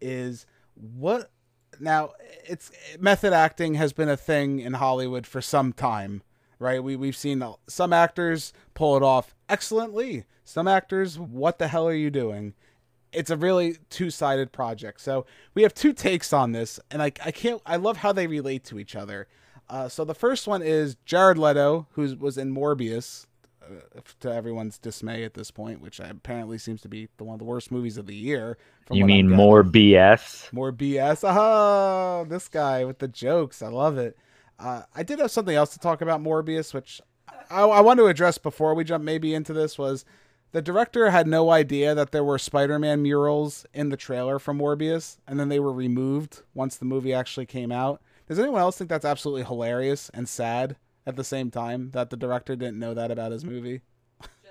is 0.00 0.46
what 0.74 1.30
now 1.78 2.10
it's 2.44 2.72
method 2.98 3.32
acting 3.32 3.74
has 3.74 3.92
been 3.92 4.08
a 4.08 4.16
thing 4.16 4.58
in 4.58 4.74
Hollywood 4.74 5.26
for 5.26 5.40
some 5.40 5.72
time, 5.72 6.22
right? 6.58 6.82
We 6.82 6.96
we've 6.96 7.16
seen 7.16 7.44
some 7.68 7.92
actors 7.92 8.52
pull 8.74 8.96
it 8.96 9.02
off 9.04 9.32
excellently. 9.48 10.24
Some 10.44 10.66
actors, 10.66 11.20
what 11.20 11.60
the 11.60 11.68
hell 11.68 11.86
are 11.86 11.94
you 11.94 12.10
doing? 12.10 12.54
It's 13.12 13.30
a 13.30 13.36
really 13.36 13.76
two-sided 13.90 14.52
project. 14.52 15.00
So 15.00 15.26
we 15.54 15.62
have 15.62 15.74
two 15.74 15.92
takes 15.92 16.32
on 16.32 16.52
this, 16.52 16.78
and 16.90 17.02
I 17.02 17.12
I 17.24 17.30
can't 17.30 17.60
I 17.66 17.76
love 17.76 17.98
how 17.98 18.12
they 18.12 18.26
relate 18.26 18.64
to 18.64 18.78
each 18.78 18.94
other. 18.94 19.26
Uh, 19.68 19.88
so 19.88 20.04
the 20.04 20.14
first 20.14 20.48
one 20.48 20.62
is 20.62 20.96
Jared 21.04 21.38
Leto, 21.38 21.86
who 21.92 22.16
was 22.16 22.36
in 22.36 22.52
Morbius, 22.52 23.26
uh, 23.62 24.00
to 24.18 24.32
everyone's 24.32 24.78
dismay 24.78 25.22
at 25.22 25.34
this 25.34 25.50
point, 25.50 25.80
which 25.80 26.00
apparently 26.00 26.58
seems 26.58 26.80
to 26.82 26.88
be 26.88 27.08
the 27.18 27.24
one 27.24 27.34
of 27.34 27.38
the 27.38 27.44
worst 27.44 27.70
movies 27.70 27.96
of 27.96 28.06
the 28.06 28.14
year. 28.14 28.58
You 28.90 29.04
mean 29.04 29.30
more 29.30 29.62
BS? 29.62 30.52
More 30.52 30.72
BS. 30.72 31.20
Oh, 31.22 32.26
this 32.28 32.48
guy 32.48 32.84
with 32.84 32.98
the 32.98 33.06
jokes. 33.06 33.62
I 33.62 33.68
love 33.68 33.96
it. 33.96 34.16
Uh, 34.58 34.82
I 34.94 35.04
did 35.04 35.20
have 35.20 35.30
something 35.30 35.54
else 35.54 35.70
to 35.74 35.78
talk 35.78 36.00
about 36.00 36.20
Morbius, 36.20 36.74
which 36.74 37.00
I, 37.48 37.62
I 37.62 37.80
want 37.80 37.98
to 37.98 38.06
address 38.06 38.38
before 38.38 38.74
we 38.74 38.82
jump 38.82 39.04
maybe 39.04 39.34
into 39.34 39.52
this. 39.52 39.78
Was 39.78 40.04
the 40.52 40.62
director 40.62 41.10
had 41.10 41.26
no 41.26 41.50
idea 41.50 41.94
that 41.94 42.10
there 42.10 42.24
were 42.24 42.38
Spider-Man 42.38 43.02
murals 43.02 43.66
in 43.72 43.90
the 43.90 43.96
trailer 43.96 44.38
for 44.38 44.52
Morbius, 44.52 45.18
and 45.26 45.38
then 45.38 45.48
they 45.48 45.60
were 45.60 45.72
removed 45.72 46.42
once 46.54 46.76
the 46.76 46.84
movie 46.84 47.14
actually 47.14 47.46
came 47.46 47.70
out. 47.70 48.00
Does 48.28 48.38
anyone 48.38 48.60
else 48.60 48.78
think 48.78 48.90
that's 48.90 49.04
absolutely 49.04 49.44
hilarious 49.44 50.10
and 50.12 50.28
sad 50.28 50.76
at 51.06 51.16
the 51.16 51.24
same 51.24 51.50
time 51.50 51.90
that 51.92 52.10
the 52.10 52.16
director 52.16 52.56
didn't 52.56 52.78
know 52.78 52.94
that 52.94 53.10
about 53.10 53.32
his 53.32 53.44
movie? 53.44 53.80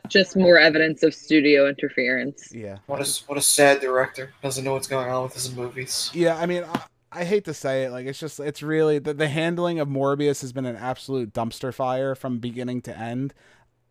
Just 0.07 0.35
more 0.35 0.57
evidence 0.57 1.03
of 1.03 1.13
studio 1.13 1.67
interference. 1.67 2.53
Yeah. 2.53 2.77
What 2.87 3.01
a 3.01 3.23
what 3.27 3.37
a 3.37 3.41
sad 3.41 3.81
director 3.81 4.31
doesn't 4.41 4.63
know 4.63 4.73
what's 4.73 4.87
going 4.87 5.09
on 5.09 5.23
with 5.23 5.33
his 5.33 5.53
movies. 5.53 6.09
Yeah, 6.13 6.37
I 6.37 6.45
mean, 6.45 6.63
I, 6.63 6.83
I 7.11 7.23
hate 7.25 7.45
to 7.45 7.53
say 7.53 7.83
it, 7.83 7.91
like 7.91 8.05
it's 8.05 8.19
just 8.19 8.39
it's 8.39 8.63
really 8.63 8.99
the, 8.99 9.13
the 9.13 9.27
handling 9.27 9.79
of 9.79 9.87
Morbius 9.87 10.41
has 10.41 10.53
been 10.53 10.65
an 10.65 10.75
absolute 10.75 11.33
dumpster 11.33 11.73
fire 11.73 12.15
from 12.15 12.39
beginning 12.39 12.81
to 12.83 12.97
end. 12.97 13.33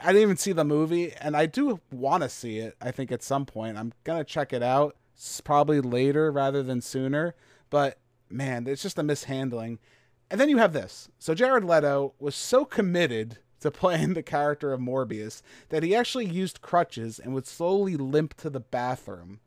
I 0.01 0.09
didn't 0.09 0.22
even 0.22 0.36
see 0.36 0.53
the 0.53 0.64
movie, 0.64 1.12
and 1.20 1.36
I 1.36 1.46
do 1.46 1.80
want 1.90 2.22
to 2.22 2.28
see 2.28 2.59
it. 2.59 2.76
I 2.80 2.90
think 2.92 3.11
at 3.11 3.22
some 3.22 3.44
point 3.46 3.76
I'm 3.76 3.92
gonna 4.05 4.24
check 4.24 4.53
it 4.53 4.62
out, 4.62 4.96
s- 5.16 5.40
probably 5.40 5.80
later 5.80 6.30
rather 6.30 6.62
than 6.62 6.80
sooner. 6.80 7.34
But 7.70 7.99
man, 8.30 8.66
it's 8.66 8.82
just 8.82 8.99
a 8.99 9.03
mishandling. 9.03 9.78
And 10.30 10.40
then 10.40 10.49
you 10.49 10.59
have 10.59 10.72
this. 10.72 11.09
So 11.18 11.34
Jared 11.34 11.64
Leto 11.64 12.14
was 12.20 12.34
so 12.36 12.64
committed 12.64 13.38
to 13.61 13.70
playing 13.72 14.14
the 14.14 14.22
character 14.22 14.72
of 14.72 14.80
Morbius 14.80 15.42
that 15.70 15.82
he 15.82 15.94
actually 15.96 16.26
used 16.26 16.61
crutches 16.62 17.18
and 17.18 17.34
would 17.34 17.46
slowly 17.46 17.96
limp 17.96 18.34
to 18.34 18.51
the 18.51 18.61
bathroom. 18.61 19.40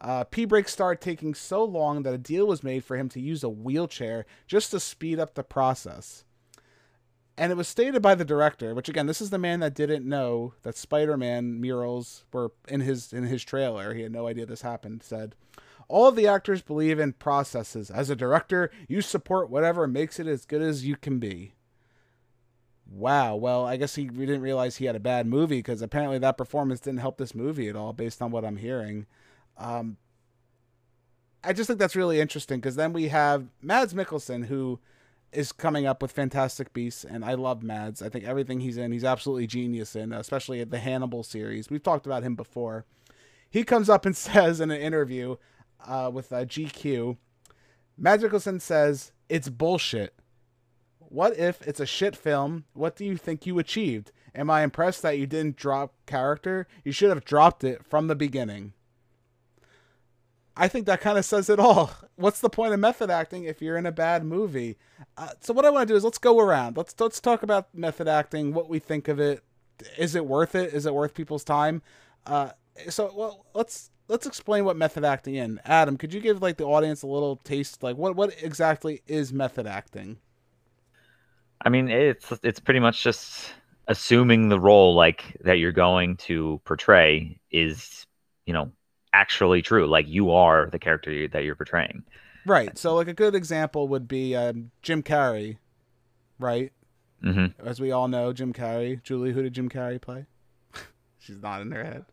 Uh, 0.00 0.24
P 0.24 0.44
breaks 0.44 0.72
started 0.72 1.02
taking 1.02 1.34
so 1.34 1.64
long 1.64 2.02
that 2.04 2.14
a 2.14 2.18
deal 2.18 2.46
was 2.46 2.62
made 2.62 2.84
for 2.84 2.96
him 2.96 3.08
to 3.10 3.20
use 3.20 3.42
a 3.42 3.48
wheelchair 3.48 4.24
just 4.46 4.70
to 4.70 4.80
speed 4.80 5.18
up 5.18 5.34
the 5.34 5.42
process. 5.42 6.24
And 7.38 7.52
it 7.52 7.54
was 7.56 7.68
stated 7.68 8.02
by 8.02 8.16
the 8.16 8.24
director, 8.24 8.74
which 8.74 8.88
again, 8.88 9.06
this 9.06 9.20
is 9.20 9.30
the 9.30 9.38
man 9.38 9.60
that 9.60 9.72
didn't 9.72 10.04
know 10.04 10.54
that 10.62 10.76
Spider-Man 10.76 11.60
murals 11.60 12.24
were 12.32 12.50
in 12.66 12.80
his 12.80 13.12
in 13.12 13.22
his 13.24 13.44
trailer. 13.44 13.94
He 13.94 14.02
had 14.02 14.10
no 14.10 14.26
idea 14.26 14.44
this 14.44 14.62
happened. 14.62 15.04
Said, 15.04 15.36
"All 15.86 16.08
of 16.08 16.16
the 16.16 16.26
actors 16.26 16.62
believe 16.62 16.98
in 16.98 17.12
processes. 17.12 17.92
As 17.92 18.10
a 18.10 18.16
director, 18.16 18.72
you 18.88 19.00
support 19.00 19.50
whatever 19.50 19.86
makes 19.86 20.18
it 20.18 20.26
as 20.26 20.44
good 20.44 20.62
as 20.62 20.84
you 20.84 20.96
can 20.96 21.20
be." 21.20 21.52
Wow. 22.90 23.36
Well, 23.36 23.64
I 23.64 23.76
guess 23.76 23.94
he 23.94 24.10
we 24.10 24.26
didn't 24.26 24.42
realize 24.42 24.76
he 24.76 24.86
had 24.86 24.96
a 24.96 25.00
bad 25.00 25.26
movie 25.28 25.58
because 25.58 25.80
apparently 25.80 26.18
that 26.18 26.38
performance 26.38 26.80
didn't 26.80 27.00
help 27.00 27.18
this 27.18 27.36
movie 27.36 27.68
at 27.68 27.76
all, 27.76 27.92
based 27.92 28.20
on 28.20 28.32
what 28.32 28.44
I'm 28.44 28.56
hearing. 28.56 29.06
Um, 29.56 29.96
I 31.44 31.52
just 31.52 31.68
think 31.68 31.78
that's 31.78 31.94
really 31.94 32.20
interesting 32.20 32.58
because 32.58 32.74
then 32.74 32.92
we 32.92 33.08
have 33.08 33.46
Mads 33.62 33.94
Mikkelsen 33.94 34.46
who 34.46 34.80
is 35.32 35.52
coming 35.52 35.86
up 35.86 36.00
with 36.00 36.12
Fantastic 36.12 36.72
Beasts, 36.72 37.04
and 37.04 37.24
I 37.24 37.34
love 37.34 37.62
Mads. 37.62 38.02
I 38.02 38.08
think 38.08 38.24
everything 38.24 38.60
he's 38.60 38.78
in, 38.78 38.92
he's 38.92 39.04
absolutely 39.04 39.46
genius 39.46 39.94
in, 39.94 40.12
especially 40.12 40.62
the 40.64 40.78
Hannibal 40.78 41.22
series. 41.22 41.70
We've 41.70 41.82
talked 41.82 42.06
about 42.06 42.22
him 42.22 42.34
before. 42.34 42.84
He 43.50 43.64
comes 43.64 43.88
up 43.88 44.06
and 44.06 44.16
says 44.16 44.60
in 44.60 44.70
an 44.70 44.80
interview 44.80 45.36
uh, 45.86 46.10
with 46.12 46.32
uh, 46.32 46.44
GQ, 46.44 47.16
Mads 47.96 48.62
says 48.62 49.12
it's 49.28 49.48
bullshit. 49.48 50.14
What 50.98 51.38
if 51.38 51.66
it's 51.66 51.80
a 51.80 51.86
shit 51.86 52.14
film? 52.14 52.64
What 52.74 52.96
do 52.96 53.04
you 53.04 53.16
think 53.16 53.46
you 53.46 53.58
achieved? 53.58 54.12
Am 54.34 54.50
I 54.50 54.62
impressed 54.62 55.02
that 55.02 55.18
you 55.18 55.26
didn't 55.26 55.56
drop 55.56 55.94
character? 56.06 56.66
You 56.84 56.92
should 56.92 57.08
have 57.08 57.24
dropped 57.24 57.64
it 57.64 57.84
from 57.84 58.06
the 58.06 58.14
beginning. 58.14 58.72
I 60.58 60.66
think 60.66 60.86
that 60.86 61.00
kind 61.00 61.16
of 61.16 61.24
says 61.24 61.48
it 61.48 61.60
all. 61.60 61.92
What's 62.16 62.40
the 62.40 62.50
point 62.50 62.74
of 62.74 62.80
method 62.80 63.10
acting 63.10 63.44
if 63.44 63.62
you're 63.62 63.76
in 63.76 63.86
a 63.86 63.92
bad 63.92 64.24
movie? 64.24 64.76
Uh, 65.16 65.28
so 65.40 65.54
what 65.54 65.64
I 65.64 65.70
want 65.70 65.86
to 65.86 65.92
do 65.92 65.96
is 65.96 66.02
let's 66.02 66.18
go 66.18 66.40
around. 66.40 66.76
Let's 66.76 66.94
let's 66.98 67.20
talk 67.20 67.44
about 67.44 67.72
method 67.72 68.08
acting. 68.08 68.52
What 68.52 68.68
we 68.68 68.80
think 68.80 69.06
of 69.06 69.20
it. 69.20 69.44
Is 69.96 70.16
it 70.16 70.26
worth 70.26 70.56
it? 70.56 70.74
Is 70.74 70.84
it 70.84 70.92
worth 70.92 71.14
people's 71.14 71.44
time? 71.44 71.80
Uh, 72.26 72.50
so 72.88 73.12
well, 73.14 73.46
let's 73.54 73.90
let's 74.08 74.26
explain 74.26 74.64
what 74.64 74.76
method 74.76 75.04
acting 75.04 75.36
in. 75.36 75.60
Adam, 75.64 75.96
could 75.96 76.12
you 76.12 76.20
give 76.20 76.42
like 76.42 76.56
the 76.56 76.64
audience 76.64 77.02
a 77.02 77.06
little 77.06 77.36
taste? 77.36 77.84
Like 77.84 77.96
what 77.96 78.16
what 78.16 78.34
exactly 78.42 79.02
is 79.06 79.32
method 79.32 79.66
acting? 79.66 80.18
I 81.64 81.68
mean, 81.68 81.88
it's 81.88 82.32
it's 82.42 82.58
pretty 82.60 82.80
much 82.80 83.04
just 83.04 83.52
assuming 83.86 84.48
the 84.48 84.60
role 84.60 84.94
like 84.94 85.36
that 85.44 85.54
you're 85.54 85.72
going 85.72 86.16
to 86.16 86.60
portray 86.64 87.40
is, 87.50 88.06
you 88.44 88.52
know, 88.52 88.70
actually 89.12 89.62
true. 89.62 89.86
Like 89.86 90.08
you 90.08 90.30
are 90.30 90.68
the 90.70 90.78
character 90.78 91.28
that 91.28 91.44
you're 91.44 91.54
portraying. 91.54 92.04
Right. 92.46 92.76
So, 92.78 92.94
like 92.94 93.08
a 93.08 93.14
good 93.14 93.34
example 93.34 93.88
would 93.88 94.08
be 94.08 94.34
um, 94.34 94.70
Jim 94.82 95.02
Carrey, 95.02 95.58
right? 96.38 96.72
Mm-hmm. 97.22 97.66
As 97.66 97.80
we 97.80 97.92
all 97.92 98.08
know, 98.08 98.32
Jim 98.32 98.52
Carrey. 98.52 99.02
Julie, 99.02 99.32
who 99.32 99.42
did 99.42 99.52
Jim 99.52 99.68
Carrey 99.68 100.00
play? 100.00 100.26
She's 101.18 101.42
not 101.42 101.60
in 101.62 101.70
her 101.72 101.84
head. 101.84 102.04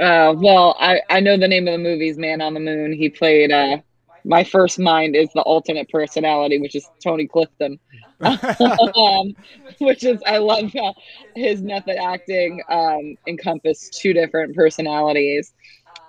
Uh, 0.00 0.32
well, 0.34 0.76
I, 0.80 1.00
I 1.10 1.20
know 1.20 1.36
the 1.36 1.48
name 1.48 1.68
of 1.68 1.72
the 1.72 1.78
movie's 1.78 2.16
Man 2.16 2.40
on 2.40 2.54
the 2.54 2.60
Moon. 2.60 2.92
He 2.92 3.10
played 3.10 3.52
uh, 3.52 3.78
my 4.24 4.44
first 4.44 4.78
mind 4.78 5.16
is 5.16 5.28
the 5.34 5.42
alternate 5.42 5.88
personality, 5.88 6.58
which 6.58 6.74
is 6.74 6.88
Tony 7.02 7.26
Clifton. 7.26 7.78
um, 8.20 9.34
which 9.78 10.04
is 10.04 10.20
I 10.26 10.38
love 10.38 10.72
how 10.74 10.94
his 11.34 11.62
method 11.62 11.96
acting 11.96 12.62
um, 12.68 13.16
encompassed 13.26 13.98
two 13.98 14.12
different 14.12 14.54
personalities. 14.54 15.54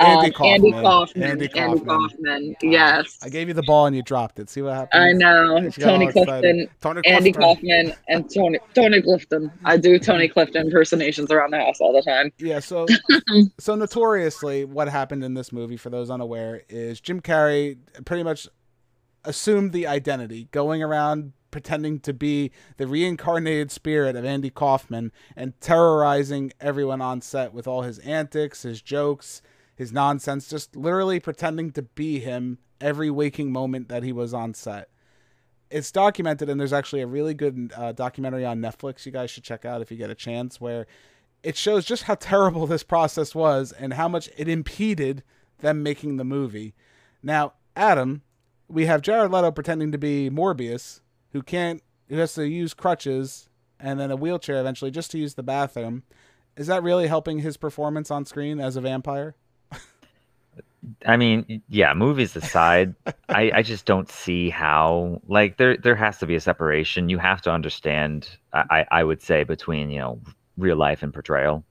Andy 0.01 0.27
Um, 0.27 0.33
Kaufman. 0.33 0.53
Andy 0.53 0.71
Kaufman. 0.71 1.23
Andy 1.23 1.31
Andy 1.31 1.79
Kaufman. 1.79 1.85
Kaufman. 1.85 2.55
Yes. 2.61 3.17
I 3.23 3.29
gave 3.29 3.47
you 3.47 3.53
the 3.53 3.63
ball 3.63 3.85
and 3.85 3.95
you 3.95 4.01
dropped 4.01 4.39
it. 4.39 4.49
See 4.49 4.61
what 4.61 4.73
happened? 4.73 5.03
I 5.03 5.11
know. 5.13 5.61
Got 5.61 5.63
all 5.63 5.71
Tony. 5.71 6.11
Clifton, 6.11 6.69
Andy 7.05 7.31
Kaufman, 7.31 7.93
and 8.07 8.33
Tony 8.33 8.59
Tony 8.73 9.01
Clifton. 9.01 9.51
I 9.65 9.77
do 9.77 9.99
Tony 9.99 10.27
Clifton 10.27 10.65
impersonations 10.67 11.31
around 11.31 11.51
the 11.51 11.59
house 11.59 11.79
all 11.79 11.93
the 11.93 12.01
time. 12.01 12.31
Yeah, 12.39 12.59
so 12.59 12.85
so 13.59 13.75
notoriously 13.75 14.65
what 14.65 14.87
happened 14.89 15.23
in 15.23 15.33
this 15.33 15.51
movie 15.51 15.77
for 15.77 15.89
those 15.89 16.09
unaware 16.09 16.63
is 16.69 16.99
Jim 17.01 17.21
Carrey 17.21 17.77
pretty 18.05 18.23
much 18.23 18.47
assumed 19.23 19.71
the 19.71 19.85
identity 19.87 20.47
going 20.51 20.81
around 20.81 21.33
pretending 21.51 21.99
to 21.99 22.13
be 22.13 22.49
the 22.77 22.87
reincarnated 22.87 23.69
spirit 23.71 24.15
of 24.15 24.23
Andy 24.25 24.49
Kaufman 24.49 25.11
and 25.35 25.53
terrorizing 25.59 26.51
everyone 26.61 27.01
on 27.01 27.21
set 27.21 27.53
with 27.53 27.67
all 27.67 27.81
his 27.81 27.99
antics, 27.99 28.63
his 28.63 28.81
jokes, 28.81 29.41
his 29.75 29.91
nonsense, 29.91 30.47
just 30.47 30.75
literally 30.75 31.19
pretending 31.19 31.71
to 31.71 31.81
be 31.81 32.19
him 32.19 32.59
every 32.79 33.09
waking 33.09 33.51
moment 33.51 33.89
that 33.89 34.03
he 34.03 34.11
was 34.11 34.33
on 34.33 34.53
set. 34.53 34.89
It's 35.69 35.91
documented, 35.91 36.49
and 36.49 36.59
there's 36.59 36.73
actually 36.73 37.01
a 37.01 37.07
really 37.07 37.33
good 37.33 37.71
uh, 37.75 37.91
documentary 37.93 38.45
on 38.45 38.59
Netflix 38.59 39.05
you 39.05 39.11
guys 39.11 39.31
should 39.31 39.43
check 39.43 39.63
out 39.63 39.81
if 39.81 39.89
you 39.89 39.97
get 39.97 40.09
a 40.09 40.15
chance, 40.15 40.59
where 40.59 40.85
it 41.43 41.55
shows 41.55 41.85
just 41.85 42.03
how 42.03 42.15
terrible 42.19 42.67
this 42.67 42.83
process 42.83 43.33
was 43.33 43.71
and 43.71 43.93
how 43.93 44.07
much 44.07 44.29
it 44.37 44.47
impeded 44.47 45.23
them 45.59 45.83
making 45.83 46.17
the 46.17 46.23
movie. 46.23 46.73
Now, 47.23 47.53
Adam, 47.75 48.23
we 48.67 48.85
have 48.85 49.01
Jared 49.01 49.31
Leto 49.31 49.51
pretending 49.51 49.91
to 49.91 49.97
be 49.97 50.29
Morbius, 50.29 51.01
who 51.31 51.41
can't, 51.41 51.81
who 52.09 52.17
has 52.17 52.33
to 52.33 52.47
use 52.47 52.73
crutches 52.73 53.49
and 53.79 53.99
then 53.99 54.11
a 54.11 54.15
wheelchair 54.15 54.59
eventually 54.59 54.91
just 54.91 55.11
to 55.11 55.17
use 55.17 55.33
the 55.33 55.43
bathroom. 55.43 56.03
Is 56.57 56.67
that 56.67 56.83
really 56.83 57.07
helping 57.07 57.39
his 57.39 57.57
performance 57.57 58.11
on 58.11 58.25
screen 58.25 58.59
as 58.59 58.75
a 58.75 58.81
vampire? 58.81 59.35
I 61.05 61.17
mean, 61.17 61.61
yeah, 61.69 61.93
movies 61.93 62.35
aside, 62.35 62.95
I, 63.29 63.51
I 63.55 63.61
just 63.61 63.85
don't 63.85 64.09
see 64.09 64.49
how 64.49 65.21
like 65.27 65.57
there 65.57 65.77
there 65.77 65.95
has 65.95 66.17
to 66.19 66.25
be 66.25 66.35
a 66.35 66.41
separation. 66.41 67.09
You 67.09 67.17
have 67.19 67.41
to 67.43 67.51
understand, 67.51 68.29
I, 68.53 68.85
I 68.91 69.03
would 69.03 69.21
say, 69.21 69.43
between 69.43 69.89
you 69.89 69.99
know 69.99 70.19
real 70.57 70.77
life 70.77 71.03
and 71.03 71.13
portrayal. 71.13 71.63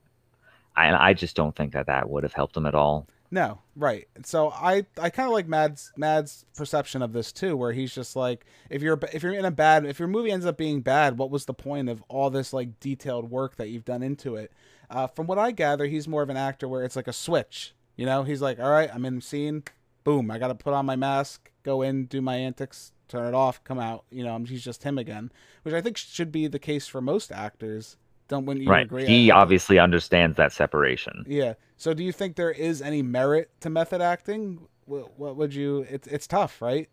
I 0.75 1.09
I 1.09 1.13
just 1.13 1.35
don't 1.35 1.55
think 1.55 1.73
that 1.73 1.87
that 1.87 2.09
would 2.09 2.23
have 2.23 2.33
helped 2.33 2.55
him 2.55 2.65
at 2.65 2.75
all. 2.75 3.07
No, 3.33 3.59
right. 3.77 4.07
So 4.25 4.49
I 4.49 4.85
I 4.99 5.09
kind 5.09 5.27
of 5.27 5.33
like 5.33 5.47
Mad's 5.47 5.93
Mad's 5.95 6.45
perception 6.55 7.01
of 7.01 7.13
this 7.13 7.31
too, 7.31 7.55
where 7.55 7.71
he's 7.71 7.95
just 7.95 8.15
like, 8.15 8.45
if 8.69 8.81
you're 8.81 8.99
if 9.13 9.23
you're 9.23 9.33
in 9.33 9.45
a 9.45 9.51
bad 9.51 9.85
if 9.85 9.99
your 9.99 10.09
movie 10.09 10.31
ends 10.31 10.45
up 10.45 10.57
being 10.57 10.81
bad, 10.81 11.17
what 11.17 11.31
was 11.31 11.45
the 11.45 11.53
point 11.53 11.87
of 11.87 12.03
all 12.09 12.29
this 12.29 12.51
like 12.51 12.79
detailed 12.81 13.31
work 13.31 13.55
that 13.55 13.69
you've 13.69 13.85
done 13.85 14.03
into 14.03 14.35
it? 14.35 14.51
Uh, 14.89 15.07
from 15.07 15.27
what 15.27 15.39
I 15.39 15.51
gather, 15.51 15.85
he's 15.85 16.09
more 16.09 16.21
of 16.21 16.29
an 16.29 16.35
actor 16.35 16.67
where 16.67 16.83
it's 16.83 16.97
like 16.97 17.07
a 17.07 17.13
switch. 17.13 17.73
You 18.01 18.07
know, 18.07 18.23
he's 18.23 18.41
like, 18.41 18.59
all 18.59 18.71
right, 18.71 18.89
I'm 18.91 19.05
in 19.05 19.17
the 19.17 19.21
scene, 19.21 19.61
boom, 20.03 20.31
I 20.31 20.39
got 20.39 20.47
to 20.47 20.55
put 20.55 20.73
on 20.73 20.87
my 20.87 20.95
mask, 20.95 21.51
go 21.61 21.83
in, 21.83 22.05
do 22.05 22.19
my 22.19 22.35
antics, 22.35 22.93
turn 23.07 23.27
it 23.27 23.35
off, 23.35 23.63
come 23.63 23.77
out. 23.77 24.05
You 24.09 24.23
know, 24.23 24.39
he's 24.39 24.63
just 24.63 24.81
him 24.81 24.97
again, 24.97 25.31
which 25.61 25.75
I 25.75 25.81
think 25.81 25.97
should 25.97 26.31
be 26.31 26.47
the 26.47 26.57
case 26.57 26.87
for 26.87 26.99
most 26.99 27.31
actors. 27.31 27.97
Don't 28.27 28.47
when 28.47 28.59
you 28.59 28.67
right. 28.67 28.87
agree? 28.87 29.05
He 29.05 29.29
obviously 29.29 29.77
understands 29.77 30.35
that 30.37 30.51
separation. 30.51 31.25
yeah. 31.27 31.53
So 31.77 31.93
do 31.93 32.03
you 32.03 32.11
think 32.11 32.37
there 32.37 32.49
is 32.49 32.81
any 32.81 33.03
merit 33.03 33.51
to 33.59 33.69
method 33.69 34.01
acting? 34.01 34.67
What, 34.85 35.19
what 35.19 35.35
would 35.35 35.53
you? 35.53 35.85
It's 35.87 36.07
it's 36.07 36.25
tough, 36.25 36.59
right? 36.59 36.89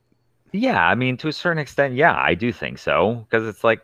Yeah, 0.52 0.86
I 0.86 0.94
mean, 0.94 1.16
to 1.18 1.28
a 1.28 1.32
certain 1.32 1.59
extent, 1.59 1.94
yeah, 1.94 2.14
I 2.14 2.34
do 2.34 2.52
think 2.52 2.76
so 2.76 3.26
because 3.30 3.48
it's 3.48 3.64
like 3.64 3.80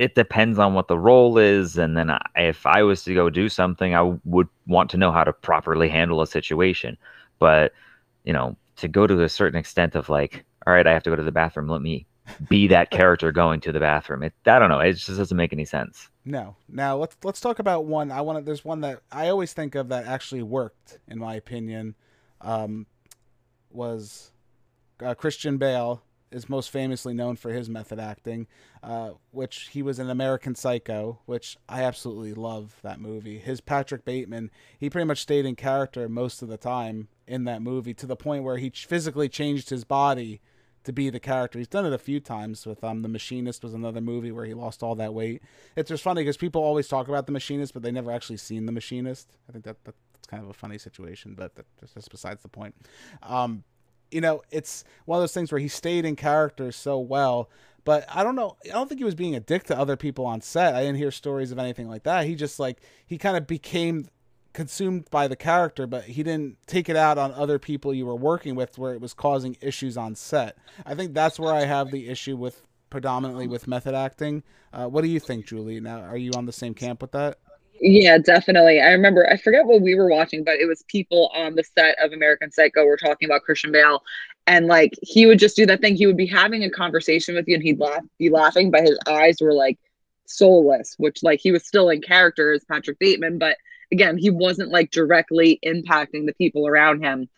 it 0.00 0.14
depends 0.14 0.58
on 0.58 0.72
what 0.72 0.88
the 0.88 0.96
role 0.96 1.36
is, 1.36 1.76
and 1.76 1.94
then 1.94 2.08
I, 2.08 2.20
if 2.34 2.64
I 2.64 2.82
was 2.82 3.04
to 3.04 3.12
go 3.12 3.28
do 3.28 3.50
something, 3.50 3.94
I 3.94 4.00
would 4.24 4.48
want 4.66 4.88
to 4.92 4.96
know 4.96 5.12
how 5.12 5.24
to 5.24 5.32
properly 5.34 5.90
handle 5.90 6.22
a 6.22 6.26
situation. 6.26 6.96
But 7.38 7.74
you 8.24 8.32
know, 8.32 8.56
to 8.76 8.88
go 8.88 9.06
to 9.06 9.22
a 9.22 9.28
certain 9.28 9.60
extent 9.60 9.94
of 9.94 10.08
like, 10.08 10.46
all 10.66 10.72
right, 10.72 10.86
I 10.86 10.94
have 10.94 11.02
to 11.02 11.10
go 11.10 11.16
to 11.16 11.22
the 11.22 11.30
bathroom. 11.30 11.68
Let 11.68 11.82
me 11.82 12.06
be 12.48 12.66
that 12.68 12.90
character 12.98 13.30
going 13.30 13.60
to 13.60 13.72
the 13.72 13.80
bathroom. 13.80 14.22
It, 14.22 14.32
I 14.46 14.58
don't 14.58 14.70
know. 14.70 14.78
It 14.78 14.94
just 14.94 15.18
doesn't 15.18 15.36
make 15.36 15.52
any 15.52 15.66
sense. 15.66 16.08
No. 16.24 16.56
Now 16.66 16.96
let's 16.96 17.18
let's 17.22 17.40
talk 17.42 17.58
about 17.58 17.84
one. 17.84 18.10
I 18.10 18.22
want 18.22 18.38
to. 18.38 18.44
There's 18.44 18.64
one 18.64 18.80
that 18.80 19.02
I 19.12 19.28
always 19.28 19.52
think 19.52 19.74
of 19.74 19.90
that 19.90 20.06
actually 20.06 20.42
worked, 20.42 20.98
in 21.08 21.18
my 21.18 21.34
opinion. 21.34 21.94
Um, 22.40 22.86
was 23.70 24.32
uh, 25.04 25.12
Christian 25.12 25.58
Bale 25.58 26.02
is 26.30 26.48
most 26.48 26.70
famously 26.70 27.12
known 27.12 27.36
for 27.36 27.50
his 27.50 27.68
method 27.68 27.98
acting, 27.98 28.46
uh, 28.82 29.10
which 29.30 29.68
he 29.72 29.82
was 29.82 29.98
in 29.98 30.08
American 30.08 30.54
Psycho, 30.54 31.18
which 31.26 31.56
I 31.68 31.82
absolutely 31.82 32.34
love 32.34 32.76
that 32.82 33.00
movie. 33.00 33.38
His 33.38 33.60
Patrick 33.60 34.04
Bateman, 34.04 34.50
he 34.78 34.90
pretty 34.90 35.06
much 35.06 35.22
stayed 35.22 35.44
in 35.46 35.56
character 35.56 36.08
most 36.08 36.42
of 36.42 36.48
the 36.48 36.56
time 36.56 37.08
in 37.26 37.44
that 37.44 37.62
movie 37.62 37.94
to 37.94 38.06
the 38.06 38.16
point 38.16 38.44
where 38.44 38.58
he 38.58 38.70
physically 38.70 39.28
changed 39.28 39.70
his 39.70 39.84
body 39.84 40.40
to 40.84 40.92
be 40.92 41.10
the 41.10 41.20
character. 41.20 41.58
He's 41.58 41.68
done 41.68 41.84
it 41.84 41.92
a 41.92 41.98
few 41.98 42.20
times 42.20 42.64
with 42.66 42.82
um 42.82 43.02
the 43.02 43.08
Machinist 43.08 43.62
was 43.62 43.74
another 43.74 44.00
movie 44.00 44.32
where 44.32 44.46
he 44.46 44.54
lost 44.54 44.82
all 44.82 44.94
that 44.94 45.12
weight. 45.12 45.42
It's 45.76 45.88
just 45.88 46.02
funny 46.02 46.22
because 46.22 46.36
people 46.36 46.62
always 46.62 46.88
talk 46.88 47.08
about 47.08 47.26
the 47.26 47.32
Machinist, 47.32 47.74
but 47.74 47.82
they 47.82 47.92
never 47.92 48.10
actually 48.10 48.38
seen 48.38 48.66
the 48.66 48.72
Machinist. 48.72 49.36
I 49.48 49.52
think 49.52 49.64
that, 49.64 49.84
that 49.84 49.94
that's 50.12 50.26
kind 50.26 50.42
of 50.42 50.50
a 50.50 50.54
funny 50.54 50.78
situation, 50.78 51.34
but 51.34 51.54
that, 51.56 51.66
that's 51.80 51.94
just 51.94 52.10
besides 52.10 52.42
the 52.42 52.48
point. 52.48 52.74
Um, 53.22 53.64
you 54.10 54.20
know, 54.20 54.42
it's 54.50 54.84
one 55.04 55.18
of 55.18 55.22
those 55.22 55.34
things 55.34 55.52
where 55.52 55.60
he 55.60 55.68
stayed 55.68 56.04
in 56.04 56.16
character 56.16 56.72
so 56.72 56.98
well. 56.98 57.48
But 57.84 58.04
I 58.14 58.22
don't 58.22 58.36
know. 58.36 58.56
I 58.66 58.68
don't 58.68 58.88
think 58.88 59.00
he 59.00 59.04
was 59.04 59.14
being 59.14 59.34
a 59.34 59.40
dick 59.40 59.64
to 59.64 59.78
other 59.78 59.96
people 59.96 60.26
on 60.26 60.40
set. 60.40 60.74
I 60.74 60.82
didn't 60.82 60.98
hear 60.98 61.10
stories 61.10 61.50
of 61.50 61.58
anything 61.58 61.88
like 61.88 62.02
that. 62.02 62.26
He 62.26 62.34
just 62.34 62.60
like 62.60 62.78
he 63.06 63.16
kind 63.16 63.36
of 63.36 63.46
became 63.46 64.08
consumed 64.52 65.08
by 65.10 65.28
the 65.28 65.36
character, 65.36 65.86
but 65.86 66.04
he 66.04 66.22
didn't 66.22 66.58
take 66.66 66.88
it 66.88 66.96
out 66.96 67.18
on 67.18 67.32
other 67.32 67.58
people 67.58 67.94
you 67.94 68.04
were 68.04 68.16
working 68.16 68.54
with 68.54 68.78
where 68.78 68.92
it 68.92 69.00
was 69.00 69.14
causing 69.14 69.56
issues 69.60 69.96
on 69.96 70.14
set. 70.14 70.58
I 70.84 70.94
think 70.94 71.14
that's 71.14 71.38
where 71.38 71.54
I 71.54 71.64
have 71.64 71.90
the 71.90 72.08
issue 72.08 72.36
with 72.36 72.62
predominantly 72.90 73.46
with 73.46 73.68
method 73.68 73.94
acting. 73.94 74.42
Uh, 74.72 74.86
what 74.86 75.02
do 75.02 75.08
you 75.08 75.20
think, 75.20 75.46
Julie? 75.46 75.80
Now, 75.80 76.00
are 76.00 76.16
you 76.16 76.32
on 76.36 76.46
the 76.46 76.52
same 76.52 76.74
camp 76.74 77.00
with 77.00 77.12
that? 77.12 77.38
Yeah, 77.82 78.18
definitely. 78.18 78.80
I 78.80 78.90
remember, 78.90 79.26
I 79.30 79.38
forget 79.38 79.64
what 79.64 79.80
we 79.80 79.94
were 79.94 80.10
watching, 80.10 80.44
but 80.44 80.56
it 80.56 80.66
was 80.66 80.84
people 80.88 81.30
on 81.34 81.54
the 81.54 81.64
set 81.64 81.96
of 82.02 82.12
American 82.12 82.52
Psycho 82.52 82.84
were 82.84 82.98
talking 82.98 83.26
about 83.26 83.42
Christian 83.42 83.72
Bale. 83.72 84.02
And 84.46 84.66
like, 84.66 84.92
he 85.02 85.24
would 85.26 85.38
just 85.38 85.56
do 85.56 85.64
that 85.66 85.80
thing. 85.80 85.96
He 85.96 86.06
would 86.06 86.16
be 86.16 86.26
having 86.26 86.62
a 86.62 86.70
conversation 86.70 87.34
with 87.34 87.48
you 87.48 87.54
and 87.54 87.62
he'd 87.62 87.80
laugh, 87.80 88.02
be 88.18 88.28
laughing, 88.28 88.70
but 88.70 88.82
his 88.82 88.98
eyes 89.08 89.38
were 89.40 89.54
like 89.54 89.78
soulless, 90.26 90.94
which 90.98 91.22
like 91.22 91.40
he 91.40 91.52
was 91.52 91.66
still 91.66 91.88
in 91.88 92.02
character 92.02 92.52
as 92.52 92.64
Patrick 92.64 92.98
Bateman, 92.98 93.38
but 93.38 93.56
again, 93.92 94.18
he 94.18 94.30
wasn't 94.30 94.70
like 94.70 94.90
directly 94.90 95.58
impacting 95.64 96.26
the 96.26 96.34
people 96.36 96.66
around 96.66 97.02
him. 97.02 97.28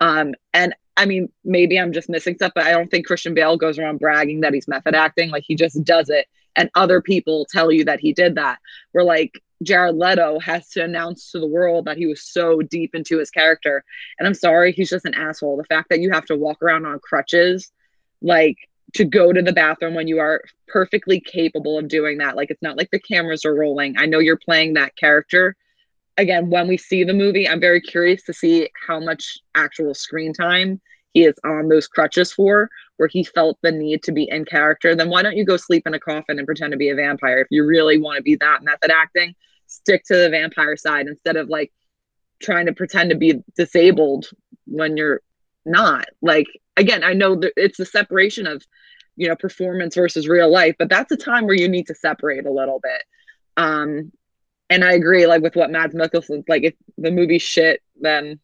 Um, 0.00 0.34
and 0.52 0.74
I 0.96 1.06
mean, 1.06 1.28
maybe 1.44 1.78
I'm 1.78 1.92
just 1.92 2.08
missing 2.08 2.34
stuff, 2.34 2.52
but 2.54 2.64
I 2.64 2.72
don't 2.72 2.90
think 2.90 3.06
Christian 3.06 3.34
Bale 3.34 3.56
goes 3.56 3.78
around 3.78 3.98
bragging 3.98 4.40
that 4.40 4.54
he's 4.54 4.68
method 4.68 4.94
acting. 4.94 5.30
Like 5.30 5.44
he 5.46 5.54
just 5.54 5.82
does 5.84 6.10
it. 6.10 6.26
And 6.56 6.70
other 6.74 7.00
people 7.00 7.46
tell 7.50 7.72
you 7.72 7.84
that 7.86 8.00
he 8.00 8.12
did 8.12 8.36
that. 8.36 8.58
We're 8.92 9.02
like, 9.02 9.40
Jared 9.64 9.96
Leto 9.96 10.38
has 10.38 10.68
to 10.70 10.84
announce 10.84 11.30
to 11.32 11.40
the 11.40 11.46
world 11.46 11.86
that 11.86 11.96
he 11.96 12.06
was 12.06 12.22
so 12.22 12.62
deep 12.62 12.94
into 12.94 13.18
his 13.18 13.30
character. 13.30 13.84
And 14.18 14.26
I'm 14.26 14.34
sorry, 14.34 14.72
he's 14.72 14.90
just 14.90 15.04
an 15.04 15.14
asshole. 15.14 15.56
The 15.56 15.64
fact 15.64 15.88
that 15.90 16.00
you 16.00 16.10
have 16.12 16.26
to 16.26 16.36
walk 16.36 16.62
around 16.62 16.86
on 16.86 17.00
crutches, 17.00 17.72
like 18.22 18.56
to 18.94 19.04
go 19.04 19.32
to 19.32 19.42
the 19.42 19.52
bathroom 19.52 19.94
when 19.94 20.08
you 20.08 20.18
are 20.18 20.42
perfectly 20.68 21.20
capable 21.20 21.78
of 21.78 21.88
doing 21.88 22.18
that. 22.18 22.36
Like 22.36 22.50
it's 22.50 22.62
not 22.62 22.76
like 22.76 22.90
the 22.90 23.00
cameras 23.00 23.44
are 23.44 23.54
rolling. 23.54 23.96
I 23.98 24.06
know 24.06 24.20
you're 24.20 24.38
playing 24.38 24.74
that 24.74 24.96
character. 24.96 25.56
Again, 26.16 26.48
when 26.48 26.68
we 26.68 26.76
see 26.76 27.02
the 27.02 27.12
movie, 27.12 27.48
I'm 27.48 27.60
very 27.60 27.80
curious 27.80 28.22
to 28.24 28.32
see 28.32 28.68
how 28.86 29.00
much 29.00 29.38
actual 29.56 29.94
screen 29.94 30.32
time 30.32 30.80
he 31.12 31.24
is 31.24 31.34
on 31.44 31.68
those 31.68 31.88
crutches 31.88 32.32
for, 32.32 32.68
where 32.96 33.08
he 33.08 33.24
felt 33.24 33.58
the 33.62 33.72
need 33.72 34.02
to 34.04 34.12
be 34.12 34.28
in 34.30 34.44
character. 34.44 34.94
Then 34.94 35.10
why 35.10 35.22
don't 35.22 35.36
you 35.36 35.44
go 35.44 35.56
sleep 35.56 35.84
in 35.86 35.94
a 35.94 36.00
coffin 36.00 36.38
and 36.38 36.46
pretend 36.46 36.70
to 36.72 36.76
be 36.76 36.90
a 36.90 36.94
vampire 36.94 37.38
if 37.38 37.48
you 37.50 37.64
really 37.64 37.98
want 37.98 38.16
to 38.18 38.22
be 38.22 38.36
that 38.36 38.62
method 38.62 38.92
acting? 38.92 39.34
Stick 39.74 40.04
to 40.04 40.16
the 40.16 40.30
vampire 40.30 40.76
side 40.76 41.06
instead 41.06 41.36
of 41.36 41.48
like 41.48 41.72
trying 42.42 42.66
to 42.66 42.72
pretend 42.72 43.10
to 43.10 43.16
be 43.16 43.42
disabled 43.56 44.28
when 44.66 44.96
you're 44.96 45.20
not. 45.64 46.06
Like 46.20 46.46
again 46.76 47.04
i 47.04 47.12
know 47.12 47.36
that 47.36 47.52
it's 47.56 47.78
the 47.78 47.86
separation 47.86 48.46
of 48.46 48.62
you 49.16 49.28
know 49.28 49.36
performance 49.36 49.94
versus 49.94 50.28
real 50.28 50.50
life 50.50 50.74
but 50.78 50.88
that's 50.88 51.12
a 51.12 51.16
time 51.16 51.46
where 51.46 51.54
you 51.54 51.68
need 51.68 51.86
to 51.86 51.94
separate 51.94 52.46
a 52.46 52.52
little 52.52 52.80
bit. 52.82 53.02
Um 53.56 54.12
and 54.70 54.84
i 54.84 54.92
agree 54.92 55.26
like 55.26 55.42
with 55.42 55.56
what 55.56 55.70
mads 55.70 55.94
mikkelsen 55.94 56.44
like 56.48 56.64
if 56.64 56.74
the 56.98 57.10
movie 57.10 57.38
shit 57.38 57.82
then 58.00 58.38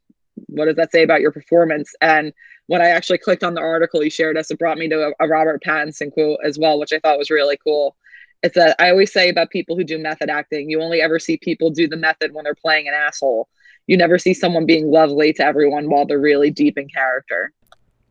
what 0.46 0.66
does 0.66 0.76
that 0.76 0.90
say 0.90 1.02
about 1.02 1.20
your 1.20 1.32
performance? 1.32 1.92
And 2.00 2.32
when 2.66 2.80
i 2.80 2.88
actually 2.88 3.18
clicked 3.18 3.44
on 3.44 3.54
the 3.54 3.60
article 3.60 4.00
he 4.00 4.10
shared 4.10 4.36
us 4.36 4.50
it 4.50 4.58
brought 4.58 4.78
me 4.78 4.88
to 4.88 5.08
a, 5.08 5.24
a 5.24 5.28
robert 5.28 5.62
pattinson 5.64 6.12
quote 6.12 6.38
as 6.44 6.58
well 6.58 6.78
which 6.78 6.92
i 6.92 6.98
thought 7.00 7.18
was 7.18 7.30
really 7.30 7.58
cool 7.64 7.96
it's 8.42 8.54
that 8.54 8.76
I 8.78 8.90
always 8.90 9.12
say 9.12 9.28
about 9.28 9.50
people 9.50 9.76
who 9.76 9.84
do 9.84 9.98
method 9.98 10.30
acting, 10.30 10.70
you 10.70 10.80
only 10.80 11.00
ever 11.00 11.18
see 11.18 11.36
people 11.36 11.70
do 11.70 11.86
the 11.86 11.96
method 11.96 12.32
when 12.32 12.44
they're 12.44 12.54
playing 12.54 12.88
an 12.88 12.94
asshole. 12.94 13.48
You 13.86 13.96
never 13.96 14.18
see 14.18 14.34
someone 14.34 14.66
being 14.66 14.90
lovely 14.90 15.32
to 15.34 15.44
everyone 15.44 15.90
while 15.90 16.06
they're 16.06 16.20
really 16.20 16.50
deep 16.50 16.78
in 16.78 16.88
character. 16.88 17.52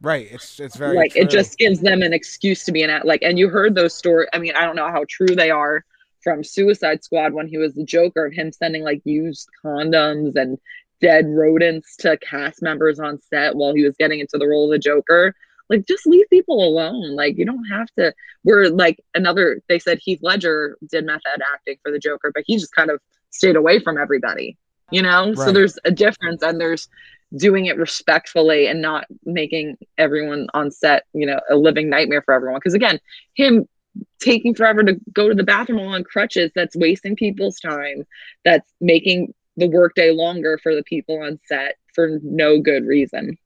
Right. 0.02 0.28
It's 0.32 0.60
it's 0.60 0.76
very 0.78 0.96
like 0.96 1.14
true. 1.14 1.24
it 1.24 1.30
just 1.30 1.58
gives 1.58 1.82
them 1.82 2.02
an 2.02 2.14
excuse 2.14 2.64
to 2.66 2.72
be 2.72 2.84
an 2.84 3.02
like. 3.04 3.22
And 3.22 3.38
you 3.38 3.50
heard 3.50 3.76
those 3.76 3.94
stories. 3.94 4.30
I 4.34 4.40
mean, 4.40 4.54
I 4.56 4.66
don't 4.66 4.76
know 4.76 4.92
how 4.92 5.06
true 5.10 5.36
they 5.36 5.52
are 5.52 5.84
from 6.24 6.44
Suicide 6.44 7.04
Squad 7.04 7.34
when 7.34 7.48
he 7.48 7.58
was 7.58 7.74
the 7.74 7.84
Joker 7.84 8.26
of 8.26 8.34
him 8.34 8.52
sending 8.52 8.84
like 8.84 9.02
used 9.04 9.50
condoms 9.64 10.36
and 10.36 10.58
dead 11.02 11.26
rodents 11.28 11.96
to 11.98 12.18
cast 12.18 12.62
members 12.62 13.00
on 13.00 13.20
set 13.22 13.56
while 13.56 13.74
he 13.74 13.84
was 13.84 13.96
getting 13.98 14.20
into 14.20 14.38
the 14.38 14.48
role 14.48 14.66
of 14.66 14.72
the 14.72 14.80
Joker 14.80 15.34
like 15.70 15.86
just 15.88 16.08
leave 16.08 16.26
people 16.30 16.64
alone. 16.64 17.16
Like 17.16 17.38
you 17.38 17.46
don't 17.46 17.66
have 17.66 17.88
to 17.98 18.14
we're 18.44 18.70
like 18.70 19.00
another 19.14 19.62
they 19.70 19.80
said 19.80 20.00
heath 20.02 20.20
ledger 20.22 20.78
did 20.90 21.06
method 21.06 21.42
acting 21.54 21.78
for 21.84 21.92
the 21.92 22.00
joker 22.00 22.32
but 22.34 22.44
he 22.46 22.58
just 22.58 22.74
kind 22.74 22.90
of 22.90 23.00
stayed 23.32 23.56
away 23.56 23.80
from 23.80 23.98
everybody 23.98 24.58
you 24.92 25.02
know? 25.02 25.28
Right. 25.28 25.38
so 25.38 25.52
there's 25.52 25.78
a 25.86 25.92
difference 25.92 26.42
and 26.42 26.60
there's 26.60 26.88
doing 27.36 27.68
it 27.68 27.78
respectfully 27.78 28.68
and 28.68 28.82
not 28.82 29.06
making 29.24 29.78
everyone 29.98 30.48
on 30.54 30.72
set 30.72 31.04
you 31.14 31.26
know 31.26 31.40
a 31.50 31.56
living 31.56 31.90
nightmare 31.90 32.24
for 32.24 32.34
everyone. 32.34 32.60
Because 32.60 32.74
again 32.74 33.00
him 33.36 33.68
taking 34.22 34.54
forever 34.54 34.84
to 34.84 35.00
go 35.14 35.30
to 35.30 35.36
the 35.36 35.44
bathroom 35.44 35.80
on 35.80 36.04
crutches 36.04 36.52
that's 36.56 36.76
wasting 36.76 37.16
people's 37.16 37.60
time. 37.60 38.04
That's 38.46 38.72
making 38.80 39.34
the 39.58 39.68
workday 39.68 40.12
longer 40.12 40.60
for 40.62 40.74
the 40.74 40.84
people 40.84 41.22
on 41.22 41.40
set 41.46 41.76
for 41.94 42.20
no 42.24 42.60
good 42.60 42.86
reason 42.86 43.38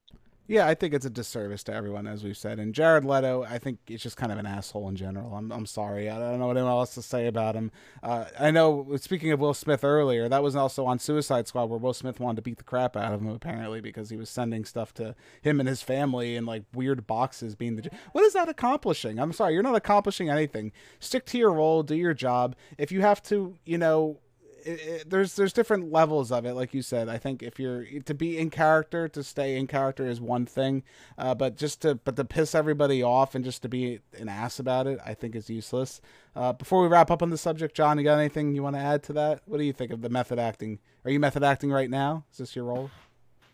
yeah, 0.48 0.68
I 0.68 0.74
think 0.74 0.94
it's 0.94 1.06
a 1.06 1.10
disservice 1.10 1.64
to 1.64 1.74
everyone, 1.74 2.06
as 2.06 2.24
we've 2.24 2.38
said. 2.38 2.60
And 2.60 2.74
Jared 2.74 3.06
Leto, 3.06 3.44
I 3.44 3.58
think 3.60 3.80
it's 3.88 4.04
just 4.04 4.18
kind 4.18 4.32
of 4.32 4.38
an 4.38 4.46
asshole 4.46 4.90
in 4.90 4.96
general. 4.96 5.34
I'm, 5.34 5.52
I'm 5.52 5.66
sorry. 5.66 6.10
I 6.10 6.20
don't 6.20 6.40
know 6.40 6.48
what 6.48 6.58
anyone 6.58 6.74
else 6.74 6.94
to 6.96 7.02
say 7.02 7.28
about 7.28 7.56
him. 7.56 7.72
Uh, 8.02 8.26
I 8.38 8.52
know, 8.52 8.96
speaking 8.98 9.32
of 9.32 9.40
Will 9.40 9.54
Smith 9.54 9.86
earlier, 9.86 10.28
that 10.28 10.44
was 10.44 10.56
also 10.56 10.86
on 10.86 11.00
Suicide 11.00 11.48
Squad 11.48 11.66
where 11.66 11.80
Will 11.80 11.94
Smith 11.94 12.20
wanted 12.20 12.38
to 12.38 12.42
beat 12.42 12.58
the 12.58 12.64
crap 12.66 12.98
out 12.98 13.14
of 13.14 13.22
him, 13.22 13.30
apparently, 13.30 13.80
because 13.80 14.10
he 14.10 14.18
was 14.18 14.30
sending 14.30 14.66
stuff 14.66 14.94
to 14.96 15.16
him 15.42 15.62
and 15.62 15.70
his 15.70 15.82
family 15.82 16.36
in 16.36 16.46
like 16.46 16.64
weird 16.74 17.08
boxes 17.08 17.56
being 17.56 17.78
the. 17.78 17.90
What 18.12 18.26
is 18.26 18.34
that 18.34 18.50
accomplishing? 18.50 19.20
I'm 19.20 19.32
sorry, 19.32 19.54
you're 19.54 19.64
not 19.64 19.76
accomplishing 19.76 20.30
anything. 20.30 20.74
Stick 21.00 21.26
to 21.28 21.38
your 21.38 21.54
role, 21.54 21.84
do 21.84 21.96
your 21.96 22.14
job. 22.14 22.56
If 22.78 22.92
you 22.92 23.00
have 23.00 23.24
to, 23.24 23.56
you 23.66 23.78
know, 23.78 24.20
it, 24.66 24.80
it, 24.80 25.10
there's 25.10 25.36
there's 25.36 25.54
different 25.54 25.92
levels 25.92 26.32
of 26.32 26.46
it, 26.46 26.54
like 26.54 26.74
you 26.74 26.82
said. 26.82 27.10
I 27.10 27.18
think 27.18 27.44
if 27.44 27.60
you're 27.60 27.86
to 28.02 28.14
be 28.14 28.38
in 28.38 28.50
character, 28.50 29.08
to 29.10 29.24
stay 29.24 29.58
in 29.58 29.68
character 29.68 30.08
is 30.08 30.20
one 30.20 30.46
thing, 30.46 30.84
uh, 31.18 31.36
but 31.36 31.58
just 31.58 31.82
to 31.82 31.96
but 31.96 32.16
to 32.16 32.26
piss 32.26 32.56
everybody 32.56 33.04
off 33.04 33.36
and 33.36 33.44
just 33.44 33.62
to 33.64 33.70
be 33.70 34.00
an 34.18 34.30
ass 34.30 34.60
about 34.60 34.88
it, 34.88 35.00
I 35.06 35.14
think 35.14 35.36
is 35.36 35.50
useless. 35.50 36.02
Uh, 36.36 36.54
before 36.54 36.82
we 36.82 36.88
wrap 36.88 37.12
up 37.12 37.22
on 37.22 37.30
the 37.30 37.38
subject, 37.38 37.76
John, 37.76 37.98
you 37.98 38.04
got 38.04 38.18
anything 38.18 38.56
you 38.56 38.64
want 38.64 38.76
to 38.76 38.82
add 38.82 39.04
to 39.04 39.14
that? 39.14 39.42
What 39.46 39.58
do 39.58 39.64
you 39.64 39.74
think 39.74 39.92
of 39.92 40.02
the 40.02 40.10
method 40.10 40.40
acting? 40.40 40.80
Are 41.06 41.12
you 41.12 41.20
method 41.20 41.44
acting 41.44 41.72
right 41.72 41.90
now? 41.90 42.26
Is 42.32 42.38
this 42.40 42.56
your 42.56 42.66
role? 42.66 42.90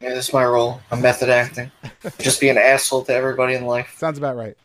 Yeah, 0.01 0.09
this 0.13 0.29
is 0.29 0.33
my 0.33 0.45
role. 0.45 0.79
I'm 0.91 1.01
method 1.01 1.29
acting. 1.29 1.71
just 2.19 2.39
be 2.39 2.49
an 2.49 2.57
asshole 2.57 3.03
to 3.05 3.13
everybody 3.13 3.55
in 3.55 3.65
life. 3.65 3.95
Sounds 3.97 4.17
about 4.17 4.37
right. 4.37 4.57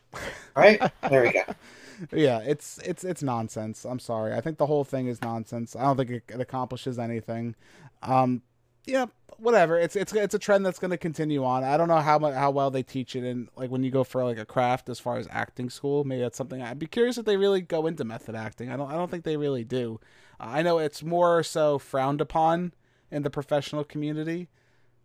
Right 0.55 0.81
there 1.11 1.23
we 1.23 1.33
go. 1.33 1.43
yeah, 2.13 2.39
it's 2.41 2.79
it's 2.79 3.05
it's 3.05 3.23
nonsense. 3.23 3.85
I'm 3.85 3.99
sorry. 3.99 4.35
I 4.35 4.41
think 4.41 4.59
the 4.59 4.67
whole 4.67 4.85
thing 4.85 5.07
is 5.07 5.23
nonsense. 5.23 5.77
I 5.77 5.83
don't 5.83 5.97
think 5.97 6.11
it, 6.11 6.23
it 6.29 6.41
accomplishes 6.41 6.99
anything. 6.99 7.55
Um, 8.03 8.43
yeah, 8.87 9.07
whatever. 9.39 9.79
It's 9.79 9.97
it's 9.97 10.13
it's 10.13 10.35
a 10.35 10.39
trend 10.39 10.65
that's 10.65 10.79
going 10.79 10.91
to 10.91 10.99
continue 10.99 11.45
on. 11.45 11.65
I 11.65 11.77
don't 11.77 11.89
know 11.89 12.01
how 12.01 12.19
much 12.19 12.35
how 12.35 12.51
well 12.51 12.71
they 12.71 12.83
teach 12.83 13.17
it 13.17 13.25
in 13.25 13.49
like 13.57 13.71
when 13.71 13.83
you 13.83 13.91
go 13.91 14.05
for 14.05 14.25
like 14.25 14.39
a 14.39 14.45
craft 14.45 14.89
as 14.89 15.01
far 15.01 15.17
as 15.17 15.29
acting 15.31 15.71
school. 15.71 16.05
Maybe 16.05 16.23
that's 16.23 16.37
something 16.37 16.63
I'd 16.63 16.79
be 16.79 16.87
curious 16.87 17.19
if 17.19 17.25
they 17.25 17.37
really 17.37 17.61
go 17.61 17.87
into 17.87 18.05
method 18.05 18.35
acting. 18.35 18.71
I 18.71 18.77
don't 18.77 18.91
I 18.91 18.95
don't 18.95 19.11
think 19.11 19.25
they 19.25 19.37
really 19.37 19.65
do. 19.65 20.01
Uh, 20.41 20.45
I 20.49 20.63
know 20.63 20.79
it's 20.79 21.03
more 21.03 21.43
so 21.43 21.79
frowned 21.79 22.21
upon 22.21 22.73
in 23.11 23.23
the 23.23 23.31
professional 23.31 23.85
community 23.85 24.49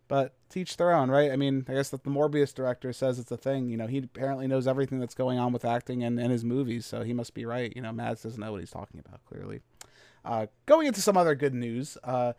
but 0.09 0.33
teach 0.49 0.75
their 0.75 0.91
own, 0.91 1.09
right? 1.09 1.31
I 1.31 1.37
mean, 1.37 1.63
I 1.69 1.75
guess 1.75 1.89
that 1.89 2.03
the 2.03 2.09
Morbius 2.09 2.53
director 2.53 2.91
says 2.91 3.19
it's 3.19 3.31
a 3.31 3.37
thing. 3.37 3.69
You 3.69 3.77
know, 3.77 3.87
he 3.87 3.99
apparently 3.99 4.47
knows 4.47 4.67
everything 4.67 4.99
that's 4.99 5.15
going 5.15 5.39
on 5.39 5.53
with 5.53 5.63
acting 5.63 6.03
and, 6.03 6.19
and 6.19 6.31
his 6.31 6.43
movies, 6.43 6.85
so 6.85 7.03
he 7.03 7.13
must 7.13 7.33
be 7.33 7.45
right. 7.45 7.71
You 7.73 7.81
know, 7.81 7.93
Mads 7.93 8.23
doesn't 8.23 8.41
know 8.41 8.51
what 8.51 8.59
he's 8.59 8.71
talking 8.71 8.99
about, 8.99 9.23
clearly. 9.23 9.61
Uh, 10.25 10.47
going 10.65 10.87
into 10.87 10.99
some 10.99 11.15
other 11.15 11.35
good 11.35 11.53
news, 11.53 11.97
uh, 12.03 12.33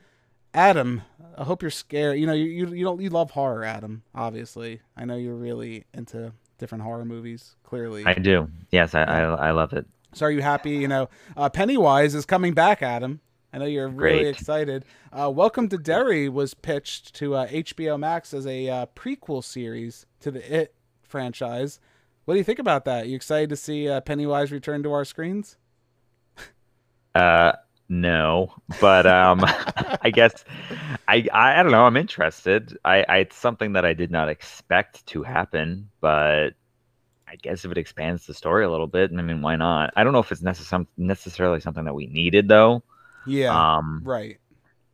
Adam, 0.52 1.02
I 1.38 1.44
hope 1.44 1.62
you're 1.62 1.70
scared. 1.70 2.18
You 2.18 2.26
know, 2.26 2.32
you, 2.32 2.46
you 2.46 2.74
you 2.74 2.84
don't 2.84 3.00
you 3.00 3.08
love 3.08 3.30
horror, 3.30 3.64
Adam. 3.64 4.02
Obviously, 4.14 4.80
I 4.96 5.04
know 5.04 5.16
you're 5.16 5.36
really 5.36 5.84
into 5.94 6.32
different 6.58 6.82
horror 6.82 7.04
movies. 7.04 7.54
Clearly, 7.62 8.04
I 8.04 8.14
do. 8.14 8.50
Yes, 8.70 8.94
I 8.94 9.04
I, 9.04 9.20
I 9.22 9.50
love 9.52 9.72
it. 9.72 9.86
So, 10.12 10.26
are 10.26 10.30
you 10.30 10.42
happy? 10.42 10.72
You 10.72 10.88
know, 10.88 11.08
uh, 11.36 11.48
Pennywise 11.48 12.16
is 12.16 12.26
coming 12.26 12.52
back, 12.52 12.82
Adam. 12.82 13.20
I 13.52 13.58
know 13.58 13.64
you're 13.66 13.88
really 13.88 14.24
Great. 14.24 14.26
excited. 14.26 14.84
Uh, 15.12 15.30
Welcome 15.30 15.68
to 15.70 15.78
Derry 15.78 16.28
was 16.28 16.54
pitched 16.54 17.14
to 17.16 17.34
uh, 17.34 17.48
HBO 17.48 17.98
Max 17.98 18.32
as 18.32 18.46
a 18.46 18.68
uh, 18.68 18.86
prequel 18.94 19.42
series 19.42 20.06
to 20.20 20.30
the 20.30 20.60
It 20.60 20.74
franchise. 21.02 21.80
What 22.24 22.34
do 22.34 22.38
you 22.38 22.44
think 22.44 22.60
about 22.60 22.84
that? 22.84 23.08
You 23.08 23.16
excited 23.16 23.50
to 23.50 23.56
see 23.56 23.88
uh, 23.88 24.00
Pennywise 24.02 24.52
return 24.52 24.82
to 24.84 24.92
our 24.92 25.04
screens? 25.04 25.56
Uh, 27.14 27.52
no, 27.88 28.52
but 28.80 29.06
um, 29.06 29.40
I 30.02 30.10
guess 30.14 30.44
I, 31.08 31.26
I 31.32 31.60
I 31.60 31.62
don't 31.62 31.72
know. 31.72 31.84
I'm 31.84 31.96
interested. 31.96 32.78
I, 32.84 33.04
I 33.08 33.16
it's 33.18 33.36
something 33.36 33.72
that 33.72 33.84
I 33.84 33.94
did 33.94 34.10
not 34.12 34.28
expect 34.28 35.04
to 35.06 35.22
happen, 35.24 35.90
but 36.00 36.50
I 37.28 37.36
guess 37.42 37.64
if 37.64 37.72
it 37.72 37.78
expands 37.78 38.26
the 38.26 38.34
story 38.34 38.64
a 38.64 38.70
little 38.70 38.86
bit, 38.88 39.10
and 39.10 39.20
I 39.20 39.24
mean, 39.24 39.42
why 39.42 39.56
not? 39.56 39.92
I 39.96 40.04
don't 40.04 40.12
know 40.12 40.20
if 40.20 40.32
it's 40.32 40.42
necess- 40.42 40.86
necessarily 40.98 41.60
something 41.60 41.84
that 41.84 41.94
we 41.94 42.06
needed 42.08 42.48
though. 42.48 42.82
Yeah. 43.26 43.76
Um, 43.76 44.02
right. 44.04 44.38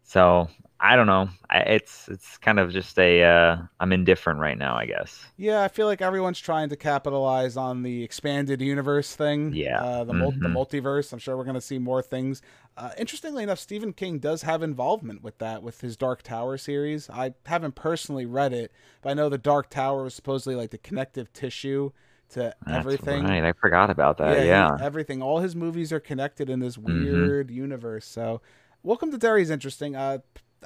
So 0.02 0.48
I 0.78 0.94
don't 0.94 1.06
know. 1.06 1.28
I, 1.48 1.60
it's 1.60 2.08
it's 2.08 2.36
kind 2.38 2.60
of 2.60 2.70
just 2.70 2.98
a 2.98 3.22
uh, 3.22 3.56
I'm 3.80 3.92
indifferent 3.92 4.40
right 4.40 4.58
now, 4.58 4.76
I 4.76 4.84
guess. 4.84 5.24
Yeah, 5.36 5.62
I 5.62 5.68
feel 5.68 5.86
like 5.86 6.02
everyone's 6.02 6.38
trying 6.38 6.68
to 6.68 6.76
capitalize 6.76 7.56
on 7.56 7.82
the 7.82 8.02
expanded 8.02 8.60
universe 8.60 9.16
thing. 9.16 9.54
Yeah, 9.54 9.82
uh, 9.82 10.04
the 10.04 10.12
mm-hmm. 10.12 10.42
the 10.42 10.48
multiverse. 10.48 11.12
I'm 11.12 11.18
sure 11.18 11.36
we're 11.36 11.44
going 11.44 11.54
to 11.54 11.60
see 11.60 11.78
more 11.78 12.02
things. 12.02 12.42
Uh, 12.76 12.90
interestingly 12.98 13.42
enough, 13.42 13.58
Stephen 13.58 13.94
King 13.94 14.18
does 14.18 14.42
have 14.42 14.62
involvement 14.62 15.22
with 15.22 15.38
that 15.38 15.62
with 15.62 15.80
his 15.80 15.96
Dark 15.96 16.22
Tower 16.22 16.58
series. 16.58 17.08
I 17.08 17.32
haven't 17.46 17.74
personally 17.74 18.26
read 18.26 18.52
it, 18.52 18.70
but 19.00 19.10
I 19.10 19.14
know 19.14 19.30
the 19.30 19.38
Dark 19.38 19.70
Tower 19.70 20.04
was 20.04 20.14
supposedly 20.14 20.54
like 20.54 20.70
the 20.70 20.78
connective 20.78 21.32
tissue 21.32 21.92
to 22.30 22.54
That's 22.64 22.78
everything. 22.78 23.24
right. 23.24 23.44
I 23.44 23.52
forgot 23.52 23.90
about 23.90 24.18
that. 24.18 24.40
he- 24.40 24.46
Yeah. 24.48 24.76
everything. 24.80 25.22
All 25.22 25.40
his 25.40 25.54
movies 25.56 25.92
are 25.92 26.00
connected 26.00 26.48
in 26.50 26.60
this 26.60 26.76
Mhm. 26.76 26.84
weird 26.84 27.50
universe. 27.50 28.04
So, 28.06 28.40
Welcome 28.82 29.10
to 29.10 29.18
Derry 29.18 29.42
is 29.42 29.50
interesting. 29.50 29.96
Uh, 29.96 30.18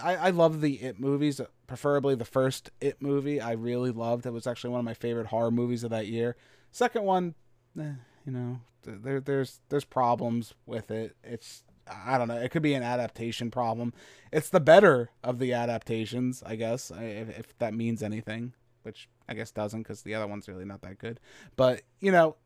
I, 0.03 0.15
I 0.16 0.31
love 0.31 0.61
the 0.61 0.74
It 0.82 1.01
movies, 1.01 1.41
preferably 1.66 2.15
the 2.15 2.27
first 2.27 2.70
It 2.81 3.01
movie. 3.01 3.41
I 3.41 3.53
really 3.53 3.91
loved. 3.91 4.27
It 4.27 4.32
was 4.32 4.47
actually 4.47 4.70
one 4.70 4.81
of 4.81 4.85
my 4.85 4.93
favorite 4.95 5.28
horror 5.28 5.51
movies 5.51 5.85
of 5.85 5.91
that 5.91 6.07
year. 6.07 6.37
Second 6.70 7.05
one, 7.05 7.35
eh, 7.78 7.93
you 8.27 8.32
know, 8.32 8.61
there 8.82 9.20
there's 9.20 9.61
there's 9.70 9.85
problems 9.87 10.53
with 10.66 10.91
it. 10.91 11.16
It's 11.24 11.65
I 11.91 12.19
don't 12.19 12.28
know. 12.28 12.37
It 12.37 12.51
could 12.51 12.62
be 12.62 12.74
an 12.74 12.82
adaptation 12.82 13.51
problem. 13.51 13.95
It's 14.31 14.51
the 14.51 14.61
better 14.61 15.11
of 15.24 15.39
the 15.39 15.55
adaptations, 15.55 16.43
I 16.45 16.57
guess, 16.57 16.91
if, 16.95 17.39
if 17.39 17.59
that 17.59 17.73
means 17.74 18.03
anything, 18.03 18.53
which 18.82 19.09
I 19.31 19.35
guess 19.35 19.52
doesn't 19.52 19.82
because 19.82 20.02
the 20.02 20.15
other 20.15 20.27
one's 20.27 20.48
really 20.48 20.65
not 20.65 20.82
that 20.82 20.98
good. 20.98 21.20
But 21.57 21.82
you 22.01 22.11
know, 22.11 22.36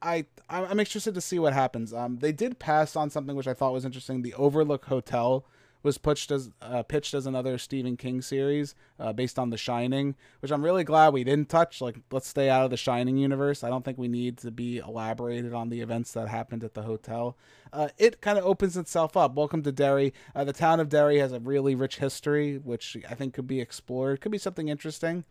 I 0.00 0.24
I'm 0.48 0.80
interested 0.80 1.14
to 1.14 1.20
see 1.20 1.38
what 1.38 1.52
happens. 1.52 1.92
Um, 1.92 2.18
they 2.18 2.32
did 2.32 2.58
pass 2.58 2.96
on 2.96 3.10
something 3.10 3.36
which 3.36 3.46
I 3.46 3.54
thought 3.54 3.72
was 3.72 3.84
interesting. 3.84 4.22
The 4.22 4.34
Overlook 4.34 4.86
Hotel 4.86 5.44
was 5.82 5.98
pitched 5.98 6.30
as 6.30 6.50
uh, 6.60 6.82
pitched 6.84 7.12
as 7.12 7.26
another 7.26 7.58
Stephen 7.58 7.96
King 7.96 8.22
series 8.22 8.74
uh, 8.98 9.12
based 9.12 9.38
on 9.38 9.50
The 9.50 9.58
Shining, 9.58 10.14
which 10.40 10.52
I'm 10.52 10.64
really 10.64 10.84
glad 10.84 11.12
we 11.12 11.24
didn't 11.24 11.48
touch. 11.48 11.80
Like, 11.80 11.96
let's 12.10 12.28
stay 12.28 12.48
out 12.48 12.64
of 12.64 12.70
the 12.70 12.76
Shining 12.76 13.16
universe. 13.16 13.64
I 13.64 13.68
don't 13.68 13.84
think 13.84 13.98
we 13.98 14.08
need 14.08 14.38
to 14.38 14.50
be 14.50 14.78
elaborated 14.78 15.52
on 15.52 15.70
the 15.70 15.80
events 15.80 16.12
that 16.12 16.28
happened 16.28 16.62
at 16.62 16.74
the 16.74 16.82
hotel. 16.82 17.36
Uh, 17.72 17.88
it 17.98 18.20
kind 18.20 18.38
of 18.38 18.44
opens 18.44 18.76
itself 18.76 19.16
up. 19.16 19.34
Welcome 19.34 19.62
to 19.64 19.72
Derry. 19.72 20.14
Uh, 20.34 20.44
the 20.44 20.52
town 20.52 20.78
of 20.78 20.88
Derry 20.88 21.18
has 21.18 21.32
a 21.32 21.40
really 21.40 21.74
rich 21.74 21.98
history, 21.98 22.58
which 22.58 22.96
I 23.08 23.14
think 23.14 23.34
could 23.34 23.48
be 23.48 23.60
explored. 23.60 24.20
Could 24.20 24.32
be 24.32 24.38
something 24.38 24.68
interesting. 24.68 25.24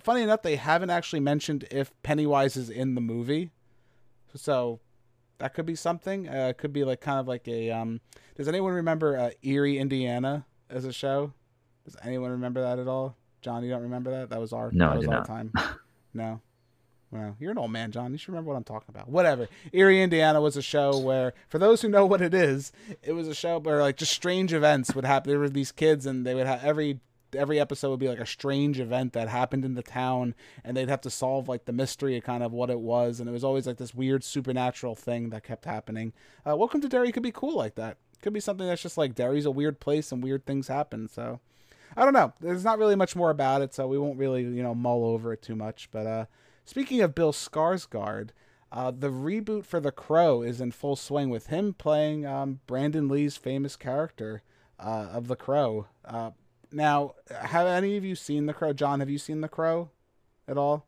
Funny 0.00 0.22
enough, 0.22 0.42
they 0.42 0.56
haven't 0.56 0.90
actually 0.90 1.20
mentioned 1.20 1.66
if 1.70 1.90
Pennywise 2.02 2.56
is 2.56 2.70
in 2.70 2.94
the 2.94 3.00
movie, 3.00 3.50
so 4.34 4.80
that 5.38 5.54
could 5.54 5.66
be 5.66 5.74
something. 5.74 6.28
Uh, 6.28 6.48
it 6.50 6.58
could 6.58 6.72
be 6.72 6.84
like 6.84 7.00
kind 7.00 7.18
of 7.18 7.26
like 7.26 7.48
a. 7.48 7.70
Um, 7.70 8.00
does 8.36 8.48
anyone 8.48 8.72
remember 8.72 9.16
uh, 9.16 9.30
Eerie, 9.42 9.78
Indiana, 9.78 10.46
as 10.70 10.84
a 10.84 10.92
show? 10.92 11.32
Does 11.84 11.96
anyone 12.02 12.30
remember 12.30 12.60
that 12.62 12.78
at 12.78 12.88
all? 12.88 13.16
John, 13.40 13.62
you 13.64 13.70
don't 13.70 13.82
remember 13.82 14.10
that? 14.10 14.30
That 14.30 14.40
was 14.40 14.52
our 14.52 14.70
No, 14.72 14.86
that 14.86 14.92
I 14.92 14.96
was 14.96 15.04
do 15.06 15.10
our 15.12 15.18
not. 15.18 15.26
time. 15.26 15.52
no. 16.14 16.40
Well, 17.12 17.36
you're 17.38 17.52
an 17.52 17.58
old 17.58 17.70
man, 17.70 17.92
John. 17.92 18.10
You 18.10 18.18
should 18.18 18.28
remember 18.30 18.50
what 18.50 18.56
I'm 18.56 18.64
talking 18.64 18.88
about. 18.88 19.08
Whatever. 19.08 19.48
Eerie, 19.72 20.02
Indiana 20.02 20.40
was 20.40 20.56
a 20.56 20.62
show 20.62 20.98
where, 20.98 21.32
for 21.48 21.58
those 21.58 21.80
who 21.80 21.88
know 21.88 22.04
what 22.04 22.20
it 22.20 22.34
is, 22.34 22.72
it 23.02 23.12
was 23.12 23.28
a 23.28 23.34
show 23.34 23.58
where 23.60 23.80
like 23.80 23.96
just 23.96 24.12
strange 24.12 24.52
events 24.52 24.94
would 24.94 25.04
happen. 25.04 25.30
There 25.30 25.38
were 25.38 25.48
these 25.48 25.70
kids, 25.72 26.04
and 26.06 26.26
they 26.26 26.34
would 26.34 26.46
have 26.48 26.64
every 26.64 26.98
every 27.34 27.58
episode 27.58 27.90
would 27.90 28.00
be 28.00 28.08
like 28.08 28.20
a 28.20 28.26
strange 28.26 28.78
event 28.80 29.12
that 29.14 29.28
happened 29.28 29.64
in 29.64 29.74
the 29.74 29.82
town, 29.82 30.34
and 30.64 30.76
they'd 30.76 30.88
have 30.88 31.00
to 31.02 31.10
solve 31.10 31.48
like 31.48 31.64
the 31.64 31.72
mystery 31.72 32.16
of 32.16 32.24
kind 32.24 32.42
of 32.42 32.52
what 32.52 32.70
it 32.70 32.80
was, 32.80 33.20
and 33.20 33.28
it 33.28 33.32
was 33.32 33.44
always 33.44 33.66
like 33.66 33.78
this 33.78 33.94
weird 33.94 34.24
supernatural 34.24 34.94
thing 34.94 35.30
that 35.30 35.44
kept 35.44 35.64
happening. 35.64 36.12
Uh, 36.48 36.56
Welcome 36.56 36.80
to 36.80 36.88
Derry 36.88 37.12
could 37.12 37.22
be 37.22 37.32
cool 37.32 37.56
like 37.56 37.74
that. 37.74 37.96
Could 38.22 38.32
be 38.32 38.40
something 38.40 38.66
that's 38.66 38.82
just 38.82 38.98
like 38.98 39.14
Derry's 39.14 39.46
a 39.46 39.50
weird 39.50 39.80
place 39.80 40.12
and 40.12 40.22
weird 40.22 40.46
things 40.46 40.68
happen. 40.68 41.08
So 41.08 41.40
I 41.96 42.04
don't 42.04 42.14
know. 42.14 42.32
There's 42.40 42.64
not 42.64 42.78
really 42.78 42.96
much 42.96 43.16
more 43.16 43.30
about 43.30 43.62
it, 43.62 43.74
so 43.74 43.86
we 43.86 43.98
won't 43.98 44.18
really 44.18 44.42
you 44.42 44.62
know 44.62 44.74
mull 44.74 45.04
over 45.04 45.32
it 45.32 45.42
too 45.42 45.56
much. 45.56 45.88
But 45.90 46.06
uh, 46.06 46.24
speaking 46.64 47.00
of 47.00 47.14
Bill 47.14 47.32
Skarsgård. 47.32 48.30
Uh, 48.72 48.90
the 48.90 49.10
reboot 49.10 49.64
for 49.64 49.78
The 49.78 49.92
Crow 49.92 50.42
is 50.42 50.60
in 50.60 50.72
full 50.72 50.96
swing 50.96 51.30
with 51.30 51.46
him 51.46 51.72
playing 51.72 52.26
um, 52.26 52.58
Brandon 52.66 53.08
Lee's 53.08 53.36
famous 53.36 53.76
character 53.76 54.42
uh, 54.78 55.08
of 55.12 55.28
The 55.28 55.36
Crow. 55.36 55.86
Uh, 56.04 56.32
now, 56.72 57.14
have 57.30 57.66
any 57.66 57.96
of 57.96 58.04
you 58.04 58.14
seen 58.14 58.46
The 58.46 58.54
Crow? 58.54 58.72
John, 58.72 59.00
have 59.00 59.10
you 59.10 59.18
seen 59.18 59.40
The 59.40 59.48
Crow 59.48 59.90
at 60.48 60.56
all? 60.58 60.86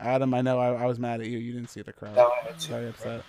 Adam, 0.00 0.34
I 0.34 0.42
know 0.42 0.58
I, 0.58 0.82
I 0.82 0.86
was 0.86 0.98
mad 0.98 1.20
at 1.20 1.26
you. 1.26 1.38
You 1.38 1.52
didn't 1.52 1.70
see 1.70 1.82
The 1.82 1.92
Crow. 1.92 2.12
No, 2.12 2.30
I 2.30 2.46
haven't 2.46 2.62
Very 2.64 2.88
upset. 2.88 3.22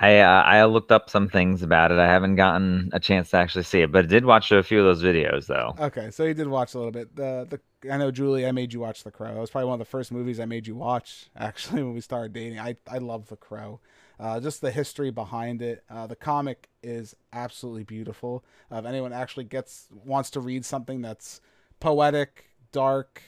I 0.00 0.20
uh, 0.20 0.42
I 0.42 0.64
looked 0.64 0.92
up 0.92 1.10
some 1.10 1.28
things 1.28 1.62
about 1.62 1.90
it. 1.90 1.98
I 1.98 2.06
haven't 2.06 2.36
gotten 2.36 2.90
a 2.92 3.00
chance 3.00 3.30
to 3.30 3.36
actually 3.36 3.64
see 3.64 3.80
it, 3.80 3.90
but 3.90 4.04
I 4.04 4.08
did 4.08 4.24
watch 4.24 4.52
a 4.52 4.62
few 4.62 4.78
of 4.78 4.84
those 4.84 5.02
videos 5.02 5.46
though. 5.46 5.74
Okay, 5.78 6.10
so 6.12 6.24
you 6.24 6.34
did 6.34 6.46
watch 6.46 6.74
a 6.74 6.78
little 6.78 6.92
bit. 6.92 7.16
The 7.16 7.48
the 7.82 7.92
I 7.92 7.96
know 7.96 8.10
Julie, 8.10 8.46
I 8.46 8.52
made 8.52 8.72
you 8.72 8.80
watch 8.80 9.02
The 9.02 9.10
Crow. 9.10 9.36
It 9.36 9.40
was 9.40 9.50
probably 9.50 9.66
one 9.66 9.74
of 9.74 9.78
the 9.80 9.90
first 9.90 10.12
movies 10.12 10.38
I 10.38 10.44
made 10.44 10.66
you 10.66 10.76
watch. 10.76 11.30
Actually, 11.36 11.82
when 11.82 11.94
we 11.94 12.00
started 12.00 12.32
dating, 12.32 12.60
I 12.60 12.76
I 12.88 12.98
love 12.98 13.28
The 13.28 13.36
Crow. 13.36 13.80
Uh, 14.20 14.40
just 14.40 14.60
the 14.60 14.70
history 14.70 15.10
behind 15.10 15.62
it. 15.62 15.84
Uh, 15.88 16.06
the 16.06 16.16
comic 16.16 16.68
is 16.82 17.14
absolutely 17.32 17.84
beautiful. 17.84 18.44
Uh, 18.70 18.76
if 18.76 18.84
anyone 18.84 19.12
actually 19.12 19.44
gets 19.44 19.86
wants 20.04 20.30
to 20.30 20.40
read 20.40 20.64
something 20.64 21.00
that's 21.00 21.40
poetic, 21.78 22.46
dark, 22.72 23.22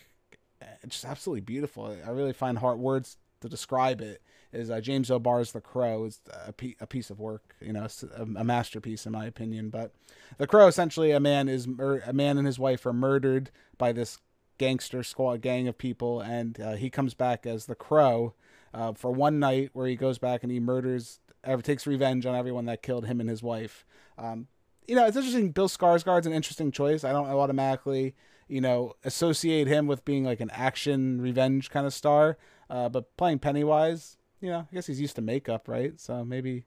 eh, 0.61 0.67
just 0.89 1.05
absolutely 1.05 1.43
beautiful. 1.43 1.97
I 2.05 2.11
really 2.11 2.33
find 2.33 2.59
hard 2.59 2.79
words 2.79 3.19
to 3.41 3.49
describe 3.49 4.01
it. 4.01 4.23
Is 4.53 4.69
uh, 4.69 4.81
James 4.81 5.13
O'Barr's 5.13 5.53
The 5.53 5.61
Crow 5.61 6.07
is 6.07 6.21
a, 6.49 6.53
piece 6.53 7.11
of 7.11 7.21
work, 7.21 7.55
you 7.61 7.73
know, 7.73 7.87
a, 8.17 8.23
a 8.23 8.43
masterpiece 8.43 9.07
in 9.07 9.13
my 9.13 9.27
opinion. 9.27 9.71
But 9.71 9.93
The 10.39 10.49
Crow, 10.49 10.67
essentially, 10.67 11.13
a 11.13 11.21
man 11.21 11.49
is 11.49 11.69
mur- 11.69 12.03
a 12.05 12.13
man 12.13 12.37
and 12.37 12.49
his 12.49 12.59
wife 12.59 12.85
are 12.85 12.93
murdered 12.93 13.53
by 13.79 13.93
this 13.93 14.19
gangster 14.59 15.05
squad 15.05 15.41
gang 15.41 15.69
of 15.69 15.79
people, 15.79 16.21
and 16.21 16.61
uh, 16.61 16.73
he 16.75 16.91
comes 16.91 17.15
back 17.15 17.47
as 17.47 17.67
the 17.67 17.77
Crow 17.77 18.35
uh, 18.73 18.93
for 18.93 19.11
one 19.11 19.39
night 19.39 19.71
where 19.73 19.87
he 19.87 19.97
goes 19.97 20.19
back 20.19 20.43
and 20.43 20.53
he 20.53 20.61
murders, 20.61 21.21
ever 21.45 21.63
takes 21.63 21.87
revenge 21.87 22.27
on 22.27 22.35
everyone 22.35 22.67
that 22.67 22.83
killed 22.83 23.07
him 23.07 23.21
and 23.21 23.29
his 23.29 23.43
wife. 23.43 23.85
Um, 24.19 24.47
you 24.87 24.95
know, 24.95 25.07
it's 25.07 25.17
interesting. 25.17 25.51
Bill 25.51 25.69
Skarsgård's 25.69 26.27
an 26.27 26.33
interesting 26.33 26.73
choice. 26.73 27.05
I 27.05 27.13
don't 27.13 27.27
automatically, 27.27 28.15
you 28.49 28.61
know, 28.61 28.95
associate 29.05 29.67
him 29.67 29.87
with 29.87 30.05
being 30.05 30.25
like 30.25 30.41
an 30.41 30.51
action 30.53 31.21
revenge 31.21 31.71
kind 31.71 31.87
of 31.87 31.95
star. 31.95 32.37
Uh, 32.69 32.89
but 32.89 33.17
playing 33.17 33.39
Pennywise, 33.39 34.17
you 34.41 34.51
know, 34.51 34.67
I 34.71 34.75
guess 34.75 34.87
he's 34.87 35.01
used 35.01 35.17
to 35.17 35.23
makeup, 35.23 35.69
right? 35.69 35.99
So 36.01 36.25
maybe, 36.25 36.65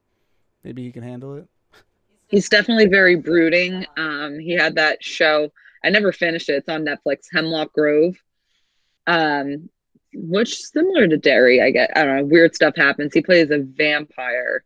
maybe 0.64 0.84
he 0.84 0.92
can 0.92 1.04
handle 1.04 1.36
it. 1.36 1.48
He's 2.28 2.50
definitely 2.50 2.88
very 2.88 3.16
brooding. 3.16 3.86
Um, 3.98 4.40
he 4.40 4.54
had 4.54 4.76
that 4.76 5.04
show. 5.04 5.52
I 5.84 5.90
never 5.90 6.12
finished 6.12 6.50
it. 6.50 6.54
It's 6.54 6.70
on 6.70 6.86
Netflix, 6.86 7.26
Hemlock 7.32 7.74
Grove. 7.74 8.16
Um, 9.06 9.70
which 10.16 10.62
similar 10.62 11.08
to 11.08 11.18
Derry, 11.18 11.62
I 11.62 11.72
get. 11.72 11.92
I 11.96 12.06
don't 12.06 12.18
know. 12.18 12.26
Weird 12.26 12.56
stuff 12.56 12.76
happens. 12.76 13.14
He 13.14 13.22
plays 13.22 13.52
a 13.52 13.60
vampire, 13.60 14.64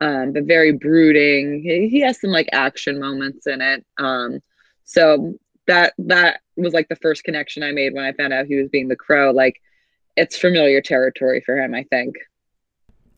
um, 0.00 0.32
but 0.32 0.44
very 0.44 0.72
brooding. 0.72 1.62
He, 1.62 1.88
he 1.88 2.00
has 2.00 2.20
some 2.20 2.30
like 2.30 2.48
action 2.52 2.98
moments 3.00 3.46
in 3.46 3.60
it. 3.60 3.84
Um, 3.98 4.40
so 4.84 5.34
that 5.66 5.94
that 5.98 6.40
was 6.56 6.72
like 6.72 6.88
the 6.88 6.96
first 6.96 7.24
connection 7.24 7.62
I 7.62 7.72
made 7.72 7.94
when 7.94 8.04
I 8.04 8.12
found 8.12 8.32
out 8.32 8.46
he 8.46 8.56
was 8.56 8.68
being 8.68 8.88
the 8.88 8.96
crow. 8.96 9.30
Like, 9.30 9.60
it's 10.16 10.38
familiar 10.38 10.80
territory 10.80 11.42
for 11.44 11.56
him. 11.56 11.74
I 11.74 11.84
think. 11.84 12.16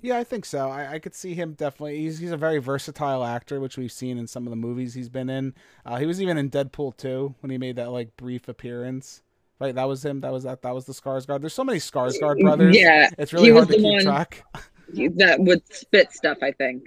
Yeah, 0.03 0.17
I 0.17 0.25
think 0.25 0.47
so. 0.47 0.71
I, 0.71 0.93
I 0.93 0.99
could 0.99 1.15
see 1.15 1.35
him 1.35 1.53
definitely. 1.53 1.99
He's 1.99 2.19
he's 2.19 2.33
a 2.33 2.37
very 2.37 2.59
versatile 2.59 3.25
actor, 3.25 3.61
which 3.61 3.77
we've 3.77 3.93
seen 3.93 4.17
in 4.17 4.27
some 4.27 4.47
of 4.47 4.51
the 4.51 4.57
movies 4.57 4.95
he's 4.95 5.11
been 5.11 5.29
in. 5.29 5.55
Uh, 5.85 5.99
he 5.99 6.07
was 6.07 6.23
even 6.23 6.39
in 6.39 6.51
Deadpool 6.51 6.97
2 6.97 7.35
when 7.41 7.51
he 7.51 7.59
made 7.59 7.77
that 7.77 7.91
like 7.91 8.17
brief 8.17 8.49
appearance. 8.49 9.23
Right, 9.61 9.75
that 9.75 9.85
was 9.85 10.03
him. 10.03 10.21
That 10.23 10.33
was 10.33 10.45
that. 10.45 10.63
That 10.63 10.75
was 10.75 10.87
the 10.87 10.95
Skarsgård. 10.95 11.43
There's 11.43 11.53
so 11.53 11.65
many 11.65 11.79
Skarsgård 11.79 12.41
brothers. 12.41 12.75
Yeah, 12.75 13.11
it's 13.19 13.35
really 13.35 13.51
he 13.51 13.55
hard 13.55 13.69
to 13.69 13.77
keep 13.77 14.01
track. 14.01 14.45
that 15.17 15.37
would 15.39 15.63
spit 15.73 16.13
stuff. 16.13 16.39
I 16.43 16.53
think. 16.53 16.87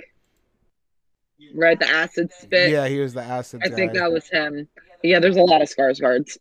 Right, 1.53 1.79
the 1.79 1.87
acid 1.87 2.31
spit. 2.33 2.71
Yeah, 2.71 2.87
he 2.87 2.99
was 2.99 3.13
the 3.13 3.21
acid. 3.21 3.61
I 3.63 3.69
think 3.69 3.93
that 3.93 4.11
was 4.11 4.27
him. 4.27 4.67
Yeah, 5.03 5.19
there's 5.19 5.37
a 5.37 5.41
lot 5.41 5.61
of 5.61 5.69
Skarsgårds. 5.69 6.37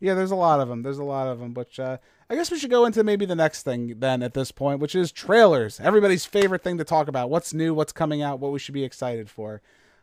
Yeah, 0.00 0.14
there's 0.14 0.32
a 0.32 0.36
lot 0.36 0.60
of 0.60 0.68
them. 0.68 0.82
There's 0.82 0.98
a 0.98 1.04
lot 1.04 1.28
of 1.28 1.38
them. 1.38 1.52
But 1.52 1.78
uh, 1.78 1.98
I 2.28 2.34
guess 2.34 2.50
we 2.50 2.58
should 2.58 2.70
go 2.70 2.84
into 2.84 3.04
maybe 3.04 3.24
the 3.24 3.36
next 3.36 3.62
thing 3.62 3.94
then 3.98 4.22
at 4.22 4.34
this 4.34 4.50
point, 4.50 4.80
which 4.80 4.96
is 4.96 5.12
trailers. 5.12 5.78
Everybody's 5.78 6.24
favorite 6.24 6.64
thing 6.64 6.78
to 6.78 6.84
talk 6.84 7.06
about. 7.06 7.30
What's 7.30 7.54
new? 7.54 7.72
What's 7.72 7.92
coming 7.92 8.20
out? 8.20 8.40
What 8.40 8.50
we 8.52 8.58
should 8.58 8.74
be 8.74 8.84
excited 8.84 9.30
for. 9.30 9.62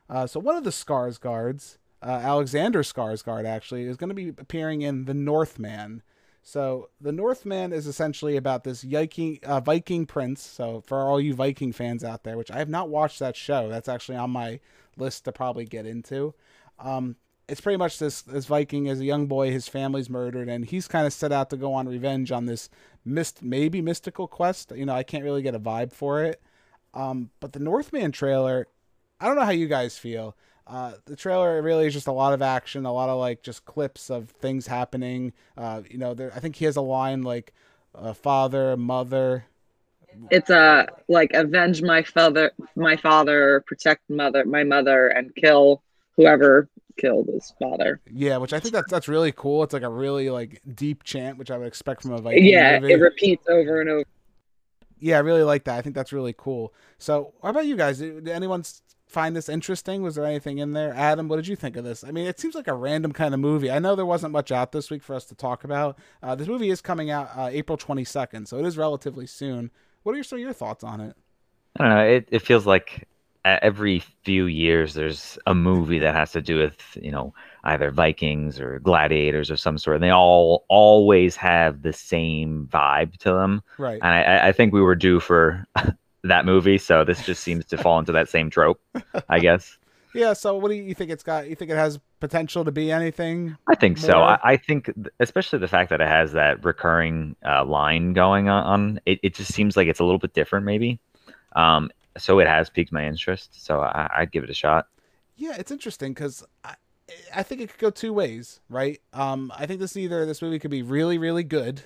Uh, 0.10 0.26
so 0.26 0.40
one 0.40 0.56
of 0.56 0.64
the 0.64 0.70
Skarsgårds, 0.70 1.78
uh, 2.04 2.20
Alexander 2.24 2.84
Skarsgård, 2.84 3.46
actually 3.46 3.84
is 3.84 3.98
going 3.98 4.10
to 4.10 4.16
be 4.16 4.30
appearing 4.30 4.82
in 4.82 5.06
The 5.06 5.14
Northman. 5.14 6.04
So 6.42 6.90
The 7.00 7.12
Northman 7.14 7.72
is 7.72 7.88
essentially 7.88 8.36
about 8.36 8.64
this 8.64 8.84
Viking, 8.84 9.40
uh, 9.44 9.62
Viking 9.62 10.06
prince. 10.06 10.42
So 10.42 10.84
for 10.86 11.00
all 11.00 11.22
you 11.22 11.34
Viking 11.34 11.72
fans 11.72 12.04
out 12.04 12.24
there, 12.24 12.38
which 12.38 12.52
I 12.52 12.58
have 12.58 12.70
not 12.70 12.90
watched 12.90 13.20
that 13.20 13.36
show, 13.36 13.70
that's 13.70 13.88
actually 13.88 14.18
on 14.18 14.32
my 14.32 14.60
list 14.98 15.26
to 15.26 15.32
probably 15.32 15.66
get 15.66 15.86
into. 15.86 16.34
Um, 16.80 17.16
it's 17.48 17.62
pretty 17.62 17.78
much 17.78 18.00
this 18.00 18.22
this 18.22 18.46
Viking 18.46 18.88
as 18.88 19.00
a 19.00 19.06
young 19.06 19.28
boy, 19.28 19.52
his 19.52 19.68
family's 19.68 20.10
murdered, 20.10 20.48
and 20.50 20.66
he's 20.66 20.88
kind 20.88 21.06
of 21.06 21.14
set 21.14 21.32
out 21.32 21.50
to 21.50 21.58
go 21.58 21.74
on 21.74 21.88
revenge 21.88 22.32
on 22.32 22.46
this 22.46 22.70
mist 23.06 23.44
maybe 23.44 23.82
mystical 23.82 24.28
quest. 24.28 24.72
You 24.76 24.86
know, 24.86 24.94
I 24.94 25.04
can't 25.04 25.24
really 25.24 25.42
get 25.42 25.56
a 25.56 25.60
vibe 25.60 25.92
for 25.92 26.24
it. 26.24 26.42
Um, 26.94 27.32
but 27.40 27.54
the 27.54 27.60
Northman 27.60 28.12
trailer, 28.12 28.68
I 29.20 29.28
don't 29.28 29.36
know 29.36 29.46
how 29.46 29.52
you 29.52 29.68
guys 29.68 29.98
feel. 29.98 30.36
Uh, 30.66 30.94
the 31.06 31.16
trailer 31.16 31.62
really 31.62 31.88
is 31.88 31.94
just 31.94 32.08
a 32.08 32.12
lot 32.12 32.34
of 32.34 32.42
action, 32.42 32.86
a 32.86 32.94
lot 32.94 33.10
of 33.10 33.20
like 33.20 33.44
just 33.44 33.66
clips 33.66 34.10
of 34.10 34.30
things 34.30 34.68
happening. 34.68 35.34
Uh, 35.58 35.82
you 35.90 35.98
know, 35.98 36.14
there, 36.14 36.32
I 36.36 36.40
think 36.40 36.56
he 36.56 36.66
has 36.66 36.76
a 36.78 36.82
line 36.82 37.24
like 37.24 37.54
uh, 37.96 38.14
"father, 38.14 38.78
mother." 38.78 39.46
It's 40.30 40.50
a 40.50 40.88
like 41.10 41.32
avenge 41.34 41.82
my 41.82 42.04
father, 42.04 42.52
my 42.76 42.96
father, 42.98 43.64
protect 43.68 44.10
mother, 44.10 44.46
my 44.46 44.64
mother, 44.64 45.08
and 45.08 45.34
kill 45.36 45.82
whoever 46.16 46.70
killed 46.98 47.28
his 47.28 47.54
father. 47.60 48.00
Yeah, 48.12 48.38
which 48.38 48.54
I 48.54 48.60
think 48.60 48.74
that's 48.74 48.92
that's 48.92 49.08
really 49.08 49.32
cool. 49.32 49.64
It's 49.64 49.74
like 49.74 49.84
a 49.84 49.90
really 49.90 50.30
like 50.30 50.62
deep 50.76 51.04
chant, 51.04 51.38
which 51.38 51.52
I 51.52 51.58
would 51.58 51.68
expect 51.68 52.04
from 52.04 52.14
a 52.14 52.22
Viking 52.22 52.46
yeah, 52.46 52.80
movie. 52.80 52.94
it 52.94 53.00
repeats 53.02 53.46
over 53.50 53.82
and 53.82 53.90
over. 53.90 54.04
yeah, 55.00 55.18
I 55.18 55.20
really 55.20 55.44
like 55.44 55.66
that. 55.66 55.78
I 55.78 55.82
think 55.82 55.96
that's 55.96 56.14
really 56.14 56.34
cool. 56.38 56.74
So, 56.98 57.34
how 57.44 57.50
about 57.50 57.66
you 57.66 57.76
guys? 57.76 58.00
Did 58.00 58.28
anyone 58.30 58.64
find 59.14 59.36
this 59.36 59.48
interesting? 59.48 60.02
Was 60.04 60.16
there 60.16 60.26
anything 60.26 60.58
in 60.58 60.74
there? 60.74 60.94
Adam, 60.94 61.28
what 61.28 61.38
did 61.38 61.48
you 61.48 61.56
think 61.56 61.78
of 61.78 61.84
this? 61.84 62.04
I 62.04 62.12
mean, 62.12 62.26
it 62.28 62.40
seems 62.40 62.56
like 62.56 62.68
a 62.68 62.74
random 62.74 63.12
kind 63.14 63.34
of 63.34 63.40
movie. 63.40 63.72
I 63.72 63.80
know 63.80 63.96
there 63.96 64.06
wasn't 64.06 64.34
much 64.34 64.52
out 64.52 64.72
this 64.72 64.90
week 64.92 65.04
for 65.04 65.16
us 65.16 65.26
to 65.26 65.36
talk 65.36 65.64
about. 65.64 65.98
Uh, 66.22 66.36
this 66.36 66.48
movie 66.48 66.70
is 66.70 66.82
coming 66.82 67.10
out 67.12 67.30
uh, 67.36 67.50
April 67.52 67.78
22nd, 67.78 68.48
so 68.48 68.58
it 68.58 68.66
is 68.66 68.78
relatively 68.78 69.28
soon. 69.28 69.72
What 70.04 70.12
are 70.14 70.16
your, 70.16 70.24
some 70.24 70.38
of 70.38 70.42
your 70.42 70.54
thoughts 70.54 70.84
on 70.84 71.00
it? 71.00 71.16
I 71.80 71.84
don't 71.84 71.96
know. 71.96 72.04
It 72.04 72.28
it 72.32 72.40
feels 72.42 72.66
like 72.68 73.08
e- 73.46 73.60
every 73.62 74.04
few 74.24 74.46
years 74.46 74.94
there's 74.94 75.38
a 75.48 75.56
movie 75.56 76.00
that 76.00 76.14
has 76.14 76.32
to 76.34 76.42
do 76.42 76.58
with 76.60 76.78
you 77.02 77.12
know 77.12 77.34
either 77.64 77.90
Vikings 77.92 78.60
or 78.60 78.80
gladiators 78.80 79.50
or 79.50 79.56
some 79.58 79.78
sort, 79.78 79.96
and 79.96 80.04
they 80.04 80.12
all 80.12 80.66
always 80.70 81.36
have 81.38 81.82
the 81.82 81.94
same 81.94 82.68
vibe 82.72 83.18
to 83.18 83.32
them. 83.34 83.64
Right. 83.78 84.00
And 84.02 84.14
I, 84.14 84.22
I- 84.22 84.48
I 84.50 84.52
think 84.52 84.74
we 84.74 84.82
were 84.82 84.96
due 84.96 85.20
for 85.20 85.66
that 86.24 86.46
movie, 86.46 86.78
so 86.78 87.04
this 87.04 87.26
just 87.26 87.44
seems 87.44 87.66
to 87.66 87.78
fall 87.78 88.00
into 88.00 88.12
that 88.14 88.30
same 88.30 88.50
trope, 88.50 88.82
I 89.30 89.40
guess. 89.40 89.78
Yeah. 90.16 90.34
So, 90.34 90.56
what 90.56 90.70
do 90.70 90.76
you, 90.76 90.94
think 90.94 91.10
it's 91.10 91.24
got? 91.24 91.50
You 91.50 91.56
think 91.56 91.72
it 91.72 91.76
has 91.76 92.00
potential 92.20 92.64
to 92.66 92.72
be 92.72 92.92
anything? 92.92 93.58
I 93.68 93.74
think 93.74 93.98
so. 93.98 94.20
I, 94.20 94.38
I 94.44 94.58
think, 94.58 94.92
especially 95.20 95.58
the 95.58 95.68
fact 95.68 95.90
that 95.90 96.02
it 96.02 96.08
has 96.08 96.34
that 96.34 96.64
recurring 96.64 97.36
uh, 97.44 97.66
line 97.66 98.14
going 98.14 98.48
on, 98.48 98.64
on 98.64 99.00
it, 99.08 99.20
it 99.24 99.34
just 99.34 99.52
seems 99.52 99.76
like 99.76 99.88
it's 99.88 100.00
a 100.00 100.04
little 100.04 100.20
bit 100.20 100.36
different, 100.36 100.68
maybe. 100.68 101.00
Um, 101.56 101.90
so 102.16 102.38
it 102.38 102.48
has 102.48 102.70
piqued 102.70 102.92
my 102.92 103.06
interest. 103.08 103.66
So 103.66 103.80
I, 103.80 104.08
I'd 104.18 104.32
give 104.32 104.44
it 104.44 104.52
a 104.52 104.54
shot. 104.54 104.86
Yeah, 105.36 105.56
it's 105.58 105.72
interesting 105.72 106.14
because 106.14 106.44
I, 106.64 106.76
I 107.36 107.44
think 107.44 107.62
it 107.62 107.72
could 107.72 107.80
go 107.80 107.90
two 107.90 108.14
ways, 108.14 108.60
right? 108.70 109.02
Um, 109.14 109.52
I 109.58 109.66
think 109.66 109.80
this 109.80 109.98
either 109.98 110.26
this 110.26 110.42
movie 110.42 110.60
could 110.60 110.72
be 110.72 110.84
really, 110.84 111.18
really 111.18 111.44
good 111.44 111.82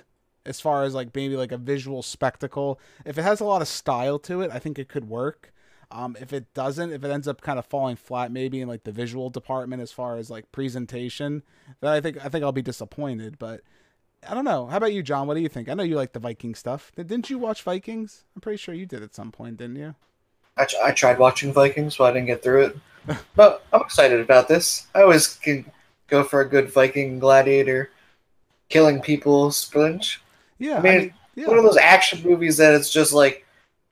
as 0.48 0.60
far 0.60 0.82
as 0.82 0.94
like 0.94 1.14
maybe 1.14 1.36
like 1.36 1.52
a 1.52 1.58
visual 1.58 2.02
spectacle. 2.02 2.80
If 3.04 3.18
it 3.18 3.22
has 3.22 3.40
a 3.40 3.44
lot 3.44 3.62
of 3.62 3.68
style 3.68 4.18
to 4.20 4.40
it, 4.42 4.50
I 4.52 4.58
think 4.58 4.78
it 4.78 4.88
could 4.88 5.08
work. 5.08 5.52
Um, 5.90 6.16
if 6.20 6.32
it 6.32 6.52
doesn't, 6.52 6.92
if 6.92 7.02
it 7.04 7.10
ends 7.10 7.28
up 7.28 7.40
kind 7.40 7.58
of 7.58 7.64
falling 7.64 7.96
flat, 7.96 8.30
maybe 8.30 8.60
in 8.60 8.68
like 8.68 8.84
the 8.84 8.92
visual 8.92 9.30
department 9.30 9.80
as 9.80 9.92
far 9.92 10.16
as 10.16 10.28
like 10.30 10.50
presentation, 10.52 11.42
then 11.80 11.92
I 11.92 12.00
think 12.00 12.24
I 12.24 12.28
think 12.28 12.44
I'll 12.44 12.52
be 12.52 12.62
disappointed. 12.62 13.38
But 13.38 13.62
I 14.28 14.34
don't 14.34 14.44
know. 14.44 14.66
How 14.66 14.76
about 14.76 14.92
you, 14.92 15.02
John? 15.02 15.26
What 15.26 15.34
do 15.34 15.40
you 15.40 15.48
think? 15.48 15.68
I 15.68 15.74
know 15.74 15.82
you 15.82 15.96
like 15.96 16.12
the 16.12 16.18
Viking 16.18 16.54
stuff. 16.54 16.92
Didn't 16.96 17.30
you 17.30 17.38
watch 17.38 17.62
Vikings? 17.62 18.24
I'm 18.34 18.40
pretty 18.40 18.58
sure 18.58 18.74
you 18.74 18.86
did 18.86 19.02
at 19.02 19.14
some 19.14 19.32
point, 19.32 19.58
didn't 19.58 19.76
you? 19.76 19.94
I, 20.56 20.66
I 20.84 20.90
tried 20.92 21.18
watching 21.18 21.52
Vikings, 21.52 21.96
but 21.96 22.04
I 22.04 22.12
didn't 22.12 22.26
get 22.26 22.42
through 22.42 22.64
it. 22.64 22.76
but 23.36 23.64
I'm 23.72 23.82
excited 23.82 24.20
about 24.20 24.48
this. 24.48 24.86
I 24.94 25.02
always 25.02 25.36
can 25.36 25.70
go 26.08 26.24
for 26.24 26.40
a 26.40 26.48
good 26.48 26.70
Viking 26.70 27.18
gladiator, 27.18 27.90
killing 28.68 29.00
people 29.00 29.50
splinch. 29.50 30.18
Yeah, 30.58 30.78
I 30.78 30.80
mean, 30.80 31.14
yeah. 31.34 31.46
One 31.46 31.58
of 31.58 31.64
those 31.64 31.76
action 31.76 32.22
movies 32.22 32.56
that 32.56 32.74
it's 32.74 32.90
just 32.90 33.12
like, 33.12 33.46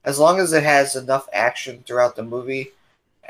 as 0.05 0.19
long 0.19 0.41
as 0.41 0.53
it 0.53 0.63
has 0.63 0.97
enough 0.97 1.29
action 1.33 1.85
throughout 1.87 2.17
the 2.17 2.23
movie, 2.23 2.73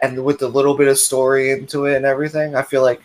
and 0.03 0.25
with 0.25 0.43
a 0.43 0.49
little 0.49 0.77
bit 0.77 0.89
of 0.89 0.99
story 0.99 1.51
into 1.51 1.87
it 1.87 1.97
and 1.97 2.05
everything, 2.05 2.55
I 2.55 2.63
feel 2.63 2.83
like 2.83 3.03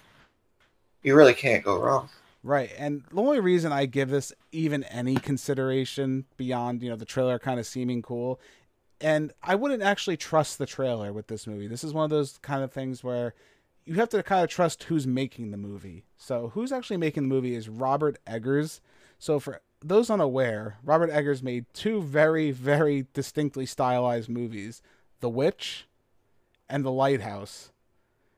you 1.03 1.15
really 1.15 1.33
can't 1.33 1.63
go 1.63 1.79
wrong. 1.79 2.09
Right. 2.43 2.71
And 2.77 3.03
the 3.11 3.21
only 3.21 3.39
reason 3.39 3.71
I 3.71 3.85
give 3.85 4.09
this 4.09 4.33
even 4.51 4.83
any 4.85 5.15
consideration 5.15 6.25
beyond, 6.37 6.81
you 6.81 6.89
know, 6.89 6.95
the 6.95 7.05
trailer 7.05 7.37
kind 7.39 7.59
of 7.59 7.67
seeming 7.67 8.01
cool, 8.01 8.39
and 8.99 9.31
I 9.43 9.55
wouldn't 9.55 9.83
actually 9.83 10.17
trust 10.17 10.57
the 10.57 10.65
trailer 10.65 11.11
with 11.11 11.27
this 11.27 11.47
movie. 11.47 11.67
This 11.67 11.83
is 11.83 11.93
one 11.93 12.03
of 12.03 12.09
those 12.09 12.37
kind 12.41 12.63
of 12.63 12.71
things 12.71 13.03
where 13.03 13.33
you 13.85 13.95
have 13.95 14.09
to 14.09 14.23
kind 14.23 14.43
of 14.43 14.49
trust 14.49 14.83
who's 14.83 15.07
making 15.07 15.51
the 15.51 15.57
movie. 15.57 16.03
So, 16.17 16.51
who's 16.53 16.71
actually 16.71 16.97
making 16.97 17.23
the 17.23 17.35
movie 17.35 17.55
is 17.55 17.67
Robert 17.67 18.19
Eggers. 18.27 18.79
So, 19.17 19.39
for 19.39 19.61
those 19.83 20.09
unaware, 20.09 20.77
Robert 20.83 21.09
Eggers 21.09 21.41
made 21.41 21.65
two 21.73 22.01
very, 22.01 22.51
very 22.51 23.07
distinctly 23.13 23.65
stylized 23.65 24.29
movies 24.29 24.81
The 25.19 25.29
Witch 25.29 25.87
and 26.69 26.85
The 26.85 26.91
Lighthouse. 26.91 27.71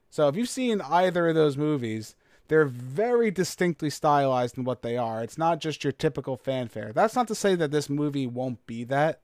So, 0.09 0.27
if 0.27 0.35
you've 0.35 0.49
seen 0.49 0.81
either 0.81 1.29
of 1.29 1.35
those 1.35 1.57
movies, 1.57 2.15
they're 2.47 2.65
very 2.65 3.31
distinctly 3.31 3.89
stylized 3.89 4.57
in 4.57 4.63
what 4.63 4.81
they 4.81 4.97
are. 4.97 5.23
It's 5.23 5.37
not 5.37 5.59
just 5.59 5.83
your 5.83 5.93
typical 5.93 6.37
fanfare. 6.37 6.91
That's 6.93 7.15
not 7.15 7.27
to 7.29 7.35
say 7.35 7.55
that 7.55 7.71
this 7.71 7.89
movie 7.89 8.27
won't 8.27 8.65
be 8.67 8.83
that, 8.85 9.21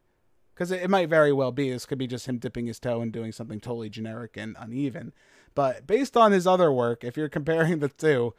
because 0.54 0.72
it, 0.72 0.82
it 0.82 0.90
might 0.90 1.10
very 1.10 1.32
well 1.32 1.52
be. 1.52 1.70
This 1.70 1.86
could 1.86 1.98
be 1.98 2.08
just 2.08 2.28
him 2.28 2.38
dipping 2.38 2.66
his 2.66 2.80
toe 2.80 3.02
and 3.02 3.12
doing 3.12 3.32
something 3.32 3.60
totally 3.60 3.90
generic 3.90 4.36
and 4.36 4.56
uneven. 4.60 5.14
But 5.54 5.86
based 5.86 6.18
on 6.18 6.32
his 6.32 6.48
other 6.48 6.72
work, 6.72 7.04
if 7.04 7.18
you're 7.18 7.30
comparing 7.40 7.80
the 7.80 7.90
two, 7.90 8.34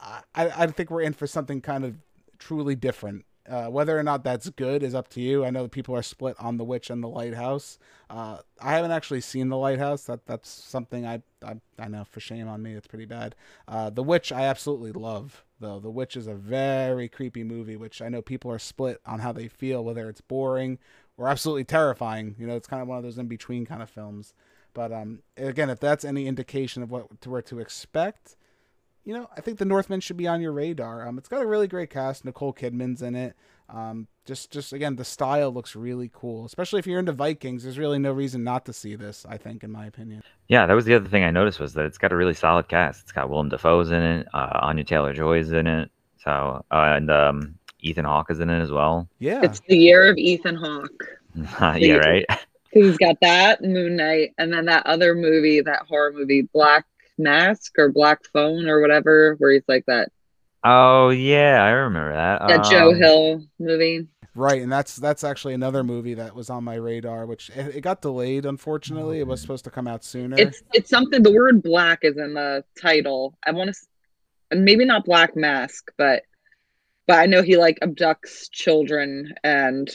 I, 0.00 0.22
I 0.34 0.66
think 0.66 0.90
we're 0.90 1.02
in 1.02 1.12
for 1.12 1.26
something 1.26 1.60
kind 1.60 1.84
of 1.84 1.94
truly 2.42 2.74
different. 2.74 3.24
Uh, 3.48 3.66
whether 3.66 3.98
or 3.98 4.04
not 4.04 4.22
that's 4.22 4.48
good 4.50 4.84
is 4.84 4.94
up 4.94 5.08
to 5.08 5.20
you. 5.20 5.44
I 5.44 5.50
know 5.50 5.64
that 5.64 5.72
people 5.72 5.96
are 5.96 6.02
split 6.02 6.36
on 6.38 6.58
The 6.58 6.64
Witch 6.64 6.90
and 6.90 7.02
The 7.02 7.08
Lighthouse. 7.08 7.76
Uh, 8.08 8.38
I 8.60 8.74
haven't 8.74 8.92
actually 8.92 9.20
seen 9.20 9.48
The 9.48 9.56
Lighthouse. 9.56 10.04
That 10.04 10.26
that's 10.26 10.48
something 10.48 11.04
I 11.04 11.22
I, 11.44 11.56
I 11.76 11.88
know 11.88 12.04
for 12.04 12.20
shame 12.20 12.46
on 12.46 12.62
me. 12.62 12.74
It's 12.74 12.86
pretty 12.86 13.04
bad. 13.04 13.34
Uh, 13.66 13.90
the 13.90 14.02
Witch 14.02 14.30
I 14.30 14.42
absolutely 14.42 14.92
love 14.92 15.44
though. 15.58 15.80
The 15.80 15.90
Witch 15.90 16.16
is 16.16 16.28
a 16.28 16.34
very 16.34 17.08
creepy 17.08 17.42
movie, 17.42 17.76
which 17.76 18.00
I 18.00 18.08
know 18.08 18.22
people 18.22 18.50
are 18.52 18.60
split 18.60 19.00
on 19.04 19.18
how 19.18 19.32
they 19.32 19.48
feel, 19.48 19.84
whether 19.84 20.08
it's 20.08 20.20
boring 20.20 20.78
or 21.16 21.28
absolutely 21.28 21.64
terrifying. 21.64 22.36
You 22.38 22.46
know, 22.46 22.56
it's 22.56 22.68
kind 22.68 22.82
of 22.82 22.86
one 22.86 22.98
of 22.98 23.04
those 23.04 23.18
in 23.18 23.26
between 23.26 23.66
kind 23.66 23.82
of 23.82 23.90
films. 23.90 24.34
But 24.72 24.92
um, 24.92 25.20
again, 25.36 25.68
if 25.68 25.80
that's 25.80 26.04
any 26.04 26.26
indication 26.26 26.82
of 26.82 26.90
what 26.92 27.20
to 27.22 27.30
where 27.30 27.42
to 27.42 27.58
expect, 27.58 28.36
you 29.04 29.14
know, 29.14 29.28
I 29.36 29.40
think 29.40 29.58
The 29.58 29.64
Northman 29.64 30.00
should 30.00 30.16
be 30.16 30.26
on 30.28 30.40
your 30.40 30.52
radar. 30.52 31.06
Um, 31.06 31.18
it's 31.18 31.28
got 31.28 31.42
a 31.42 31.46
really 31.46 31.68
great 31.68 31.90
cast. 31.90 32.24
Nicole 32.24 32.52
Kidman's 32.52 33.02
in 33.02 33.14
it. 33.14 33.34
Um, 33.68 34.06
just, 34.24 34.50
just 34.50 34.72
again, 34.72 34.96
the 34.96 35.04
style 35.04 35.50
looks 35.50 35.74
really 35.74 36.10
cool. 36.12 36.44
Especially 36.44 36.78
if 36.78 36.86
you're 36.86 36.98
into 36.98 37.12
Vikings, 37.12 37.64
there's 37.64 37.78
really 37.78 37.98
no 37.98 38.12
reason 38.12 38.44
not 38.44 38.64
to 38.66 38.72
see 38.72 38.94
this. 38.96 39.26
I 39.28 39.36
think, 39.38 39.64
in 39.64 39.72
my 39.72 39.86
opinion. 39.86 40.22
Yeah, 40.48 40.66
that 40.66 40.74
was 40.74 40.84
the 40.84 40.94
other 40.94 41.08
thing 41.08 41.24
I 41.24 41.30
noticed 41.30 41.58
was 41.58 41.72
that 41.74 41.86
it's 41.86 41.98
got 41.98 42.12
a 42.12 42.16
really 42.16 42.34
solid 42.34 42.68
cast. 42.68 43.02
It's 43.02 43.12
got 43.12 43.30
Willem 43.30 43.48
Dafoe's 43.48 43.90
in 43.90 44.02
it, 44.02 44.28
uh, 44.34 44.58
Anya 44.62 44.84
Taylor 44.84 45.12
Joy's 45.12 45.50
in 45.52 45.66
it, 45.66 45.90
so 46.22 46.64
uh, 46.70 46.94
and 46.96 47.10
um, 47.10 47.58
Ethan 47.80 48.04
Hawke 48.04 48.30
is 48.30 48.40
in 48.40 48.50
it 48.50 48.60
as 48.60 48.70
well. 48.70 49.08
Yeah, 49.18 49.40
It's 49.42 49.60
the 49.60 49.76
year 49.76 50.10
of 50.10 50.16
Ethan 50.18 50.56
Hawke. 50.56 51.04
yeah, 51.80 51.96
right. 51.96 52.26
He's 52.72 52.96
got 52.96 53.16
that 53.20 53.62
Moon 53.62 53.96
Knight, 53.96 54.32
and 54.38 54.52
then 54.52 54.64
that 54.66 54.86
other 54.86 55.14
movie, 55.14 55.60
that 55.60 55.82
horror 55.86 56.12
movie, 56.12 56.42
Black 56.54 56.86
Mask 57.22 57.72
or 57.78 57.90
Black 57.90 58.20
Phone 58.32 58.66
or 58.68 58.80
whatever, 58.80 59.36
where 59.38 59.52
he's 59.52 59.62
like 59.68 59.84
that 59.86 60.10
Oh 60.64 61.08
yeah, 61.10 61.62
I 61.64 61.70
remember 61.70 62.12
that. 62.12 62.46
that 62.46 62.64
Joe 62.70 62.90
Um, 62.90 62.94
Hill 62.96 63.42
movie. 63.58 64.06
right. 64.36 64.62
And 64.62 64.70
that's 64.70 64.94
that's 64.96 65.24
actually 65.24 65.54
another 65.54 65.82
movie 65.82 66.14
that 66.14 66.34
was 66.36 66.50
on 66.50 66.62
my 66.62 66.76
radar, 66.76 67.26
which 67.26 67.50
it, 67.50 67.76
it 67.76 67.80
got 67.80 68.00
delayed. 68.00 68.46
Unfortunately, 68.46 69.18
it 69.18 69.26
was 69.26 69.40
supposed 69.40 69.64
to 69.64 69.70
come 69.70 69.88
out 69.88 70.04
sooner. 70.04 70.36
It's 70.38 70.62
it's 70.72 70.88
something. 70.88 71.22
The 71.22 71.32
word 71.32 71.62
black 71.62 72.00
is 72.02 72.16
in 72.16 72.34
the 72.34 72.62
title. 72.80 73.36
I 73.44 73.50
want 73.50 73.74
to, 74.50 74.56
maybe 74.56 74.84
not 74.84 75.04
Black 75.04 75.34
Mask, 75.36 75.90
but 75.98 76.22
but 77.08 77.18
I 77.18 77.26
know 77.26 77.42
he 77.42 77.56
like 77.56 77.80
abducts 77.80 78.48
children 78.52 79.34
and 79.42 79.90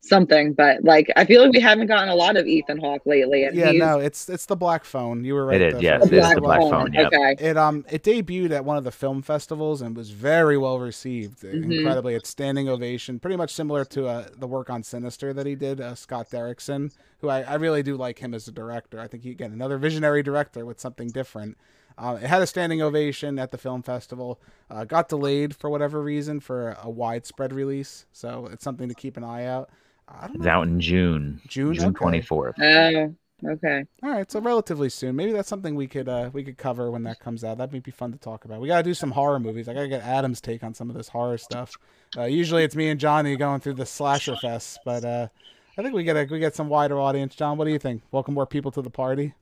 something. 0.00 0.52
But 0.54 0.84
like 0.84 1.10
I 1.16 1.24
feel 1.24 1.42
like 1.42 1.52
we 1.52 1.60
haven't 1.60 1.86
gotten 1.86 2.08
a 2.08 2.14
lot 2.14 2.36
of 2.36 2.46
Ethan 2.46 2.78
Hawke 2.78 3.02
lately. 3.06 3.44
And 3.44 3.56
yeah, 3.56 3.72
no, 3.72 3.98
it's 3.98 4.28
it's 4.28 4.46
the 4.46 4.56
Black 4.56 4.84
Phone. 4.84 5.24
You 5.24 5.34
were 5.34 5.46
right. 5.46 5.60
is, 5.60 5.74
the 5.74 5.82
yes, 5.82 6.00
first- 6.02 6.12
a 6.12 6.14
it 6.14 6.18
is 6.18 6.22
black, 6.22 6.34
the 6.36 6.40
Black 6.40 6.60
phone. 6.60 6.70
Phone, 6.70 6.92
yep. 6.92 7.06
Okay. 7.12 7.36
It 7.38 7.56
um 7.56 7.84
it 7.90 8.02
debuted 8.02 8.50
at 8.52 8.64
one 8.64 8.76
of 8.76 8.84
the 8.84 8.90
film 8.92 9.22
festivals 9.22 9.82
and 9.82 9.96
was 9.96 10.10
very 10.10 10.56
well 10.56 10.78
received. 10.78 11.42
Mhm. 11.42 11.78
Incredibly, 11.78 12.14
it's 12.14 12.28
standing 12.28 12.68
ovation. 12.68 13.18
Pretty 13.18 13.36
much 13.36 13.52
similar 13.52 13.84
to 13.86 14.06
uh, 14.06 14.26
the 14.36 14.46
work 14.46 14.70
on 14.70 14.82
Sinister 14.82 15.32
that 15.32 15.46
he 15.46 15.54
did, 15.54 15.80
uh, 15.80 15.94
Scott 15.94 16.30
Derrickson, 16.30 16.92
who 17.20 17.28
I, 17.28 17.42
I 17.42 17.54
really 17.54 17.82
do 17.82 17.96
like 17.96 18.18
him 18.20 18.34
as 18.34 18.48
a 18.48 18.52
director. 18.52 19.00
I 19.00 19.08
think 19.08 19.22
he 19.24 19.30
again 19.30 19.52
another 19.52 19.78
visionary 19.78 20.22
director 20.22 20.64
with 20.64 20.80
something 20.80 21.08
different. 21.08 21.56
Uh, 22.00 22.16
it 22.22 22.28
had 22.28 22.40
a 22.40 22.46
standing 22.46 22.80
ovation 22.80 23.40
at 23.40 23.50
the 23.50 23.58
film 23.58 23.82
festival. 23.82 24.40
Uh, 24.70 24.84
got 24.84 25.08
delayed 25.08 25.56
for 25.56 25.68
whatever 25.68 26.00
reason 26.00 26.38
for 26.38 26.76
a 26.80 26.88
widespread 26.88 27.52
release, 27.52 28.06
so 28.12 28.48
it's 28.52 28.62
something 28.62 28.88
to 28.88 28.94
keep 28.94 29.16
an 29.16 29.24
eye 29.24 29.44
out. 29.44 29.68
I 30.08 30.26
don't 30.26 30.36
It's 30.36 30.44
know. 30.44 30.50
out 30.50 30.66
in 30.66 30.80
June, 30.80 31.40
June? 31.46 31.74
June 31.74 31.84
Okay. 31.86 31.94
twenty 31.98 32.20
fourth. 32.20 32.56
Oh, 32.60 33.14
okay. 33.46 33.84
All 34.02 34.10
right, 34.10 34.30
so 34.30 34.40
relatively 34.40 34.88
soon. 34.88 35.14
Maybe 35.16 35.32
that's 35.32 35.48
something 35.48 35.74
we 35.74 35.86
could 35.86 36.08
uh 36.08 36.30
we 36.32 36.42
could 36.42 36.58
cover 36.58 36.90
when 36.90 37.02
that 37.04 37.20
comes 37.20 37.44
out. 37.44 37.58
That 37.58 37.72
might 37.72 37.82
be 37.82 37.90
fun 37.90 38.12
to 38.12 38.18
talk 38.18 38.44
about. 38.44 38.60
We 38.60 38.68
gotta 38.68 38.82
do 38.82 38.94
some 38.94 39.10
horror 39.12 39.38
movies. 39.38 39.68
I 39.68 39.74
gotta 39.74 39.88
get 39.88 40.02
Adam's 40.02 40.40
take 40.40 40.62
on 40.64 40.74
some 40.74 40.90
of 40.90 40.96
this 40.96 41.08
horror 41.08 41.38
stuff. 41.38 41.72
Uh, 42.16 42.24
usually 42.24 42.64
it's 42.64 42.74
me 42.74 42.88
and 42.88 42.98
Johnny 42.98 43.36
going 43.36 43.60
through 43.60 43.74
the 43.74 43.86
slasher 43.86 44.36
fest, 44.36 44.80
but 44.84 45.04
uh, 45.04 45.28
I 45.76 45.82
think 45.82 45.94
we 45.94 46.02
get 46.04 46.16
a 46.16 46.24
we 46.30 46.38
get 46.38 46.54
some 46.56 46.68
wider 46.68 46.98
audience. 46.98 47.34
John, 47.34 47.56
what 47.58 47.66
do 47.66 47.70
you 47.70 47.78
think? 47.78 48.02
Welcome 48.10 48.34
more 48.34 48.46
people 48.46 48.70
to 48.72 48.82
the 48.82 48.90
party. 48.90 49.34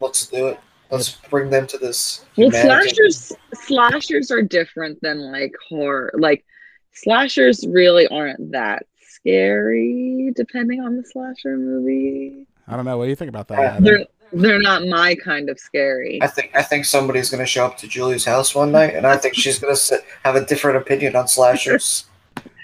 Let's 0.00 0.26
do 0.26 0.48
it. 0.48 0.60
Let's 0.90 1.12
bring 1.30 1.50
them 1.50 1.66
to 1.68 1.78
this. 1.78 2.24
Well, 2.36 2.50
humanity. 2.50 2.90
slashers 2.90 3.32
slashers 3.54 4.30
are 4.30 4.42
different 4.42 5.00
than 5.02 5.32
like 5.32 5.52
horror. 5.68 6.12
Like 6.16 6.44
slashers 6.92 7.66
really 7.66 8.06
aren't 8.08 8.52
that 8.52 8.86
scary, 9.26 10.32
depending 10.36 10.80
on 10.80 10.96
the 10.96 11.04
slasher 11.04 11.56
movie. 11.56 12.46
I 12.68 12.76
don't 12.76 12.84
know. 12.84 12.96
What 12.96 13.04
do 13.04 13.10
you 13.10 13.16
think 13.16 13.28
about 13.28 13.48
that? 13.48 13.58
Uh, 13.58 13.62
yeah. 13.62 13.78
They're 13.80 14.04
They're 14.32 14.60
not 14.60 14.86
my 14.86 15.14
kind 15.14 15.48
of 15.48 15.58
scary. 15.58 16.20
I 16.22 16.26
think 16.26 16.50
I 16.54 16.62
think 16.62 16.84
somebody's 16.84 17.30
gonna 17.30 17.46
show 17.46 17.64
up 17.64 17.76
to 17.78 17.88
Julie's 17.88 18.24
house 18.24 18.54
one 18.54 18.72
night, 18.72 18.94
and 18.94 19.06
I 19.06 19.16
think 19.16 19.34
she's 19.34 19.58
gonna 19.58 19.76
sit, 19.76 20.04
have 20.24 20.34
a 20.36 20.44
different 20.44 20.78
opinion 20.78 21.14
on 21.16 21.28
slashers. 21.28 22.06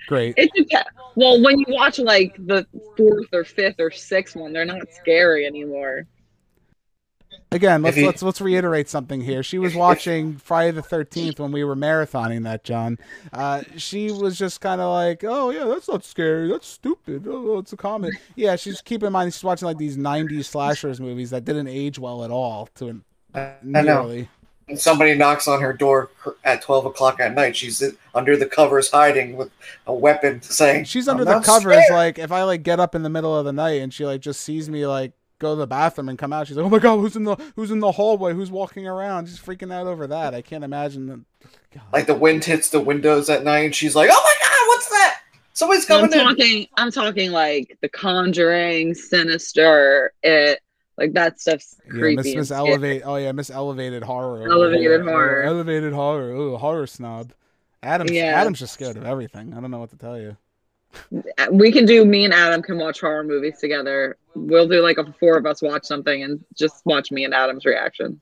Great. 0.08 0.34
It 0.36 0.50
depends. 0.54 0.88
Well, 1.14 1.42
when 1.42 1.58
you 1.58 1.66
watch 1.68 1.98
like 1.98 2.34
the 2.46 2.66
fourth 2.96 3.28
or 3.32 3.44
fifth 3.44 3.76
or 3.78 3.90
sixth 3.90 4.34
one, 4.34 4.52
they're 4.52 4.64
not 4.64 4.82
scary 4.92 5.46
anymore. 5.46 6.06
Again, 7.52 7.82
let's 7.82 7.96
he- 7.96 8.06
let's 8.06 8.22
let's 8.22 8.40
reiterate 8.40 8.88
something 8.88 9.20
here. 9.20 9.42
She 9.42 9.58
was 9.58 9.74
watching 9.74 10.36
Friday 10.36 10.70
the 10.72 10.82
Thirteenth 10.82 11.38
when 11.38 11.52
we 11.52 11.64
were 11.64 11.76
marathoning 11.76 12.44
that, 12.44 12.64
John. 12.64 12.98
Uh, 13.32 13.62
she 13.76 14.10
was 14.10 14.38
just 14.38 14.60
kind 14.60 14.80
of 14.80 14.90
like, 14.92 15.22
"Oh 15.24 15.50
yeah, 15.50 15.64
that's 15.64 15.88
not 15.88 16.04
scary. 16.04 16.48
That's 16.48 16.66
stupid. 16.66 17.24
Oh, 17.28 17.58
it's 17.58 17.72
a 17.72 17.76
comic." 17.76 18.14
Yeah, 18.36 18.56
she's 18.56 18.80
keep 18.80 19.02
in 19.02 19.12
mind 19.12 19.32
she's 19.34 19.44
watching 19.44 19.66
like 19.66 19.78
these 19.78 19.96
'90s 19.96 20.44
slashers 20.46 21.00
movies 21.00 21.30
that 21.30 21.44
didn't 21.44 21.68
age 21.68 21.98
well 21.98 22.24
at 22.24 22.30
all. 22.30 22.68
To 22.76 22.88
an- 22.88 23.04
I 23.34 23.40
I 23.40 23.54
know. 23.62 24.02
nearly. 24.02 24.28
And 24.68 24.78
somebody 24.78 25.14
knocks 25.14 25.48
on 25.48 25.60
her 25.60 25.72
door 25.72 26.10
at 26.44 26.62
twelve 26.62 26.86
o'clock 26.86 27.18
at 27.20 27.34
night. 27.34 27.56
She's 27.56 27.82
under 28.14 28.36
the 28.36 28.46
covers, 28.46 28.90
hiding 28.90 29.36
with 29.36 29.50
a 29.86 29.92
weapon, 29.92 30.40
saying, 30.40 30.84
She's 30.84 31.08
"I'm 31.08 31.18
under 31.18 31.24
the 31.24 31.40
covers. 31.40 31.74
scared." 31.84 31.90
Like 31.90 32.18
if 32.18 32.30
I 32.30 32.44
like 32.44 32.62
get 32.62 32.78
up 32.80 32.94
in 32.94 33.02
the 33.02 33.10
middle 33.10 33.36
of 33.36 33.44
the 33.44 33.52
night 33.52 33.82
and 33.82 33.92
she 33.92 34.06
like 34.06 34.20
just 34.20 34.40
sees 34.40 34.70
me 34.70 34.86
like 34.86 35.12
go 35.42 35.54
to 35.54 35.58
the 35.58 35.66
bathroom 35.66 36.08
and 36.08 36.18
come 36.18 36.32
out, 36.32 36.46
she's 36.46 36.56
like, 36.56 36.64
"Oh 36.64 36.70
my 36.70 36.78
god, 36.78 36.98
who's 36.98 37.16
in 37.16 37.24
the 37.24 37.36
who's 37.56 37.70
in 37.70 37.80
the 37.80 37.92
hallway? 37.92 38.32
Who's 38.32 38.50
walking 38.50 38.86
around?" 38.86 39.28
She's 39.28 39.38
freaking 39.38 39.72
out 39.72 39.86
over 39.86 40.06
that. 40.06 40.34
I 40.34 40.40
can't 40.40 40.64
imagine. 40.64 41.06
That, 41.06 41.20
God. 41.74 41.82
Like 41.92 42.06
the 42.06 42.14
wind 42.14 42.44
hits 42.44 42.70
the 42.70 42.80
windows 42.80 43.28
at 43.28 43.44
night, 43.44 43.64
and 43.66 43.74
she's 43.74 43.94
like, 43.94 44.08
"Oh 44.10 44.22
my 44.22 44.48
god, 44.48 44.68
what's 44.68 44.88
that? 44.88 45.20
Somebody's 45.52 45.84
coming. 45.84 46.04
I'm 46.04 46.10
coming 46.10 46.30
in!" 46.30 46.36
talking. 46.36 46.66
I'm 46.78 46.90
talking 46.90 47.32
like 47.32 47.76
The 47.82 47.88
Conjuring, 47.88 48.94
Sinister, 48.94 50.12
It. 50.22 50.60
Like 50.98 51.14
that 51.14 51.40
stuff's 51.40 51.76
Yeah, 51.86 51.90
creepy. 51.90 52.16
Miss 52.16 52.26
and 52.26 52.36
Miss. 52.36 52.50
Elevate. 52.50 53.02
Oh 53.04 53.16
yeah, 53.16 53.32
Miss 53.32 53.50
Elevated 53.50 54.02
Horror. 54.02 54.50
Elevated 54.50 55.02
horror. 55.02 55.42
Elevated 55.42 55.92
Horror. 55.92 56.30
Ooh, 56.30 56.56
horror 56.56 56.86
snob. 56.86 57.32
Adam's 57.82 58.12
Yeah. 58.12 58.40
Adam's 58.40 58.60
just 58.60 58.74
scared 58.74 58.96
of 58.96 59.04
everything. 59.04 59.54
I 59.54 59.60
don't 59.60 59.70
know 59.70 59.78
what 59.78 59.90
to 59.90 59.96
tell 59.96 60.18
you. 60.18 60.36
We 61.50 61.72
can 61.72 61.86
do. 61.86 62.04
Me 62.04 62.24
and 62.26 62.34
Adam 62.34 62.62
can 62.62 62.78
watch 62.78 63.00
horror 63.00 63.24
movies 63.24 63.58
together. 63.58 64.16
We'll 64.34 64.68
do 64.68 64.80
like 64.82 64.98
a 64.98 65.12
four 65.20 65.36
of 65.36 65.46
us 65.46 65.62
watch 65.62 65.84
something 65.84 66.22
and 66.22 66.44
just 66.56 66.84
watch 66.84 67.10
me 67.10 67.24
and 67.24 67.34
Adam's 67.34 67.64
reaction. 67.64 68.20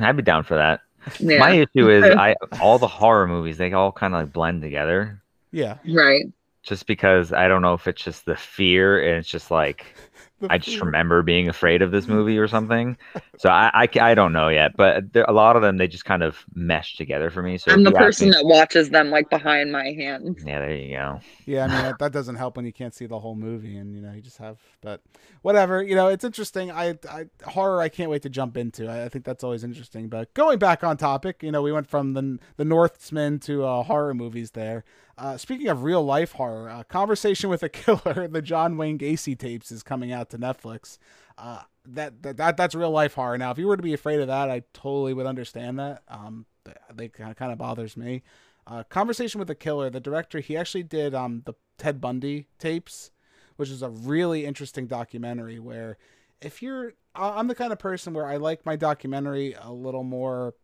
I'd 0.00 0.16
be 0.16 0.22
down 0.22 0.44
for 0.44 0.56
that. 0.56 0.80
Yeah. 1.18 1.38
My 1.38 1.50
issue 1.52 1.90
is 1.90 2.04
I 2.16 2.34
all 2.60 2.78
the 2.78 2.88
horror 2.88 3.26
movies 3.26 3.56
they 3.58 3.72
all 3.72 3.92
kind 3.92 4.14
of 4.14 4.20
like 4.22 4.32
blend 4.32 4.62
together. 4.62 5.22
Yeah. 5.52 5.78
right. 5.88 6.26
Just 6.62 6.86
because 6.86 7.32
I 7.32 7.48
don't 7.48 7.62
know 7.62 7.74
if 7.74 7.86
it's 7.86 8.02
just 8.02 8.24
the 8.24 8.36
fear 8.36 9.06
and 9.06 9.18
it's 9.18 9.28
just 9.28 9.50
like 9.50 9.94
The 10.13 10.13
I 10.50 10.58
just 10.58 10.80
remember 10.80 11.22
being 11.22 11.48
afraid 11.48 11.82
of 11.82 11.90
this 11.90 12.06
movie 12.08 12.38
or 12.38 12.48
something. 12.48 12.96
So 13.36 13.48
I, 13.50 13.68
I, 13.74 13.88
I 14.00 14.14
don't 14.14 14.32
know 14.32 14.48
yet, 14.48 14.76
but 14.76 15.12
there, 15.12 15.24
a 15.26 15.32
lot 15.32 15.56
of 15.56 15.62
them 15.62 15.76
they 15.76 15.88
just 15.88 16.04
kind 16.04 16.22
of 16.22 16.44
mesh 16.54 16.96
together 16.96 17.30
for 17.30 17.42
me. 17.42 17.58
So 17.58 17.72
I'm 17.72 17.82
the 17.82 17.90
person 17.90 18.28
me- 18.28 18.34
that 18.36 18.46
watches 18.46 18.90
them 18.90 19.10
like 19.10 19.28
behind 19.28 19.72
my 19.72 19.86
hand. 19.86 20.38
yeah, 20.46 20.60
there 20.60 20.72
you 20.72 20.96
go. 20.96 21.20
Yeah, 21.46 21.64
I 21.64 21.66
mean 21.66 21.82
that, 21.82 21.98
that 21.98 22.12
doesn't 22.12 22.36
help 22.36 22.56
when 22.56 22.64
you 22.64 22.72
can't 22.72 22.94
see 22.94 23.06
the 23.06 23.18
whole 23.18 23.34
movie, 23.34 23.76
and 23.76 23.94
you 23.94 24.00
know 24.00 24.12
you 24.12 24.20
just 24.20 24.38
have. 24.38 24.58
But 24.80 25.00
whatever, 25.42 25.82
you 25.82 25.96
know, 25.96 26.06
it's 26.08 26.24
interesting. 26.24 26.70
I, 26.70 26.96
I 27.10 27.26
horror. 27.44 27.80
I 27.80 27.88
can't 27.88 28.08
wait 28.08 28.22
to 28.22 28.30
jump 28.30 28.56
into. 28.56 28.86
I, 28.88 29.06
I 29.06 29.08
think 29.08 29.24
that's 29.24 29.42
always 29.42 29.64
interesting. 29.64 30.08
But 30.08 30.32
going 30.34 30.60
back 30.60 30.84
on 30.84 30.96
topic, 30.96 31.42
you 31.42 31.50
know, 31.50 31.60
we 31.60 31.72
went 31.72 31.88
from 31.88 32.14
the 32.14 32.38
the 32.56 32.64
Northman 32.64 33.40
to 33.40 33.64
uh, 33.64 33.82
horror 33.82 34.14
movies. 34.14 34.52
There. 34.52 34.84
Uh, 35.16 35.36
speaking 35.36 35.68
of 35.68 35.82
real 35.82 36.04
life 36.04 36.32
horror, 36.32 36.68
uh, 36.68 36.82
Conversation 36.84 37.48
with 37.48 37.62
a 37.62 37.68
Killer, 37.70 38.28
the 38.28 38.42
John 38.42 38.76
Wayne 38.76 38.98
Gacy 38.98 39.38
tapes, 39.38 39.70
is 39.70 39.82
coming 39.82 40.12
out 40.12 40.30
to 40.30 40.38
Netflix. 40.38 40.98
Uh, 41.38 41.62
that, 41.86 42.22
that 42.22 42.36
that 42.38 42.56
that's 42.56 42.74
real 42.74 42.90
life 42.90 43.14
horror. 43.14 43.36
Now, 43.36 43.50
if 43.50 43.58
you 43.58 43.66
were 43.66 43.76
to 43.76 43.82
be 43.82 43.94
afraid 43.94 44.20
of 44.20 44.28
that, 44.28 44.50
I 44.50 44.62
totally 44.72 45.12
would 45.12 45.26
understand 45.26 45.78
that. 45.78 46.02
Um, 46.08 46.46
they 46.94 47.08
kind 47.08 47.34
of 47.40 47.58
bothers 47.58 47.96
me. 47.96 48.22
Uh, 48.66 48.82
Conversation 48.84 49.38
with 49.38 49.50
a 49.50 49.54
Killer, 49.54 49.90
the 49.90 50.00
director, 50.00 50.40
he 50.40 50.56
actually 50.56 50.84
did 50.84 51.14
um, 51.14 51.42
the 51.44 51.54
Ted 51.76 52.00
Bundy 52.00 52.46
tapes, 52.58 53.10
which 53.56 53.68
is 53.68 53.82
a 53.82 53.90
really 53.90 54.46
interesting 54.46 54.86
documentary 54.86 55.58
where 55.58 55.98
if 56.40 56.62
you're, 56.62 56.94
I'm 57.14 57.48
the 57.48 57.54
kind 57.54 57.72
of 57.72 57.78
person 57.78 58.14
where 58.14 58.26
I 58.26 58.36
like 58.36 58.64
my 58.64 58.76
documentary 58.76 59.54
a 59.60 59.72
little 59.72 60.04
more. 60.04 60.54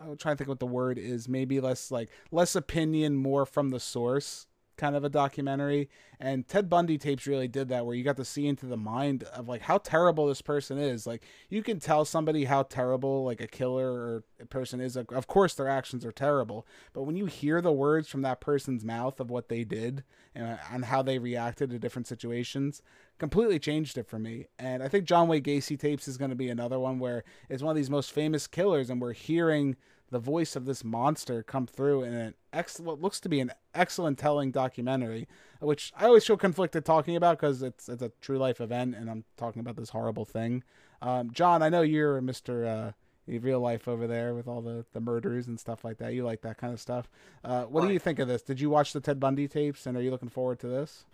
I'm 0.00 0.16
trying 0.16 0.34
to 0.34 0.38
think 0.38 0.48
what 0.48 0.60
the 0.60 0.66
word 0.66 0.98
is. 0.98 1.28
Maybe 1.28 1.60
less 1.60 1.90
like 1.90 2.10
less 2.30 2.56
opinion, 2.56 3.16
more 3.16 3.44
from 3.44 3.70
the 3.70 3.80
source 3.80 4.46
kind 4.80 4.96
of 4.96 5.04
a 5.04 5.10
documentary. 5.10 5.88
And 6.18 6.48
Ted 6.48 6.68
Bundy 6.68 6.98
tapes 6.98 7.26
really 7.26 7.48
did 7.48 7.68
that, 7.68 7.84
where 7.84 7.94
you 7.94 8.02
got 8.02 8.16
to 8.16 8.24
see 8.24 8.46
into 8.46 8.66
the 8.66 8.76
mind 8.76 9.24
of 9.24 9.46
like 9.46 9.60
how 9.62 9.78
terrible 9.78 10.26
this 10.26 10.42
person 10.42 10.78
is. 10.78 11.06
Like 11.06 11.22
you 11.48 11.62
can 11.62 11.78
tell 11.78 12.04
somebody 12.04 12.44
how 12.44 12.64
terrible 12.64 13.24
like 13.24 13.40
a 13.40 13.46
killer 13.46 13.92
or 13.92 14.24
a 14.40 14.46
person 14.46 14.80
is. 14.80 14.96
Of 14.96 15.26
course, 15.26 15.54
their 15.54 15.68
actions 15.68 16.04
are 16.04 16.12
terrible, 16.12 16.66
but 16.92 17.02
when 17.02 17.16
you 17.16 17.26
hear 17.26 17.60
the 17.60 17.72
words 17.72 18.08
from 18.08 18.22
that 18.22 18.40
person's 18.40 18.84
mouth 18.84 19.20
of 19.20 19.30
what 19.30 19.48
they 19.48 19.64
did 19.64 20.02
and, 20.34 20.58
how 20.84 21.02
they 21.02 21.18
reacted 21.18 21.70
to 21.70 21.78
different 21.78 22.06
situations, 22.06 22.80
completely 23.18 23.58
changed 23.58 23.98
it 23.98 24.06
for 24.06 24.18
me. 24.18 24.46
And 24.58 24.82
I 24.82 24.88
think 24.88 25.04
John 25.04 25.28
Wayne 25.28 25.42
Gacy 25.42 25.78
tapes 25.78 26.08
is 26.08 26.16
going 26.16 26.30
to 26.30 26.36
be 26.36 26.48
another 26.48 26.78
one 26.78 26.98
where 26.98 27.22
it's 27.50 27.62
one 27.62 27.70
of 27.70 27.76
these 27.76 27.90
most 27.90 28.12
famous 28.12 28.46
killers, 28.46 28.88
and 28.88 29.00
we're 29.00 29.12
hearing 29.12 29.76
the 30.10 30.18
voice 30.18 30.56
of 30.56 30.64
this 30.64 30.84
monster 30.84 31.42
come 31.42 31.66
through 31.66 32.02
in 32.02 32.12
an 32.12 32.34
ex- 32.52 32.80
what 32.80 33.00
looks 33.00 33.20
to 33.20 33.28
be 33.28 33.40
an 33.40 33.52
excellent 33.74 34.18
telling 34.18 34.50
documentary, 34.50 35.28
which 35.60 35.92
I 35.96 36.06
always 36.06 36.26
feel 36.26 36.36
conflicted 36.36 36.84
talking 36.84 37.16
about 37.16 37.38
because 37.38 37.62
it's 37.62 37.88
it's 37.88 38.02
a 38.02 38.12
true 38.20 38.38
life 38.38 38.60
event, 38.60 38.94
and 38.96 39.10
I'm 39.10 39.24
talking 39.36 39.60
about 39.60 39.76
this 39.76 39.90
horrible 39.90 40.24
thing. 40.24 40.62
Um, 41.02 41.30
John, 41.32 41.62
I 41.62 41.68
know 41.68 41.82
you're 41.82 42.20
Mr. 42.20 42.66
Uh, 42.66 42.92
real 43.26 43.60
life 43.60 43.86
over 43.86 44.06
there 44.06 44.34
with 44.34 44.48
all 44.48 44.60
the, 44.60 44.84
the 44.92 45.00
murders 45.00 45.46
and 45.46 45.60
stuff 45.60 45.84
like 45.84 45.98
that. 45.98 46.14
You 46.14 46.24
like 46.24 46.40
that 46.42 46.58
kind 46.58 46.72
of 46.72 46.80
stuff. 46.80 47.08
Uh, 47.44 47.62
what 47.64 47.86
do 47.86 47.92
you 47.92 47.98
think 47.98 48.18
of 48.18 48.26
this? 48.26 48.42
Did 48.42 48.60
you 48.60 48.70
watch 48.70 48.92
the 48.92 49.00
Ted 49.00 49.20
Bundy 49.20 49.46
tapes, 49.46 49.86
and 49.86 49.96
are 49.96 50.02
you 50.02 50.10
looking 50.10 50.28
forward 50.28 50.58
to 50.60 50.66
this? 50.66 51.04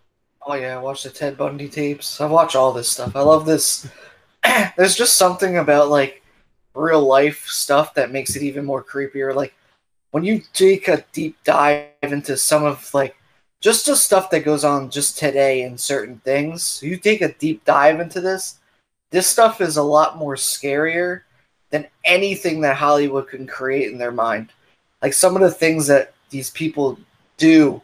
Oh 0.45 0.53
yeah, 0.55 0.77
I 0.77 0.81
watched 0.81 1.03
the 1.03 1.09
Ted 1.09 1.37
Bundy 1.37 1.67
tapes. 1.67 2.19
I 2.21 2.25
watch 2.25 2.55
all 2.55 2.71
this 2.71 2.89
stuff. 2.89 3.15
I 3.15 3.21
love 3.21 3.45
this. 3.45 3.87
There's 4.77 4.95
just 4.95 5.17
something 5.17 5.57
about 5.57 5.89
like 5.89 6.23
real 6.77 7.05
life 7.05 7.45
stuff 7.47 7.93
that 7.95 8.11
makes 8.11 8.35
it 8.35 8.43
even 8.43 8.65
more 8.65 8.83
creepier. 8.83 9.33
Like 9.33 9.53
when 10.11 10.23
you 10.23 10.41
take 10.53 10.87
a 10.87 11.03
deep 11.11 11.37
dive 11.43 11.87
into 12.01 12.37
some 12.37 12.63
of 12.63 12.93
like 12.93 13.15
just 13.59 13.85
the 13.85 13.95
stuff 13.95 14.29
that 14.29 14.45
goes 14.45 14.63
on 14.63 14.89
just 14.89 15.17
today 15.17 15.63
in 15.63 15.77
certain 15.77 16.19
things. 16.19 16.81
You 16.83 16.97
take 16.97 17.21
a 17.21 17.33
deep 17.33 17.65
dive 17.65 17.99
into 17.99 18.21
this. 18.21 18.59
This 19.09 19.27
stuff 19.27 19.61
is 19.61 19.77
a 19.77 19.83
lot 19.83 20.17
more 20.17 20.35
scarier 20.35 21.21
than 21.69 21.87
anything 22.05 22.61
that 22.61 22.77
Hollywood 22.77 23.27
can 23.27 23.47
create 23.47 23.91
in 23.91 23.97
their 23.97 24.11
mind. 24.11 24.51
Like 25.01 25.13
some 25.13 25.35
of 25.35 25.41
the 25.41 25.51
things 25.51 25.87
that 25.87 26.13
these 26.29 26.49
people 26.51 26.99
do, 27.37 27.81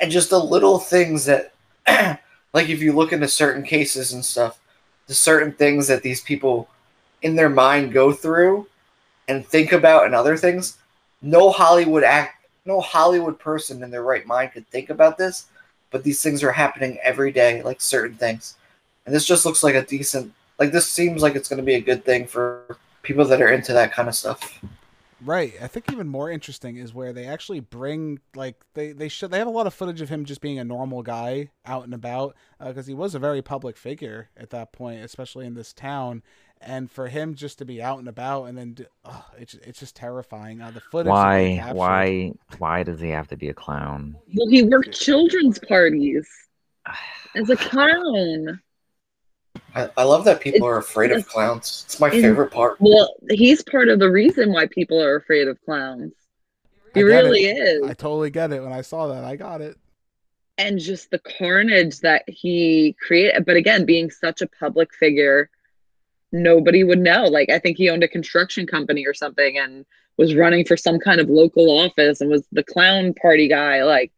and 0.00 0.10
just 0.10 0.30
the 0.30 0.42
little 0.42 0.78
things 0.78 1.24
that 1.24 1.52
like 2.52 2.68
if 2.68 2.80
you 2.80 2.92
look 2.92 3.12
into 3.12 3.28
certain 3.28 3.62
cases 3.62 4.12
and 4.12 4.24
stuff, 4.24 4.60
the 5.06 5.14
certain 5.14 5.52
things 5.52 5.88
that 5.88 6.02
these 6.02 6.20
people 6.20 6.68
in 7.22 7.36
their 7.36 7.48
mind 7.48 7.92
go 7.92 8.12
through 8.12 8.66
and 9.28 9.46
think 9.46 9.72
about 9.72 10.06
and 10.06 10.14
other 10.14 10.36
things, 10.36 10.78
no 11.22 11.50
Hollywood 11.50 12.04
act 12.04 12.36
no 12.66 12.80
Hollywood 12.80 13.38
person 13.38 13.82
in 13.82 13.90
their 13.90 14.02
right 14.02 14.26
mind 14.26 14.52
could 14.52 14.68
think 14.68 14.90
about 14.90 15.16
this, 15.16 15.46
but 15.90 16.02
these 16.02 16.20
things 16.20 16.42
are 16.42 16.52
happening 16.52 16.98
every 17.02 17.30
day, 17.30 17.62
like 17.62 17.80
certain 17.80 18.16
things. 18.16 18.56
And 19.06 19.14
this 19.14 19.24
just 19.24 19.46
looks 19.46 19.62
like 19.62 19.76
a 19.76 19.82
decent 19.82 20.32
like 20.58 20.72
this 20.72 20.88
seems 20.88 21.22
like 21.22 21.36
it's 21.36 21.48
gonna 21.48 21.62
be 21.62 21.74
a 21.74 21.80
good 21.80 22.04
thing 22.04 22.26
for 22.26 22.76
people 23.02 23.24
that 23.26 23.40
are 23.40 23.50
into 23.50 23.72
that 23.72 23.92
kind 23.92 24.08
of 24.08 24.14
stuff. 24.14 24.60
Right. 25.24 25.54
I 25.62 25.66
think 25.66 25.90
even 25.90 26.08
more 26.08 26.30
interesting 26.30 26.76
is 26.76 26.92
where 26.92 27.12
they 27.12 27.26
actually 27.26 27.60
bring 27.60 28.20
like 28.34 28.62
they 28.74 28.92
they 28.92 29.08
should 29.08 29.30
they 29.30 29.38
have 29.38 29.46
a 29.46 29.50
lot 29.50 29.66
of 29.66 29.72
footage 29.72 30.00
of 30.00 30.08
him 30.08 30.24
just 30.24 30.40
being 30.40 30.58
a 30.58 30.64
normal 30.64 31.02
guy 31.02 31.50
out 31.64 31.84
and 31.84 31.94
about 31.94 32.36
uh, 32.60 32.68
because 32.68 32.86
he 32.86 32.94
was 32.94 33.14
a 33.14 33.18
very 33.18 33.40
public 33.40 33.76
figure 33.76 34.28
at 34.36 34.50
that 34.50 34.72
point, 34.72 35.02
especially 35.02 35.46
in 35.46 35.54
this 35.54 35.72
town. 35.72 36.22
And 36.68 36.90
for 36.90 37.06
him 37.06 37.36
just 37.36 37.58
to 37.58 37.64
be 37.64 37.80
out 37.80 38.00
and 38.00 38.08
about 38.08 38.46
and 38.46 38.58
then 38.58 38.72
do, 38.72 38.86
oh, 39.04 39.24
it's 39.38 39.54
it's 39.54 39.78
just 39.78 39.94
terrifying. 39.94 40.60
Uh, 40.60 40.72
the 40.72 40.80
footage. 40.80 41.08
Why? 41.10 41.58
Why? 41.72 42.32
Why 42.58 42.82
does 42.82 43.00
he 43.00 43.10
have 43.10 43.28
to 43.28 43.36
be 43.36 43.48
a 43.50 43.54
clown? 43.54 44.16
Well, 44.34 44.48
he 44.48 44.64
worked 44.64 44.90
children's 44.92 45.60
parties 45.60 46.28
as 47.36 47.48
a 47.50 47.56
clown. 47.56 48.60
I, 49.76 49.88
I 49.96 50.02
love 50.02 50.24
that 50.24 50.40
people 50.40 50.56
It's- 50.66 50.68
are 50.68 50.78
afraid 50.78 51.12
of 51.12 51.28
clowns. 51.28 51.84
It's 51.86 52.00
my 52.00 52.08
it's- 52.08 52.20
favorite 52.22 52.50
part. 52.50 52.78
Well, 52.80 53.14
he's 53.30 53.62
part 53.62 53.88
of 53.88 54.00
the 54.00 54.10
reason 54.10 54.52
why 54.52 54.66
people 54.66 55.00
are 55.00 55.14
afraid 55.16 55.46
of 55.48 55.58
clowns. 55.64 56.12
He 56.94 57.02
really 57.04 57.44
it. 57.44 57.58
is. 57.58 57.82
I 57.88 57.94
totally 57.94 58.30
get 58.30 58.50
it. 58.52 58.60
When 58.62 58.72
I 58.72 58.80
saw 58.80 59.06
that, 59.08 59.22
I 59.22 59.36
got 59.36 59.60
it. 59.60 59.76
and 60.58 60.78
just 60.80 61.10
the 61.10 61.18
carnage 61.20 62.00
that 62.00 62.24
he 62.26 62.96
created. 63.06 63.44
But 63.44 63.56
again, 63.56 63.84
being 63.84 64.10
such 64.10 64.40
a 64.42 64.46
public 64.48 64.92
figure, 64.94 65.50
nobody 66.32 66.84
would 66.84 66.98
know. 66.98 67.24
Like, 67.24 67.50
I 67.50 67.58
think 67.58 67.76
he 67.76 67.90
owned 67.90 68.04
a 68.04 68.08
construction 68.08 68.66
company 68.66 69.06
or 69.06 69.14
something 69.14 69.58
and 69.58 69.84
was 70.16 70.34
running 70.34 70.64
for 70.64 70.76
some 70.76 70.98
kind 70.98 71.20
of 71.20 71.28
local 71.28 71.70
office 71.70 72.20
and 72.20 72.30
was 72.30 72.46
the 72.52 72.64
clown 72.64 73.14
party 73.14 73.48
guy. 73.48 73.84
Like, 73.84 74.12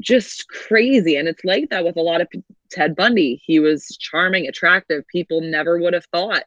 just 0.00 0.48
crazy. 0.48 1.16
And 1.16 1.28
it's 1.28 1.44
like 1.44 1.70
that 1.70 1.84
with 1.84 1.96
a 1.96 2.02
lot 2.02 2.20
of 2.20 2.30
pe- 2.30 2.42
Ted 2.70 2.96
Bundy. 2.96 3.40
He 3.44 3.60
was 3.60 3.96
charming, 3.98 4.46
attractive. 4.46 5.06
People 5.08 5.40
never 5.40 5.78
would 5.78 5.94
have 5.94 6.06
thought 6.12 6.44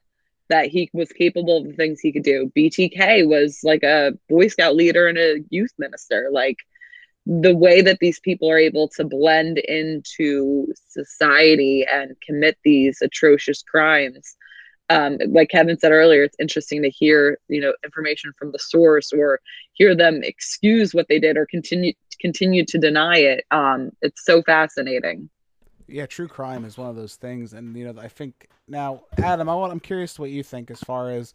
that 0.49 0.67
he 0.67 0.89
was 0.93 1.11
capable 1.11 1.57
of 1.57 1.67
the 1.67 1.73
things 1.73 1.99
he 1.99 2.11
could 2.11 2.23
do. 2.23 2.51
BTK 2.55 3.27
was 3.27 3.59
like 3.63 3.83
a 3.83 4.13
Boy 4.27 4.47
Scout 4.47 4.75
leader 4.75 5.07
and 5.07 5.17
a 5.17 5.43
youth 5.49 5.71
minister. 5.77 6.29
Like 6.31 6.57
the 7.25 7.55
way 7.55 7.81
that 7.81 7.99
these 7.99 8.19
people 8.19 8.49
are 8.49 8.57
able 8.57 8.87
to 8.87 9.03
blend 9.03 9.59
into 9.59 10.73
society 10.87 11.85
and 11.91 12.15
commit 12.25 12.57
these 12.63 13.01
atrocious 13.01 13.61
crimes. 13.61 14.35
Um, 14.89 15.17
like 15.29 15.49
Kevin 15.49 15.77
said 15.77 15.91
earlier, 15.91 16.23
it's 16.23 16.35
interesting 16.39 16.81
to 16.81 16.89
hear, 16.89 17.37
you 17.47 17.61
know, 17.61 17.73
information 17.83 18.33
from 18.37 18.51
the 18.51 18.59
source 18.59 19.11
or 19.13 19.39
hear 19.73 19.95
them 19.95 20.21
excuse 20.23 20.93
what 20.93 21.07
they 21.07 21.19
did 21.19 21.37
or 21.37 21.45
continue 21.45 21.93
continue 22.19 22.65
to 22.65 22.77
deny 22.77 23.17
it. 23.17 23.45
Um, 23.51 23.91
it's 24.01 24.25
so 24.25 24.41
fascinating. 24.41 25.29
Yeah, 25.87 26.05
true 26.05 26.27
crime 26.27 26.65
is 26.65 26.77
one 26.77 26.89
of 26.89 26.95
those 26.95 27.15
things, 27.15 27.53
and 27.53 27.75
you 27.75 27.91
know, 27.91 27.99
I 27.99 28.07
think 28.07 28.49
now, 28.67 29.03
Adam, 29.17 29.49
I 29.49 29.55
want, 29.55 29.71
I'm 29.71 29.79
curious 29.79 30.19
what 30.19 30.29
you 30.29 30.43
think 30.43 30.69
as 30.69 30.79
far 30.79 31.09
as 31.09 31.33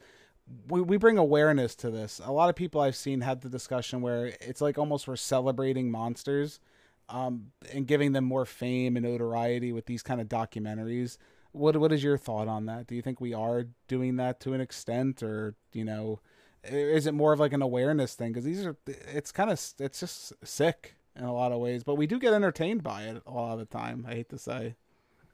we, 0.68 0.80
we 0.80 0.96
bring 0.96 1.18
awareness 1.18 1.74
to 1.76 1.90
this. 1.90 2.20
A 2.24 2.30
lot 2.30 2.48
of 2.48 2.54
people 2.54 2.80
I've 2.80 2.96
seen 2.96 3.20
had 3.20 3.40
the 3.40 3.48
discussion 3.48 4.00
where 4.00 4.26
it's 4.40 4.60
like 4.60 4.78
almost 4.78 5.08
we're 5.08 5.16
celebrating 5.16 5.90
monsters, 5.90 6.60
um, 7.08 7.52
and 7.72 7.86
giving 7.86 8.12
them 8.12 8.24
more 8.24 8.44
fame 8.44 8.96
and 8.96 9.04
notoriety 9.04 9.72
with 9.72 9.86
these 9.86 10.02
kind 10.02 10.20
of 10.20 10.28
documentaries. 10.28 11.18
What 11.54 11.76
what 11.76 11.92
is 11.92 12.02
your 12.02 12.18
thought 12.18 12.48
on 12.48 12.66
that? 12.66 12.86
Do 12.88 12.94
you 12.96 13.02
think 13.02 13.20
we 13.20 13.32
are 13.32 13.66
doing 13.88 14.16
that 14.16 14.40
to 14.40 14.54
an 14.54 14.60
extent, 14.60 15.22
or 15.22 15.54
you 15.72 15.84
know, 15.84 16.20
is 16.64 17.06
it 17.06 17.14
more 17.14 17.32
of 17.32 17.40
like 17.40 17.52
an 17.52 17.62
awareness 17.62 18.14
thing? 18.14 18.32
Because 18.32 18.44
these 18.44 18.66
are, 18.66 18.76
it's 18.86 19.30
kind 19.32 19.50
of, 19.50 19.60
it's 19.78 20.00
just 20.00 20.32
sick 20.44 20.96
in 21.16 21.24
a 21.24 21.32
lot 21.32 21.52
of 21.52 21.60
ways, 21.60 21.84
but 21.84 21.94
we 21.96 22.06
do 22.08 22.18
get 22.18 22.34
entertained 22.34 22.82
by 22.82 23.04
it 23.04 23.22
a 23.26 23.30
lot 23.32 23.52
of 23.52 23.60
the 23.60 23.66
time. 23.66 24.04
I 24.08 24.14
hate 24.14 24.28
to 24.30 24.38
say. 24.38 24.74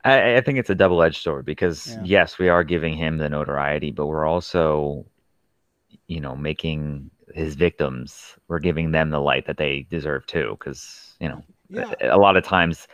I, 0.05 0.37
I 0.37 0.41
think 0.41 0.59
it's 0.59 0.71
a 0.71 0.75
double 0.75 1.03
edged 1.03 1.23
sword 1.23 1.45
because 1.45 1.97
Yeah. 1.97 2.03
yes, 2.03 2.39
we 2.39 2.49
are 2.49 2.65
giving 2.65 2.95
him 2.97 3.19
the 3.19 3.29
notoriety, 3.29 3.91
but 3.91 4.07
we're 4.07 4.27
also, 4.27 5.07
you 6.07 6.21
know, 6.21 6.37
making 6.37 7.11
his 7.35 7.55
victims, 7.55 8.37
we're 8.49 8.59
giving 8.59 8.91
them 8.91 9.11
the 9.11 9.21
light 9.21 9.47
that 9.47 9.57
they 9.57 9.83
deserve 9.91 10.27
too. 10.27 10.57
Because 10.59 11.15
you 11.21 11.29
know, 11.29 11.43
Yeah, 11.71 11.95
a 12.03 12.19
lot 12.19 12.37
of 12.37 12.45
times, 12.45 12.89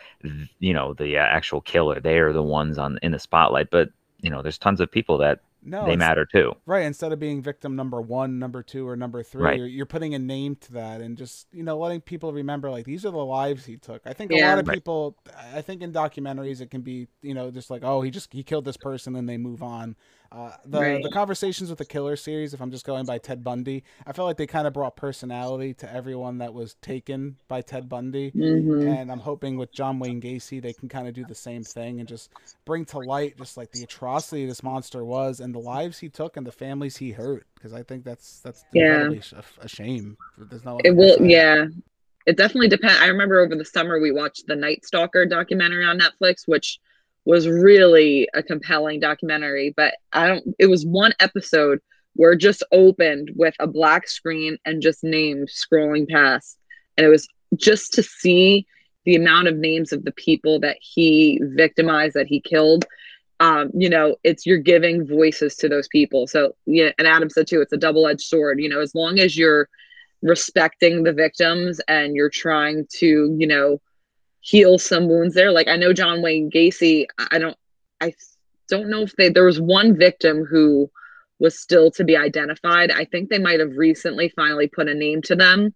you 0.59 0.74
know, 0.74 0.94
the 0.94 1.16
uh, 1.16 1.20
actual 1.20 1.61
killer, 1.61 2.01
they 2.01 2.19
are 2.19 2.32
the 2.32 2.43
ones 2.43 2.78
on 2.78 2.98
in 3.03 3.12
the 3.12 3.19
spotlight. 3.19 3.70
But 3.70 3.90
you 4.20 4.31
know, 4.31 4.43
there's 4.43 4.59
tons 4.59 4.81
of 4.81 4.90
people 4.90 5.19
that 5.19 5.40
no, 5.62 5.86
they 5.86 5.97
matter 5.97 6.24
too. 6.24 6.55
Right. 6.65 6.85
Instead 6.85 7.12
of 7.12 7.19
being 7.19 7.43
victim 7.43 7.77
number 7.77 8.01
one, 8.01 8.39
number 8.39 8.62
two, 8.62 8.89
or 8.89 8.97
number 8.97 9.23
three, 9.23 9.43
Right. 9.43 9.59
you're, 9.59 9.66
you're 9.66 9.86
putting 9.86 10.15
a 10.15 10.19
name 10.19 10.57
to 10.57 10.73
that 10.74 11.01
and 11.01 11.16
just, 11.19 11.48
you 11.53 11.62
know, 11.62 11.77
letting 11.78 12.01
people 12.01 12.32
remember 12.32 12.70
like 12.70 12.85
these 12.85 13.05
are 13.05 13.11
the 13.11 13.19
lives 13.19 13.65
he 13.66 13.77
took. 13.77 14.03
I 14.07 14.12
think 14.12 14.31
a 14.31 14.36
lot 14.36 14.59
of 14.59 14.66
Right. 14.66 14.77
people, 14.77 15.16
I 15.55 15.61
think 15.62 15.82
in 15.82 15.93
documentaries, 15.93 16.61
it 16.61 16.70
can 16.70 16.82
be, 16.82 17.09
you 17.20 17.35
know, 17.35 17.51
just 17.51 17.69
like, 17.70 17.82
oh, 17.85 18.03
he 18.03 18.11
just, 18.11 18.32
he 18.32 18.43
killed 18.43 18.65
this 18.65 18.77
person 18.77 19.16
and 19.16 19.28
they 19.28 19.36
move 19.36 19.62
on. 19.62 19.97
Uh, 20.32 20.53
the, 20.65 20.81
Right. 20.81 21.03
the 21.03 21.11
conversations 21.11 21.70
with 21.70 21.78
the 21.78 21.85
killer 21.85 22.16
series, 22.16 22.53
if 22.53 22.61
I'm 22.61 22.70
just 22.70 22.85
going 22.85 23.07
by 23.07 23.19
Ted 23.19 23.44
Bundy, 23.44 23.85
I 24.07 24.12
felt 24.12 24.27
like 24.27 24.36
they 24.36 24.47
kind 24.47 24.66
of 24.66 24.73
brought 24.73 24.97
personality 24.97 25.73
to 25.74 25.93
everyone 25.93 26.39
that 26.39 26.53
was 26.53 26.74
taken 26.82 27.36
by 27.48 27.62
Ted 27.62 27.89
Bundy. 27.89 28.31
hmm 28.31 28.86
And 28.86 29.11
I'm 29.11 29.20
hoping 29.20 29.57
with 29.57 29.73
John 29.73 29.98
Wayne 29.98 30.20
Gacy, 30.20 30.61
they 30.61 30.73
can 30.73 30.89
kind 30.89 31.09
of 31.09 31.15
do 31.15 31.24
the 31.24 31.35
same 31.35 31.62
thing 31.62 32.01
and 32.01 32.09
just 32.09 32.31
bring 32.65 32.85
to 32.86 32.98
light 32.98 33.36
just 33.39 33.57
like 33.57 33.70
the 33.73 33.82
atrocity 33.82 34.47
this 34.47 34.62
monster 34.62 35.05
was 35.05 35.40
and 35.40 35.55
the 35.55 35.59
lives 35.61 35.98
he 35.98 36.09
took 36.09 36.36
and 36.36 36.47
the 36.47 36.53
families 36.53 36.97
he 36.97 37.12
hurt. 37.12 37.47
Because 37.55 37.73
I 37.73 37.82
think 37.82 38.05
that's 38.05 38.40
that's 38.40 38.65
Yeah. 38.73 39.09
sh- 39.20 39.35
a 39.61 39.69
shame. 39.69 40.16
There's 40.36 40.65
no 40.65 40.78
It 40.85 40.90
will, 40.97 41.20
yeah. 41.24 41.66
It 42.27 42.36
definitely 42.36 42.69
depends. 42.69 42.98
I 43.01 43.07
remember 43.07 43.39
over 43.39 43.55
the 43.55 43.65
summer 43.65 44.01
we 44.01 44.11
watched 44.11 44.48
the 44.48 44.57
Night 44.57 44.85
Stalker 44.85 45.27
documentary 45.27 45.85
on 45.85 46.01
Netflix, 46.01 46.47
which 46.47 46.81
was 47.27 47.48
really 47.48 48.28
a 48.35 48.43
compelling 48.43 49.01
documentary. 49.01 49.74
But 49.77 49.94
I 50.12 50.28
don't. 50.28 50.55
It 50.59 50.66
was 50.66 50.86
one 50.86 51.12
episode 51.20 51.81
where 52.15 52.32
it 52.32 52.39
just 52.39 52.62
opened 52.73 53.32
with 53.36 53.55
a 53.61 53.66
black 53.66 54.09
screen 54.09 54.57
and 54.65 54.81
just 54.81 55.05
names 55.05 55.53
scrolling 55.53 56.09
past, 56.09 56.57
and 56.97 57.07
it 57.07 57.11
was 57.11 57.28
just 57.57 57.93
to 57.94 58.03
see 58.03 58.66
the 59.05 59.16
amount 59.16 59.48
of 59.48 59.57
names 59.57 59.93
of 59.93 60.05
the 60.05 60.12
people 60.12 60.59
that 60.61 60.78
he 60.81 61.40
victimized, 61.43 62.15
that 62.15 62.27
he 62.27 62.40
killed. 62.40 62.86
Um, 63.39 63.70
you 63.74 63.90
know, 63.90 64.16
it's 64.24 64.47
you're 64.47 64.59
giving 64.59 65.07
voices 65.07 65.57
to 65.57 65.69
those 65.69 65.89
people. 65.89 66.27
So 66.27 66.55
yeah, 66.65 66.90
and 66.98 67.07
Adam 67.07 67.28
said 67.28 67.47
too, 67.47 67.61
it's 67.61 67.73
a 67.73 67.77
double 67.77 68.07
edged 68.07 68.23
sword. 68.23 68.61
You 68.61 68.69
know, 68.69 68.81
as 68.81 68.94
long 68.94 69.19
as 69.19 69.36
you're 69.36 69.69
respecting 70.23 71.03
the 71.03 71.12
victims 71.12 71.81
and 71.89 72.16
you're 72.16 72.31
trying 72.31 72.86
to 72.90 73.36
you 73.39 73.47
know 73.47 73.81
heal 74.47 74.78
some 74.78 75.09
wounds 75.09 75.35
there. 75.35 75.52
Like 75.52 75.68
i 75.68 75.77
know 75.77 75.93
john 75.93 76.23
wayne 76.23 76.51
gacy 76.51 77.06
i 77.32 77.39
don't 77.39 77.56
i 78.01 78.12
don't 78.68 78.89
know 78.89 79.02
if 79.02 79.14
they 79.16 79.28
there 79.28 79.44
was 79.44 79.60
one 79.60 79.97
victim 79.97 80.44
who 80.44 80.90
was 81.39 81.59
still 81.59 81.90
to 81.90 82.05
be 82.05 82.16
identified. 82.16 82.90
I 82.90 83.05
think 83.05 83.28
they 83.28 83.39
might 83.39 83.60
have 83.60 83.77
recently 83.77 84.32
finally 84.35 84.68
put 84.68 84.89
a 84.89 84.94
name 84.94 85.23
to 85.23 85.36
them. 85.36 85.74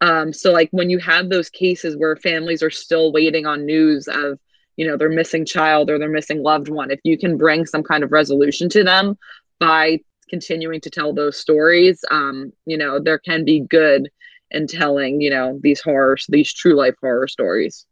Um, 0.00 0.32
so 0.32 0.52
like 0.52 0.68
when 0.72 0.90
you 0.90 0.98
have 0.98 1.28
those 1.28 1.50
cases 1.50 1.96
where 1.96 2.16
families 2.16 2.62
are 2.62 2.70
still 2.70 3.12
waiting 3.12 3.46
on 3.46 3.66
news 3.66 4.08
of 4.08 4.38
you 4.76 4.86
know 4.86 4.96
their 4.96 5.10
missing 5.10 5.44
child 5.44 5.90
or 5.90 5.98
their 5.98 6.08
missing 6.08 6.42
loved 6.42 6.68
one 6.68 6.90
if 6.90 6.98
you 7.04 7.18
can 7.18 7.36
bring 7.36 7.66
some 7.66 7.82
kind 7.82 8.02
of 8.02 8.10
resolution 8.10 8.70
to 8.70 8.82
them 8.82 9.18
by 9.60 10.00
continuing 10.30 10.80
to 10.80 10.88
tell 10.88 11.12
those 11.12 11.36
stories 11.36 12.00
um 12.10 12.50
you 12.64 12.78
know 12.78 12.98
there 12.98 13.18
can 13.18 13.44
be 13.44 13.60
good 13.60 14.08
in 14.50 14.66
telling 14.66 15.20
you 15.20 15.28
know 15.28 15.60
these 15.62 15.82
horrors 15.82 16.24
these 16.30 16.50
true 16.50 16.74
life 16.74 16.94
horror 17.02 17.28
stories 17.28 17.86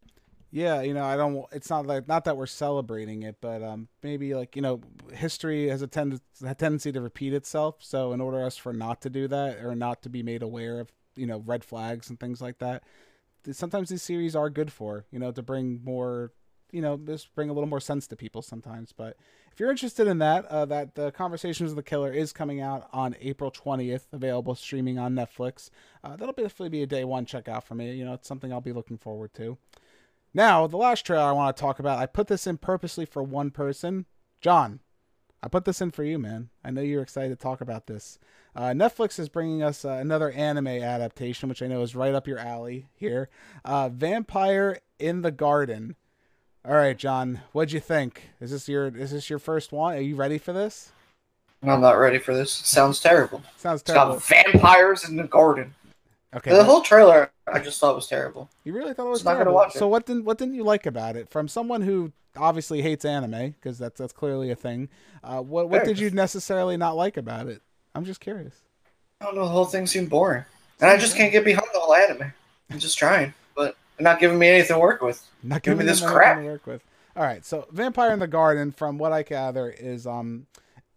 Yeah, 0.53 0.81
you 0.81 0.93
know, 0.93 1.05
I 1.05 1.15
don't. 1.15 1.45
It's 1.53 1.69
not 1.69 1.87
like 1.87 2.09
not 2.09 2.25
that 2.25 2.35
we're 2.35 2.45
celebrating 2.45 3.23
it, 3.23 3.37
but 3.39 3.63
um, 3.63 3.87
maybe 4.03 4.35
like 4.35 4.55
you 4.57 4.61
know, 4.61 4.81
history 5.13 5.69
has 5.69 5.81
a, 5.81 5.87
tend- 5.87 6.19
a 6.45 6.53
tendency 6.53 6.91
to 6.91 6.99
repeat 6.99 7.33
itself. 7.33 7.77
So 7.79 8.11
in 8.11 8.19
order 8.19 8.43
us 8.43 8.57
for 8.57 8.73
not 8.73 9.01
to 9.03 9.09
do 9.09 9.29
that 9.29 9.63
or 9.63 9.75
not 9.75 10.01
to 10.03 10.09
be 10.09 10.23
made 10.23 10.43
aware 10.43 10.81
of 10.81 10.91
you 11.15 11.25
know 11.25 11.41
red 11.45 11.63
flags 11.63 12.09
and 12.09 12.19
things 12.19 12.41
like 12.41 12.59
that, 12.59 12.83
sometimes 13.51 13.89
these 13.89 14.03
series 14.03 14.35
are 14.35 14.49
good 14.49 14.73
for 14.73 15.05
you 15.11 15.19
know 15.19 15.31
to 15.31 15.41
bring 15.41 15.81
more, 15.85 16.33
you 16.71 16.81
know, 16.81 16.97
just 16.97 17.33
bring 17.33 17.49
a 17.49 17.53
little 17.53 17.69
more 17.69 17.79
sense 17.79 18.05
to 18.07 18.17
people 18.17 18.41
sometimes. 18.41 18.91
But 18.91 19.15
if 19.53 19.59
you're 19.59 19.71
interested 19.71 20.05
in 20.07 20.17
that, 20.19 20.45
uh, 20.47 20.65
that 20.65 20.95
the 20.95 21.11
Conversations 21.13 21.69
of 21.71 21.77
the 21.77 21.83
Killer 21.83 22.11
is 22.11 22.33
coming 22.33 22.59
out 22.59 22.89
on 22.91 23.15
April 23.21 23.51
20th, 23.51 24.07
available 24.11 24.55
streaming 24.55 24.99
on 24.99 25.15
Netflix. 25.15 25.69
Uh, 26.03 26.17
that'll 26.17 26.33
definitely 26.33 26.69
be 26.69 26.83
a 26.83 26.87
day 26.87 27.05
one 27.05 27.25
check 27.25 27.47
out 27.47 27.63
for 27.63 27.75
me. 27.75 27.93
You 27.93 28.03
know, 28.03 28.13
it's 28.13 28.27
something 28.27 28.51
I'll 28.51 28.61
be 28.61 28.73
looking 28.73 28.97
forward 28.97 29.33
to. 29.35 29.57
Now, 30.33 30.65
the 30.67 30.77
last 30.77 31.05
trailer 31.05 31.25
I 31.25 31.31
want 31.33 31.55
to 31.55 31.61
talk 31.61 31.79
about, 31.79 31.99
I 31.99 32.05
put 32.05 32.27
this 32.27 32.47
in 32.47 32.57
purposely 32.57 33.05
for 33.05 33.21
one 33.21 33.51
person. 33.51 34.05
John, 34.39 34.79
I 35.43 35.47
put 35.49 35.65
this 35.65 35.81
in 35.81 35.91
for 35.91 36.03
you, 36.03 36.17
man. 36.17 36.49
I 36.63 36.71
know 36.71 36.81
you're 36.81 37.01
excited 37.01 37.29
to 37.29 37.35
talk 37.41 37.61
about 37.61 37.87
this. 37.87 38.17
Uh, 38.55 38.69
Netflix 38.69 39.19
is 39.19 39.29
bringing 39.29 39.61
us 39.63 39.83
uh, 39.85 39.89
another 39.89 40.31
anime 40.31 40.67
adaptation, 40.67 41.49
which 41.49 41.61
I 41.61 41.67
know 41.67 41.81
is 41.81 41.95
right 41.95 42.13
up 42.13 42.27
your 42.27 42.37
alley 42.39 42.87
here. 42.95 43.29
Uh, 43.65 43.89
Vampire 43.89 44.79
in 44.99 45.21
the 45.21 45.31
Garden. 45.31 45.95
All 46.63 46.75
right, 46.75 46.97
John, 46.97 47.41
what'd 47.53 47.71
you 47.71 47.79
think? 47.79 48.29
Is 48.39 48.51
this 48.51 48.69
your 48.69 48.87
is 48.95 49.11
this 49.11 49.29
your 49.29 49.39
first 49.39 49.71
one? 49.71 49.95
Are 49.95 50.01
you 50.01 50.15
ready 50.15 50.37
for 50.37 50.53
this? 50.53 50.91
I'm 51.63 51.81
not 51.81 51.93
ready 51.97 52.19
for 52.19 52.33
this. 52.35 52.59
It 52.61 52.65
sounds 52.65 52.99
terrible. 52.99 53.41
Sounds 53.57 53.81
It's 53.81 53.91
terrible. 53.91 54.13
got 54.15 54.23
vampires 54.23 55.07
in 55.07 55.15
the 55.15 55.23
garden. 55.23 55.73
Okay, 56.33 56.51
The 56.51 56.63
whole 56.63 56.81
trailer, 56.81 57.31
I 57.51 57.59
just 57.59 57.79
thought 57.79 57.93
was 57.95 58.07
terrible. 58.07 58.49
You 58.63 58.73
really 58.73 58.93
thought 58.93 59.07
it 59.07 59.09
was 59.09 59.19
Just 59.19 59.25
not 59.25 59.31
gonna 59.33 59.45
terrible. 59.45 59.55
watch 59.55 59.75
it. 59.75 59.79
So 59.79 59.87
what 59.87 60.05
didn't 60.05 60.23
what 60.25 60.37
didn't 60.37 60.53
you 60.55 60.63
like 60.63 60.85
about 60.85 61.15
it? 61.17 61.29
From 61.29 61.47
someone 61.47 61.81
who 61.81 62.13
obviously 62.37 62.81
hates 62.81 63.03
anime, 63.03 63.49
because 63.51 63.77
that's 63.77 63.97
that's 63.99 64.13
clearly 64.13 64.49
a 64.51 64.55
thing. 64.55 64.87
Uh, 65.23 65.41
what 65.41 65.69
what 65.69 65.83
did 65.83 65.99
you 65.99 66.09
necessarily 66.11 66.77
not 66.77 66.95
like 66.95 67.17
about 67.17 67.47
it? 67.47 67.61
I'm 67.93 68.05
just 68.05 68.21
curious. 68.21 68.55
I 69.19 69.25
don't 69.25 69.35
know. 69.35 69.43
The 69.43 69.49
whole 69.49 69.65
thing 69.65 69.85
seemed 69.87 70.09
boring, 70.09 70.45
and 70.79 70.89
I 70.89 70.97
just 70.97 71.17
can't 71.17 71.31
get 71.33 71.43
behind 71.43 71.67
the 71.73 71.79
whole 71.79 71.93
anime. 71.93 72.31
I'm 72.69 72.79
just 72.79 72.97
trying, 72.97 73.33
but 73.53 73.75
not 73.99 74.19
giving 74.21 74.39
me 74.39 74.47
anything 74.47 74.75
to 74.75 74.79
work 74.79 75.01
with. 75.01 75.21
Not 75.43 75.61
giving 75.63 75.79
me 75.79 75.85
this 75.85 75.99
crap. 76.01 76.37
to 76.39 76.45
work 76.45 76.65
with. 76.65 76.81
All 77.17 77.23
right, 77.23 77.45
so 77.45 77.67
Vampire 77.71 78.13
in 78.13 78.19
the 78.19 78.27
Garden, 78.27 78.71
from 78.71 78.97
what 78.97 79.11
I 79.11 79.23
gather, 79.23 79.69
is 79.69 80.07
um, 80.07 80.47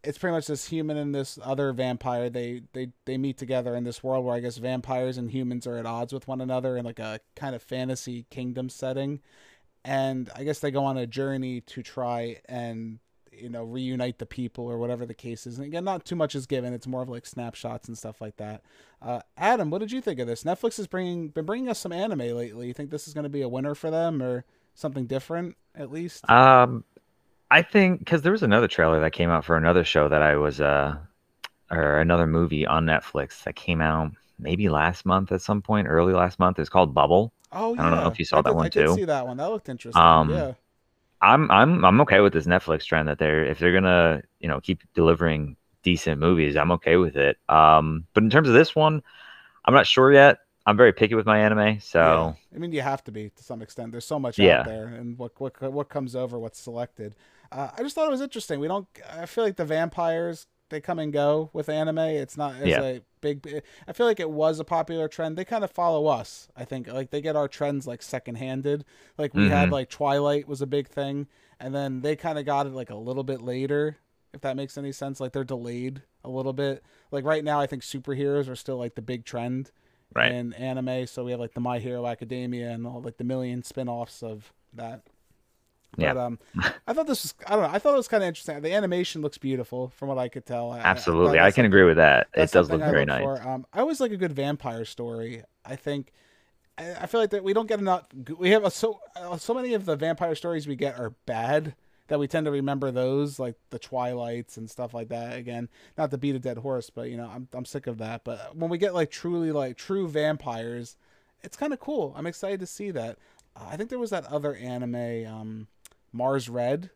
it's 0.05 0.19
pretty 0.19 0.35
much 0.35 0.47
this 0.47 0.69
human 0.69 0.97
and 0.97 1.15
this 1.15 1.39
other 1.43 1.73
vampire. 1.73 2.31
They 2.31 2.63
they 2.73 2.91
they 3.05 3.19
meet 3.19 3.39
together 3.39 3.75
in 3.75 3.85
this 3.85 4.03
world 4.03 4.25
where 4.25 4.35
I 4.35 4.41
guess 4.41 4.59
vampires 4.59 5.19
and 5.19 5.31
humans 5.31 5.67
are 5.67 5.77
at 5.77 5.87
odds 5.87 6.13
with 6.13 6.29
one 6.29 6.41
another 6.41 6.77
in 6.77 6.85
like 6.85 6.99
a 6.99 7.21
kind 7.35 7.55
of 7.55 7.63
fantasy 7.63 8.27
kingdom 8.31 8.69
setting, 8.69 9.21
and 9.85 10.31
I 10.35 10.45
guess 10.45 10.61
they 10.61 10.71
go 10.71 10.85
on 10.85 10.97
a 10.97 11.07
journey 11.07 11.61
to 11.63 11.83
try 11.83 12.41
and 12.47 12.99
you 13.33 13.49
know 13.49 13.65
reunite 13.65 14.19
the 14.19 14.27
people 14.27 14.67
or 14.67 14.79
whatever 14.79 15.07
the 15.07 15.15
case 15.15 15.47
is. 15.47 15.59
And 15.59 15.67
again, 15.67 15.85
not 15.85 16.05
too 16.05 16.17
much 16.17 16.35
is 16.35 16.47
given. 16.47 16.73
It's 16.73 16.87
more 16.87 17.03
of 17.03 17.09
like 17.09 17.27
snapshots 17.27 17.89
and 17.89 17.97
stuff 17.97 18.21
like 18.21 18.37
that. 18.37 18.63
Uh, 19.03 19.21
Adam, 19.37 19.71
what 19.71 19.79
did 19.79 19.93
you 19.93 20.01
think 20.01 20.21
of 20.21 20.27
this? 20.27 20.45
Netflix 20.45 20.77
has 20.77 20.87
bringing 20.87 21.29
been 21.29 21.47
bringing 21.47 21.69
us 21.69 21.79
some 21.79 21.93
anime 21.93 22.19
lately. 22.19 22.67
You 22.67 22.75
think 22.75 22.91
this 22.91 23.09
is 23.09 23.15
going 23.15 23.25
to 23.25 23.31
be 23.31 23.43
a 23.43 23.49
winner 23.49 23.75
for 23.75 23.91
them 23.91 24.23
or 24.23 24.45
something 24.75 25.07
different 25.07 25.57
at 25.75 25.91
least? 25.91 26.29
Um, 26.31 26.85
I 27.55 27.63
think 27.63 28.01
because 28.01 28.23
there 28.23 28.33
was 28.33 28.43
another 28.43 28.67
trailer 28.67 29.01
that 29.01 29.13
came 29.13 29.31
out 29.31 29.45
for 29.45 29.57
another 29.57 29.85
show 29.85 30.09
that 30.09 30.23
I 30.23 30.35
was 30.37 30.61
uh, 30.61 30.97
or 31.71 32.01
another 32.01 32.27
movie 32.27 32.67
on 32.67 32.85
Netflix 32.85 33.45
that 33.45 33.55
came 33.55 33.81
out 33.81 34.11
maybe 34.41 34.69
last 34.69 35.07
month 35.07 35.31
at 35.31 35.41
some 35.41 35.63
point, 35.63 35.87
early 35.89 36.13
last 36.13 36.39
month. 36.41 36.59
It's 36.59 36.69
called 36.69 36.93
Bubble. 36.95 37.33
oh, 37.53 37.75
yeah. 37.75 37.87
I 37.87 37.91
don't 37.91 38.01
know 38.01 38.09
if 38.09 38.19
you 38.19 38.25
saw 38.25 38.39
I 38.39 38.43
that 38.43 38.49
did- 38.51 38.57
one 38.57 38.67
I 38.67 38.69
did 38.71 38.87
too. 38.87 38.95
see 38.95 39.05
that 39.05 39.27
one. 39.27 39.37
That 39.37 39.51
looked 39.51 39.69
interesting. 39.69 40.03
Um, 40.03 40.31
yeah. 40.31 40.53
I'm 41.21 41.49
I'm 41.51 41.85
I'm 41.85 42.01
okay 42.03 42.21
with 42.21 42.33
this 42.33 42.45
Netflix 42.47 42.85
trend 42.85 43.09
that 43.09 43.19
they're 43.19 43.45
if 43.45 43.59
they're 43.61 43.73
gonna 43.73 44.23
you 44.41 44.49
know 44.49 44.61
keep 44.61 44.83
delivering 44.95 45.57
decent 45.85 46.21
movies, 46.21 46.57
I'm 46.57 46.73
okay 46.73 46.97
with 46.97 47.17
it. 47.17 47.39
Um, 47.49 48.07
but 48.15 48.25
in 48.25 48.31
terms 48.31 48.49
of 48.49 48.55
this 48.55 48.75
one, 48.75 49.01
I'm 49.65 49.75
not 49.75 49.87
sure 49.87 50.13
yet. 50.13 50.39
I'm 50.67 50.77
very 50.77 50.93
picky 50.93 51.15
with 51.15 51.27
my 51.27 51.39
anime, 51.39 51.79
so 51.81 52.01
Yeah. 52.01 52.57
I 52.57 52.59
mean, 52.59 52.73
you 52.73 52.81
have 52.81 53.05
to 53.05 53.13
be 53.13 53.31
to 53.37 53.43
some 53.45 53.63
extent. 53.63 53.93
There's 53.93 54.07
so 54.07 54.19
much 54.19 54.39
Yeah. 54.39 54.61
out 54.61 54.65
there, 54.67 54.87
and 54.87 55.17
what 55.19 55.33
what 55.41 55.53
what 55.73 55.89
comes 55.89 56.17
over, 56.17 56.37
what's 56.39 56.59
selected. 56.59 57.15
Uh, 57.55 57.71
I 57.79 57.83
just 57.83 57.95
thought 57.95 58.07
it 58.07 58.11
was 58.11 58.21
interesting. 58.21 58.59
We 58.61 58.69
don't. 58.69 58.87
I 59.17 59.27
feel 59.27 59.45
like 59.45 59.57
the 59.57 59.65
vampires 59.65 60.47
they 60.71 60.81
come 60.81 60.99
and 60.99 61.13
go 61.13 61.51
with 61.53 61.69
anime. 61.69 61.99
It's 61.99 62.37
not 62.37 62.57
as 62.57 62.67
Yeah. 62.67 62.83
a 62.83 63.01
big. 63.21 63.63
I 63.87 63.93
feel 63.93 64.07
like 64.07 64.19
it 64.19 64.31
was 64.31 64.59
a 64.59 64.65
popular 64.65 65.07
trend. 65.09 65.37
They 65.37 65.45
kind 65.45 65.63
of 65.63 65.71
follow 65.71 66.07
us. 66.07 66.49
I 66.57 66.65
think 66.65 66.89
like 66.89 67.11
they 67.11 67.21
get 67.21 67.37
our 67.37 67.47
trends 67.49 67.87
like 67.87 68.03
second 68.03 68.37
handed. 68.37 68.85
Like 69.17 69.35
we 69.35 69.49
had 69.49 69.69
Mhm. 69.69 69.73
like 69.73 69.89
Twilight 69.91 70.49
was 70.49 70.61
a 70.63 70.67
big 70.67 70.89
thing, 70.89 71.29
and 71.61 71.75
then 71.75 72.01
they 72.01 72.17
kind 72.17 72.39
of 72.39 72.45
got 72.45 72.67
it 72.67 72.73
like 72.73 72.91
a 72.91 72.97
little 72.97 73.25
bit 73.25 73.41
later. 73.41 73.99
If 74.33 74.41
that 74.41 74.57
makes 74.57 74.77
any 74.77 74.91
sense, 74.91 75.21
like 75.21 75.31
they're 75.33 75.45
delayed 75.45 76.03
a 76.25 76.29
little 76.31 76.53
bit. 76.55 76.83
Like 77.13 77.25
right 77.25 77.45
now, 77.45 77.61
I 77.61 77.67
think 77.69 77.83
superheroes 77.83 78.49
are 78.49 78.57
still 78.57 78.79
like 78.79 78.97
the 78.97 79.03
big 79.03 79.25
trend 79.25 79.71
right. 80.13 80.33
in 80.33 80.55
anime. 80.55 81.07
So 81.07 81.23
we 81.25 81.31
have 81.31 81.39
like 81.41 81.55
the 81.55 81.61
My 81.61 81.79
Hero 81.79 82.05
Academia 82.07 82.71
and 82.71 82.85
all 82.85 83.01
like 83.01 83.19
the 83.19 83.23
million 83.25 83.63
spin-offs 83.63 84.25
of 84.25 84.53
that. 84.73 85.03
Yeah. 85.99 86.13
Um, 86.13 86.39
I 86.87 86.93
thought 86.93 87.07
this 87.07 87.23
was 87.25 87.35
I 87.47 87.53
don't 87.55 87.63
know. 87.63 87.69
I 87.71 87.79
thought 87.79 87.95
it 87.95 87.97
was 87.99 88.09
kind 88.09 88.23
of 88.23 88.29
interesting. 88.29 88.61
The 88.61 88.73
animation 88.73 89.23
looks 89.23 89.39
beautiful 89.39 89.89
from 89.89 90.09
what 90.09 90.19
I 90.19 90.29
could 90.29 90.47
tell. 90.47 90.71
I- 90.73 90.79
I- 90.79 90.83
Absolutely, 90.83 91.39
that- 91.39 91.45
I 91.47 91.51
can 91.51 91.65
agree 91.65 91.85
with 91.85 91.97
that. 91.97 92.29
It 92.35 92.51
does 92.53 92.71
look 92.71 92.81
very 92.81 93.05
nice. 93.05 93.23
for. 93.23 93.41
Um, 93.47 93.67
I 93.73 93.81
always 93.81 94.01
like 94.01 94.13
a 94.13 94.17
good 94.17 94.33
vampire 94.33 94.85
story. 94.85 95.43
I 95.65 95.77
think. 95.77 96.13
I 96.79 96.95
I 97.03 97.07
feel 97.07 97.21
like 97.21 97.31
that 97.31 97.45
we 97.45 97.53
don't 97.53 97.67
get 97.69 97.79
enough. 97.79 98.07
We 98.39 98.51
have 98.51 98.65
a, 98.65 98.71
so 98.71 99.01
uh, 99.17 99.37
so 99.37 99.55
many 99.55 99.75
of 99.75 99.85
the 99.87 99.97
vampire 99.97 100.35
stories 100.35 100.67
we 100.67 100.77
get 100.77 100.99
are 100.99 101.11
bad 101.27 101.75
that 102.09 102.19
we 102.19 102.27
tend 102.29 102.45
to 102.45 102.51
remember 102.51 102.91
those 102.91 103.39
like 103.39 103.55
the 103.71 103.79
Twilights 103.79 104.59
and 104.59 104.69
stuff 104.69 104.93
like 104.93 105.09
that. 105.09 105.39
Again, 105.39 105.71
not 105.97 106.11
to 106.11 106.19
beat 106.19 106.35
a 106.35 106.39
dead 106.39 106.59
horse, 106.59 106.91
but 106.91 107.09
you 107.11 107.17
know 107.17 107.31
I'm 107.33 107.49
I'm 107.55 107.65
sick 107.65 107.87
of 107.87 107.99
that. 107.99 108.25
But 108.25 108.57
when 108.57 108.69
we 108.71 108.77
get 108.79 108.93
like 108.93 109.11
truly 109.11 109.53
like 109.53 109.77
true 109.77 110.09
vampires, 110.09 110.97
it's 111.43 111.57
kind 111.57 111.73
of 111.73 111.81
cool. 111.81 112.13
I'm 112.17 112.27
excited 112.27 112.61
to 112.61 112.67
see 112.67 112.91
that. 112.91 113.19
Uh, 113.57 113.67
I 113.71 113.77
think 113.77 113.89
there 113.89 113.99
was 114.01 114.11
that 114.11 114.27
other 114.27 114.55
anime, 114.57 115.27
um, 115.27 115.69
Mars 116.15 116.49
Red. 116.49 116.91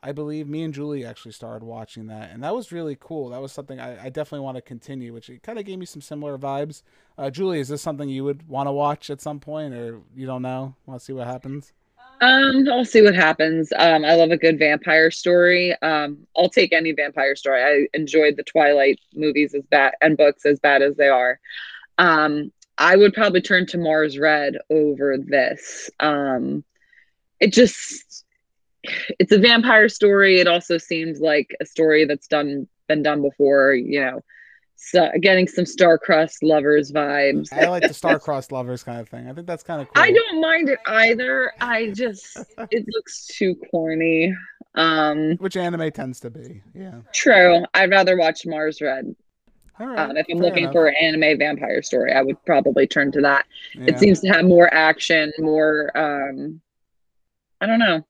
I 0.00 0.12
believe 0.12 0.46
me 0.48 0.62
and 0.62 0.72
Julie 0.72 1.04
actually 1.04 1.32
started 1.32 1.64
watching 1.64 2.06
that, 2.06 2.30
and 2.30 2.42
that 2.44 2.54
was 2.54 2.70
really 2.70 2.96
cool. 3.00 3.30
That 3.30 3.40
was 3.40 3.50
something 3.50 3.80
I, 3.80 4.06
I 4.06 4.08
definitely 4.10 4.44
want 4.44 4.56
to 4.56 4.62
continue, 4.62 5.12
which 5.12 5.28
it 5.28 5.42
kind 5.42 5.58
of 5.58 5.64
gave 5.64 5.78
me 5.78 5.86
some 5.86 6.02
similar 6.02 6.38
vibes. 6.38 6.82
Uh, 7.16 7.30
Julie, 7.30 7.58
is 7.58 7.68
this 7.68 7.82
something 7.82 8.08
you 8.08 8.22
would 8.22 8.48
want 8.48 8.68
to 8.68 8.72
watch 8.72 9.10
at 9.10 9.20
some 9.20 9.40
point, 9.40 9.74
or 9.74 10.00
you 10.14 10.26
don't 10.26 10.42
know? 10.42 10.74
Want 10.86 11.00
to 11.00 11.04
see 11.04 11.12
what 11.12 11.26
happens? 11.26 11.72
Um, 12.20 12.68
I'll 12.70 12.84
see 12.84 13.02
what 13.02 13.14
happens. 13.14 13.72
Um, 13.76 14.04
I 14.04 14.14
love 14.14 14.30
a 14.30 14.36
good 14.36 14.58
vampire 14.58 15.10
story. 15.10 15.74
Um, 15.82 16.26
I'll 16.36 16.48
take 16.48 16.72
any 16.72 16.92
vampire 16.92 17.36
story. 17.36 17.62
I 17.62 17.88
enjoyed 17.96 18.36
the 18.36 18.44
Twilight 18.44 19.00
movies 19.14 19.54
as 19.54 19.64
bad 19.66 19.94
and 20.00 20.16
books 20.16 20.44
as 20.44 20.60
bad 20.60 20.82
as 20.82 20.96
they 20.96 21.08
are. 21.08 21.40
Um, 21.98 22.52
I 22.76 22.96
would 22.96 23.14
probably 23.14 23.40
turn 23.40 23.66
to 23.66 23.78
Mars 23.78 24.18
Red 24.18 24.54
over 24.70 25.16
this. 25.18 25.90
Um, 25.98 26.64
it 27.40 27.52
just 27.52 28.24
it's 29.18 29.32
a 29.32 29.38
vampire 29.38 29.88
story. 29.88 30.40
It 30.40 30.46
also 30.46 30.78
seems 30.78 31.20
like 31.20 31.54
a 31.60 31.66
story 31.66 32.04
that's 32.04 32.26
done 32.26 32.68
been 32.88 33.02
done 33.02 33.22
before, 33.22 33.74
you 33.74 34.00
know. 34.00 34.20
So 34.80 35.10
getting 35.20 35.48
some 35.48 35.66
star-crossed 35.66 36.42
lovers 36.42 36.92
vibes. 36.92 37.52
I 37.52 37.68
like 37.68 37.82
the 37.82 37.92
star-crossed 37.94 38.52
lovers 38.52 38.84
kind 38.84 39.00
of 39.00 39.08
thing. 39.08 39.28
I 39.28 39.32
think 39.32 39.46
that's 39.46 39.64
kind 39.64 39.82
of 39.82 39.88
cool. 39.92 40.02
I 40.02 40.12
don't 40.12 40.40
mind 40.40 40.68
it 40.68 40.78
either. 40.86 41.52
I 41.60 41.88
just 41.88 42.38
it 42.70 42.86
looks 42.88 43.26
too 43.26 43.56
corny. 43.70 44.34
Um 44.74 45.36
Which 45.38 45.56
anime 45.56 45.90
tends 45.90 46.20
to 46.20 46.30
be, 46.30 46.62
yeah. 46.74 47.00
true. 47.12 47.64
I'd 47.74 47.90
rather 47.90 48.16
watch 48.16 48.46
Mars 48.46 48.80
Red. 48.80 49.14
Right. 49.80 49.98
Um, 49.98 50.16
if 50.16 50.26
I'm 50.30 50.38
looking 50.38 50.64
enough. 50.64 50.72
for 50.72 50.88
an 50.88 50.94
anime 51.00 51.38
vampire 51.38 51.82
story, 51.82 52.12
I 52.12 52.22
would 52.22 52.42
probably 52.44 52.86
turn 52.86 53.12
to 53.12 53.20
that. 53.20 53.46
Yeah. 53.74 53.86
It 53.86 53.98
seems 53.98 54.20
to 54.20 54.28
have 54.28 54.44
more 54.44 54.72
action, 54.72 55.32
more 55.38 55.90
um 55.98 56.60
I 57.60 57.66
don't 57.66 57.80
know. 57.80 58.06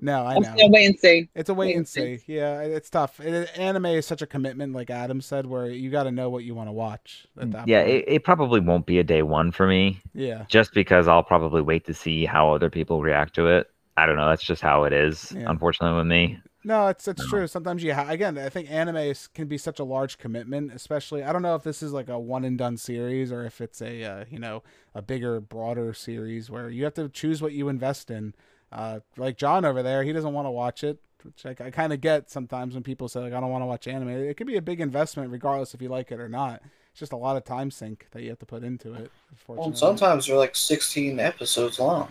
No, 0.00 0.24
I 0.26 0.36
I'm 0.36 0.42
know. 0.42 0.66
wait 0.72 0.86
and 0.86 0.98
see. 0.98 1.28
It's 1.34 1.48
a 1.50 1.54
wait 1.54 1.74
Wait 1.74 1.76
and 1.76 1.86
and 1.86 1.88
see. 1.88 2.10
see. 2.16 2.22
Yeah, 2.26 2.60
it's 2.60 2.90
tough. 2.90 3.20
It, 3.20 3.50
anime 3.58 3.86
is 3.86 4.06
such 4.06 4.22
a 4.22 4.26
commitment, 4.26 4.74
like 4.74 4.90
Adam 4.90 5.20
said, 5.20 5.46
where 5.46 5.66
you 5.68 5.90
got 5.90 6.04
to 6.04 6.12
know 6.12 6.30
what 6.30 6.44
you 6.44 6.54
want 6.54 6.68
to 6.68 6.72
watch 6.72 7.26
at 7.38 7.50
that 7.52 7.70
Yeah, 7.70 7.80
point. 7.80 7.98
it, 7.98 8.04
it 8.08 8.24
probably 8.24 8.60
won't 8.60 8.86
be 8.86 8.98
a 8.98 9.04
day 9.04 9.22
one 9.22 9.52
for 9.52 9.66
me, 9.66 10.02
yeah. 10.14 10.46
just 10.48 10.74
because 10.74 11.08
I'll 11.08 11.22
probably 11.22 11.62
wait 11.62 11.86
to 11.86 11.94
see 11.94 12.24
how 12.26 12.52
other 12.52 12.70
people 12.70 13.02
react 13.02 13.34
to 13.36 13.48
it. 13.48 13.68
I 13.96 14.06
don't 14.06 14.16
know. 14.16 14.28
That's 14.28 14.42
just 14.42 14.62
how 14.62 14.84
it 14.84 14.92
is, 14.92 15.34
Yeah. 15.34 15.46
unfortunately, 15.46 15.96
with 15.98 16.06
me. 16.06 16.38
No, 16.64 16.86
it's 16.88 17.08
it's 17.08 17.24
No. 17.24 17.26
true. 17.26 17.46
Sometimes 17.48 17.82
you 17.82 17.92
ha- 17.94 18.08
again, 18.08 18.38
I 18.38 18.48
think 18.48 18.70
anime 18.70 18.96
is, 18.98 19.26
can 19.26 19.48
be 19.48 19.58
such 19.58 19.80
a 19.80 19.84
large 19.84 20.18
commitment, 20.18 20.72
especially 20.72 21.24
I 21.24 21.32
don't 21.32 21.42
know 21.42 21.56
if 21.56 21.64
this 21.64 21.82
is 21.82 21.92
like 21.92 22.08
a 22.08 22.18
one 22.20 22.44
and 22.44 22.56
done 22.56 22.76
series 22.76 23.32
or 23.32 23.44
if 23.44 23.60
it's 23.60 23.82
a 23.82 24.04
uh, 24.04 24.24
you 24.30 24.38
know 24.38 24.62
a 24.94 25.02
bigger, 25.02 25.40
broader 25.40 25.92
series 25.92 26.50
where 26.50 26.70
you 26.70 26.84
have 26.84 26.94
to 26.94 27.08
choose 27.08 27.42
what 27.42 27.52
you 27.52 27.68
invest 27.68 28.10
in. 28.12 28.34
Uh, 28.72 29.00
like 29.16 29.36
John 29.36 29.64
over 29.64 29.82
there, 29.82 30.02
he 30.02 30.12
doesn't 30.12 30.32
want 30.32 30.46
to 30.46 30.50
watch 30.50 30.82
it, 30.82 30.98
which 31.22 31.44
I, 31.44 31.50
I 31.64 31.70
kind 31.70 31.92
of 31.92 32.00
get 32.00 32.30
sometimes 32.30 32.74
when 32.74 32.82
people 32.82 33.08
say 33.08 33.20
like 33.20 33.32
I 33.32 33.40
don't 33.40 33.50
want 33.50 33.62
to 33.62 33.66
watch 33.66 33.86
anime. 33.86 34.08
It 34.08 34.36
could 34.36 34.46
be 34.46 34.56
a 34.56 34.62
big 34.62 34.80
investment 34.80 35.30
regardless 35.30 35.74
if 35.74 35.82
you 35.82 35.88
like 35.88 36.10
it 36.10 36.20
or 36.20 36.28
not. 36.28 36.62
It's 36.90 37.00
just 37.00 37.12
a 37.12 37.16
lot 37.16 37.36
of 37.36 37.44
time 37.44 37.70
sink 37.70 38.06
that 38.12 38.22
you 38.22 38.28
have 38.30 38.38
to 38.40 38.46
put 38.46 38.62
into 38.64 38.92
it. 38.94 39.10
Well, 39.46 39.74
sometimes 39.74 40.26
they're 40.26 40.36
like 40.36 40.54
16 40.56 41.18
episodes 41.20 41.78
long. 41.78 42.08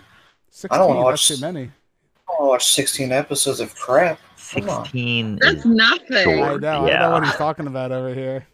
16, 0.50 0.76
I 0.76 0.80
don't 0.80 0.90
wanna 0.90 1.04
watch- 1.04 1.28
too 1.28 1.38
many. 1.40 1.72
I 2.30 2.38
don't 2.38 2.48
watch 2.48 2.72
16 2.74 3.12
episodes 3.12 3.60
of 3.60 3.76
crap. 3.76 4.20
Come 4.52 4.70
on. 4.70 4.86
Sixteen. 4.86 5.38
That's 5.42 5.60
is 5.60 5.66
nothing. 5.66 6.24
Sure. 6.24 6.44
I 6.44 6.58
know. 6.58 6.86
I 6.86 6.90
don't 6.90 7.00
know 7.00 7.12
what 7.12 7.26
he's 7.26 7.36
talking 7.36 7.68
about 7.68 7.92
over 7.92 8.14
here. 8.14 8.48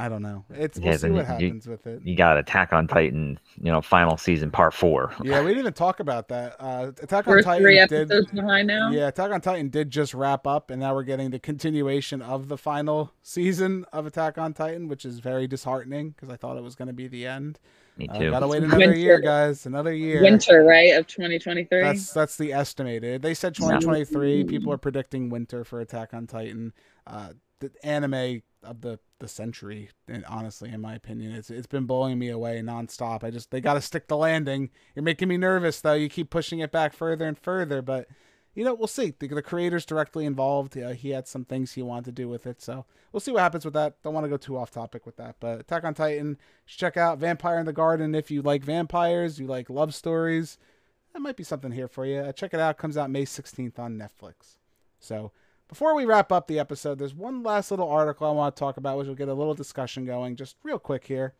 I 0.00 0.08
don't 0.08 0.22
know. 0.22 0.44
It's 0.50 0.78
we'll 0.78 0.86
Yeah, 0.86 0.96
see 0.96 1.02
then 1.08 1.12
what 1.14 1.20
you- 1.40 1.48
happens 1.48 1.66
with 1.66 1.84
it. 1.88 2.02
You 2.04 2.14
got 2.14 2.38
Attack 2.38 2.72
on 2.72 2.86
Titan, 2.86 3.36
you 3.60 3.72
know, 3.72 3.80
final 3.82 4.16
season 4.16 4.50
part 4.52 4.72
four. 4.72 5.12
Yeah, 5.24 5.40
we 5.40 5.48
didn't 5.48 5.58
even 5.60 5.72
talk 5.72 5.98
about 5.98 6.28
that. 6.28 6.54
Uh, 6.60 6.92
Attack 7.02 7.26
on 7.26 7.32
We're 7.34 7.42
Titan 7.42 7.62
three 7.64 7.74
did. 7.74 7.92
episodes 7.92 8.30
behind 8.30 8.68
now. 8.68 8.90
Yeah, 8.90 9.08
Attack 9.08 9.32
on 9.32 9.40
Titan 9.40 9.70
did 9.70 9.90
just 9.90 10.14
wrap 10.14 10.46
up, 10.46 10.70
and 10.70 10.78
now 10.78 10.94
we're 10.94 11.02
getting 11.02 11.30
the 11.30 11.40
continuation 11.40 12.22
of 12.22 12.46
the 12.46 12.56
final 12.56 13.12
season 13.22 13.84
of 13.92 14.06
Attack 14.06 14.38
on 14.38 14.54
Titan, 14.54 14.86
which 14.86 15.04
is 15.04 15.18
very 15.18 15.48
disheartening 15.48 16.10
because 16.10 16.30
I 16.30 16.36
thought 16.36 16.56
it 16.56 16.62
was 16.62 16.76
going 16.76 16.88
to 16.88 16.94
be 16.94 17.08
the 17.08 17.26
end. 17.26 17.58
Me 17.96 18.06
Uh, 18.08 18.18
too. 18.20 18.30
gotta 18.30 18.46
wait 18.46 18.60
Winter. 18.60 18.76
another 18.76 18.94
year, 18.96 19.18
guys. 19.18 19.66
Another 19.66 19.92
year. 19.92 20.22
Winter, 20.22 20.62
right, 20.62 20.94
of 20.94 21.08
2023. 21.08 21.80
That's 21.82 22.12
that's 22.12 22.36
the 22.36 22.52
estimated. 22.52 23.22
They 23.22 23.34
said 23.34 23.56
2023. 23.56 24.44
People 24.44 24.72
are 24.72 24.78
predicting 24.78 25.28
winter 25.28 25.64
for 25.64 25.80
Attack 25.80 26.14
on 26.14 26.28
Titan. 26.28 26.72
Uh, 27.04 27.30
the 27.60 27.70
anime 27.82 28.42
of 28.62 28.80
the 28.80 28.98
the 29.20 29.28
century. 29.28 29.90
And 30.06 30.24
honestly, 30.26 30.70
in 30.70 30.80
my 30.80 30.94
opinion, 30.94 31.32
it's 31.32 31.50
it's 31.50 31.66
been 31.66 31.86
blowing 31.86 32.18
me 32.18 32.28
away 32.28 32.60
nonstop. 32.60 33.24
I 33.24 33.30
just 33.30 33.50
they 33.50 33.60
got 33.60 33.74
to 33.74 33.80
stick 33.80 34.08
the 34.08 34.16
landing. 34.16 34.70
You're 34.94 35.02
making 35.02 35.28
me 35.28 35.36
nervous 35.36 35.80
though. 35.80 35.94
You 35.94 36.08
keep 36.08 36.30
pushing 36.30 36.60
it 36.60 36.72
back 36.72 36.92
further 36.92 37.26
and 37.26 37.38
further, 37.38 37.82
but. 37.82 38.08
You 38.54 38.64
know, 38.64 38.74
we'll 38.74 38.88
see. 38.88 39.14
The, 39.16 39.28
the 39.28 39.42
creator's 39.42 39.86
directly 39.86 40.26
involved. 40.26 40.76
Uh, 40.76 40.88
he 40.88 41.10
had 41.10 41.28
some 41.28 41.44
things 41.44 41.74
he 41.74 41.82
wanted 41.82 42.06
to 42.06 42.12
do 42.12 42.28
with 42.28 42.44
it, 42.44 42.60
so 42.60 42.86
we'll 43.12 43.20
see 43.20 43.30
what 43.30 43.42
happens 43.42 43.64
with 43.64 43.74
that. 43.74 44.02
Don't 44.02 44.14
want 44.14 44.24
to 44.24 44.28
go 44.28 44.36
too 44.36 44.56
off 44.56 44.72
topic 44.72 45.06
with 45.06 45.16
that, 45.18 45.36
but 45.38 45.60
Attack 45.60 45.84
on 45.84 45.94
Titan. 45.94 46.38
Check 46.66 46.96
out 46.96 47.18
Vampire 47.18 47.60
in 47.60 47.66
the 47.66 47.72
Garden 47.72 48.16
if 48.16 48.32
you 48.32 48.42
like 48.42 48.64
vampires, 48.64 49.38
you 49.38 49.46
like 49.46 49.70
love 49.70 49.94
stories 49.94 50.58
that 51.18 51.22
might 51.22 51.36
be 51.36 51.44
something 51.44 51.72
here 51.72 51.88
for 51.88 52.06
you. 52.06 52.18
Uh, 52.18 52.32
check 52.32 52.54
it 52.54 52.60
out. 52.60 52.78
Comes 52.78 52.96
out 52.96 53.10
May 53.10 53.24
16th 53.24 53.78
on 53.78 53.98
Netflix. 53.98 54.56
So 55.00 55.32
before 55.68 55.94
we 55.94 56.06
wrap 56.06 56.32
up 56.32 56.46
the 56.46 56.58
episode, 56.58 56.98
there's 56.98 57.14
one 57.14 57.42
last 57.42 57.70
little 57.70 57.88
article 57.88 58.26
I 58.26 58.32
want 58.32 58.56
to 58.56 58.58
talk 58.58 58.78
about, 58.78 58.96
which 58.96 59.06
will 59.06 59.14
get 59.14 59.28
a 59.28 59.34
little 59.34 59.54
discussion 59.54 60.06
going, 60.06 60.34
just 60.34 60.56
real 60.62 60.78
quick 60.78 61.06
here. 61.06 61.34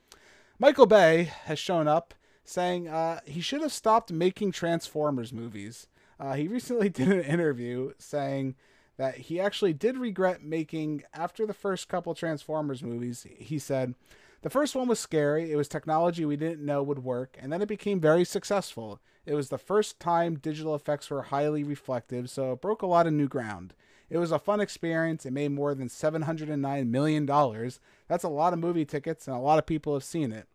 Michael 0.59 0.87
Bay 0.87 1.31
has 1.45 1.59
shown 1.59 1.89
up 1.89 2.15
saying 2.45 2.89
uh, 2.89 3.21
he 3.25 3.41
should 3.41 3.63
have 3.63 3.73
stopped 3.73 4.13
making 4.13 4.53
Transformers 4.53 5.33
movies. 5.33 5.87
Uh, 6.21 6.35
he 6.35 6.47
recently 6.47 6.89
did 6.91 7.09
an 7.09 7.23
interview 7.23 7.93
saying 7.99 8.55
that 8.99 9.17
he 9.17 9.41
actually 9.41 9.73
did 9.73 9.97
regret 9.97 10.43
making 10.43 11.05
after 11.15 11.47
the 11.47 11.55
first 11.55 11.89
couple 11.89 12.15
Transformers 12.15 12.83
movies. 12.83 13.27
He 13.39 13.59
said, 13.59 13.95
the 14.43 14.51
first 14.51 14.75
one 14.75 14.89
was 14.89 15.01
scary. 15.01 15.51
It 15.51 15.57
was 15.57 15.69
technology 15.69 16.25
we 16.25 16.37
didn't 16.37 16.65
know 16.65 16.83
would 16.83 17.03
work, 17.03 17.37
and 17.41 17.53
then 17.53 17.63
it 17.63 17.69
became 17.69 18.01
very 18.01 18.25
successful. 18.25 19.01
It 19.27 19.35
was 19.35 19.49
the 19.49 19.59
first 19.59 19.99
time 19.99 20.37
digital 20.37 20.75
effects 20.75 21.11
were 21.11 21.23
highly 21.23 21.65
reflective, 21.65 22.31
so 22.31 22.53
it 22.53 22.61
broke 22.61 22.83
a 22.83 22.87
lot 22.87 23.07
of 23.07 23.13
new 23.13 23.29
ground. 23.29 23.75
It 24.11 24.19
was 24.19 24.33
a 24.33 24.39
fun 24.39 24.61
experience. 24.61 25.27
It 25.27 25.33
made 25.33 25.53
more 25.53 25.75
than 25.75 25.89
$709 25.89 26.89
million. 26.89 27.27
That's 27.27 28.25
a 28.25 28.29
lot 28.29 28.53
of 28.53 28.59
movie 28.59 28.85
tickets, 28.85 29.27
and 29.27 29.37
a 29.37 29.41
lot 29.41 29.59
of 29.59 29.67
people 29.67 29.95
have 29.95 30.05
seen 30.05 30.33
it. 30.33 30.47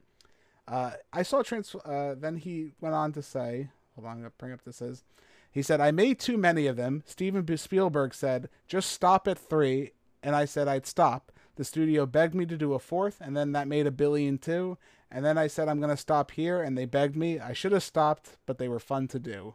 Uh, 0.67 0.91
I 1.11 1.23
saw 1.23 1.43
trans. 1.43 1.75
Uh, 1.75 2.15
then 2.17 2.37
he 2.37 2.71
went 2.81 2.95
on 2.95 3.11
to 3.13 3.21
say, 3.21 3.69
hold 3.95 4.07
on, 4.07 4.17
I'm 4.17 4.23
to 4.23 4.31
bring 4.37 4.53
up 4.53 4.63
this 4.63 4.81
is. 4.81 5.03
He 5.51 5.61
said, 5.61 5.81
I 5.81 5.91
made 5.91 6.19
too 6.19 6.37
many 6.37 6.65
of 6.65 6.77
them. 6.77 7.03
Steven 7.05 7.45
Spielberg 7.57 8.13
said, 8.13 8.49
just 8.67 8.89
stop 8.91 9.27
at 9.27 9.37
three. 9.37 9.91
And 10.23 10.35
I 10.35 10.45
said 10.45 10.67
I'd 10.67 10.87
stop. 10.87 11.31
The 11.55 11.65
studio 11.65 12.05
begged 12.05 12.33
me 12.33 12.45
to 12.47 12.57
do 12.57 12.73
a 12.73 12.79
fourth, 12.79 13.19
and 13.21 13.37
then 13.37 13.51
that 13.51 13.67
made 13.67 13.85
a 13.85 13.91
billion 13.91 14.37
too. 14.37 14.77
And 15.11 15.23
then 15.23 15.37
I 15.37 15.47
said 15.47 15.67
I'm 15.67 15.79
gonna 15.79 15.97
stop 15.97 16.31
here, 16.31 16.63
and 16.63 16.77
they 16.77 16.85
begged 16.85 17.15
me. 17.15 17.39
I 17.39 17.53
should 17.53 17.73
have 17.73 17.83
stopped, 17.83 18.37
but 18.47 18.57
they 18.57 18.67
were 18.67 18.79
fun 18.79 19.07
to 19.09 19.19
do. 19.19 19.53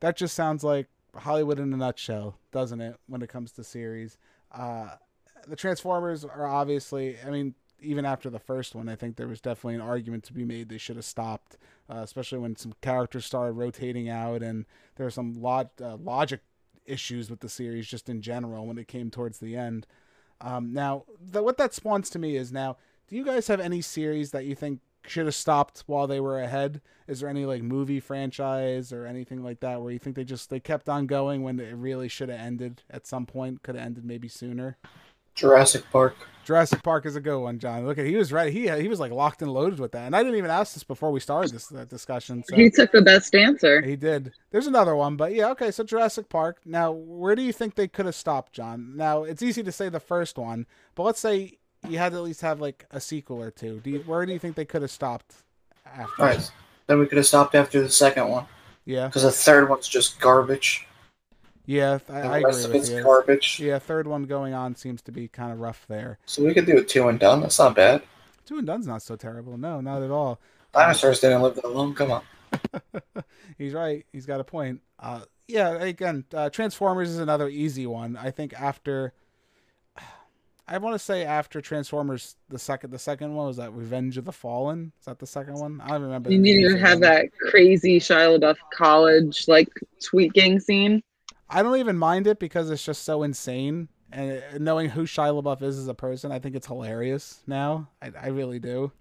That 0.00 0.16
just 0.16 0.34
sounds 0.34 0.62
like 0.62 0.88
Hollywood 1.14 1.58
in 1.58 1.72
a 1.72 1.76
nutshell, 1.76 2.36
doesn't 2.52 2.80
it? 2.80 2.96
When 3.06 3.22
it 3.22 3.28
comes 3.28 3.52
to 3.52 3.64
series, 3.64 4.18
uh, 4.52 4.90
the 5.46 5.56
Transformers 5.56 6.24
are 6.24 6.46
obviously. 6.46 7.16
I 7.26 7.30
mean, 7.30 7.54
even 7.82 8.04
after 8.04 8.30
the 8.30 8.38
first 8.38 8.74
one, 8.74 8.88
I 8.88 8.94
think 8.94 9.16
there 9.16 9.28
was 9.28 9.40
definitely 9.40 9.76
an 9.76 9.80
argument 9.80 10.24
to 10.24 10.32
be 10.32 10.44
made 10.44 10.68
they 10.68 10.78
should 10.78 10.96
have 10.96 11.04
stopped, 11.04 11.56
uh, 11.88 11.98
especially 11.98 12.38
when 12.38 12.56
some 12.56 12.74
characters 12.82 13.24
started 13.24 13.52
rotating 13.52 14.08
out 14.08 14.42
and 14.42 14.66
there 14.96 15.06
were 15.06 15.10
some 15.10 15.34
lot 15.34 15.70
uh, 15.82 15.96
logic 15.96 16.40
issues 16.84 17.30
with 17.30 17.40
the 17.40 17.48
series 17.48 17.86
just 17.86 18.08
in 18.08 18.20
general 18.20 18.66
when 18.66 18.78
it 18.78 18.88
came 18.88 19.10
towards 19.10 19.38
the 19.38 19.56
end. 19.56 19.86
Um, 20.40 20.72
now, 20.72 21.04
the, 21.20 21.42
what 21.42 21.58
that 21.58 21.74
spawns 21.74 22.10
to 22.10 22.18
me 22.18 22.36
is 22.36 22.52
now, 22.52 22.76
do 23.08 23.16
you 23.16 23.24
guys 23.24 23.48
have 23.48 23.60
any 23.60 23.80
series 23.80 24.30
that 24.30 24.44
you 24.44 24.54
think 24.54 24.80
should 25.06 25.26
have 25.26 25.34
stopped 25.34 25.84
while 25.86 26.06
they 26.06 26.20
were 26.20 26.40
ahead? 26.40 26.80
Is 27.08 27.20
there 27.20 27.28
any 27.28 27.44
like 27.44 27.62
movie 27.62 28.00
franchise 28.00 28.92
or 28.92 29.06
anything 29.06 29.42
like 29.42 29.60
that 29.60 29.82
where 29.82 29.92
you 29.92 29.98
think 29.98 30.16
they 30.16 30.24
just 30.24 30.50
they 30.50 30.60
kept 30.60 30.88
on 30.88 31.06
going 31.06 31.42
when 31.42 31.58
it 31.58 31.74
really 31.74 32.08
should 32.08 32.28
have 32.28 32.40
ended 32.40 32.82
at 32.90 33.06
some 33.06 33.26
point? 33.26 33.62
Could 33.62 33.74
have 33.74 33.84
ended 33.84 34.04
maybe 34.04 34.28
sooner. 34.28 34.76
Jurassic 35.34 35.84
Park. 35.90 36.16
Jurassic 36.44 36.82
Park 36.82 37.06
is 37.06 37.16
a 37.16 37.20
good 37.20 37.38
one, 37.38 37.58
John. 37.58 37.86
Look 37.86 37.98
at 37.98 38.06
he 38.06 38.16
was 38.16 38.32
right. 38.32 38.52
He 38.52 38.68
he 38.68 38.88
was 38.88 38.98
like 38.98 39.12
locked 39.12 39.40
and 39.42 39.52
loaded 39.52 39.78
with 39.78 39.92
that, 39.92 40.06
and 40.06 40.16
I 40.16 40.22
didn't 40.22 40.38
even 40.38 40.50
ask 40.50 40.74
this 40.74 40.82
before 40.82 41.12
we 41.12 41.20
started 41.20 41.52
this 41.52 41.68
discussion. 41.88 42.42
So. 42.48 42.56
He 42.56 42.70
took 42.70 42.92
the 42.92 43.02
best 43.02 43.34
answer. 43.34 43.80
He 43.82 43.96
did. 43.96 44.32
There's 44.50 44.66
another 44.66 44.96
one, 44.96 45.16
but 45.16 45.34
yeah, 45.34 45.50
okay. 45.50 45.70
So 45.70 45.84
Jurassic 45.84 46.28
Park. 46.28 46.60
Now, 46.64 46.90
where 46.92 47.36
do 47.36 47.42
you 47.42 47.52
think 47.52 47.74
they 47.74 47.88
could 47.88 48.06
have 48.06 48.14
stopped, 48.14 48.52
John? 48.52 48.96
Now, 48.96 49.22
it's 49.22 49.42
easy 49.42 49.62
to 49.62 49.72
say 49.72 49.88
the 49.88 50.00
first 50.00 50.36
one, 50.36 50.66
but 50.94 51.04
let's 51.04 51.20
say 51.20 51.58
you 51.88 51.98
had 51.98 52.12
to 52.12 52.18
at 52.18 52.24
least 52.24 52.40
have 52.42 52.60
like 52.60 52.86
a 52.90 53.00
sequel 53.00 53.42
or 53.42 53.50
two. 53.50 53.80
Do 53.80 53.90
you, 53.90 54.00
where 54.00 54.24
do 54.26 54.32
you 54.32 54.38
think 54.38 54.56
they 54.56 54.64
could 54.64 54.82
have 54.82 54.90
stopped? 54.90 55.34
After? 55.86 56.22
All 56.22 56.28
right. 56.28 56.50
Then 56.86 56.98
we 56.98 57.06
could 57.06 57.18
have 57.18 57.26
stopped 57.26 57.54
after 57.54 57.80
the 57.82 57.88
second 57.88 58.28
one 58.28 58.46
Yeah, 58.84 59.06
because 59.06 59.22
the 59.22 59.30
third 59.32 59.68
one's 59.68 59.88
just 59.88 60.20
garbage. 60.20 60.86
yeah, 61.66 61.98
I, 62.08 62.20
The 62.22 62.28
I 62.28 62.42
rest 62.42 62.64
agree 62.64 62.64
of 62.64 62.74
it's 62.74 62.90
with 62.90 62.90
you. 62.90 63.02
garbage. 63.04 63.60
Yeah, 63.60 63.78
third 63.78 64.06
one 64.06 64.24
going 64.24 64.54
on 64.54 64.74
seems 64.74 65.02
to 65.02 65.12
be 65.12 65.28
kind 65.28 65.52
of 65.52 65.60
rough 65.60 65.86
there. 65.88 66.18
So 66.26 66.44
we 66.44 66.54
could 66.54 66.66
do 66.66 66.78
a 66.78 66.82
two 66.84 67.08
and 67.08 67.18
done. 67.18 67.40
That's 67.40 67.58
not 67.58 67.74
bad. 67.76 68.02
Two 68.46 68.58
and 68.58 68.66
Done's 68.66 68.86
not 68.86 69.02
so 69.02 69.16
terrible. 69.16 69.56
No, 69.56 69.80
not 69.80 70.02
at 70.02 70.10
all. 70.10 70.40
Dinosaurs 70.72 71.20
didn't 71.20 71.42
live 71.42 71.54
that 71.56 71.70
long. 71.70 71.94
Come 71.94 72.10
on. 72.12 72.22
He's 73.58 73.72
right. 73.74 74.04
He's 74.12 74.26
got 74.26 74.40
a 74.40 74.44
point. 74.44 74.80
Uh, 74.98 75.22
yeah, 75.48 75.70
again, 75.82 76.24
uh, 76.34 76.50
Transformers 76.50 77.10
is 77.10 77.18
another 77.18 77.48
easy 77.48 77.86
one. 77.86 78.16
I 78.16 78.30
think 78.30 78.52
after, 78.54 79.12
I 80.70 80.78
want 80.78 80.94
to 80.94 81.00
say 81.00 81.24
after 81.24 81.60
Transformers, 81.60 82.36
the 82.48 82.58
second, 82.58 82.92
the 82.92 82.98
second 82.98 83.34
one 83.34 83.48
was 83.48 83.56
that 83.56 83.72
Revenge 83.72 84.16
of 84.16 84.24
the 84.24 84.32
Fallen. 84.32 84.92
Is 85.00 85.06
that 85.06 85.18
the 85.18 85.26
second 85.26 85.54
one? 85.54 85.80
I 85.80 85.88
don't 85.88 86.02
remember. 86.02 86.30
You 86.30 86.38
need 86.38 86.62
to 86.62 86.78
have 86.78 87.00
that 87.00 87.26
crazy 87.50 87.98
Shia 87.98 88.38
LaBeouf 88.38 88.54
college 88.72 89.48
like 89.48 89.68
tweaking 90.00 90.60
scene. 90.60 91.02
I 91.48 91.64
don't 91.64 91.78
even 91.78 91.98
mind 91.98 92.28
it 92.28 92.38
because 92.38 92.70
it's 92.70 92.84
just 92.84 93.02
so 93.02 93.24
insane. 93.24 93.88
And 94.12 94.42
uh, 94.54 94.58
knowing 94.58 94.88
who 94.90 95.02
Shia 95.02 95.42
LaBeouf 95.42 95.60
is 95.60 95.76
as 95.76 95.88
a 95.88 95.94
person, 95.94 96.30
I 96.30 96.38
think 96.38 96.54
it's 96.54 96.68
hilarious 96.68 97.40
now. 97.48 97.88
I, 98.00 98.12
I 98.22 98.28
really 98.28 98.60
do. 98.60 98.92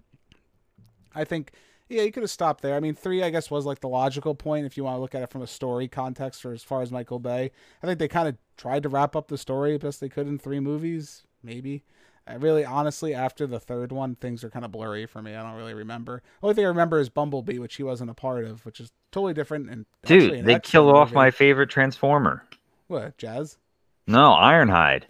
I 1.14 1.24
think, 1.24 1.52
yeah, 1.88 2.02
you 2.02 2.12
could 2.12 2.24
have 2.24 2.32
stopped 2.32 2.64
there. 2.64 2.76
I 2.76 2.80
mean, 2.80 2.96
three, 2.96 3.22
I 3.22 3.30
guess, 3.30 3.52
was 3.52 3.68
like 3.68 3.80
the 3.80 3.90
logical 3.90 4.34
point 4.34 4.66
if 4.66 4.76
you 4.76 4.84
want 4.84 4.98
to 4.98 5.02
look 5.02 5.14
at 5.14 5.22
it 5.22 5.30
from 5.30 5.44
a 5.44 5.48
story 5.48 5.88
context 5.88 6.44
or 6.46 6.52
as 6.52 6.64
far 6.64 6.82
as 6.82 6.92
Michael 6.92 7.20
Bay. 7.20 7.52
I 7.84 7.86
think 7.86 8.00
they 8.00 8.08
kind 8.08 8.28
of 8.28 8.38
tried 8.58 8.82
to 8.84 8.90
wrap 8.90 9.16
up 9.16 9.28
the 9.28 9.38
story 9.38 9.78
best 9.78 10.00
they 10.00 10.10
could 10.10 10.28
in 10.28 10.40
three 10.40 10.60
movies, 10.60 11.24
maybe. 11.44 11.84
I 12.28 12.36
really, 12.36 12.64
honestly, 12.64 13.14
after 13.16 13.48
the 13.48 13.60
third 13.60 13.92
one, 13.92 14.16
things 14.16 14.44
are 14.44 14.52
kind 14.52 14.64
of 14.64 14.72
blurry 14.72 15.08
for 15.08 15.20
me. 15.22 15.34
I 15.36 15.42
don't 15.42 15.58
really 15.58 15.74
remember. 15.74 16.22
Only 16.44 16.54
thing 16.54 16.66
I 16.66 16.68
remember 16.68 17.00
is 17.00 17.10
Bumblebee, 17.10 17.58
which 17.58 17.76
he 17.76 17.84
wasn't 17.84 18.12
a 18.12 18.14
part 18.14 18.46
of, 18.46 18.64
which 18.66 18.80
is 18.80 18.92
totally 19.12 19.34
different. 19.34 19.70
And 19.70 19.86
Dude, 20.06 20.34
an 20.34 20.46
they 20.46 20.60
kill 20.60 20.96
off 20.96 21.10
movie. 21.10 21.16
my 21.16 21.32
favorite 21.32 21.70
Transformer. 21.72 22.44
what 22.88 23.18
Jazz? 23.18 23.58
No, 24.06 24.30
Ironhide. 24.32 25.04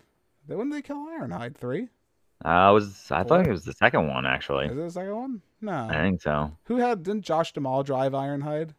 They 0.48 0.56
when 0.56 0.70
did 0.70 0.78
they 0.78 0.82
kill 0.82 0.98
Ironhide 1.08 1.56
three? 1.56 1.90
Uh, 2.44 2.48
I 2.48 2.72
was 2.72 3.08
I 3.12 3.24
thought 3.24 3.46
it 3.46 3.52
was 3.52 3.66
the 3.66 3.74
second 3.74 4.08
one 4.08 4.26
actually. 4.26 4.68
Is 4.68 4.72
it 4.72 4.76
the 4.76 4.90
second 4.92 5.16
one? 5.16 5.42
No. 5.60 5.88
I 5.90 5.96
think 6.02 6.22
so. 6.22 6.52
Who 6.66 6.78
had 6.78 7.04
didn't 7.04 7.26
Josh 7.26 7.52
Duhamel 7.52 7.84
drive 7.84 8.14
Ironhide? 8.14 8.70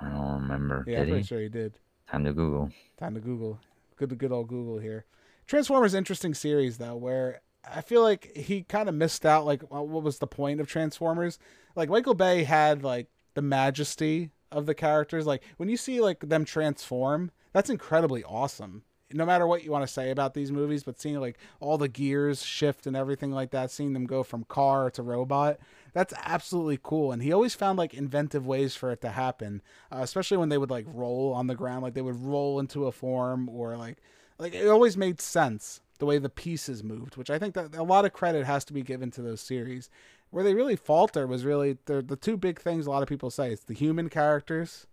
I 0.00 0.10
don't 0.10 0.42
remember. 0.42 0.84
Yeah, 0.86 1.00
I'm 1.00 1.06
pretty 1.06 1.20
he? 1.22 1.26
sure 1.26 1.40
he 1.40 1.48
did. 1.48 1.78
Time 2.08 2.24
to 2.24 2.32
Google. 2.32 2.70
Time 2.98 3.14
to 3.14 3.20
Google. 3.20 3.58
Good 3.96 4.16
good 4.16 4.30
old 4.32 4.46
Google 4.46 4.78
here. 4.78 5.06
Transformers 5.46 5.94
interesting 5.94 6.34
series 6.34 6.78
though, 6.78 6.96
where 6.96 7.40
I 7.70 7.80
feel 7.80 8.02
like 8.02 8.36
he 8.36 8.62
kind 8.62 8.88
of 8.88 8.94
missed 8.94 9.24
out. 9.24 9.46
Like, 9.46 9.62
what 9.70 10.02
was 10.02 10.18
the 10.18 10.26
point 10.26 10.60
of 10.60 10.66
Transformers? 10.66 11.38
Like 11.74 11.88
Michael 11.88 12.14
Bay 12.14 12.44
had 12.44 12.82
like 12.82 13.08
the 13.34 13.42
majesty 13.42 14.30
of 14.50 14.66
the 14.66 14.74
characters. 14.74 15.26
Like 15.26 15.42
when 15.56 15.68
you 15.68 15.76
see 15.76 16.00
like 16.00 16.20
them 16.28 16.44
transform, 16.44 17.30
that's 17.52 17.70
incredibly 17.70 18.24
awesome. 18.24 18.82
No 19.12 19.26
matter 19.26 19.46
what 19.46 19.62
you 19.62 19.70
want 19.70 19.86
to 19.86 19.92
say 19.92 20.10
about 20.10 20.34
these 20.34 20.50
movies, 20.50 20.82
but 20.82 21.00
seeing 21.00 21.20
like 21.20 21.38
all 21.60 21.78
the 21.78 21.88
gears 21.88 22.42
shift 22.42 22.86
and 22.86 22.96
everything 22.96 23.30
like 23.30 23.50
that, 23.50 23.70
seeing 23.70 23.92
them 23.92 24.06
go 24.06 24.22
from 24.22 24.44
car 24.44 24.90
to 24.90 25.02
robot, 25.02 25.58
that's 25.92 26.14
absolutely 26.24 26.80
cool. 26.82 27.12
And 27.12 27.22
he 27.22 27.32
always 27.32 27.54
found 27.54 27.78
like 27.78 27.94
inventive 27.94 28.46
ways 28.46 28.74
for 28.74 28.90
it 28.90 29.00
to 29.02 29.10
happen, 29.10 29.62
uh, 29.92 29.98
especially 30.00 30.38
when 30.38 30.48
they 30.48 30.58
would 30.58 30.70
like 30.70 30.86
roll 30.88 31.32
on 31.32 31.46
the 31.46 31.54
ground, 31.54 31.82
like 31.82 31.94
they 31.94 32.02
would 32.02 32.24
roll 32.24 32.58
into 32.58 32.86
a 32.86 32.92
form 32.92 33.48
or 33.48 33.76
like 33.76 33.98
like 34.38 34.54
it 34.54 34.68
always 34.68 34.96
made 34.96 35.20
sense 35.20 35.80
the 35.98 36.06
way 36.06 36.18
the 36.18 36.28
pieces 36.28 36.82
moved, 36.82 37.16
which 37.16 37.30
I 37.30 37.38
think 37.38 37.54
that 37.54 37.74
a 37.74 37.82
lot 37.82 38.04
of 38.04 38.12
credit 38.12 38.46
has 38.46 38.64
to 38.66 38.72
be 38.72 38.82
given 38.82 39.10
to 39.12 39.22
those 39.22 39.40
series. 39.40 39.88
Where 40.30 40.42
they 40.42 40.54
really 40.54 40.74
falter 40.76 41.26
was 41.26 41.44
really 41.44 41.78
the 41.84 42.02
the 42.02 42.16
two 42.16 42.36
big 42.36 42.60
things 42.60 42.86
a 42.86 42.90
lot 42.90 43.02
of 43.02 43.08
people 43.08 43.30
say. 43.30 43.52
It's 43.52 43.64
the 43.64 43.74
human 43.74 44.08
characters, 44.08 44.86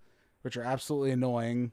which 0.43 0.55
are 0.55 0.63
absolutely 0.63 1.11
annoying, 1.11 1.71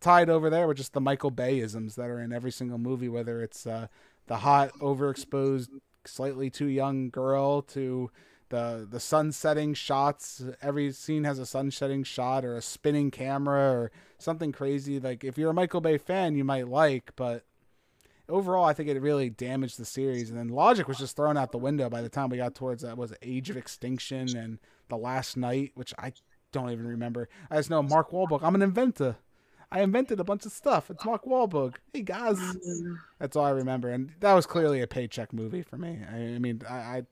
tied 0.00 0.30
over 0.30 0.48
there 0.48 0.68
with 0.68 0.76
just 0.76 0.92
the 0.92 1.00
Michael 1.00 1.32
Bayisms 1.32 1.96
that 1.96 2.08
are 2.08 2.20
in 2.20 2.32
every 2.32 2.52
single 2.52 2.78
movie, 2.78 3.08
whether 3.08 3.42
it's 3.42 3.66
uh, 3.66 3.88
the 4.28 4.38
hot, 4.38 4.72
overexposed, 4.80 5.68
slightly 6.04 6.50
too 6.50 6.66
young 6.66 7.10
girl 7.10 7.62
to 7.62 8.10
the 8.50 8.86
the 8.88 9.00
sun 9.00 9.32
setting 9.32 9.74
shots. 9.74 10.44
Every 10.60 10.92
scene 10.92 11.24
has 11.24 11.38
a 11.38 11.46
sun 11.46 11.70
setting 11.70 12.04
shot 12.04 12.44
or 12.44 12.56
a 12.56 12.62
spinning 12.62 13.10
camera 13.10 13.72
or 13.72 13.90
something 14.18 14.52
crazy. 14.52 15.00
Like 15.00 15.24
if 15.24 15.38
you're 15.38 15.50
a 15.50 15.54
Michael 15.54 15.80
Bay 15.80 15.98
fan, 15.98 16.36
you 16.36 16.44
might 16.44 16.68
like, 16.68 17.12
but 17.16 17.44
overall, 18.28 18.64
I 18.64 18.72
think 18.72 18.88
it 18.88 19.00
really 19.00 19.30
damaged 19.30 19.78
the 19.78 19.84
series. 19.84 20.30
And 20.30 20.38
then 20.38 20.48
logic 20.48 20.88
was 20.88 20.98
just 20.98 21.16
thrown 21.16 21.36
out 21.36 21.52
the 21.52 21.58
window 21.58 21.88
by 21.88 22.02
the 22.02 22.08
time 22.08 22.28
we 22.28 22.36
got 22.36 22.54
towards 22.54 22.82
that 22.82 22.96
was 22.96 23.14
Age 23.22 23.50
of 23.50 23.56
Extinction 23.56 24.36
and 24.36 24.58
The 24.88 24.96
Last 24.96 25.36
Knight, 25.36 25.72
which 25.74 25.94
I 25.98 26.12
don't 26.52 26.70
even 26.70 26.86
remember. 26.86 27.28
I 27.50 27.56
just 27.56 27.70
know 27.70 27.82
Mark 27.82 28.10
Wahlberg. 28.10 28.42
I'm 28.42 28.54
an 28.54 28.62
inventor. 28.62 29.16
I 29.72 29.82
invented 29.82 30.18
a 30.18 30.24
bunch 30.24 30.46
of 30.46 30.52
stuff. 30.52 30.90
It's 30.90 31.04
Mark 31.04 31.24
Wahlberg. 31.24 31.76
Hey 31.92 32.02
guys, 32.02 32.38
that's 33.20 33.36
all 33.36 33.44
I 33.44 33.50
remember. 33.50 33.88
And 33.88 34.12
that 34.18 34.32
was 34.32 34.46
clearly 34.46 34.80
a 34.80 34.86
paycheck 34.88 35.32
movie 35.32 35.62
for 35.62 35.76
me. 35.76 36.00
I, 36.10 36.16
I 36.16 36.38
mean, 36.38 36.62
I, 36.68 36.74
I 36.74 37.02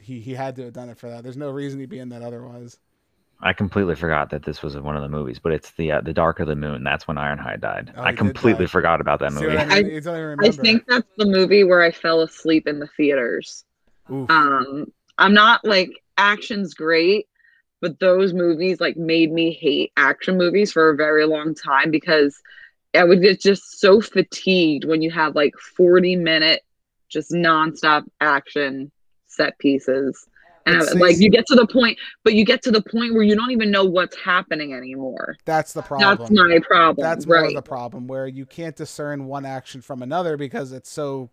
he 0.00 0.20
he 0.20 0.34
had 0.34 0.56
to 0.56 0.64
have 0.64 0.72
done 0.72 0.88
it 0.88 0.98
for 0.98 1.08
that. 1.08 1.22
There's 1.22 1.36
no 1.36 1.50
reason 1.50 1.80
he'd 1.80 1.88
be 1.88 1.98
in 1.98 2.08
that 2.10 2.22
otherwise. 2.22 2.78
I 3.42 3.54
completely 3.54 3.94
forgot 3.94 4.30
that 4.30 4.42
this 4.42 4.62
was 4.62 4.76
one 4.76 4.96
of 4.96 5.02
the 5.02 5.08
movies, 5.08 5.38
but 5.38 5.52
it's 5.52 5.70
the 5.72 5.92
uh, 5.92 6.00
the 6.02 6.12
Dark 6.12 6.40
of 6.40 6.46
the 6.46 6.56
Moon. 6.56 6.84
That's 6.84 7.08
when 7.08 7.16
Ironhide 7.16 7.60
died. 7.60 7.92
Oh, 7.96 8.02
I 8.02 8.12
completely 8.12 8.66
die. 8.66 8.70
forgot 8.70 9.00
about 9.00 9.20
that 9.20 9.32
See 9.32 9.40
movie. 9.40 9.56
I 9.56 9.82
mean? 9.82 9.90
You 9.90 10.36
I 10.42 10.50
think 10.50 10.84
that's 10.86 11.08
the 11.16 11.26
movie 11.26 11.64
where 11.64 11.82
I 11.82 11.90
fell 11.90 12.20
asleep 12.20 12.66
in 12.66 12.80
the 12.80 12.88
theaters. 12.96 13.64
Oof. 14.12 14.30
Um, 14.30 14.92
I'm 15.16 15.32
not 15.32 15.64
like 15.64 15.90
action's 16.18 16.74
great, 16.74 17.28
but 17.80 17.98
those 17.98 18.34
movies 18.34 18.78
like 18.78 18.96
made 18.98 19.32
me 19.32 19.52
hate 19.52 19.92
action 19.96 20.36
movies 20.36 20.72
for 20.72 20.90
a 20.90 20.96
very 20.96 21.24
long 21.24 21.54
time 21.54 21.90
because 21.90 22.38
I 22.94 23.04
would 23.04 23.22
get 23.22 23.40
just 23.40 23.80
so 23.80 24.02
fatigued 24.02 24.84
when 24.84 25.00
you 25.00 25.10
have 25.12 25.34
like 25.34 25.54
40 25.56 26.16
minute 26.16 26.62
just 27.08 27.30
nonstop 27.30 28.04
action 28.20 28.92
set 29.30 29.58
pieces. 29.58 30.26
And 30.66 30.76
It's- 30.76 30.94
like 30.94 31.18
you 31.18 31.30
get 31.30 31.46
to 31.46 31.54
the 31.54 31.66
point, 31.66 31.98
but 32.22 32.34
you 32.34 32.44
get 32.44 32.62
to 32.62 32.70
the 32.70 32.82
point 32.82 33.14
where 33.14 33.22
you 33.22 33.34
don't 33.34 33.50
even 33.50 33.70
know 33.70 33.84
what's 33.84 34.16
happening 34.16 34.74
anymore. 34.74 35.36
That's 35.46 35.72
the 35.72 35.82
problem. 35.82 36.18
That's 36.18 36.30
my 36.30 36.58
problem. 36.60 37.02
That's 37.02 37.26
more 37.26 37.36
right. 37.36 37.48
of 37.48 37.54
the 37.54 37.62
problem 37.62 38.06
where 38.06 38.26
you 38.26 38.44
can't 38.44 38.76
discern 38.76 39.24
one 39.26 39.46
action 39.46 39.80
from 39.80 40.02
another 40.02 40.36
because 40.36 40.72
it's 40.72 40.90
so 40.90 41.30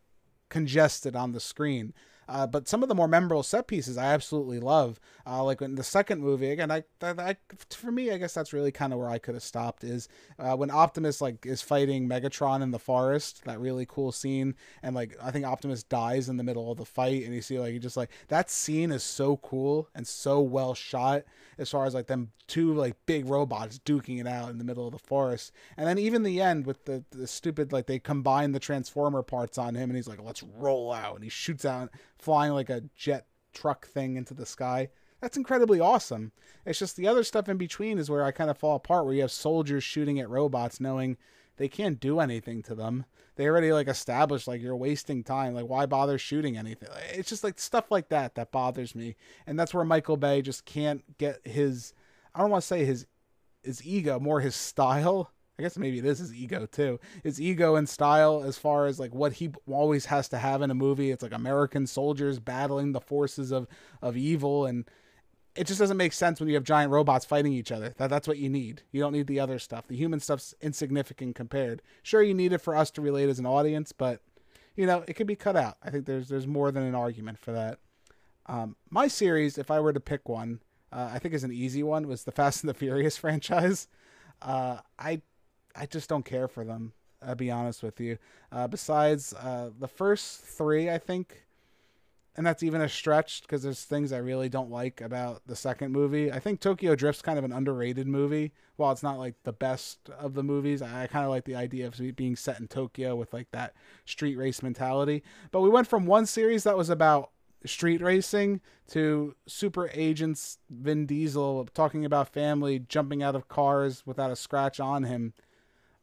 congested 0.49 1.15
on 1.15 1.33
the 1.33 1.41
screen. 1.41 1.93
Uh, 2.27 2.45
but 2.47 2.67
some 2.67 2.83
of 2.83 2.89
the 2.89 2.95
more 2.95 3.07
memorable 3.07 3.43
set 3.43 3.67
pieces 3.67 3.97
I 3.97 4.05
absolutely 4.13 4.59
love. 4.59 4.99
Uh, 5.25 5.43
like 5.43 5.61
in 5.61 5.75
the 5.75 5.83
second 5.83 6.21
movie, 6.21 6.51
again, 6.51 6.71
I, 6.71 6.83
I, 7.01 7.09
I 7.11 7.37
for 7.69 7.91
me, 7.91 8.11
I 8.11 8.17
guess 8.17 8.33
that's 8.33 8.53
really 8.53 8.71
kind 8.71 8.93
of 8.93 8.99
where 8.99 9.09
I 9.09 9.17
could 9.17 9.35
have 9.35 9.43
stopped. 9.43 9.83
Is 9.83 10.07
uh, 10.39 10.55
when 10.55 10.71
Optimus 10.71 11.21
like 11.21 11.45
is 11.45 11.61
fighting 11.61 12.07
Megatron 12.07 12.61
in 12.61 12.71
the 12.71 12.79
forest. 12.79 13.43
That 13.45 13.59
really 13.59 13.85
cool 13.87 14.11
scene, 14.11 14.55
and 14.83 14.95
like 14.95 15.15
I 15.21 15.31
think 15.31 15.45
Optimus 15.45 15.83
dies 15.83 16.29
in 16.29 16.37
the 16.37 16.43
middle 16.43 16.71
of 16.71 16.77
the 16.77 16.85
fight, 16.85 17.23
and 17.23 17.33
you 17.33 17.41
see 17.41 17.59
like 17.59 17.73
you 17.73 17.79
just 17.79 17.97
like 17.97 18.11
that 18.27 18.49
scene 18.49 18.91
is 18.91 19.03
so 19.03 19.37
cool 19.37 19.89
and 19.95 20.07
so 20.07 20.41
well 20.41 20.73
shot 20.73 21.23
as 21.57 21.69
far 21.69 21.85
as 21.85 21.93
like 21.93 22.07
them 22.07 22.31
two 22.47 22.73
like 22.73 22.95
big 23.05 23.27
robots 23.27 23.79
duking 23.79 24.19
it 24.19 24.27
out 24.27 24.49
in 24.49 24.57
the 24.57 24.63
middle 24.63 24.85
of 24.85 24.93
the 24.93 24.99
forest. 24.99 25.51
And 25.75 25.87
then 25.87 25.97
even 25.97 26.23
the 26.23 26.41
end 26.41 26.65
with 26.65 26.85
the, 26.85 27.03
the 27.11 27.27
stupid 27.27 27.71
like 27.71 27.87
they 27.87 27.99
combine 27.99 28.53
the 28.53 28.59
transformer 28.59 29.21
parts 29.21 29.57
on 29.57 29.75
him 29.75 29.89
and 29.89 29.97
he's 29.97 30.07
like, 30.07 30.23
let's 30.23 30.43
roll 30.43 30.91
out 30.91 31.15
and 31.15 31.23
he 31.23 31.29
shoots 31.29 31.65
out 31.65 31.89
flying 32.17 32.53
like 32.53 32.69
a 32.69 32.83
jet 32.95 33.27
truck 33.53 33.87
thing 33.87 34.15
into 34.17 34.33
the 34.33 34.45
sky. 34.45 34.89
That's 35.21 35.37
incredibly 35.37 35.79
awesome. 35.79 36.31
It's 36.65 36.79
just 36.79 36.95
the 36.95 37.07
other 37.07 37.23
stuff 37.23 37.49
in 37.49 37.57
between 37.57 37.97
is 37.97 38.09
where 38.09 38.23
I 38.23 38.31
kind 38.31 38.49
of 38.49 38.57
fall 38.57 38.75
apart, 38.75 39.05
where 39.05 39.15
you 39.15 39.21
have 39.21 39.31
soldiers 39.31 39.83
shooting 39.83 40.19
at 40.19 40.29
robots, 40.29 40.79
knowing 40.79 41.17
they 41.57 41.67
can't 41.67 41.99
do 41.99 42.19
anything 42.19 42.61
to 42.63 42.75
them. 42.75 43.05
They 43.35 43.47
already 43.47 43.71
like 43.71 43.87
established 43.87 44.47
like 44.47 44.61
you're 44.61 44.75
wasting 44.75 45.23
time. 45.23 45.53
Like 45.53 45.67
why 45.67 45.85
bother 45.85 46.17
shooting 46.17 46.57
anything? 46.57 46.89
It's 47.13 47.29
just 47.29 47.43
like 47.43 47.59
stuff 47.59 47.91
like 47.91 48.09
that 48.09 48.35
that 48.35 48.51
bothers 48.51 48.95
me, 48.95 49.15
and 49.45 49.59
that's 49.59 49.73
where 49.73 49.83
Michael 49.85 50.17
Bay 50.17 50.41
just 50.41 50.65
can't 50.65 51.17
get 51.17 51.45
his. 51.45 51.93
I 52.33 52.41
don't 52.41 52.49
want 52.49 52.61
to 52.61 52.67
say 52.67 52.85
his 52.85 53.05
his 53.63 53.85
ego, 53.85 54.19
more 54.19 54.39
his 54.39 54.55
style. 54.55 55.31
I 55.59 55.63
guess 55.63 55.77
maybe 55.77 55.99
this 56.01 56.19
is 56.19 56.33
ego 56.33 56.67
too. 56.67 56.99
It's 57.23 57.39
ego 57.39 57.75
and 57.75 57.89
style, 57.89 58.43
as 58.43 58.57
far 58.57 58.85
as 58.85 58.99
like 58.99 59.13
what 59.13 59.33
he 59.33 59.51
always 59.67 60.05
has 60.05 60.29
to 60.29 60.37
have 60.37 60.61
in 60.61 60.69
a 60.69 60.75
movie. 60.75 61.09
It's 61.09 61.23
like 61.23 61.33
American 61.33 61.87
soldiers 61.87 62.39
battling 62.39 62.91
the 62.91 63.01
forces 63.01 63.51
of 63.51 63.67
of 64.01 64.15
evil, 64.15 64.65
and 64.67 64.85
it 65.55 65.65
just 65.65 65.79
doesn't 65.79 65.97
make 65.97 66.13
sense 66.13 66.39
when 66.39 66.47
you 66.47 66.55
have 66.55 66.63
giant 66.63 66.91
robots 66.91 67.25
fighting 67.25 67.53
each 67.53 67.71
other. 67.71 67.95
That 67.97 68.09
that's 68.11 68.27
what 68.27 68.37
you 68.37 68.49
need. 68.49 68.83
You 68.91 69.01
don't 69.01 69.13
need 69.13 69.25
the 69.25 69.39
other 69.39 69.57
stuff. 69.57 69.87
The 69.87 69.95
human 69.95 70.19
stuff's 70.19 70.53
insignificant 70.61 71.35
compared. 71.35 71.81
Sure, 72.03 72.21
you 72.21 72.35
need 72.35 72.53
it 72.53 72.59
for 72.59 72.75
us 72.75 72.91
to 72.91 73.01
relate 73.01 73.29
as 73.29 73.39
an 73.39 73.47
audience, 73.47 73.91
but 73.91 74.21
you 74.75 74.85
know 74.85 75.03
it 75.07 75.13
could 75.13 75.27
be 75.27 75.35
cut 75.35 75.55
out. 75.55 75.77
I 75.83 75.89
think 75.89 76.05
there's 76.05 76.29
there's 76.29 76.47
more 76.47 76.71
than 76.71 76.83
an 76.83 76.93
argument 76.93 77.39
for 77.39 77.51
that. 77.53 77.79
Um, 78.45 78.75
my 78.91 79.07
series, 79.07 79.57
if 79.57 79.71
I 79.71 79.79
were 79.79 79.91
to 79.91 79.99
pick 79.99 80.29
one, 80.29 80.59
uh, 80.91 81.09
I 81.11 81.17
think 81.17 81.33
is 81.33 81.43
an 81.43 81.51
easy 81.51 81.81
one. 81.81 82.07
Was 82.07 82.25
the 82.25 82.31
Fast 82.31 82.63
and 82.63 82.69
the 82.69 82.75
Furious 82.75 83.17
franchise. 83.17 83.87
Uh, 84.39 84.77
I 84.99 85.23
I 85.77 85.85
just 85.85 86.09
don't 86.09 86.25
care 86.25 86.47
for 86.47 86.63
them. 86.63 86.93
I'll 87.21 87.35
be 87.35 87.51
honest 87.51 87.83
with 87.83 87.99
you. 87.99 88.17
Uh, 88.51 88.67
besides 88.67 89.33
uh, 89.33 89.71
the 89.77 89.87
first 89.87 90.41
three, 90.41 90.89
I 90.89 90.97
think, 90.97 91.45
and 92.35 92.45
that's 92.45 92.61
even 92.61 92.81
a 92.81 92.89
stretch 92.89 93.41
because 93.41 93.63
there's 93.63 93.83
things 93.83 94.11
I 94.11 94.17
really 94.17 94.49
don't 94.49 94.69
like 94.69 95.01
about 95.01 95.41
the 95.47 95.55
second 95.55 95.91
movie. 95.91 96.31
I 96.31 96.39
think 96.39 96.59
Tokyo 96.59 96.95
Drift's 96.95 97.23
kind 97.23 97.39
of 97.39 97.45
an 97.45 97.51
underrated 97.51 98.07
movie. 98.07 98.53
While 98.75 98.91
it's 98.91 99.01
not 99.01 99.17
like 99.17 99.33
the 99.43 99.53
best 99.53 100.09
of 100.19 100.35
the 100.35 100.43
movies, 100.43 100.83
I, 100.83 101.07
kind 101.07 101.25
of 101.25 101.31
like 101.31 101.45
the 101.45 101.55
idea 101.55 101.87
of 101.87 101.99
being 102.15 102.35
set 102.35 102.59
in 102.59 102.67
Tokyo 102.67 103.15
with 103.15 103.33
like 103.33 103.49
that 103.51 103.73
street 104.05 104.37
race 104.37 104.61
mentality. 104.61 105.23
But 105.51 105.61
we 105.61 105.69
went 105.69 105.87
from 105.87 106.05
one 106.05 106.27
series 106.27 106.63
that 106.63 106.77
was 106.77 106.91
about 106.91 107.31
street 107.65 108.01
racing 108.01 108.61
to 108.89 109.35
super 109.47 109.89
agents 109.93 110.59
Vin 110.69 111.07
Diesel 111.07 111.67
talking 111.73 112.05
about 112.05 112.29
family 112.29 112.79
jumping 112.79 113.23
out 113.23 113.35
of 113.35 113.47
cars 113.47 114.03
without 114.05 114.29
a 114.29 114.35
scratch 114.35 114.79
on 114.79 115.03
him. 115.03 115.33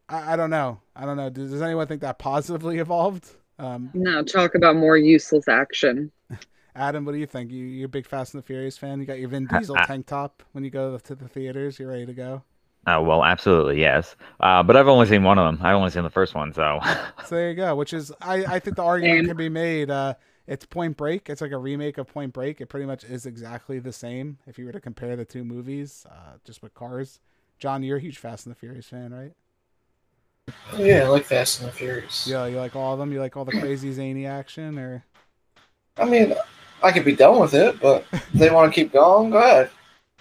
I, 0.08 0.34
I 0.34 0.36
don't 0.36 0.50
know. 0.50 0.80
I 0.94 1.04
don't 1.04 1.16
know. 1.16 1.30
Does, 1.30 1.50
does 1.50 1.62
anyone 1.62 1.86
think 1.86 2.00
that 2.02 2.18
positively 2.18 2.78
evolved? 2.78 3.28
Um, 3.58 3.90
no, 3.94 4.22
talk 4.22 4.54
about 4.54 4.76
more 4.76 4.96
useless 4.96 5.48
action. 5.48 6.10
Adam, 6.76 7.04
what 7.04 7.12
do 7.12 7.18
you 7.18 7.26
think? 7.26 7.52
You 7.52 7.64
you're 7.64 7.86
a 7.86 7.88
big 7.88 8.06
Fast 8.06 8.34
and 8.34 8.42
the 8.42 8.46
Furious 8.46 8.76
fan. 8.76 8.98
You 8.98 9.06
got 9.06 9.20
your 9.20 9.28
Vin 9.28 9.46
Diesel 9.46 9.76
tank 9.86 10.06
top 10.06 10.42
when 10.52 10.64
you 10.64 10.70
go 10.70 10.98
to 10.98 11.14
the 11.14 11.28
theaters. 11.28 11.78
You're 11.78 11.90
ready 11.90 12.06
to 12.06 12.12
go. 12.12 12.42
Uh, 12.86 13.00
well, 13.00 13.24
absolutely 13.24 13.80
yes. 13.80 14.16
Uh, 14.40 14.62
but 14.62 14.76
I've 14.76 14.88
only 14.88 15.06
seen 15.06 15.22
one 15.22 15.38
of 15.38 15.46
them. 15.46 15.64
I've 15.64 15.76
only 15.76 15.90
seen 15.90 16.02
the 16.02 16.10
first 16.10 16.34
one, 16.34 16.52
so. 16.52 16.80
so 17.26 17.36
there 17.36 17.50
you 17.50 17.56
go. 17.56 17.76
Which 17.76 17.92
is, 17.92 18.12
I 18.20 18.44
I 18.44 18.58
think 18.58 18.76
the 18.76 18.82
argument 18.82 19.28
can 19.28 19.36
be 19.36 19.48
made. 19.48 19.90
Uh, 19.90 20.14
it's 20.46 20.66
Point 20.66 20.96
Break. 20.96 21.30
It's 21.30 21.40
like 21.40 21.52
a 21.52 21.58
remake 21.58 21.96
of 21.96 22.08
Point 22.08 22.32
Break. 22.32 22.60
It 22.60 22.66
pretty 22.66 22.86
much 22.86 23.04
is 23.04 23.24
exactly 23.24 23.78
the 23.78 23.92
same 23.92 24.38
if 24.46 24.58
you 24.58 24.66
were 24.66 24.72
to 24.72 24.80
compare 24.80 25.16
the 25.16 25.24
two 25.24 25.44
movies, 25.44 26.04
uh, 26.10 26.38
just 26.44 26.60
with 26.60 26.74
cars. 26.74 27.20
John, 27.58 27.82
you're 27.84 27.98
a 27.98 28.00
huge 28.00 28.18
Fast 28.18 28.46
and 28.46 28.54
the 28.54 28.58
Furious 28.58 28.88
fan, 28.88 29.14
right? 29.14 29.32
Yeah, 30.76 31.04
I 31.04 31.08
like 31.08 31.24
Fast 31.24 31.60
and 31.60 31.68
the 31.68 31.72
Furious. 31.72 32.26
Yeah, 32.26 32.46
you 32.46 32.56
like 32.56 32.76
all 32.76 32.92
of 32.92 32.98
them. 32.98 33.12
You 33.12 33.20
like 33.20 33.36
all 33.36 33.44
the 33.44 33.58
crazy 33.58 33.92
zany 33.92 34.26
action, 34.26 34.78
or? 34.78 35.04
I 35.96 36.04
mean, 36.04 36.34
I 36.82 36.92
could 36.92 37.04
be 37.04 37.14
done 37.14 37.40
with 37.40 37.54
it, 37.54 37.80
but 37.80 38.04
if 38.12 38.32
they 38.32 38.50
want 38.50 38.72
to 38.72 38.80
keep 38.80 38.92
going, 38.92 39.30
go 39.30 39.38
ahead. 39.38 39.70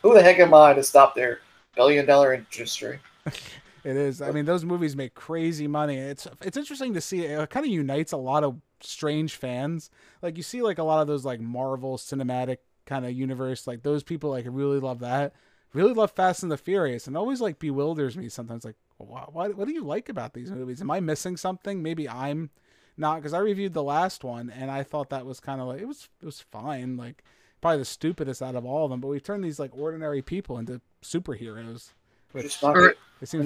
Who 0.02 0.14
the 0.14 0.22
heck 0.22 0.40
am 0.40 0.54
I 0.54 0.74
to 0.74 0.84
stop 0.84 1.16
their 1.16 1.40
billion 1.76 2.06
dollar 2.06 2.34
industry? 2.34 3.00
it 3.26 3.98
is. 3.98 4.22
I 4.22 4.32
mean, 4.32 4.46
those 4.46 4.66
movies 4.66 4.96
make 4.96 5.16
crazy 5.16 5.68
money. 5.68 5.98
It's 5.98 6.28
it's 6.42 6.58
interesting 6.58 6.94
to 6.94 7.02
see. 7.02 7.26
It 7.26 7.50
kind 7.50 7.66
of 7.66 7.72
unites 7.72 8.12
a 8.12 8.18
lot 8.18 8.44
of 8.44 8.62
strange 8.82 9.36
fans. 9.36 9.90
Like 10.22 10.38
you 10.38 10.44
see, 10.44 10.62
like 10.62 10.78
a 10.78 10.84
lot 10.84 11.02
of 11.02 11.08
those 11.08 11.26
like 11.26 11.40
Marvel 11.40 11.98
cinematic 11.98 12.58
kind 12.86 13.06
of 13.06 13.12
universe. 13.12 13.66
Like 13.66 13.84
those 13.84 14.04
people 14.04 14.30
like 14.30 14.46
really 14.48 14.80
love 14.80 15.00
that. 15.00 15.34
Really 15.74 15.94
love 15.94 16.12
Fast 16.12 16.44
and 16.44 16.52
the 16.52 16.58
Furious, 16.58 17.08
and 17.08 17.18
always 17.18 17.42
like 17.42 17.58
bewilders 17.58 18.16
me 18.16 18.30
sometimes. 18.30 18.64
Like, 18.64 18.76
what 19.04 19.34
what, 19.34 19.56
what 19.56 19.68
do 19.68 19.74
you 19.74 19.84
like 19.84 20.10
about 20.10 20.34
these 20.34 20.52
movies? 20.52 20.82
Am 20.82 20.92
I 20.92 21.00
missing 21.00 21.38
something? 21.38 21.82
Maybe 21.82 22.08
I'm 22.08 22.50
not 22.98 23.16
because 23.16 23.34
I 23.34 23.40
reviewed 23.40 23.74
the 23.74 23.84
last 23.84 24.24
one 24.24 24.50
and 24.50 24.70
I 24.70 24.84
thought 24.84 25.10
that 25.10 25.26
was 25.26 25.40
kind 25.40 25.62
of 25.62 25.68
like 25.68 25.82
it 25.82 25.88
was 25.88 26.10
it 26.22 26.26
was 26.26 26.42
fine. 26.42 26.98
Like 26.98 27.24
probably 27.62 27.80
the 27.80 27.86
stupidest 27.86 28.42
out 28.42 28.56
of 28.56 28.66
all 28.66 28.86
of 28.86 28.92
them, 28.92 29.00
but 29.00 29.08
we've 29.08 29.24
turned 29.24 29.44
these 29.44 29.60
like 29.60 29.76
ordinary 29.76 30.22
people 30.22 30.58
into 30.58 30.82
superheroes. 31.02 31.92
Which 32.34 32.62
not, 32.64 32.76
Are, 32.76 32.96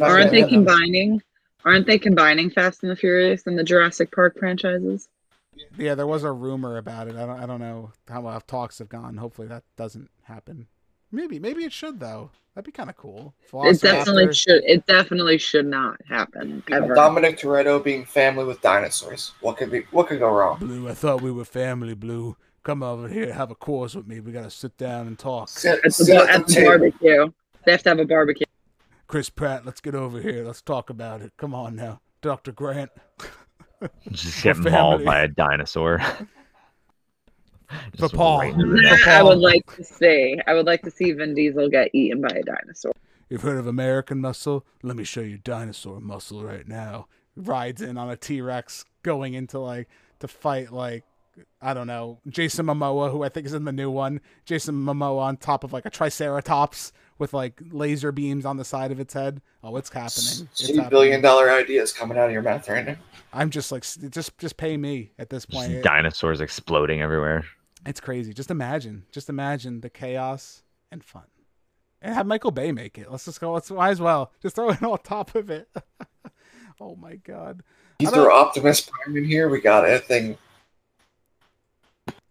aren't 0.02 0.32
they 0.32 0.48
combining? 0.48 1.22
Aren't 1.66 1.86
they 1.86 2.00
combining 2.00 2.50
Fast 2.50 2.84
and 2.84 2.92
the 2.92 2.96
Furious 2.96 3.46
and 3.46 3.60
the 3.60 3.64
Jurassic 3.64 4.12
Park 4.12 4.40
franchises? 4.40 5.10
Yeah, 5.78 5.96
there 5.96 6.08
was 6.08 6.24
a 6.24 6.32
rumor 6.32 6.78
about 6.78 7.08
it. 7.08 7.16
I 7.16 7.26
don't 7.26 7.40
I 7.40 7.46
don't 7.46 7.60
know 7.60 7.92
how 8.08 8.22
well 8.22 8.42
talks 8.42 8.80
have 8.80 8.90
gone. 8.90 9.18
Hopefully 9.18 9.48
that 9.48 9.64
doesn't 9.76 10.10
happen. 10.24 10.68
Maybe 11.12 11.40
maybe 11.40 11.64
it 11.64 11.74
should 11.74 12.00
though. 12.00 12.32
That'd 12.54 12.66
be 12.66 12.72
kind 12.72 12.90
of 12.90 12.98
cool. 12.98 13.36
It 13.54 13.82
definitely 13.82 14.34
should. 14.34 14.64
It 14.66 14.86
definitely 14.88 15.38
should 15.38 15.68
not 15.68 16.02
happen 16.10 16.64
ever. 16.72 16.96
Dominic 16.96 17.38
Toretto 17.38 17.84
being 17.84 18.04
family 18.04 18.46
with 18.46 18.62
dinosaurs. 18.62 19.34
What 19.42 19.58
could 19.58 19.70
be? 19.70 19.82
What 19.92 20.08
could 20.08 20.18
go 20.18 20.32
wrong? 20.32 20.58
Blue, 20.58 20.90
I 20.90 20.96
thought 20.96 21.22
we 21.22 21.32
were 21.32 21.46
family. 21.46 21.94
Blue, 21.94 22.36
come 22.64 22.82
over 22.82 23.08
here, 23.08 23.32
have 23.32 23.52
a 23.52 23.56
course 23.56 23.94
with 23.94 24.08
me. 24.08 24.22
We 24.22 24.32
gotta 24.32 24.50
sit 24.50 24.76
down 24.76 25.06
and 25.06 25.20
talk. 25.20 25.50
Sit, 25.50 25.76
at 25.78 25.84
the, 25.84 25.92
sit 25.92 26.16
at 26.16 26.30
at 26.30 26.48
the 26.48 26.54
the 26.56 26.66
barbecue. 26.66 27.32
They 27.64 27.72
have 27.74 27.84
to 27.84 27.90
have 27.90 28.00
a 28.00 28.06
barbecue. 28.06 28.48
Chris 29.06 29.30
Pratt, 29.30 29.64
let's 29.64 29.80
get 29.80 29.94
over 29.94 30.20
here. 30.20 30.44
Let's 30.44 30.64
talk 30.64 30.90
about 30.90 31.22
it. 31.22 31.34
Come 31.38 31.54
on 31.54 31.76
now, 31.76 32.02
Doctor 32.22 32.52
Grant. 32.52 32.90
Just 34.12 34.44
get 34.44 34.58
mauled 34.72 35.06
by 35.06 35.20
a 35.20 35.28
dinosaur. 35.28 36.02
For 37.99 38.10
Paul. 38.10 38.39
right- 38.39 38.56
That 38.57 39.07
I 39.07 39.23
would 39.23 39.39
like 39.39 39.65
to 39.76 39.84
see. 39.84 40.38
I 40.48 40.53
would 40.53 40.65
like 40.65 40.81
to 40.84 40.91
see 40.91 41.11
Vin 41.11 41.34
Diesel 41.34 41.69
get 41.69 41.89
eaten 41.94 42.22
by 42.22 42.30
a 42.30 42.44
dinosaur. 42.44 42.94
You've 43.30 43.41
heard 43.41 43.57
of 43.57 43.68
American 43.68 44.22
muscle? 44.22 44.65
Let 44.84 44.95
me 44.95 45.03
show 45.03 45.22
you 45.22 45.38
dinosaur 45.38 45.99
muscle 45.99 46.44
right 46.44 46.68
now. 46.68 47.07
Rides 47.35 47.81
in 47.81 47.98
on 47.98 48.10
a 48.10 48.15
T 48.15 48.41
Rex 48.41 48.85
going 49.03 49.34
into 49.34 49.60
like 49.60 49.88
to 50.19 50.27
fight 50.27 50.72
like 50.72 51.03
I 51.61 51.76
don't 51.76 51.85
know, 51.85 52.19
Jason 52.27 52.65
Momoa, 52.65 53.11
who 53.11 53.22
I 53.23 53.30
think 53.30 53.45
is 53.45 53.53
in 53.53 53.64
the 53.65 53.72
new 53.72 53.91
one. 53.91 54.22
Jason 54.45 54.73
Momoa 54.73 55.19
on 55.19 55.38
top 55.38 55.64
of 55.64 55.72
like 55.72 55.85
a 55.85 55.89
Triceratops 55.91 56.91
with 57.19 57.31
like 57.34 57.61
laser 57.69 58.11
beams 58.11 58.44
on 58.45 58.57
the 58.57 58.65
side 58.65 58.91
of 58.91 58.99
its 58.99 59.14
head. 59.14 59.41
Oh, 59.64 59.76
it's 59.76 59.89
happening. 59.89 60.48
It's 60.52 60.68
Two 60.68 60.73
happening. 60.76 60.89
billion 60.89 61.22
dollar 61.22 61.52
ideas 61.52 61.94
coming 61.94 62.18
out 62.18 62.26
of 62.27 62.31
your 62.31 62.41
mouth 62.41 62.68
right 62.69 62.85
now. 62.88 62.95
I'm 63.34 63.52
just 63.52 63.72
like, 63.72 63.84
just 64.10 64.35
just 64.39 64.57
pay 64.57 64.77
me 64.77 65.11
at 65.19 65.30
this 65.30 65.45
point. 65.45 65.72
Just 65.73 65.84
dinosaurs 65.84 66.41
exploding 66.41 67.02
everywhere. 67.03 67.45
It's 67.88 68.01
crazy. 68.01 68.34
Just 68.34 68.51
imagine, 68.51 69.05
just 69.14 69.30
imagine 69.30 69.80
the 69.80 69.89
chaos 69.89 70.64
and 70.91 71.01
fun, 71.01 71.23
and 72.01 72.14
have 72.14 72.27
Michael 72.27 72.51
Bay 72.51 72.73
make 72.73 72.97
it. 72.97 73.09
Let's 73.09 73.23
just 73.23 73.39
go. 73.39 73.53
Let's 73.53 73.72
might 73.72 73.91
as 73.91 74.01
well 74.01 74.34
just 74.41 74.55
throw 74.55 74.69
it 74.72 74.84
on 74.84 74.97
top 74.99 75.35
of 75.35 75.49
it. 75.49 75.69
oh 76.81 76.97
my 76.97 77.15
god. 77.15 77.64
You 77.99 78.09
throw 78.09 78.31
Optimus 78.31 78.81
Prime 78.81 79.15
in 79.15 79.23
here, 79.23 79.47
we 79.49 79.61
got 79.61 79.85
it. 79.88 80.38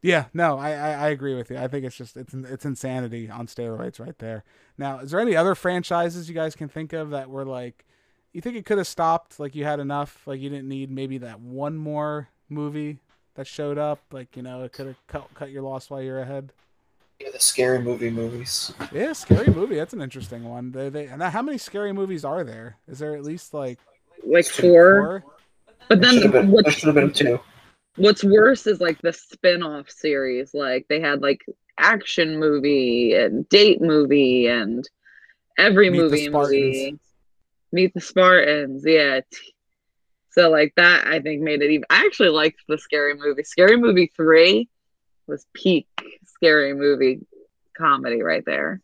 Yeah, 0.02 0.26
no, 0.34 0.58
I, 0.58 0.72
I 0.72 0.90
I 0.92 1.08
agree 1.08 1.34
with 1.34 1.50
you. 1.50 1.56
I 1.56 1.68
think 1.68 1.86
it's 1.86 1.96
just 1.96 2.18
it's 2.18 2.34
it's 2.34 2.66
insanity 2.66 3.30
on 3.30 3.46
steroids 3.46 3.98
right 3.98 4.18
there. 4.18 4.44
Now, 4.76 4.98
is 4.98 5.10
there 5.10 5.20
any 5.20 5.34
other 5.34 5.54
franchises 5.54 6.28
you 6.28 6.34
guys 6.34 6.54
can 6.54 6.68
think 6.68 6.92
of 6.92 7.10
that 7.10 7.30
were 7.30 7.46
like, 7.46 7.86
you 8.34 8.42
think 8.42 8.56
it 8.56 8.66
could 8.66 8.76
have 8.76 8.86
stopped? 8.86 9.40
Like 9.40 9.54
you 9.54 9.64
had 9.64 9.80
enough, 9.80 10.26
like 10.26 10.38
you 10.38 10.50
didn't 10.50 10.68
need 10.68 10.90
maybe 10.90 11.16
that 11.18 11.40
one 11.40 11.78
more 11.78 12.28
movie 12.50 13.00
that 13.36 13.46
showed 13.46 13.78
up. 13.78 14.00
Like 14.12 14.36
you 14.36 14.42
know, 14.42 14.62
it 14.64 14.72
could 14.72 14.86
have 14.86 15.06
cut 15.06 15.28
cut 15.34 15.50
your 15.50 15.62
loss 15.62 15.88
while 15.90 16.02
you're 16.02 16.20
ahead. 16.20 16.52
Yeah, 17.20 17.30
the 17.32 17.40
scary 17.40 17.78
movie 17.78 18.10
movies. 18.10 18.74
Yeah, 18.92 19.12
scary 19.14 19.46
movie. 19.48 19.76
That's 19.76 19.94
an 19.94 20.02
interesting 20.02 20.44
one. 20.44 20.70
They, 20.70 20.90
they, 20.90 21.06
and 21.06 21.22
how 21.22 21.40
many 21.40 21.56
scary 21.56 21.92
movies 21.92 22.26
are 22.26 22.44
there? 22.44 22.76
Is 22.88 22.98
there 22.98 23.14
at 23.16 23.22
least 23.22 23.54
like 23.54 23.78
Like 24.22 24.44
four. 24.46 25.22
four? 25.22 25.24
But 25.88 26.00
There 26.02 26.10
should 26.12 26.22
then 26.24 26.30
been, 26.32 26.46
there 26.46 26.50
what's 26.50 26.72
should 26.74 26.86
have 26.88 26.94
been 26.94 27.12
two. 27.12 27.40
what's 27.96 28.22
worse 28.22 28.66
is 28.66 28.80
like 28.80 29.00
the 29.00 29.14
spin-off 29.14 29.88
series. 29.88 30.52
Like 30.52 30.86
they 30.88 31.00
had 31.00 31.22
like 31.22 31.40
action 31.78 32.38
movie 32.38 33.14
and 33.14 33.48
date 33.48 33.80
movie 33.80 34.46
and 34.48 34.86
every 35.56 35.88
Meet 35.88 35.96
the 35.98 36.02
movie 36.04 36.26
Spartans. 36.26 36.52
movie. 36.52 36.98
Meet 37.72 37.94
the 37.94 38.00
Spartans, 38.02 38.82
yeah. 38.86 39.20
So 40.36 40.50
like 40.50 40.74
that 40.76 41.06
I 41.06 41.20
think 41.20 41.42
made 41.42 41.62
it 41.62 41.70
even 41.70 41.86
I 41.88 42.04
actually 42.04 42.28
liked 42.28 42.62
the 42.68 42.78
scary 42.78 43.14
movie. 43.14 43.42
Scary 43.44 43.76
movie 43.76 44.12
three 44.14 44.68
was 45.26 45.46
peak 45.54 45.88
scary 46.26 46.74
movie 46.74 47.20
comedy 47.76 48.22
right 48.22 48.44
there. 48.44 48.82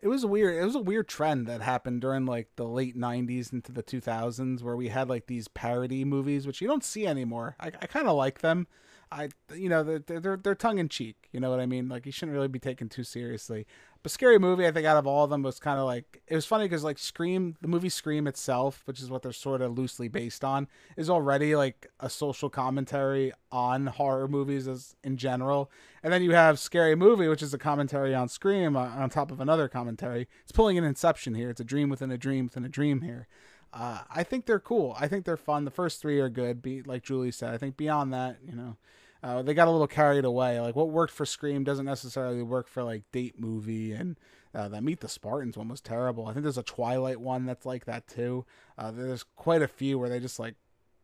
It 0.00 0.08
was 0.08 0.24
weird. 0.24 0.56
It 0.56 0.64
was 0.64 0.76
a 0.76 0.80
weird 0.80 1.08
trend 1.08 1.46
that 1.48 1.60
happened 1.60 2.00
during 2.00 2.24
like 2.24 2.48
the 2.56 2.66
late 2.66 2.96
'90s 2.96 3.52
into 3.52 3.72
the 3.72 3.82
2000s, 3.82 4.62
where 4.62 4.76
we 4.76 4.88
had 4.88 5.08
like 5.08 5.26
these 5.26 5.48
parody 5.48 6.04
movies, 6.04 6.46
which 6.46 6.60
you 6.60 6.68
don't 6.68 6.84
see 6.84 7.06
anymore. 7.06 7.56
I, 7.58 7.68
I 7.68 7.86
kind 7.86 8.06
of 8.06 8.16
like 8.16 8.40
them. 8.40 8.68
I, 9.10 9.28
you 9.54 9.68
know, 9.68 9.82
they're 9.82 10.20
they're, 10.20 10.36
they're 10.36 10.54
tongue 10.54 10.78
in 10.78 10.88
cheek. 10.88 11.28
You 11.32 11.40
know 11.40 11.50
what 11.50 11.60
I 11.60 11.66
mean? 11.66 11.88
Like 11.88 12.06
you 12.06 12.12
shouldn't 12.12 12.34
really 12.34 12.48
be 12.48 12.58
taken 12.58 12.88
too 12.88 13.04
seriously. 13.04 13.66
But 14.02 14.12
scary 14.12 14.38
movie, 14.38 14.66
I 14.66 14.70
think 14.70 14.86
out 14.86 14.96
of 14.96 15.06
all 15.06 15.24
of 15.24 15.30
them 15.30 15.42
was 15.42 15.58
kind 15.58 15.78
of 15.78 15.84
like 15.84 16.22
it 16.28 16.34
was 16.34 16.46
funny 16.46 16.66
because 16.66 16.84
like 16.84 16.98
Scream, 16.98 17.56
the 17.60 17.68
movie 17.68 17.88
Scream 17.88 18.26
itself, 18.26 18.82
which 18.84 19.00
is 19.00 19.10
what 19.10 19.22
they're 19.22 19.32
sort 19.32 19.60
of 19.60 19.76
loosely 19.76 20.08
based 20.08 20.44
on, 20.44 20.68
is 20.96 21.10
already 21.10 21.56
like 21.56 21.90
a 21.98 22.08
social 22.08 22.48
commentary 22.48 23.32
on 23.50 23.86
horror 23.86 24.28
movies 24.28 24.68
as 24.68 24.94
in 25.02 25.16
general. 25.16 25.70
And 26.02 26.12
then 26.12 26.22
you 26.22 26.32
have 26.32 26.60
Scary 26.60 26.94
Movie, 26.94 27.26
which 27.26 27.42
is 27.42 27.52
a 27.52 27.58
commentary 27.58 28.14
on 28.14 28.28
Scream 28.28 28.76
uh, 28.76 28.86
on 28.86 29.10
top 29.10 29.32
of 29.32 29.40
another 29.40 29.68
commentary. 29.68 30.28
It's 30.42 30.52
pulling 30.52 30.78
an 30.78 30.84
Inception 30.84 31.34
here. 31.34 31.50
It's 31.50 31.60
a 31.60 31.64
dream 31.64 31.88
within 31.88 32.12
a 32.12 32.18
dream 32.18 32.44
within 32.44 32.64
a 32.64 32.68
dream 32.68 33.00
here. 33.00 33.26
Uh, 33.72 34.00
I 34.10 34.22
think 34.22 34.46
they're 34.46 34.60
cool. 34.60 34.96
I 34.98 35.08
think 35.08 35.24
they're 35.24 35.36
fun. 35.36 35.64
The 35.64 35.70
first 35.70 36.00
three 36.00 36.20
are 36.20 36.28
good. 36.28 36.62
Be 36.62 36.82
like 36.82 37.02
Julie 37.02 37.32
said. 37.32 37.52
I 37.52 37.58
think 37.58 37.76
beyond 37.76 38.12
that, 38.14 38.38
you 38.46 38.54
know, 38.54 38.76
uh, 39.22 39.42
they 39.42 39.54
got 39.54 39.68
a 39.68 39.70
little 39.70 39.86
carried 39.86 40.24
away. 40.24 40.60
Like 40.60 40.76
what 40.76 40.90
worked 40.90 41.12
for 41.12 41.26
Scream 41.26 41.64
doesn't 41.64 41.84
necessarily 41.86 42.42
work 42.42 42.68
for 42.68 42.82
like 42.82 43.02
Date 43.12 43.38
Movie 43.38 43.92
and 43.92 44.16
uh, 44.54 44.68
that 44.68 44.82
Meet 44.82 45.00
the 45.00 45.08
Spartans 45.08 45.56
one 45.56 45.68
was 45.68 45.80
terrible. 45.80 46.26
I 46.26 46.32
think 46.32 46.44
there's 46.44 46.58
a 46.58 46.62
Twilight 46.62 47.20
one 47.20 47.46
that's 47.46 47.66
like 47.66 47.84
that 47.86 48.06
too. 48.06 48.44
Uh, 48.76 48.90
there's 48.90 49.24
quite 49.36 49.62
a 49.62 49.68
few 49.68 49.98
where 49.98 50.08
they 50.08 50.20
just 50.20 50.38
like, 50.38 50.54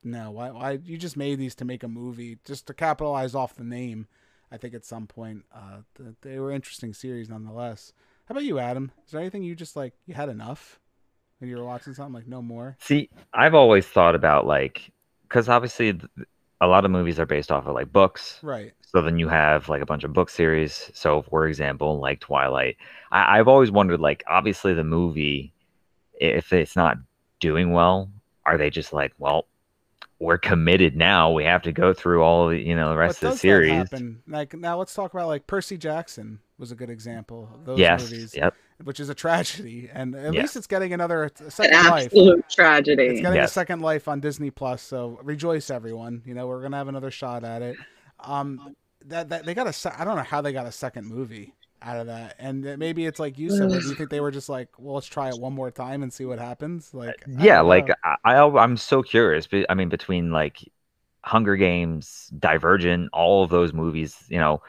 no, 0.02 0.30
why, 0.30 0.50
why 0.50 0.78
you 0.84 0.96
just 0.96 1.16
made 1.16 1.38
these 1.38 1.54
to 1.56 1.64
make 1.64 1.82
a 1.82 1.88
movie 1.88 2.38
just 2.44 2.66
to 2.66 2.74
capitalize 2.74 3.34
off 3.34 3.54
the 3.54 3.64
name. 3.64 4.06
I 4.52 4.58
think 4.58 4.74
at 4.74 4.84
some 4.84 5.06
point 5.06 5.44
uh, 5.52 5.78
they 6.22 6.38
were 6.38 6.52
interesting 6.52 6.94
series 6.94 7.28
nonetheless. 7.28 7.92
How 8.26 8.34
about 8.34 8.44
you, 8.44 8.58
Adam? 8.58 8.92
Is 9.04 9.12
there 9.12 9.20
anything 9.20 9.42
you 9.42 9.54
just 9.54 9.76
like 9.76 9.94
you 10.06 10.14
had 10.14 10.28
enough 10.28 10.78
when 11.38 11.50
you 11.50 11.56
were 11.56 11.64
watching 11.64 11.94
something 11.94 12.14
like 12.14 12.28
no 12.28 12.40
more? 12.40 12.76
See, 12.80 13.10
I've 13.32 13.54
always 13.54 13.86
thought 13.86 14.14
about 14.14 14.46
like 14.46 14.92
because 15.22 15.48
obviously 15.48 15.98
a 16.64 16.68
lot 16.68 16.84
of 16.84 16.90
movies 16.90 17.18
are 17.20 17.26
based 17.26 17.52
off 17.52 17.66
of 17.66 17.74
like 17.74 17.92
books. 17.92 18.38
Right. 18.42 18.72
So 18.82 19.02
then 19.02 19.18
you 19.18 19.28
have 19.28 19.68
like 19.68 19.82
a 19.82 19.86
bunch 19.86 20.04
of 20.04 20.12
book 20.12 20.30
series. 20.30 20.90
So 20.94 21.22
for 21.22 21.46
example, 21.46 21.98
like 22.00 22.20
Twilight, 22.20 22.76
I, 23.10 23.38
I've 23.38 23.48
always 23.48 23.70
wondered 23.70 24.00
like 24.00 24.22
obviously 24.26 24.72
the 24.74 24.84
movie, 24.84 25.52
if 26.14 26.52
it's 26.52 26.76
not 26.76 26.96
doing 27.40 27.72
well, 27.72 28.10
are 28.46 28.56
they 28.56 28.70
just 28.70 28.92
like, 28.92 29.12
well, 29.18 29.46
we're 30.20 30.38
committed 30.38 30.96
now. 30.96 31.32
We 31.32 31.44
have 31.44 31.62
to 31.62 31.72
go 31.72 31.92
through 31.92 32.22
all 32.22 32.48
the 32.48 32.58
you 32.58 32.76
know 32.76 32.90
the 32.90 32.96
rest 32.96 33.22
of 33.22 33.32
the 33.32 33.38
series. 33.38 33.72
happen? 33.72 34.22
Like 34.26 34.54
now, 34.54 34.78
let's 34.78 34.94
talk 34.94 35.12
about 35.12 35.26
like 35.26 35.46
Percy 35.46 35.76
Jackson 35.76 36.40
was 36.58 36.70
a 36.72 36.74
good 36.76 36.90
example. 36.90 37.50
Of 37.52 37.64
those 37.66 37.78
Yes. 37.78 38.10
movies, 38.10 38.34
Yep. 38.36 38.54
Which 38.82 39.00
is 39.00 39.08
a 39.08 39.14
tragedy, 39.14 39.88
and 39.92 40.14
at 40.14 40.34
Yeah. 40.34 40.34
least 40.34 40.56
it's 40.56 40.66
getting 40.66 40.92
another 40.92 41.24
a 41.24 41.50
An 41.62 41.70
second 41.70 41.82
life. 41.84 42.22
absolute 42.22 42.44
It's 43.06 43.20
tragedy. 43.20 43.20
getting 43.20 43.42
a 43.42 43.48
second 43.48 43.80
life 43.80 44.08
on 44.08 44.20
Disney 44.20 44.50
Plus, 44.50 44.82
so 44.82 45.20
rejoice, 45.22 45.70
everyone! 45.70 46.22
You 46.24 46.34
know 46.34 46.46
we're 46.46 46.62
gonna 46.62 46.76
have 46.78 46.88
another 46.88 47.10
shot 47.10 47.44
at 47.44 47.62
it. 47.62 47.80
Um, 48.20 48.62
that, 49.06 49.28
that 49.30 49.44
they 49.46 49.54
got 49.54 49.66
a 49.66 49.72
se- 49.72 49.94
I 49.98 50.04
don't 50.04 50.16
know 50.16 50.22
how 50.22 50.40
they 50.40 50.52
got 50.52 50.66
a 50.66 50.72
second 50.72 51.06
movie 51.06 51.54
out 51.82 51.98
of 51.98 52.06
that, 52.06 52.36
and 52.38 52.62
maybe 52.78 53.06
it's 53.06 53.20
like 53.20 53.38
you 53.38 53.50
said. 53.50 53.70
like, 53.70 53.82
do 53.82 53.90
you 53.90 53.94
think 53.96 54.10
they 54.10 54.20
were 54.20 54.30
just 54.30 54.48
like, 54.48 54.68
well, 54.78 54.94
let's 54.94 55.06
try 55.06 55.28
it 55.28 55.38
one 55.38 55.52
more 55.54 55.70
time 55.70 56.02
and 56.02 56.12
see 56.12 56.24
what 56.24 56.38
happens? 56.38 56.94
Like, 56.94 57.26
I 57.36 57.46
yeah 57.46 57.60
don't 57.60 57.62
like. 57.62 57.88
I, 58.04 58.16
I 58.24 58.34
i'm 58.62 58.76
so 58.76 59.02
curious 59.02 59.46
but 59.46 59.66
i 59.68 59.74
mean 59.74 59.88
between 59.88 60.30
like 60.30 60.58
hunger 61.24 61.56
games 61.56 62.30
divergent 62.38 63.10
all 63.12 63.44
of 63.44 63.50
those 63.50 63.72
movies 63.72 64.16
you 64.28 64.38
know 64.38 64.62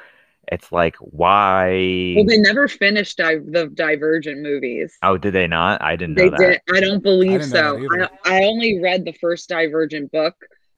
it's 0.51 0.71
like 0.71 0.95
why 0.97 2.13
Well, 2.15 2.25
they 2.25 2.37
never 2.37 2.67
finished 2.67 3.17
di- 3.17 3.37
the 3.37 3.67
Divergent 3.73 4.41
movies. 4.41 4.97
oh 5.03 5.17
did 5.17 5.33
they 5.33 5.47
not 5.47 5.81
i 5.81 5.95
didn't 5.95 6.15
They 6.15 6.25
know 6.29 6.37
that 6.37 6.61
did. 6.67 6.75
I 6.75 6.79
don't 6.79 7.03
believe 7.03 7.41
didn't 7.41 7.51
so. 7.51 7.87
I, 7.91 8.09
I 8.25 8.43
only 8.45 8.79
read 8.81 9.05
the 9.05 9.13
first 9.13 9.49
Divergent 9.49 10.11
book, 10.11 10.35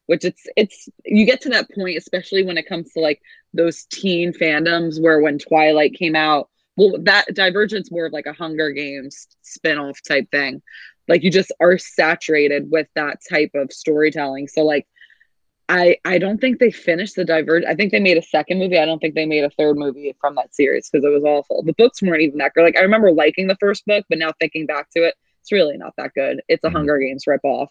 which 0.07 0.25
it's 0.25 0.43
it's 0.55 0.89
you 1.05 1.25
get 1.25 1.41
to 1.41 1.49
that 1.49 1.67
point, 1.73 1.97
especially 1.97 2.43
when 2.45 2.57
it 2.57 2.67
comes 2.67 2.91
to 2.93 2.99
like 2.99 3.21
those 3.53 3.85
teen 3.85 4.33
fandoms 4.33 5.01
where 5.01 5.19
when 5.21 5.37
Twilight 5.39 5.93
came 5.93 6.15
out, 6.15 6.49
well, 6.75 6.95
that 7.03 7.25
divergence 7.33 7.91
more 7.91 8.05
of 8.05 8.13
like 8.13 8.25
a 8.27 8.33
Hunger 8.33 8.71
Games 8.71 9.27
spin-off 9.41 9.99
type 10.07 10.29
thing. 10.31 10.61
Like 11.07 11.23
you 11.23 11.31
just 11.31 11.51
are 11.59 11.77
saturated 11.77 12.69
with 12.69 12.87
that 12.95 13.19
type 13.29 13.51
of 13.55 13.71
storytelling. 13.71 14.47
So 14.47 14.63
like 14.63 14.87
I 15.69 15.97
I 16.05 16.17
don't 16.17 16.39
think 16.39 16.59
they 16.59 16.71
finished 16.71 17.15
the 17.15 17.25
Diverge. 17.25 17.63
I 17.67 17.75
think 17.75 17.91
they 17.91 17.99
made 17.99 18.17
a 18.17 18.21
second 18.21 18.57
movie. 18.59 18.77
I 18.77 18.85
don't 18.85 18.99
think 18.99 19.15
they 19.15 19.25
made 19.25 19.43
a 19.43 19.49
third 19.51 19.77
movie 19.77 20.15
from 20.21 20.35
that 20.35 20.55
series 20.55 20.89
because 20.89 21.03
it 21.05 21.09
was 21.09 21.23
awful. 21.23 21.63
The 21.63 21.73
books 21.73 22.01
weren't 22.01 22.21
even 22.21 22.37
that 22.39 22.53
good. 22.53 22.63
Like 22.63 22.77
I 22.77 22.81
remember 22.81 23.11
liking 23.11 23.47
the 23.47 23.57
first 23.57 23.85
book, 23.85 24.05
but 24.09 24.17
now 24.17 24.31
thinking 24.39 24.65
back 24.65 24.89
to 24.91 25.03
it, 25.03 25.15
it's 25.41 25.51
really 25.51 25.77
not 25.77 25.93
that 25.97 26.13
good. 26.13 26.41
It's 26.47 26.63
a 26.63 26.69
Mhm. 26.69 26.73
Hunger 26.73 26.97
Games 26.99 27.25
ripoff. 27.25 27.67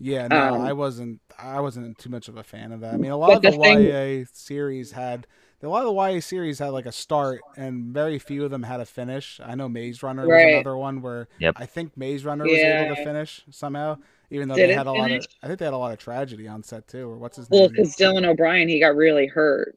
Yeah, 0.00 0.28
no, 0.28 0.36
Um, 0.54 0.60
I 0.62 0.72
wasn't. 0.72 1.20
I 1.38 1.60
wasn't 1.60 1.98
too 1.98 2.08
much 2.10 2.28
of 2.28 2.36
a 2.36 2.42
fan 2.44 2.72
of 2.72 2.80
that. 2.80 2.94
I 2.94 2.96
mean, 2.96 3.10
a 3.10 3.16
lot 3.16 3.32
of 3.36 3.42
the, 3.42 3.50
the 3.50 3.56
thing- 3.56 3.82
YA 3.82 4.24
series 4.32 4.92
had 4.92 5.26
a 5.60 5.66
lot 5.68 5.80
of 5.82 5.88
the 5.88 5.92
YA 5.94 6.20
series 6.20 6.60
had 6.60 6.68
like 6.68 6.86
a 6.86 6.92
start, 6.92 7.40
and 7.56 7.92
very 7.92 8.18
few 8.20 8.44
of 8.44 8.50
them 8.52 8.62
had 8.62 8.80
a 8.80 8.84
finish. 8.86 9.40
I 9.44 9.56
know 9.56 9.68
Maze 9.68 10.02
Runner 10.04 10.22
was 10.22 10.40
another 10.54 10.76
one 10.76 11.02
where 11.02 11.26
Yep. 11.40 11.54
I 11.56 11.66
think 11.66 11.96
Maze 11.96 12.24
Runner 12.24 12.44
was 12.44 12.52
able 12.84 12.94
to 12.94 13.04
finish 13.04 13.42
somehow, 13.50 13.98
even 14.30 14.48
though 14.48 14.54
Did 14.56 14.70
they 14.70 14.74
had 14.74 14.86
a 14.86 14.92
lot 14.92 15.10
of. 15.10 15.26
I 15.42 15.46
think 15.46 15.58
they 15.58 15.64
had 15.64 15.74
a 15.74 15.78
lot 15.78 15.92
of 15.92 15.98
tragedy 15.98 16.46
on 16.48 16.62
set 16.62 16.86
too. 16.88 17.08
Or 17.08 17.16
what's 17.16 17.36
his 17.36 17.50
Well, 17.50 17.68
name? 17.68 17.70
because 17.70 17.96
Dylan 17.96 18.26
O'Brien, 18.26 18.68
he 18.68 18.80
got 18.80 18.96
really 18.96 19.26
hurt 19.26 19.76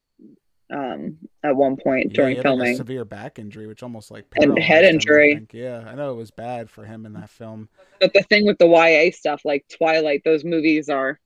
um, 0.71 1.17
at 1.43 1.55
one 1.55 1.77
point 1.77 2.11
Yeah, 2.11 2.15
during 2.15 2.31
he 2.31 2.37
had, 2.37 2.45
like, 2.45 2.53
a 2.53 2.57
filming. 2.57 2.75
severe 2.75 3.05
back 3.05 3.39
injury, 3.39 3.67
which 3.67 3.83
almost 3.83 4.11
like 4.11 4.25
And 4.41 4.57
head 4.59 4.83
paralyzed 4.83 4.85
him, 4.85 4.95
I 4.95 4.95
injury. 4.95 5.47
Yeah, 5.53 5.83
I 5.87 5.95
know 5.95 6.11
it 6.11 6.17
was 6.17 6.31
bad 6.31 6.69
for 6.69 6.85
him 6.85 7.05
in 7.05 7.13
that 7.13 7.29
film. 7.29 7.69
But 7.99 8.13
the 8.13 8.23
thing 8.23 8.45
with 8.45 8.57
the 8.57 8.67
YA 8.67 9.11
stuff, 9.11 9.41
like 9.45 9.65
Twilight, 9.69 10.21
those 10.23 10.43
movies 10.43 10.89
are 10.89 11.19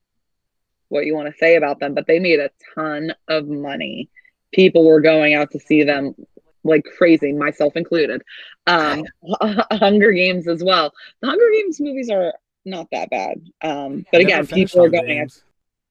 what 0.88 1.06
you 1.06 1.14
want 1.14 1.28
to 1.32 1.38
say 1.38 1.56
about 1.56 1.80
them, 1.80 1.94
but 1.94 2.06
they 2.06 2.18
made 2.18 2.38
a 2.40 2.50
ton 2.74 3.12
of 3.28 3.46
money. 3.48 4.08
People 4.52 4.84
were 4.84 5.00
going 5.00 5.34
out 5.34 5.50
to 5.52 5.58
see 5.60 5.82
them 5.82 6.14
like 6.64 6.84
crazy, 6.96 7.32
myself 7.32 7.76
included. 7.76 8.22
Um, 8.66 9.04
Hunger 9.72 10.12
Games 10.12 10.48
as 10.48 10.62
well. 10.62 10.92
The 11.20 11.28
Hunger 11.28 11.48
Games 11.52 11.80
movies 11.80 12.10
are 12.10 12.34
not 12.66 12.88
that 12.92 13.10
bad. 13.10 13.40
Um, 13.62 14.04
but 14.12 14.18
Never 14.22 14.42
again, 14.42 14.46
people 14.46 14.84
are 14.84 14.88
going. 14.90 15.06
Games. 15.06 15.42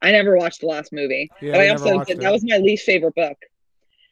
I 0.02 0.12
never 0.12 0.36
watched 0.38 0.62
the 0.62 0.68
last 0.68 0.94
movie, 0.94 1.32
Yeah, 1.42 1.54
but 1.54 1.60
we 1.60 1.66
I 1.66 1.70
also 1.70 2.04
did, 2.04 2.18
it. 2.18 2.22
that 2.22 2.32
was 2.32 2.44
my 2.44 2.58
least 2.58 2.86
favorite 2.86 3.16
book. 3.16 3.38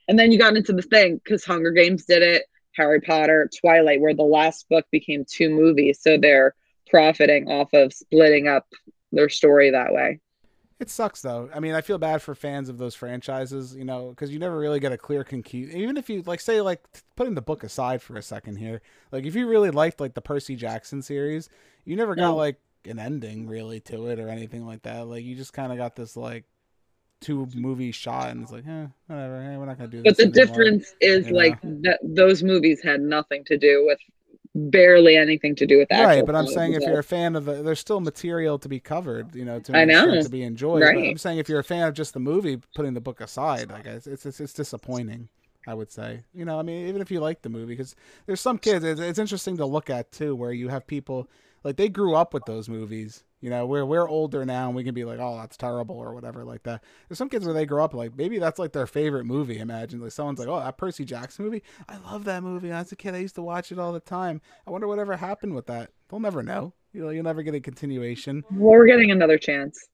And 0.07 0.17
then 0.17 0.31
you 0.31 0.39
got 0.39 0.55
into 0.55 0.73
the 0.73 0.81
thing 0.81 1.19
because 1.23 1.45
Hunger 1.45 1.71
Games 1.71 2.05
did 2.05 2.23
it, 2.23 2.43
Harry 2.75 2.99
Potter, 3.01 3.49
Twilight, 3.61 4.01
where 4.01 4.15
the 4.15 4.23
last 4.23 4.67
book 4.69 4.85
became 4.91 5.25
two 5.29 5.49
movies, 5.49 5.99
so 6.01 6.17
they're 6.17 6.55
profiting 6.89 7.49
off 7.49 7.73
of 7.73 7.93
splitting 7.93 8.47
up 8.47 8.65
their 9.11 9.29
story 9.29 9.69
that 9.71 9.93
way. 9.93 10.19
It 10.83 10.89
sucks 10.89 11.21
though. 11.21 11.49
I 11.55 11.61
mean, 11.61 11.75
I 11.75 11.79
feel 11.79 11.97
bad 11.97 12.21
for 12.21 12.35
fans 12.35 12.67
of 12.67 12.77
those 12.77 12.93
franchises, 12.93 13.73
you 13.73 13.85
know, 13.85 14.09
because 14.09 14.31
you 14.31 14.37
never 14.37 14.59
really 14.59 14.81
get 14.81 14.91
a 14.91 14.97
clear 14.97 15.23
conclusion. 15.23 15.77
Even 15.77 15.95
if 15.95 16.09
you 16.09 16.21
like, 16.23 16.41
say, 16.41 16.59
like 16.59 16.83
putting 17.15 17.35
the 17.35 17.41
book 17.41 17.63
aside 17.63 18.01
for 18.01 18.17
a 18.17 18.21
second 18.21 18.57
here, 18.57 18.81
like 19.09 19.23
if 19.25 19.33
you 19.33 19.47
really 19.47 19.71
liked 19.71 20.01
like 20.01 20.13
the 20.13 20.19
Percy 20.21 20.57
Jackson 20.57 21.01
series, 21.01 21.47
you 21.85 21.95
never 21.95 22.15
got 22.15 22.31
No. 22.31 22.35
like 22.35 22.57
an 22.85 22.99
ending 22.99 23.47
really 23.47 23.79
to 23.79 24.07
it 24.07 24.19
or 24.19 24.27
anything 24.27 24.65
like 24.65 24.81
that. 24.81 25.07
Like 25.07 25.23
you 25.23 25.35
just 25.37 25.53
kind 25.53 25.71
of 25.71 25.77
got 25.77 25.95
this 25.95 26.17
like 26.17 26.43
two 27.21 27.47
movie 27.55 27.91
shot, 27.93 28.31
and 28.31 28.43
it's 28.43 28.51
like, 28.51 28.67
eh, 28.67 28.87
whatever. 29.07 29.37
eh, 29.37 29.57
we're 29.57 29.65
not 29.65 29.77
gonna 29.77 29.89
do 29.89 30.03
But 30.03 30.17
the 30.17 30.25
anymore. 30.25 30.33
difference 30.47 30.93
is 30.99 31.27
you 31.27 31.33
like 31.33 31.59
that 31.61 31.99
those 32.03 32.43
movies 32.43 32.81
had 32.83 32.99
nothing 33.01 33.45
to 33.45 33.57
do 33.57 33.85
with 33.85 33.99
barely 34.55 35.17
anything 35.17 35.55
to 35.55 35.65
do 35.65 35.77
with 35.77 35.89
that. 35.89 36.03
Right, 36.03 36.25
but 36.25 36.35
I'm 36.35 36.47
saying 36.47 36.73
if 36.73 36.83
you're 36.83 36.99
a 36.99 37.03
fan 37.03 37.35
of 37.35 37.45
the, 37.45 37.63
there's 37.63 37.79
still 37.79 37.99
material 37.99 38.59
to 38.59 38.69
be 38.69 38.79
covered, 38.79 39.35
you 39.35 39.45
know, 39.45 39.59
to 39.61 39.75
I 39.75 39.85
know. 39.85 40.21
to 40.21 40.29
be 40.29 40.43
enjoyed. 40.43 40.81
But 40.81 40.95
I'm 40.95 41.17
saying 41.17 41.39
if 41.39 41.49
you're 41.49 41.59
a 41.59 41.63
fan 41.63 41.87
of 41.87 41.93
just 41.93 42.13
the 42.13 42.19
movie, 42.19 42.59
putting 42.75 42.93
the 42.93 43.01
book 43.01 43.21
aside, 43.21 43.71
like 43.71 43.85
it's 43.85 44.07
it's, 44.07 44.39
it's 44.39 44.53
disappointing. 44.53 45.29
I 45.65 45.73
would 45.73 45.91
say, 45.91 46.23
you 46.33 46.43
know, 46.43 46.59
I 46.59 46.61
mean, 46.61 46.87
even 46.87 47.01
if 47.01 47.09
you 47.09 47.21
like 47.21 47.41
the 47.41 47.49
movie, 47.49 47.73
because 47.73 47.95
there's 48.25 48.41
some 48.41 48.57
kids, 48.57 48.83
it's, 48.83 48.99
it's 48.99 49.17
interesting 49.17 49.55
to 49.57 49.65
look 49.65 49.89
at 49.89 50.11
too, 50.11 50.35
where 50.35 50.51
you 50.51 50.67
have 50.67 50.85
people 50.85 51.29
like 51.63 51.77
they 51.77 51.89
grew 51.89 52.15
up 52.15 52.33
with 52.33 52.43
those 52.45 52.67
movies. 52.67 53.23
You 53.43 53.49
know, 53.49 53.65
we're 53.65 53.83
we're 53.83 54.07
older 54.07 54.45
now, 54.45 54.67
and 54.67 54.75
we 54.75 54.85
can 54.85 54.93
be 54.95 55.03
like, 55.03 55.19
oh, 55.19 55.35
that's 55.35 55.57
terrible 55.57 55.97
or 55.97 56.13
whatever 56.13 56.45
like 56.45 56.63
that. 56.63 56.81
There's 57.09 57.17
some 57.17 57.27
kids 57.27 57.43
where 57.43 57.53
they 57.53 57.65
grow 57.65 57.83
up 57.83 57.93
like 57.93 58.15
maybe 58.15 58.39
that's 58.39 58.57
like 58.57 58.71
their 58.71 58.87
favorite 58.87 59.25
movie. 59.25 59.59
Imagine 59.59 59.99
like 59.99 60.13
someone's 60.13 60.39
like, 60.39 60.47
oh, 60.47 60.61
that 60.61 60.77
Percy 60.77 61.03
Jackson 61.03 61.43
movie, 61.43 61.61
I 61.89 61.97
love 61.97 62.23
that 62.23 62.41
movie. 62.41 62.71
As 62.71 62.93
a 62.93 62.95
kid, 62.95 63.15
I 63.15 63.17
used 63.17 63.35
to 63.35 63.41
watch 63.41 63.69
it 63.73 63.79
all 63.79 63.91
the 63.91 63.99
time. 63.99 64.39
I 64.65 64.71
wonder 64.71 64.87
whatever 64.87 65.17
happened 65.17 65.55
with 65.55 65.65
that. 65.65 65.91
They'll 66.09 66.21
never 66.21 66.41
know. 66.41 66.73
You 66.93 67.01
know, 67.03 67.09
you'll 67.09 67.25
never 67.25 67.43
get 67.43 67.53
a 67.53 67.59
continuation. 67.59 68.45
well, 68.49 68.71
we're 68.71 68.87
getting 68.87 69.11
another 69.11 69.37
chance. 69.37 69.89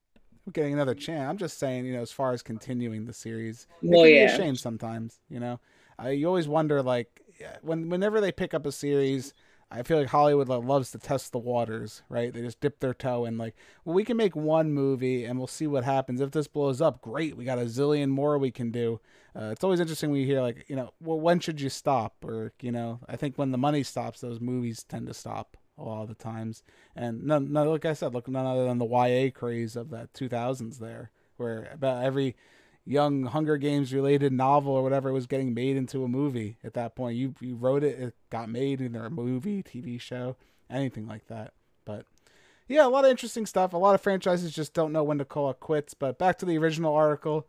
We're 0.46 0.52
getting 0.52 0.74
another 0.74 0.94
chance. 0.94 1.28
I'm 1.28 1.38
just 1.38 1.58
saying, 1.58 1.88
you 1.88 1.94
know, 1.94 2.02
as 2.04 2.12
far 2.12 2.34
as 2.34 2.44
continuing 2.44 3.06
the 3.06 3.14
series, 3.14 3.66
it 3.82 3.90
Well, 3.90 4.04
can 4.04 4.12
be 4.12 4.16
yeah. 4.18 4.32
a 4.32 4.38
shame 4.38 4.58
sometimes. 4.58 5.22
You 5.28 5.40
know, 5.40 5.60
uh, 6.00 6.10
you 6.10 6.28
always 6.28 6.48
wonder 6.48 6.84
like 6.84 7.20
when 7.64 7.90
whenever 7.90 8.22
they 8.22 8.32
pick 8.32 8.54
up 8.54 8.68
a 8.68 8.72
series. 8.72 9.34
I 9.72 9.84
feel 9.84 10.00
like 10.00 10.08
Hollywood 10.08 10.50
like, 10.50 10.64
loves 10.64 10.92
to 10.92 10.98
test 10.98 11.32
the 11.32 11.38
waters, 11.38 12.02
right? 12.10 12.34
They 12.34 12.42
just 12.42 12.60
dip 12.60 12.80
their 12.80 12.94
toe 12.94 13.26
in, 13.26 13.38
like, 13.38 13.56
well, 13.86 13.94
we 13.94 14.04
can 14.04 14.18
make 14.18 14.36
one 14.36 14.72
movie 14.72 15.26
and 15.26 15.38
we'll 15.38 15.48
see 15.48 15.68
what 15.68 15.84
happens. 15.84 16.22
If 16.22 16.32
this 16.32 16.48
blows 16.48 16.82
up, 16.82 17.02
great. 17.02 17.38
We 17.38 17.46
got 17.46 17.60
a 17.60 17.66
zillion 17.66 18.10
more 18.10 18.38
we 18.40 18.50
can 18.50 18.72
do. 18.72 19.00
Uh, 19.36 19.50
it's 19.52 19.64
always 19.64 19.80
interesting 19.80 20.10
when 20.10 20.22
you 20.22 20.26
hear, 20.26 20.42
like, 20.42 20.66
you 20.68 20.76
know, 20.76 20.92
well, 21.00 21.20
when 21.20 21.40
should 21.40 21.62
you 21.62 21.70
stop? 21.70 22.16
Or, 22.26 22.52
you 22.62 22.72
know, 22.72 23.00
I 23.08 23.16
think 23.16 23.38
when 23.38 23.52
the 23.52 23.60
money 23.60 23.84
stops, 23.84 24.22
those 24.22 24.40
movies 24.40 24.84
tend 24.84 25.06
to 25.06 25.14
stop 25.14 25.56
a 25.78 25.84
lot 25.84 26.02
of 26.02 26.08
the 26.08 26.16
times. 26.16 26.64
And 26.96 27.24
no, 27.24 27.38
no, 27.38 27.72
like 27.72 27.86
I 27.86 27.94
said, 27.94 28.14
look, 28.14 28.28
none 28.28 28.48
other 28.48 28.66
than 28.66 28.80
the 28.80 28.86
YA 28.86 29.32
craze 29.32 29.76
of 29.76 29.92
that 29.92 30.14
2000s 30.14 30.80
there, 30.80 31.12
where 31.38 31.70
about 31.72 32.04
every 32.04 32.36
young 32.90 33.26
Hunger 33.26 33.58
Games 33.58 33.94
related 33.94 34.34
novel 34.34 34.74
or 34.74 34.82
whatever 34.82 35.14
was 35.14 35.28
getting 35.28 35.54
made 35.54 35.78
into 35.78 36.04
a 36.04 36.08
movie 36.08 36.58
at 36.64 36.74
that 36.74 36.96
point. 36.96 37.16
You 37.16 37.36
you 37.40 37.56
wrote 37.56 37.84
it, 37.84 38.00
it 38.00 38.16
got 38.32 38.50
made 38.50 38.82
into 38.82 39.00
a 39.00 39.10
movie, 39.10 39.62
TV 39.62 40.02
show, 40.02 40.36
anything 40.70 41.08
like 41.08 41.28
that. 41.28 41.54
But 41.86 42.06
yeah, 42.68 42.86
a 42.86 42.90
lot 42.90 43.06
of 43.06 43.12
interesting 43.12 43.46
stuff. 43.46 43.74
A 43.74 43.78
lot 43.78 43.94
of 43.94 44.02
franchises 44.02 44.52
just 44.52 44.74
don't 44.74 44.92
know 44.92 45.04
when 45.04 45.20
to 45.20 45.26
call 45.26 45.52
it 45.52 45.60
quits. 45.60 45.94
But 45.94 46.18
back 46.18 46.40
to 46.40 46.46
the 46.46 46.58
original 46.58 46.94
article. 46.94 47.48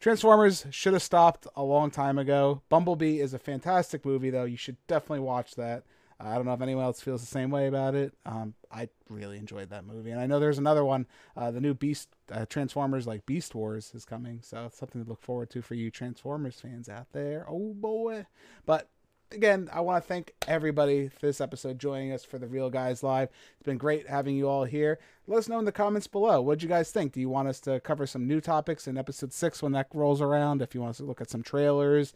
Transformers 0.00 0.66
should 0.70 0.94
have 0.94 1.02
stopped 1.02 1.46
a 1.54 1.62
long 1.62 1.92
time 1.92 2.18
ago. 2.18 2.62
Bumblebee 2.68 3.20
is 3.20 3.32
a 3.32 3.38
fantastic 3.38 4.04
movie, 4.04 4.30
though. 4.30 4.44
You 4.44 4.56
should 4.56 4.76
definitely 4.88 5.20
watch 5.20 5.54
that. 5.54 5.84
I 6.24 6.36
don't 6.36 6.46
know 6.46 6.52
if 6.52 6.60
anyone 6.60 6.84
else 6.84 7.00
feels 7.00 7.20
the 7.20 7.26
same 7.26 7.50
way 7.50 7.66
about 7.66 7.94
it. 7.94 8.14
Um, 8.24 8.54
I 8.70 8.88
really 9.08 9.38
enjoyed 9.38 9.70
that 9.70 9.84
movie, 9.84 10.10
and 10.10 10.20
I 10.20 10.26
know 10.26 10.38
there's 10.38 10.58
another 10.58 10.84
one. 10.84 11.06
Uh, 11.36 11.50
the 11.50 11.60
new 11.60 11.74
Beast 11.74 12.08
uh, 12.30 12.46
Transformers, 12.46 13.06
like 13.06 13.26
Beast 13.26 13.54
Wars, 13.54 13.92
is 13.94 14.04
coming, 14.04 14.40
so 14.42 14.66
it's 14.66 14.78
something 14.78 15.02
to 15.02 15.08
look 15.08 15.22
forward 15.22 15.50
to 15.50 15.62
for 15.62 15.74
you 15.74 15.90
Transformers 15.90 16.60
fans 16.60 16.88
out 16.88 17.08
there. 17.12 17.44
Oh 17.48 17.74
boy! 17.74 18.26
But 18.64 18.88
again, 19.32 19.68
I 19.72 19.80
want 19.80 20.02
to 20.02 20.06
thank 20.06 20.34
everybody 20.46 21.08
for 21.08 21.26
this 21.26 21.40
episode 21.40 21.78
joining 21.78 22.12
us 22.12 22.24
for 22.24 22.38
the 22.38 22.46
Reel 22.46 22.70
Guys 22.70 23.02
Live. 23.02 23.28
It's 23.54 23.64
been 23.64 23.78
great 23.78 24.08
having 24.08 24.36
you 24.36 24.48
all 24.48 24.64
here. 24.64 24.98
Let 25.26 25.38
us 25.38 25.48
know 25.48 25.58
in 25.58 25.64
the 25.64 25.72
comments 25.72 26.06
below. 26.06 26.40
What 26.40 26.62
you 26.62 26.68
guys 26.68 26.90
think? 26.90 27.12
Do 27.12 27.20
you 27.20 27.28
want 27.28 27.48
us 27.48 27.60
to 27.60 27.80
cover 27.80 28.06
some 28.06 28.26
new 28.26 28.40
topics 28.40 28.86
in 28.86 28.98
episode 28.98 29.32
six 29.32 29.62
when 29.62 29.72
that 29.72 29.88
rolls 29.92 30.20
around? 30.20 30.62
If 30.62 30.74
you 30.74 30.80
want 30.80 30.90
us 30.90 30.96
to 30.98 31.04
look 31.04 31.20
at 31.20 31.30
some 31.30 31.42
trailers, 31.42 32.12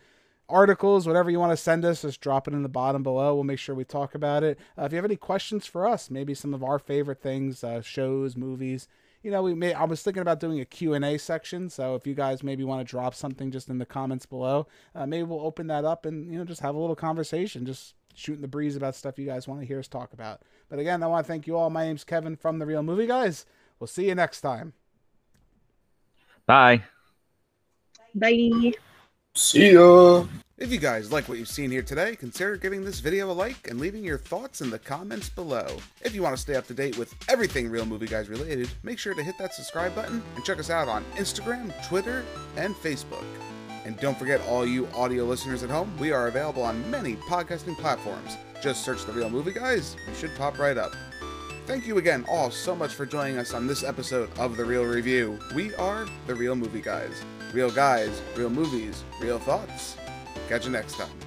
articles, 0.48 1.06
whatever 1.06 1.30
you 1.30 1.40
want 1.40 1.52
to 1.52 1.56
send 1.56 1.84
us, 1.84 2.02
just 2.02 2.20
drop 2.20 2.46
it 2.48 2.54
in 2.54 2.62
the 2.62 2.68
bottom 2.68 3.02
below. 3.02 3.34
We'll 3.34 3.44
make 3.44 3.58
sure 3.58 3.74
we 3.74 3.84
talk 3.84 4.14
about 4.14 4.42
it. 4.42 4.58
Uh, 4.78 4.84
if 4.84 4.92
you 4.92 4.96
have 4.96 5.04
any 5.04 5.16
questions 5.16 5.66
for 5.66 5.86
us, 5.86 6.10
maybe 6.10 6.34
some 6.34 6.54
of 6.54 6.62
our 6.62 6.78
favorite 6.78 7.20
things, 7.20 7.64
uh, 7.64 7.80
shows, 7.80 8.36
movies, 8.36 8.88
you 9.22 9.32
know, 9.32 9.42
we 9.42 9.54
may. 9.54 9.74
I 9.74 9.84
was 9.84 10.02
thinking 10.02 10.20
about 10.20 10.38
doing 10.38 10.60
a 10.60 10.64
Q 10.64 10.94
and 10.94 11.04
A 11.04 11.18
section. 11.18 11.68
So 11.68 11.96
if 11.96 12.06
you 12.06 12.14
guys 12.14 12.44
maybe 12.44 12.62
want 12.62 12.86
to 12.86 12.88
drop 12.88 13.12
something 13.12 13.50
just 13.50 13.68
in 13.68 13.78
the 13.78 13.86
comments 13.86 14.24
below, 14.24 14.68
uh, 14.94 15.04
maybe 15.04 15.24
we'll 15.24 15.40
open 15.40 15.66
that 15.66 15.84
up 15.84 16.06
and 16.06 16.30
you 16.30 16.38
know 16.38 16.44
just 16.44 16.60
have 16.60 16.76
a 16.76 16.78
little 16.78 16.94
conversation, 16.94 17.66
just 17.66 17.94
shooting 18.14 18.40
the 18.40 18.48
breeze 18.48 18.76
about 18.76 18.94
stuff 18.94 19.18
you 19.18 19.26
guys 19.26 19.48
want 19.48 19.60
to 19.60 19.66
hear 19.66 19.80
us 19.80 19.88
talk 19.88 20.12
about. 20.12 20.42
But 20.68 20.78
again, 20.78 21.02
I 21.02 21.08
want 21.08 21.26
to 21.26 21.32
thank 21.32 21.48
you 21.48 21.56
all. 21.56 21.70
My 21.70 21.86
name's 21.86 22.04
Kevin 22.04 22.36
from 22.36 22.60
the 22.60 22.66
Reel 22.66 22.84
Movie 22.84 23.06
Guys. 23.06 23.46
We'll 23.80 23.88
see 23.88 24.06
you 24.06 24.14
next 24.14 24.42
time. 24.42 24.74
Bye. 26.46 26.84
Bye. 28.14 28.74
See 29.36 29.72
ya. 29.72 30.24
If 30.56 30.72
you 30.72 30.78
guys 30.78 31.12
like 31.12 31.28
what 31.28 31.36
you've 31.36 31.46
seen 31.46 31.70
here 31.70 31.82
today, 31.82 32.16
consider 32.16 32.56
giving 32.56 32.82
this 32.82 33.00
video 33.00 33.30
a 33.30 33.34
like 33.34 33.68
and 33.68 33.78
leaving 33.78 34.02
your 34.02 34.16
thoughts 34.16 34.62
in 34.62 34.70
the 34.70 34.78
comments 34.78 35.28
below. 35.28 35.66
If 36.00 36.14
you 36.14 36.22
want 36.22 36.34
to 36.34 36.40
stay 36.40 36.54
up 36.54 36.66
to 36.68 36.74
date 36.74 36.96
with 36.96 37.14
everything 37.28 37.68
Reel 37.68 37.84
Movie 37.84 38.06
Guys 38.06 38.30
related, 38.30 38.70
make 38.82 38.98
sure 38.98 39.12
to 39.12 39.22
hit 39.22 39.36
that 39.38 39.52
subscribe 39.52 39.94
button 39.94 40.22
and 40.34 40.44
check 40.46 40.58
us 40.58 40.70
out 40.70 40.88
on 40.88 41.04
Instagram, 41.16 41.70
Twitter, 41.86 42.24
and 42.56 42.74
Facebook. 42.76 43.26
And 43.84 44.00
don't 44.00 44.18
forget, 44.18 44.40
all 44.48 44.64
you 44.64 44.88
audio 44.94 45.24
listeners 45.24 45.62
at 45.62 45.68
home, 45.68 45.94
we 45.98 46.12
are 46.12 46.28
available 46.28 46.62
on 46.62 46.90
many 46.90 47.16
podcasting 47.16 47.76
platforms. 47.76 48.38
Just 48.62 48.86
search 48.86 49.04
The 49.04 49.12
Reel 49.12 49.28
Movie 49.28 49.52
Guys, 49.52 49.96
you 50.08 50.14
should 50.14 50.34
pop 50.36 50.58
right 50.58 50.78
up. 50.78 50.92
Thank 51.66 51.86
you 51.86 51.98
again 51.98 52.24
all 52.26 52.50
so 52.50 52.74
much 52.74 52.94
for 52.94 53.04
joining 53.04 53.36
us 53.36 53.52
on 53.52 53.66
this 53.66 53.84
episode 53.84 54.30
of 54.38 54.56
The 54.56 54.64
Real 54.64 54.84
Review. 54.84 55.38
We 55.54 55.74
are 55.74 56.06
The 56.26 56.34
Reel 56.34 56.56
Movie 56.56 56.80
Guys. 56.80 57.22
Real 57.52 57.70
guys, 57.70 58.20
real 58.36 58.50
movies, 58.50 59.04
real 59.20 59.38
thoughts. 59.38 59.96
Catch 60.48 60.66
you 60.66 60.72
next 60.72 60.94
time. 60.94 61.25